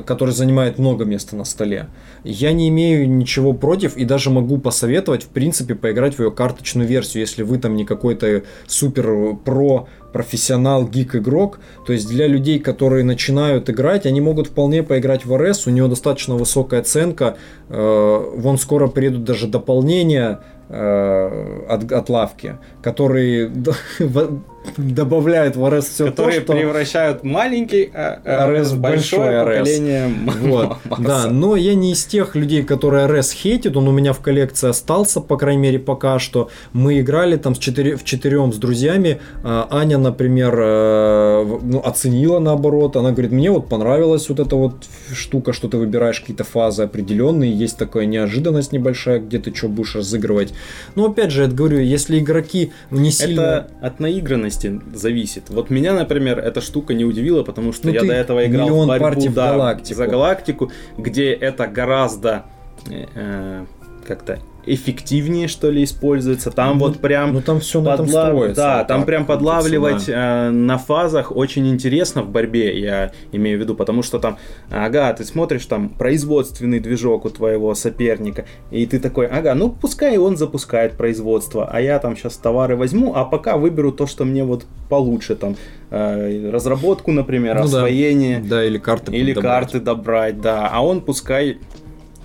который 0.06 0.32
занимает 0.32 0.78
много 0.78 1.05
места 1.05 1.36
на 1.36 1.44
столе, 1.44 1.89
я 2.23 2.52
не 2.52 2.69
имею 2.69 3.09
ничего 3.09 3.52
против 3.52 3.97
и 3.97 4.05
даже 4.05 4.31
могу 4.31 4.59
посоветовать, 4.59 5.24
в 5.24 5.28
принципе, 5.28 5.74
поиграть 5.74 6.16
в 6.16 6.20
ее 6.20 6.31
карточную 6.31 6.89
версию, 6.89 7.23
если 7.23 7.43
вы 7.43 7.59
там 7.59 7.77
не 7.77 7.85
какой-то 7.85 8.43
супер 8.66 9.36
про 9.44 9.89
профессионал, 10.15 10.86
гик 10.86 11.16
игрок. 11.16 11.59
То 11.86 11.93
есть 11.93 12.09
для 12.09 12.28
людей, 12.28 12.61
которые 12.61 13.02
начинают 13.02 13.69
играть, 13.69 14.06
они 14.06 14.20
могут 14.20 14.47
вполне 14.47 14.85
поиграть 14.85 15.27
в 15.27 15.36
РС, 15.36 15.66
у 15.66 15.70
него 15.70 15.89
достаточно 15.89 16.36
высокая 16.36 16.81
оценка, 16.81 17.36
э, 17.69 18.31
вон 18.36 18.56
скоро 18.56 18.86
приедут 18.86 19.24
даже 19.24 19.48
дополнения 19.48 20.40
э, 20.69 21.66
от, 21.69 21.90
от 21.90 22.09
лавки, 22.09 22.59
которые 22.81 23.51
добавляют 24.77 25.57
в 25.57 25.69
РС 25.69 25.86
все 25.86 26.07
которые 26.07 26.41
то, 26.41 26.47
что... 26.47 26.53
превращают 26.55 27.24
маленький 27.24 27.91
RS 27.95 28.74
в 28.74 28.81
большое 28.81 29.43
RS. 29.43 29.45
поколение 29.45 30.12
Вот, 30.41 30.77
да, 30.99 31.28
но 31.28 31.57
я 31.57 31.74
не 31.74 31.93
из 31.93 32.05
тех 32.05 32.35
людей, 32.35 32.62
которые 32.62 33.07
РС 33.07 33.32
хейтят, 33.32 33.77
он 33.77 33.89
у 33.89 33.93
меня 33.93 34.12
в 34.12 34.20
коллекции 34.20 34.69
остался, 34.69 35.20
по 35.20 35.36
крайней 35.36 35.62
мере, 35.62 35.78
пока 35.78 36.19
что. 36.19 36.51
Мы 36.73 37.01
играли 37.01 37.36
там 37.36 37.55
с 37.55 37.59
четыре, 37.59 37.97
в 37.97 38.05
четырем 38.05 38.53
с 38.53 38.57
друзьями, 38.57 39.20
А, 39.43 39.69
Аня, 39.70 39.99
например, 39.99 40.55
э, 40.57 41.59
ну, 41.62 41.81
оценила 41.81 42.39
наоборот, 42.39 42.97
она 42.97 43.12
говорит, 43.12 43.32
мне 43.32 43.51
вот 43.51 43.69
понравилась 43.69 44.28
вот 44.28 44.41
эта 44.41 44.57
вот 44.57 44.85
штука, 45.12 45.53
что 45.53 45.69
ты 45.69 45.77
выбираешь 45.77 46.20
какие-то 46.20 46.45
фазы 46.45 46.85
определенные, 46.85 47.53
есть 47.53 47.77
такая 47.77 48.07
неожиданность 48.07 48.73
небольшая, 48.73 49.19
где 49.20 49.39
ты 49.39 49.55
что 49.55 49.69
будешь 49.69 49.95
разыгрывать. 49.95 50.55
Но 50.95 51.07
опять 51.07 51.31
же, 51.31 51.43
я 51.43 51.49
говорю, 51.49 51.78
если 51.78 52.19
игроки 52.19 52.73
не 52.91 53.11
сильно... 53.11 53.41
Это 53.41 53.70
от 53.81 54.01
наигранности 54.01 54.54
зависит. 54.95 55.51
Вот 55.51 55.71
меня, 55.71 55.95
например, 55.95 56.39
эта 56.39 56.61
штука 56.61 56.95
не 56.95 57.05
удивила, 57.05 57.43
потому 57.43 57.73
что 57.73 57.89
Ну, 57.89 57.95
я 57.95 58.01
до 58.03 58.13
этого 58.13 58.47
играл 58.47 58.85
в 58.85 58.87
борьбу 58.87 59.05
партий 59.05 59.29
в 59.29 59.35
да, 59.35 59.53
галактику. 59.53 59.97
за 59.99 60.07
галактику, 60.07 60.73
где 60.99 61.33
это 61.33 61.67
гораздо 61.67 62.45
э, 62.91 63.07
э, 63.15 63.65
как-то 64.07 64.39
эффективнее, 64.66 65.49
что 65.49 65.70
ли, 65.70 65.85
используется. 65.85 66.51
Там 66.51 66.78
Ну, 66.78 66.86
вот 66.86 66.99
прям 67.01 67.32
Ну 67.32 67.41
там 67.41 67.61
все 67.61 67.81
на 67.81 67.95
этом 67.95 68.09
строится. 68.09 68.57
Да, 68.62 68.78
вот 68.78 68.86
там 68.89 69.01
так 69.01 69.07
прям 69.07 69.27
подлавливать 69.27 70.05
э, 70.09 70.51
на 70.51 70.78
фазах 70.78 71.35
очень 71.35 71.69
интересно 71.69 72.23
в 72.23 72.28
борьбе, 72.31 72.78
я 72.81 73.12
имею 73.32 73.59
в 73.59 73.61
виду, 73.61 73.74
потому 73.74 74.03
что 74.03 74.19
там, 74.19 74.39
ага, 74.70 75.12
ты 75.12 75.24
смотришь 75.24 75.66
там 75.66 75.89
производственный 75.89 76.81
движок 76.81 77.24
у 77.24 77.31
твоего 77.31 77.74
соперника, 77.74 78.47
и 78.70 78.86
ты 78.86 78.99
такой, 78.99 79.27
ага, 79.27 79.55
ну 79.55 79.70
пускай 79.70 80.16
он 80.19 80.36
запускает 80.36 80.93
производство, 80.97 81.69
а 81.70 81.81
я 81.81 81.99
там 81.99 82.16
сейчас 82.16 82.36
товары 82.36 82.77
возьму, 82.77 83.15
а 83.15 83.24
пока 83.24 83.57
выберу 83.57 83.93
то, 83.93 84.07
что 84.07 84.24
мне 84.24 84.45
вот 84.45 84.66
получше, 84.89 85.35
там, 85.35 85.57
э, 85.91 86.51
разработку, 86.51 87.12
например, 87.12 87.55
Ну 87.57 87.62
да. 87.62 87.66
освоение. 87.78 88.41
Да, 88.41 88.65
или 88.65 88.78
карты 88.78 89.12
Или 89.12 89.32
подобрать. 89.32 89.61
карты 89.65 89.81
добрать, 89.81 90.41
да. 90.41 90.69
А 90.73 90.85
он 90.85 91.01
пускай. 91.01 91.59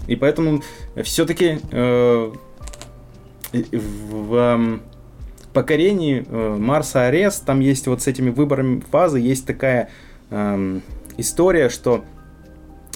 И 0.10 0.15
поэтому 0.15 0.64
все-таки 1.03 1.60
в 3.52 4.36
эм, 4.36 4.81
покорении 5.53 6.26
э, 6.27 6.56
Марса 6.57 7.07
Арест 7.07 7.45
там 7.45 7.60
есть 7.60 7.88
вот 7.88 8.02
с 8.02 8.07
этими 8.07 8.30
выборами 8.30 8.84
фазы 8.91 9.19
есть 9.19 9.45
такая 9.45 9.90
эм, 10.30 10.81
история, 11.18 11.69
что 11.69 12.03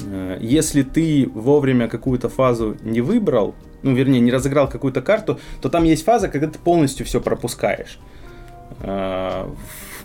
э, 0.02 0.38
если 0.42 0.84
ты 0.84 1.30
вовремя 1.34 1.88
какую-то 1.88 2.30
фазу 2.30 2.78
не 2.82 3.02
выбрал, 3.02 3.56
ну 3.82 3.94
вернее 3.94 4.20
не 4.20 4.32
разыграл 4.32 4.70
какую-то 4.70 5.02
карту, 5.02 5.40
то 5.62 5.70
там 5.70 5.84
есть 5.84 6.06
фаза, 6.06 6.30
когда 6.30 6.48
ты 6.48 6.60
полностью 6.60 7.06
все 7.06 7.20
пропускаешь. 7.20 8.00
Э, 8.82 9.48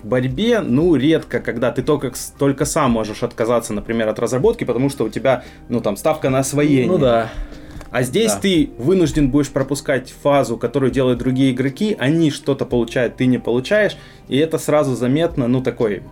в 0.03 0.07
борьбе, 0.07 0.61
ну, 0.61 0.95
редко, 0.97 1.41
когда 1.41 1.71
ты 1.73 1.83
только, 1.83 2.13
только 2.39 2.65
сам 2.65 2.93
можешь 2.93 3.23
отказаться, 3.23 3.73
например, 3.73 4.09
от 4.09 4.19
разработки, 4.19 4.65
потому 4.65 4.91
что 4.91 5.05
у 5.05 5.09
тебя, 5.09 5.45
ну, 5.69 5.81
там, 5.81 5.97
ставка 5.97 6.31
на 6.31 6.41
освоение. 6.41 6.87
Ну 6.87 6.99
да. 6.99 7.31
А 7.91 8.03
здесь 8.03 8.35
Да. 8.35 8.41
ты 8.41 8.71
вынужден 8.77 9.31
будешь 9.31 9.49
пропускать 9.49 10.13
фазу, 10.23 10.59
которую 10.59 10.93
делают 10.93 11.19
другие 11.19 11.53
игроки, 11.53 11.97
они 11.99 12.31
что-то 12.31 12.67
получают, 12.67 13.17
ты 13.17 13.27
не 13.27 13.39
получаешь, 13.39 13.97
и 14.29 14.37
это 14.37 14.59
сразу 14.59 14.95
заметно, 14.95 15.49
ну, 15.49 15.63
такой... 15.63 16.03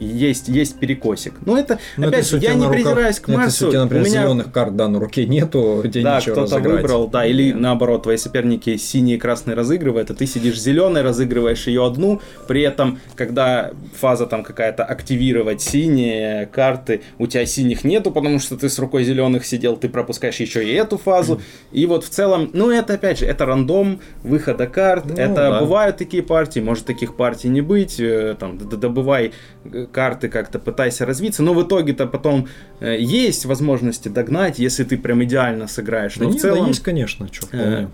Есть, 0.00 0.48
есть 0.48 0.78
перекосик. 0.80 1.34
Но 1.46 1.56
это, 1.56 1.78
Ну, 1.96 2.08
опять 2.08 2.20
это 2.26 2.28
же, 2.30 2.38
я 2.38 2.54
не 2.54 2.64
руках- 2.66 2.72
придираюсь 2.72 3.20
к 3.20 3.28
это 3.28 3.38
Марсу. 3.38 3.50
Если 3.50 3.66
у 3.66 3.70
тебя, 3.70 3.82
например, 3.84 4.02
у 4.04 4.08
меня 4.10 4.22
зеленых 4.22 4.52
карт, 4.52 4.76
да, 4.76 4.88
на 4.88 4.98
руке 4.98 5.24
нету, 5.24 5.82
тебе 5.84 6.02
да, 6.02 6.18
ничего 6.18 6.34
кто-то 6.46 6.58
выбрал, 6.58 7.06
да, 7.08 7.24
или 7.24 7.52
наоборот, 7.52 8.02
твои 8.02 8.16
соперники 8.16 8.76
синие 8.76 9.16
и 9.16 9.20
красные 9.20 9.54
разыгрывают, 9.54 10.10
а 10.10 10.14
ты 10.14 10.26
сидишь 10.26 10.60
зеленый, 10.60 11.02
разыгрываешь 11.02 11.66
ее 11.68 11.86
одну, 11.86 12.20
при 12.48 12.62
этом, 12.62 12.98
когда 13.14 13.70
фаза 13.98 14.26
там 14.26 14.42
какая-то 14.42 14.84
активировать 14.84 15.60
синие 15.62 16.46
карты, 16.46 17.02
у 17.18 17.26
тебя 17.28 17.46
синих 17.46 17.84
нету, 17.84 18.10
потому 18.10 18.40
что 18.40 18.56
ты 18.56 18.68
с 18.68 18.78
рукой 18.80 19.04
зеленых 19.04 19.46
сидел, 19.46 19.76
ты 19.76 19.88
пропускаешь 19.88 20.36
еще 20.40 20.64
и 20.68 20.72
эту 20.72 20.98
фазу, 20.98 21.40
и 21.72 21.86
вот 21.86 22.04
в 22.04 22.08
целом, 22.08 22.50
ну 22.52 22.70
это 22.70 22.94
опять 22.94 23.20
же, 23.20 23.26
это 23.26 23.46
рандом 23.46 24.00
выхода 24.24 24.66
карт, 24.66 25.04
Ну, 25.06 25.14
это 25.14 25.34
да. 25.34 25.60
бывают 25.60 25.96
такие 25.98 26.22
партии, 26.22 26.60
может 26.60 26.84
таких 26.84 27.16
партий 27.16 27.48
не 27.48 27.60
быть, 27.60 28.00
э, 28.00 28.34
там, 28.38 28.58
добывай 28.58 29.32
э, 29.64 29.83
карты 29.92 30.28
как-то, 30.28 30.58
пытайся 30.58 31.06
развиться, 31.06 31.42
но 31.42 31.54
в 31.54 31.62
итоге-то 31.66 32.06
потом 32.06 32.48
э, 32.80 32.96
есть 33.00 33.44
возможности 33.46 34.08
догнать, 34.08 34.58
если 34.58 34.84
ты 34.84 34.96
прям 34.98 35.22
идеально 35.24 35.66
сыграешь. 35.68 36.14
Да 36.16 36.24
Но 36.24 36.30
в 36.30 36.34
нет, 36.34 36.42
да 36.42 36.48
целом 36.48 36.68
есть, 36.68 36.82
конечно, 36.82 37.28
что 37.32 37.46
э, 37.52 37.86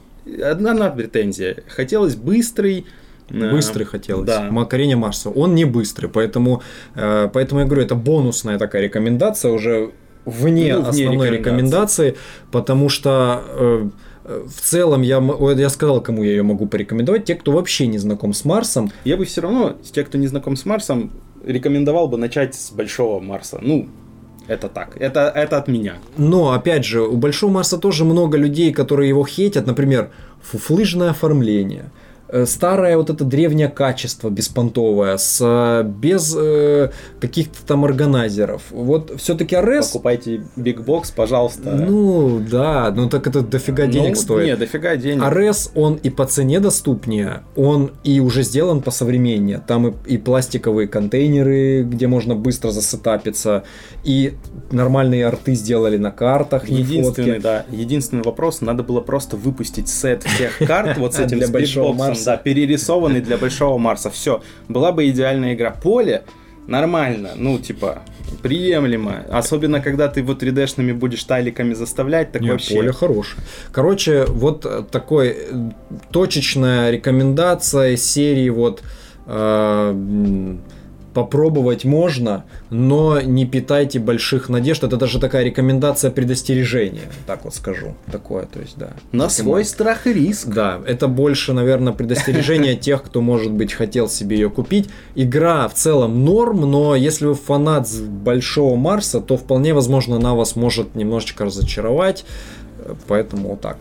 одна, 0.44 0.72
одна 0.72 0.90
претензия. 0.90 1.56
Хотелось 1.68 2.16
быстрый. 2.16 2.86
э, 3.30 3.50
Быстрый 3.50 3.84
хотелось. 3.84 4.26
Да. 4.26 4.48
Макарение 4.50 4.96
Марса. 4.96 5.30
Он 5.30 5.54
не 5.54 5.64
быстрый, 5.64 6.08
поэтому, 6.08 6.62
э, 6.94 7.28
поэтому 7.32 7.60
я 7.60 7.66
говорю, 7.66 7.82
это 7.82 7.94
бонусная 7.94 8.58
такая 8.58 8.82
рекомендация 8.82 9.52
уже 9.52 9.90
вне, 10.24 10.74
Ну, 10.76 10.80
вне 10.82 10.88
основной 10.90 11.30
рекомендации. 11.30 12.08
рекомендации, 12.10 12.16
потому 12.52 12.88
что 12.90 13.42
э, 13.46 13.88
э, 14.24 14.46
в 14.46 14.60
целом 14.60 15.02
я, 15.02 15.22
я 15.56 15.68
сказал, 15.70 16.00
кому 16.02 16.22
я 16.24 16.30
ее 16.32 16.42
могу 16.42 16.66
порекомендовать. 16.66 17.24
Те, 17.24 17.34
кто 17.34 17.52
вообще 17.52 17.86
не 17.86 17.98
знаком 17.98 18.32
с 18.34 18.44
Марсом, 18.44 18.92
Я 19.04 19.16
бы 19.16 19.24
все 19.24 19.40
равно, 19.40 19.76
те, 19.92 20.04
кто 20.04 20.18
не 20.18 20.26
знаком 20.26 20.56
с 20.56 20.66
Марсом, 20.66 21.10
рекомендовал 21.44 22.08
бы 22.08 22.16
начать 22.16 22.54
с 22.54 22.70
Большого 22.70 23.20
Марса. 23.20 23.58
Ну, 23.60 23.88
это 24.46 24.68
так. 24.68 24.96
Это, 24.98 25.32
это 25.34 25.58
от 25.58 25.68
меня. 25.68 25.94
Но, 26.16 26.52
опять 26.52 26.84
же, 26.84 27.02
у 27.02 27.16
Большого 27.16 27.52
Марса 27.52 27.78
тоже 27.78 28.04
много 28.04 28.36
людей, 28.36 28.72
которые 28.72 29.08
его 29.08 29.24
хейтят. 29.24 29.66
Например, 29.66 30.10
фуфлыжное 30.42 31.10
оформление. 31.10 31.90
Э, 32.32 32.46
Старое 32.46 32.96
вот 32.96 33.10
это 33.10 33.24
древнее 33.24 33.68
качество 33.68 34.30
беспонтовое, 34.30 35.16
с, 35.16 35.38
э, 35.40 35.82
без 35.84 36.34
э, 36.36 36.90
каких-то 37.20 37.64
там 37.66 37.84
органайзеров. 37.84 38.62
Вот 38.70 39.12
все-таки 39.20 39.56
РС... 39.56 39.88
Покупайте 39.88 40.42
Box, 40.56 41.12
пожалуйста. 41.14 41.72
Ну, 41.72 42.40
да, 42.40 42.92
ну 42.94 43.08
так 43.08 43.26
это 43.26 43.42
дофига 43.42 43.86
денег 43.86 44.10
Ну, 44.10 44.22
стоит. 44.22 44.46
Не, 44.46 44.56
дофига 44.56 44.96
денег. 44.96 45.22
АРС, 45.22 45.72
он 45.74 45.94
и 45.94 46.10
по 46.10 46.26
цене 46.26 46.60
доступнее, 46.60 47.42
он 47.56 47.92
и 48.04 48.20
уже 48.20 48.42
сделан 48.42 48.82
по 48.82 48.90
современнее. 48.90 49.62
Там 49.66 49.88
и, 49.88 50.14
и 50.14 50.18
пластиковые 50.18 50.88
контейнеры, 50.88 51.82
где 51.82 52.06
можно 52.06 52.34
быстро 52.34 52.70
засетапиться, 52.70 53.64
и 54.04 54.34
нормальные 54.70 55.26
арты 55.26 55.54
сделали 55.54 55.96
на 55.96 56.10
картах, 56.10 56.68
Единственный, 56.68 57.38
да, 57.38 57.64
единственный 57.70 58.22
вопрос, 58.22 58.60
надо 58.60 58.82
было 58.82 59.00
просто 59.00 59.36
выпустить 59.36 59.88
сет 59.88 60.22
всех 60.22 60.58
карт 60.66 60.98
вот 60.98 61.14
с 61.14 61.18
этим 61.18 61.38
Для 61.38 61.48
Большого 61.48 61.92
Марса. 62.20 62.30
да, 62.30 62.36
перерисованный 62.36 63.20
для 63.20 63.36
Большого 63.36 63.78
Марса. 63.78 64.10
Все, 64.10 64.42
была 64.68 64.92
бы 64.92 65.08
идеальная 65.08 65.54
игра. 65.54 65.70
Поле 65.70 66.24
нормально, 66.66 67.30
ну, 67.36 67.58
типа, 67.58 68.02
приемлемо. 68.42 69.24
Особенно, 69.30 69.80
когда 69.80 70.08
ты 70.08 70.22
вот 70.22 70.42
3D-шными 70.42 70.92
будешь 70.92 71.24
тайликами 71.24 71.74
заставлять, 71.74 72.32
так 72.32 72.42
Не, 72.42 72.50
вообще... 72.50 72.74
поле 72.74 72.92
хорошее. 72.92 73.42
Короче, 73.72 74.24
вот 74.26 74.64
э, 74.64 74.84
такой 74.90 75.36
э, 75.36 75.70
точечная 76.10 76.90
рекомендация 76.90 77.96
серии 77.96 78.48
вот 78.50 78.82
э, 79.26 80.56
попробовать 81.14 81.84
можно, 81.84 82.44
но 82.70 83.20
не 83.20 83.46
питайте 83.46 83.98
больших 83.98 84.48
надежд. 84.48 84.84
Это 84.84 84.96
даже 84.96 85.18
такая 85.18 85.44
рекомендация 85.44 86.10
предостережения, 86.10 87.10
так 87.26 87.44
вот 87.44 87.54
скажу. 87.54 87.94
Такое, 88.10 88.46
то 88.46 88.60
есть, 88.60 88.76
да. 88.76 88.90
На 89.12 89.28
Таким 89.28 89.44
свой 89.44 89.64
страх 89.64 90.06
и 90.06 90.12
риск. 90.12 90.48
Да, 90.48 90.80
это 90.86 91.08
больше, 91.08 91.52
наверное, 91.52 91.92
предостережение 91.92 92.76
тех, 92.76 93.02
кто, 93.02 93.20
может 93.20 93.52
быть, 93.52 93.72
хотел 93.72 94.08
себе 94.08 94.36
ее 94.36 94.50
купить. 94.50 94.88
Игра 95.14 95.68
в 95.68 95.74
целом 95.74 96.24
норм, 96.24 96.60
но 96.70 96.94
если 96.94 97.26
вы 97.26 97.34
фанат 97.34 97.88
Большого 98.00 98.76
Марса, 98.76 99.20
то 99.20 99.36
вполне 99.36 99.74
возможно 99.74 100.16
она 100.16 100.34
вас 100.34 100.56
может 100.56 100.94
немножечко 100.94 101.44
разочаровать. 101.44 102.24
Э, 102.78 102.94
Поэтому 103.06 103.50
вот 103.50 103.60
так. 103.60 103.78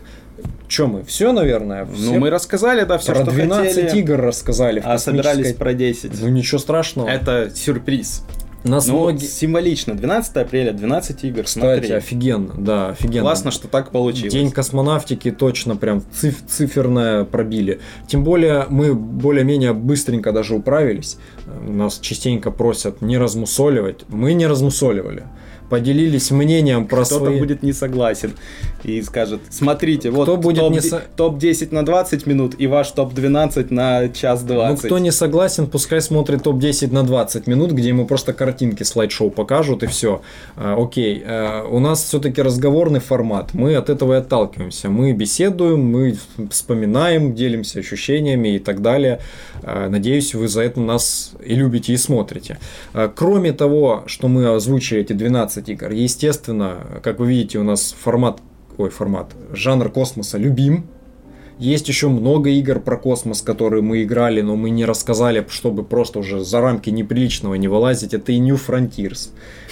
Че 0.68 0.88
мы? 0.88 1.04
Все, 1.04 1.32
наверное? 1.32 1.86
Все 1.86 2.06
Ну, 2.14 2.20
мы 2.20 2.30
рассказали, 2.30 2.84
да, 2.84 2.98
все, 2.98 3.14
про 3.14 3.24
что 3.24 3.32
12 3.32 3.76
хотели. 3.76 4.00
игр 4.00 4.22
рассказали. 4.22 4.80
в 4.80 4.86
А 4.88 4.98
собирались 4.98 5.28
космической- 5.38 5.58
про 5.58 5.74
10. 5.74 6.12
Ну 6.22 6.28
ничего 6.30 6.60
страшного. 6.60 7.08
Это 7.10 7.52
сюрприз. 7.56 8.24
Нас 8.66 8.88
Ну, 8.88 9.00
многие... 9.00 9.24
символично. 9.26 9.96
12 9.96 10.36
апреля, 10.36 10.74
12 10.74 11.24
игр. 11.24 11.44
Кстати, 11.44 11.78
Смотри. 11.80 11.92
офигенно, 11.96 12.54
да, 12.58 12.90
офигенно. 12.90 13.22
Классно, 13.22 13.52
что 13.52 13.70
так 13.70 13.90
получилось. 13.92 14.34
День 14.34 14.52
космонавтики 14.52 15.32
точно 15.32 15.78
прям 15.78 16.04
циф- 16.14 16.46
циферное 16.46 17.24
пробили. 17.24 17.80
Тем 18.08 18.26
более 18.26 18.66
мы 18.70 18.94
более-менее 18.96 19.72
быстренько 19.72 20.34
даже 20.34 20.56
управились. 20.56 21.18
Нас 21.66 22.00
частенько 22.00 22.52
просят 22.52 23.02
не 23.02 23.18
размусоливать. 23.18 24.02
Мы 24.10 24.34
не 24.34 24.46
размусоливали. 24.46 25.24
Поделились 25.70 26.32
мнением 26.32 26.88
про 26.88 27.04
Кто-то 27.06 27.26
свои... 27.26 27.40
будет 27.40 27.64
не 27.64 27.74
согласен 27.74 28.34
и 28.84 29.02
скажет, 29.02 29.42
смотрите, 29.50 30.10
вот 30.10 30.24
Кто 30.24 30.38
будет 30.38 30.60
топ, 30.60 30.72
не 30.74 30.82
со- 30.82 31.04
топ-10 31.16 31.74
на 31.74 31.86
20 31.86 32.26
минут 32.26 32.56
и 32.58 32.68
ваш 32.68 32.92
топ-12 32.92 33.68
на 33.74 34.10
час 34.10 34.44
20. 34.44 34.84
Ну, 34.84 34.88
кто 34.88 35.00
не 35.00 35.12
согласен, 35.12 35.68
пускай 35.68 36.02
смотрит 36.02 36.44
топ-10 36.44 36.94
на 36.94 37.04
20 37.04 37.48
минут, 37.48 37.72
где 37.72 37.90
ему 37.90 38.06
просто 38.06 38.34
картинки 38.34 38.84
слайд-шоу 38.84 39.30
покажут 39.32 39.84
и 39.84 39.88
все. 39.88 40.22
окей, 40.56 41.24
А, 41.26 41.64
у 41.70 41.80
нас 41.80 42.04
все-таки 42.04 42.42
разговорный 42.42 43.00
формат, 43.00 43.54
мы 43.54 43.76
от 43.76 43.90
этого 43.90 44.14
и 44.14 44.18
отталкиваемся. 44.18 44.90
Мы 44.90 45.14
беседуем, 45.14 45.82
мы 45.86 46.18
вспоминаем, 46.50 47.34
делимся 47.36 47.80
ощущениями 47.80 48.56
и 48.56 48.60
так 48.60 48.82
далее. 48.82 49.20
А, 49.64 49.90
надеюсь, 49.90 50.34
вы 50.34 50.48
за 50.48 50.62
это 50.62 50.80
нас 50.80 51.32
и 51.46 51.56
любите, 51.56 51.94
и 51.94 51.98
смотрите. 51.98 52.58
А, 52.94 53.12
кроме 53.14 53.52
того, 53.54 54.04
что 54.08 54.28
мы 54.28 54.48
озвучили 54.56 55.02
эти 55.02 55.14
12 55.14 55.59
игр, 55.68 55.92
естественно, 55.92 57.02
как 57.04 57.20
вы 57.20 57.28
видите, 57.28 57.60
у 57.60 57.64
нас 57.64 57.96
формат, 58.00 58.40
ой, 58.78 58.90
формат, 58.90 59.34
жанр 59.52 59.90
космоса 59.92 60.38
любим, 60.38 60.86
есть 61.60 61.90
еще 61.90 62.08
много 62.08 62.50
игр 62.52 62.80
про 62.80 62.96
космос, 62.96 63.42
которые 63.42 63.82
мы 63.82 64.04
играли, 64.04 64.40
но 64.40 64.56
мы 64.56 64.70
не 64.70 64.86
рассказали, 64.86 65.46
чтобы 65.50 65.84
просто 65.84 66.20
уже 66.20 66.42
за 66.42 66.62
рамки 66.62 66.90
неприличного 66.90 67.56
не 67.56 67.68
вылазить. 67.68 68.14
Это 68.14 68.32
и 68.32 68.40
New 68.40 68.56
Frontiers. 68.56 69.32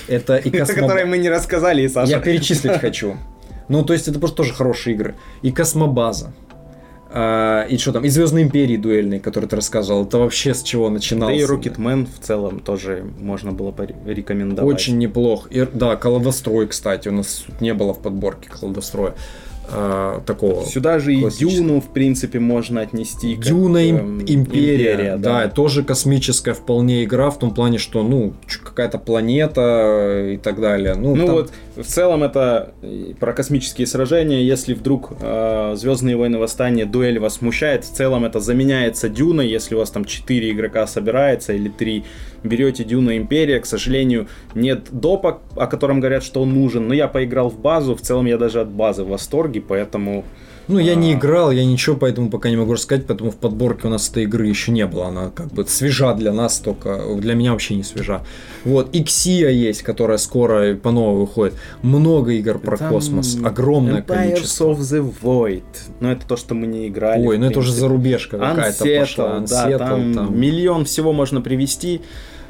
Это 0.09 0.35
и 0.35 0.49
Это, 0.53 0.65
Космо... 0.65 0.81
которые 0.81 1.05
мы 1.05 1.17
не 1.17 1.29
рассказали, 1.29 1.87
Саша. 1.87 2.11
Я 2.11 2.19
перечислить 2.19 2.79
хочу. 2.79 3.15
Ну, 3.69 3.83
то 3.83 3.91
есть 3.91 4.07
это 4.07 4.17
просто 4.17 4.37
тоже 4.37 4.53
хорошие 4.53 4.95
игры. 4.95 5.15
И 5.41 5.51
Космобаза. 5.51 6.31
А, 7.09 7.63
и 7.63 7.77
что 7.77 7.93
там? 7.93 8.03
И 8.05 8.09
Звездные 8.09 8.45
империи 8.45 8.77
дуэльные, 8.77 9.19
которые 9.19 9.49
ты 9.49 9.55
рассказывал. 9.55 10.05
Это 10.05 10.17
вообще 10.17 10.53
с 10.53 10.63
чего 10.63 10.87
Да 10.87 10.95
начиналось? 10.95 11.41
и 11.41 11.45
Rocketman 11.45 12.07
в 12.07 12.23
целом 12.23 12.59
тоже 12.59 13.05
можно 13.19 13.51
было 13.51 13.71
порекомендовать. 13.71 14.75
Очень 14.75 14.97
неплох. 14.97 15.47
И, 15.51 15.65
да, 15.73 15.95
Колодострой, 15.95 16.67
кстати, 16.67 17.07
у 17.09 17.13
нас 17.13 17.45
не 17.59 17.73
было 17.73 17.93
в 17.93 18.01
подборке 18.01 18.49
Колодостроя. 18.49 19.15
А, 19.69 20.21
такого. 20.25 20.65
Сюда 20.65 20.99
же 20.99 21.13
и. 21.13 21.29
Дюну, 21.29 21.81
в 21.81 21.89
принципе, 21.93 22.39
можно 22.39 22.81
отнести. 22.81 23.35
как, 23.35 23.45
Дюна 23.45 23.77
Им- 23.77 23.97
эм, 23.97 24.21
Империя, 24.25 25.17
да, 25.17 25.47
тоже 25.49 25.83
космическая 25.83 26.53
вполне 26.53 27.03
игра 27.03 27.29
в 27.29 27.39
том 27.39 27.53
плане, 27.53 27.77
что 27.77 28.03
ну 28.03 28.33
какая-то 28.63 28.97
планета 28.97 30.31
и 30.33 30.37
так 30.37 30.59
далее. 30.61 30.95
Ну, 30.95 31.15
Ну 31.15 31.25
там- 31.25 31.35
вот, 31.35 31.51
в 31.75 31.83
целом 31.83 32.23
это 32.23 32.73
и 32.81 33.15
про 33.19 33.33
космические 33.33 33.87
сражения. 33.87 34.43
Если 34.43 34.73
вдруг 34.73 35.11
Звездные 35.73 36.15
войны 36.15 36.37
восстания 36.37 36.85
дуэль 36.85 37.19
вас 37.19 37.35
смущает, 37.35 37.83
в 37.85 37.93
целом 37.93 38.25
это 38.25 38.39
заменяется 38.39 39.09
Дюной. 39.09 39.47
Если 39.47 39.75
у 39.75 39.79
вас 39.79 39.91
там 39.91 40.05
4 40.05 40.51
игрока 40.51 40.87
собирается 40.87 41.53
или 41.53 41.69
3, 41.69 42.03
берете 42.47 42.83
Дюна 42.83 43.17
Империя. 43.17 43.59
К 43.59 43.65
сожалению, 43.65 44.27
нет 44.55 44.87
допа, 44.91 45.41
о 45.55 45.67
котором 45.67 45.99
говорят, 45.99 46.23
что 46.23 46.41
он 46.41 46.53
нужен. 46.53 46.87
Но 46.87 46.93
я 46.93 47.07
поиграл 47.07 47.49
в 47.49 47.59
базу. 47.59 47.95
В 47.95 48.01
целом 48.01 48.25
я 48.25 48.37
даже 48.37 48.61
от 48.61 48.69
базы 48.69 49.03
в 49.03 49.09
восторге, 49.09 49.61
поэтому 49.61 50.25
ну 50.67 50.79
я 50.79 50.95
не 50.95 51.13
а. 51.13 51.13
играл, 51.15 51.51
я 51.51 51.65
ничего 51.65 51.95
поэтому 51.95 52.29
пока 52.29 52.49
не 52.49 52.57
могу 52.57 52.73
рассказать, 52.73 53.05
поэтому 53.05 53.31
в 53.31 53.37
подборке 53.37 53.87
у 53.87 53.89
нас 53.89 54.09
этой 54.09 54.23
игры 54.23 54.47
еще 54.47 54.71
не 54.71 54.85
было. 54.85 55.07
Она 55.07 55.29
как 55.29 55.47
бы 55.47 55.65
свежа 55.65 56.13
для 56.13 56.33
нас, 56.33 56.59
только 56.59 57.01
для 57.17 57.35
меня 57.35 57.53
вообще 57.53 57.75
не 57.75 57.83
свежа. 57.83 58.21
Вот, 58.65 58.89
Иксия 58.93 59.49
есть, 59.49 59.83
которая 59.83 60.17
скоро 60.17 60.75
по 60.75 60.91
новой 60.91 61.21
выходит. 61.21 61.55
Много 61.81 62.33
игр 62.33 62.59
про 62.59 62.77
Там 62.77 62.89
космос, 62.89 63.37
огромное 63.43 64.01
Empires 64.01 64.05
количество. 64.05 64.71
of 64.71 64.79
the 64.79 65.13
Void. 65.21 65.63
Но 66.01 66.11
это 66.11 66.27
то, 66.27 66.35
что 66.35 66.53
мы 66.53 66.67
не 66.67 66.89
играли. 66.89 67.25
Ой, 67.25 67.37
ну 67.37 67.45
это 67.45 67.59
уже 67.59 67.71
зарубежка 67.71 68.37
какая-то 68.37 68.83
Unsettled, 68.83 68.99
пошла. 68.99 69.39
да, 69.39 69.69
Unsettled, 69.69 69.77
там, 69.77 70.13
там. 70.13 70.39
миллион 70.39 70.83
всего 70.83 71.13
можно 71.13 71.39
привести. 71.39 72.01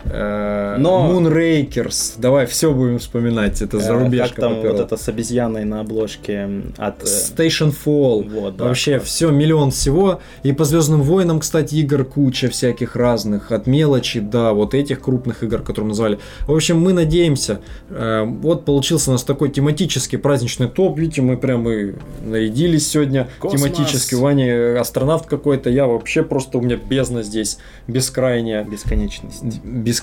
Э, 0.09 0.75
Но- 0.79 1.11
Moonrakers. 1.11 2.13
Давай 2.17 2.45
все 2.45 2.73
будем 2.73 2.99
вспоминать. 2.99 3.61
Это 3.61 3.77
Э, 3.77 3.79
зарубежка 3.81 4.27
как 4.35 4.39
там 4.39 4.55
попёрла. 4.55 4.77
вот 4.77 4.85
это 4.85 4.97
с 4.97 5.07
обезьяной 5.09 5.65
на 5.65 5.81
обложке 5.81 6.49
от... 6.77 7.03
э, 7.03 7.05
Station 7.05 7.73
Fall. 7.85 8.29
Вот, 8.29 8.57
да, 8.57 8.65
Вообще 8.65 8.99
все, 8.99 9.29
миллион 9.31 9.71
всего. 9.71 10.21
И 10.43 10.53
по 10.53 10.63
Звездным 10.65 11.01
войнам, 11.01 11.39
кстати, 11.39 11.75
игр 11.75 12.03
куча 12.05 12.49
всяких 12.49 12.95
разных. 12.95 13.51
От 13.51 13.67
мелочи 13.67 14.19
до 14.19 14.53
вот 14.53 14.73
этих 14.73 15.01
крупных 15.01 15.43
игр, 15.43 15.61
которые 15.61 15.89
назвали. 15.89 16.19
В 16.47 16.53
общем, 16.53 16.79
мы 16.79 16.93
надеемся. 16.93 17.59
вот 17.89 18.65
получился 18.65 19.09
у 19.09 19.13
нас 19.13 19.23
такой 19.23 19.49
тематический 19.49 20.17
праздничный 20.17 20.67
топ. 20.67 20.97
Видите, 20.97 21.21
мы 21.21 21.37
прям 21.37 21.67
и 21.69 21.93
нарядились 22.25 22.87
сегодня. 22.87 23.27
Космос. 23.39 23.61
Тематически. 23.61 24.15
Ваня 24.15 24.79
астронавт 24.79 25.25
какой-то. 25.25 25.69
Я 25.69 25.85
вообще 25.87 26.23
просто 26.23 26.57
у 26.57 26.61
меня 26.61 26.77
бездна 26.77 27.23
здесь. 27.23 27.57
Бескрайняя. 27.87 28.63
Бесконечность. 28.63 29.43
Бесконечность 29.63 29.96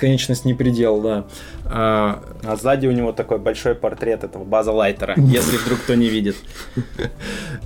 не 0.45 0.55
предел, 0.55 1.01
да. 1.01 1.25
А, 1.66 2.23
А 2.43 2.57
сзади 2.57 2.87
у 2.87 2.93
него 2.93 3.12
такой 3.12 3.39
большой 3.39 3.75
портрет 3.75 4.25
этого 4.25 4.45
База 4.45 4.73
Лайтера, 4.73 5.15
если 5.16 5.57
вдруг 5.57 5.81
кто 5.81 5.95
не 5.95 6.09
видит. 6.09 6.37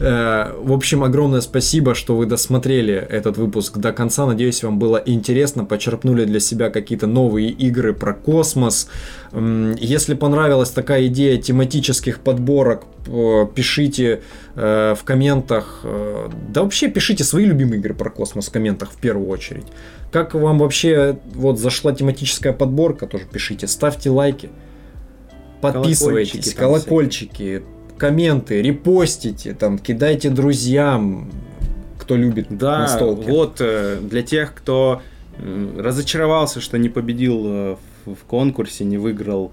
Э, 0.00 0.52
В 0.60 0.72
общем, 0.72 1.02
огромное 1.04 1.40
спасибо, 1.40 1.94
что 1.94 2.16
вы 2.16 2.26
досмотрели 2.26 2.94
этот 2.94 3.36
выпуск 3.36 3.78
до 3.78 3.92
конца. 3.92 4.26
Надеюсь, 4.26 4.62
вам 4.62 4.78
было 4.78 5.02
интересно, 5.04 5.64
почерпнули 5.64 6.24
для 6.24 6.40
себя 6.40 6.70
какие-то 6.70 7.06
новые 7.06 7.48
игры 7.50 7.92
про 7.94 8.14
космос. 8.14 8.88
Если 9.32 10.14
понравилась 10.14 10.70
такая 10.70 11.06
идея 11.08 11.36
тематических 11.40 12.20
подборок, 12.20 12.84
пишите 13.54 14.20
э, 14.54 14.94
в 14.98 15.04
комментах. 15.04 15.80
э, 15.82 16.28
Да 16.50 16.62
вообще 16.62 16.88
пишите 16.88 17.24
свои 17.24 17.44
любимые 17.44 17.78
игры 17.80 17.94
про 17.94 18.10
космос 18.10 18.48
в 18.48 18.52
комментах 18.52 18.90
в 18.90 18.96
первую 18.96 19.28
очередь. 19.28 19.66
Как 20.10 20.34
вам 20.34 20.58
вообще 20.58 21.18
вот 21.34 21.58
зашла 21.58 21.92
тематическая 21.92 22.52
подборка, 22.52 23.06
тоже 23.06 23.24
пишите. 23.30 23.66
Ставьте 23.66 24.10
лайки. 24.10 24.50
Подписывайтесь, 25.60 26.54
Колокольчики 26.54 27.26
колокольчики, 27.34 27.62
комменты, 27.98 28.62
репостите, 28.62 29.54
там, 29.54 29.78
кидайте 29.78 30.30
друзьям, 30.30 31.30
кто 31.98 32.16
любит 32.16 32.46
Да, 32.50 32.80
настолки. 32.80 33.28
вот 33.28 33.56
э, 33.60 33.98
для 34.00 34.22
тех, 34.22 34.54
кто 34.54 35.02
разочаровался, 35.76 36.60
что 36.60 36.78
не 36.78 36.88
победил 36.88 37.42
э, 37.44 37.76
в 38.06 38.24
конкурсе, 38.26 38.84
не 38.84 38.98
выиграл 38.98 39.52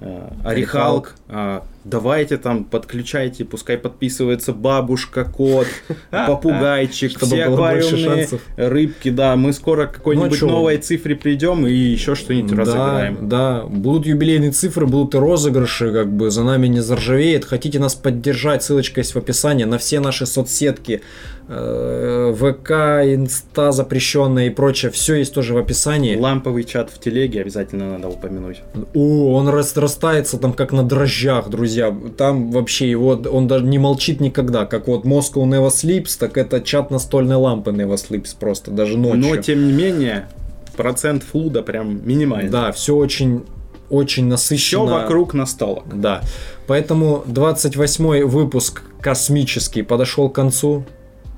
э, 0.00 0.28
Орехалк, 0.44 1.14
э, 1.28 1.60
давайте 1.84 2.36
там 2.36 2.64
подключайте, 2.64 3.44
пускай 3.44 3.78
подписывается 3.78 4.52
бабушка, 4.52 5.24
кот, 5.24 5.66
попугайчик, 6.10 7.10
Чтобы 7.10 7.26
все 7.36 7.44
аквариумные 7.44 8.04
шансов. 8.04 8.40
рыбки, 8.56 9.10
да, 9.10 9.36
мы 9.36 9.52
скоро 9.52 9.86
к 9.86 9.92
какой-нибудь 9.92 10.42
а 10.42 10.46
новой 10.46 10.78
цифре 10.78 11.16
придем 11.16 11.66
и 11.66 11.72
еще 11.72 12.14
что-нибудь 12.14 12.52
разыграем. 12.52 13.28
да, 13.28 13.64
будут 13.64 14.06
юбилейные 14.06 14.52
цифры, 14.52 14.86
будут 14.86 15.14
и 15.14 15.18
розыгрыши, 15.18 15.92
как 15.92 16.12
бы 16.12 16.30
за 16.30 16.44
нами 16.44 16.66
не 16.66 16.80
заржавеет. 16.80 17.44
Хотите 17.44 17.78
нас 17.78 17.94
поддержать, 17.94 18.62
ссылочка 18.62 19.00
есть 19.00 19.14
в 19.14 19.18
описании 19.18 19.64
на 19.64 19.78
все 19.78 20.00
наши 20.00 20.26
соцсетки, 20.26 21.02
э, 21.48 22.34
ВК, 22.36 22.70
Инста 23.14 23.72
запрещенная 23.72 24.46
и 24.46 24.50
прочее, 24.50 24.90
все 24.90 25.14
есть 25.16 25.34
тоже 25.34 25.54
в 25.54 25.58
описании. 25.58 26.16
Ламповый 26.16 26.64
чат 26.64 26.90
в 26.90 27.00
телеге 27.00 27.40
обязательно 27.40 27.92
надо 27.92 28.08
упомянуть. 28.08 28.58
О, 28.94 29.34
он 29.34 29.48
рас- 29.48 29.76
растается 29.76 30.38
там 30.38 30.52
как 30.52 30.72
на 30.72 30.82
дрожжах, 30.82 31.48
друзья. 31.48 31.79
Друзья, 31.88 32.10
там 32.16 32.50
вообще 32.50 32.90
его, 32.90 33.10
он 33.30 33.46
даже 33.46 33.64
не 33.64 33.78
молчит 33.78 34.20
никогда. 34.20 34.66
Как 34.66 34.88
вот 34.88 35.04
Moscow 35.04 35.44
Never 35.44 35.68
Sleeps, 35.68 36.18
так 36.18 36.36
это 36.36 36.60
чат 36.60 36.90
настольной 36.90 37.36
лампы 37.36 37.70
Never 37.70 37.94
Sleeps 37.94 38.36
просто, 38.38 38.70
даже 38.70 38.98
ночью. 38.98 39.20
Но, 39.20 39.36
тем 39.36 39.66
не 39.66 39.72
менее, 39.72 40.28
процент 40.76 41.22
флуда 41.22 41.62
прям 41.62 42.06
минимальный. 42.06 42.50
Да, 42.50 42.72
все 42.72 42.94
очень 42.94 43.44
очень 43.88 44.26
насыщенно. 44.26 44.86
Все 44.86 44.94
вокруг 44.94 45.34
настолок. 45.34 45.84
Да. 45.92 46.20
Поэтому 46.68 47.24
28 47.26 48.24
выпуск 48.24 48.82
космический 49.00 49.82
подошел 49.82 50.28
к 50.28 50.34
концу. 50.34 50.84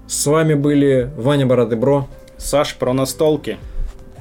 С 0.06 0.26
вами 0.26 0.52
были 0.52 1.10
Ваня 1.16 1.46
Бородыбро. 1.46 2.06
Саш 2.36 2.74
про 2.74 2.92
настолки. 2.92 3.56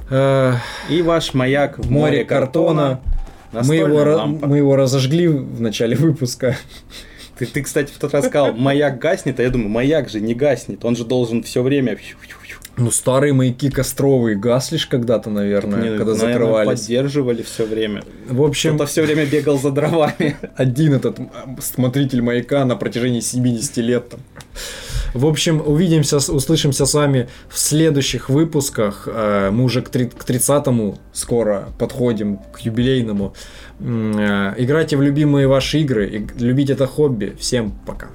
Э, 0.08 0.54
И 0.88 1.02
ваш 1.02 1.34
маяк 1.34 1.78
в 1.78 1.90
море, 1.90 2.00
море 2.18 2.24
картона. 2.24 2.82
картона. 3.00 3.11
Мы 3.52 3.76
его, 3.76 4.26
мы 4.26 4.56
его 4.56 4.76
разожгли 4.76 5.28
в 5.28 5.60
начале 5.60 5.96
выпуска. 5.96 6.56
Ты, 7.38 7.46
ты, 7.46 7.62
кстати, 7.62 7.90
в 7.90 7.98
тот 7.98 8.14
раз 8.14 8.26
сказал, 8.26 8.52
маяк 8.52 8.98
гаснет, 8.98 9.40
а 9.40 9.42
я 9.42 9.50
думаю, 9.50 9.68
маяк 9.68 10.08
же 10.08 10.20
не 10.20 10.34
гаснет, 10.34 10.84
он 10.84 10.96
же 10.96 11.04
должен 11.04 11.42
все 11.42 11.62
время 11.62 11.96
ну, 12.76 12.90
старые 12.90 13.34
маяки 13.34 13.70
костровые 13.70 14.36
гасли 14.36 14.78
ж 14.78 14.86
когда-то, 14.88 15.30
наверное, 15.30 15.82
не, 15.82 15.98
когда 15.98 16.14
наверное, 16.14 16.32
закрывались. 16.32 16.80
поддерживали 16.80 17.42
все 17.42 17.66
время. 17.66 18.02
В 18.28 18.42
общем... 18.42 18.76
Кто-то 18.76 18.90
все 18.90 19.02
время 19.02 19.26
бегал 19.26 19.58
за 19.58 19.70
дровами. 19.70 20.36
Один 20.56 20.94
этот 20.94 21.18
смотритель 21.60 22.22
маяка 22.22 22.64
на 22.64 22.76
протяжении 22.76 23.20
70 23.20 23.76
лет 23.78 24.08
там. 24.08 24.20
В 25.14 25.26
общем, 25.26 25.62
увидимся, 25.64 26.16
услышимся 26.16 26.86
с 26.86 26.94
вами 26.94 27.28
в 27.48 27.58
следующих 27.58 28.28
выпусках. 28.28 29.08
Э, 29.12 29.50
мы 29.50 29.64
уже 29.64 29.82
к 29.82 29.90
30-му 29.90 30.98
скоро 31.12 31.68
подходим, 31.78 32.38
к 32.52 32.60
юбилейному. 32.60 33.34
Э, 33.80 34.54
играйте 34.56 34.96
в 34.96 35.02
любимые 35.02 35.46
ваши 35.46 35.80
игры, 35.80 36.26
любите 36.38 36.72
это 36.72 36.86
хобби. 36.86 37.34
Всем 37.38 37.72
пока. 37.86 38.08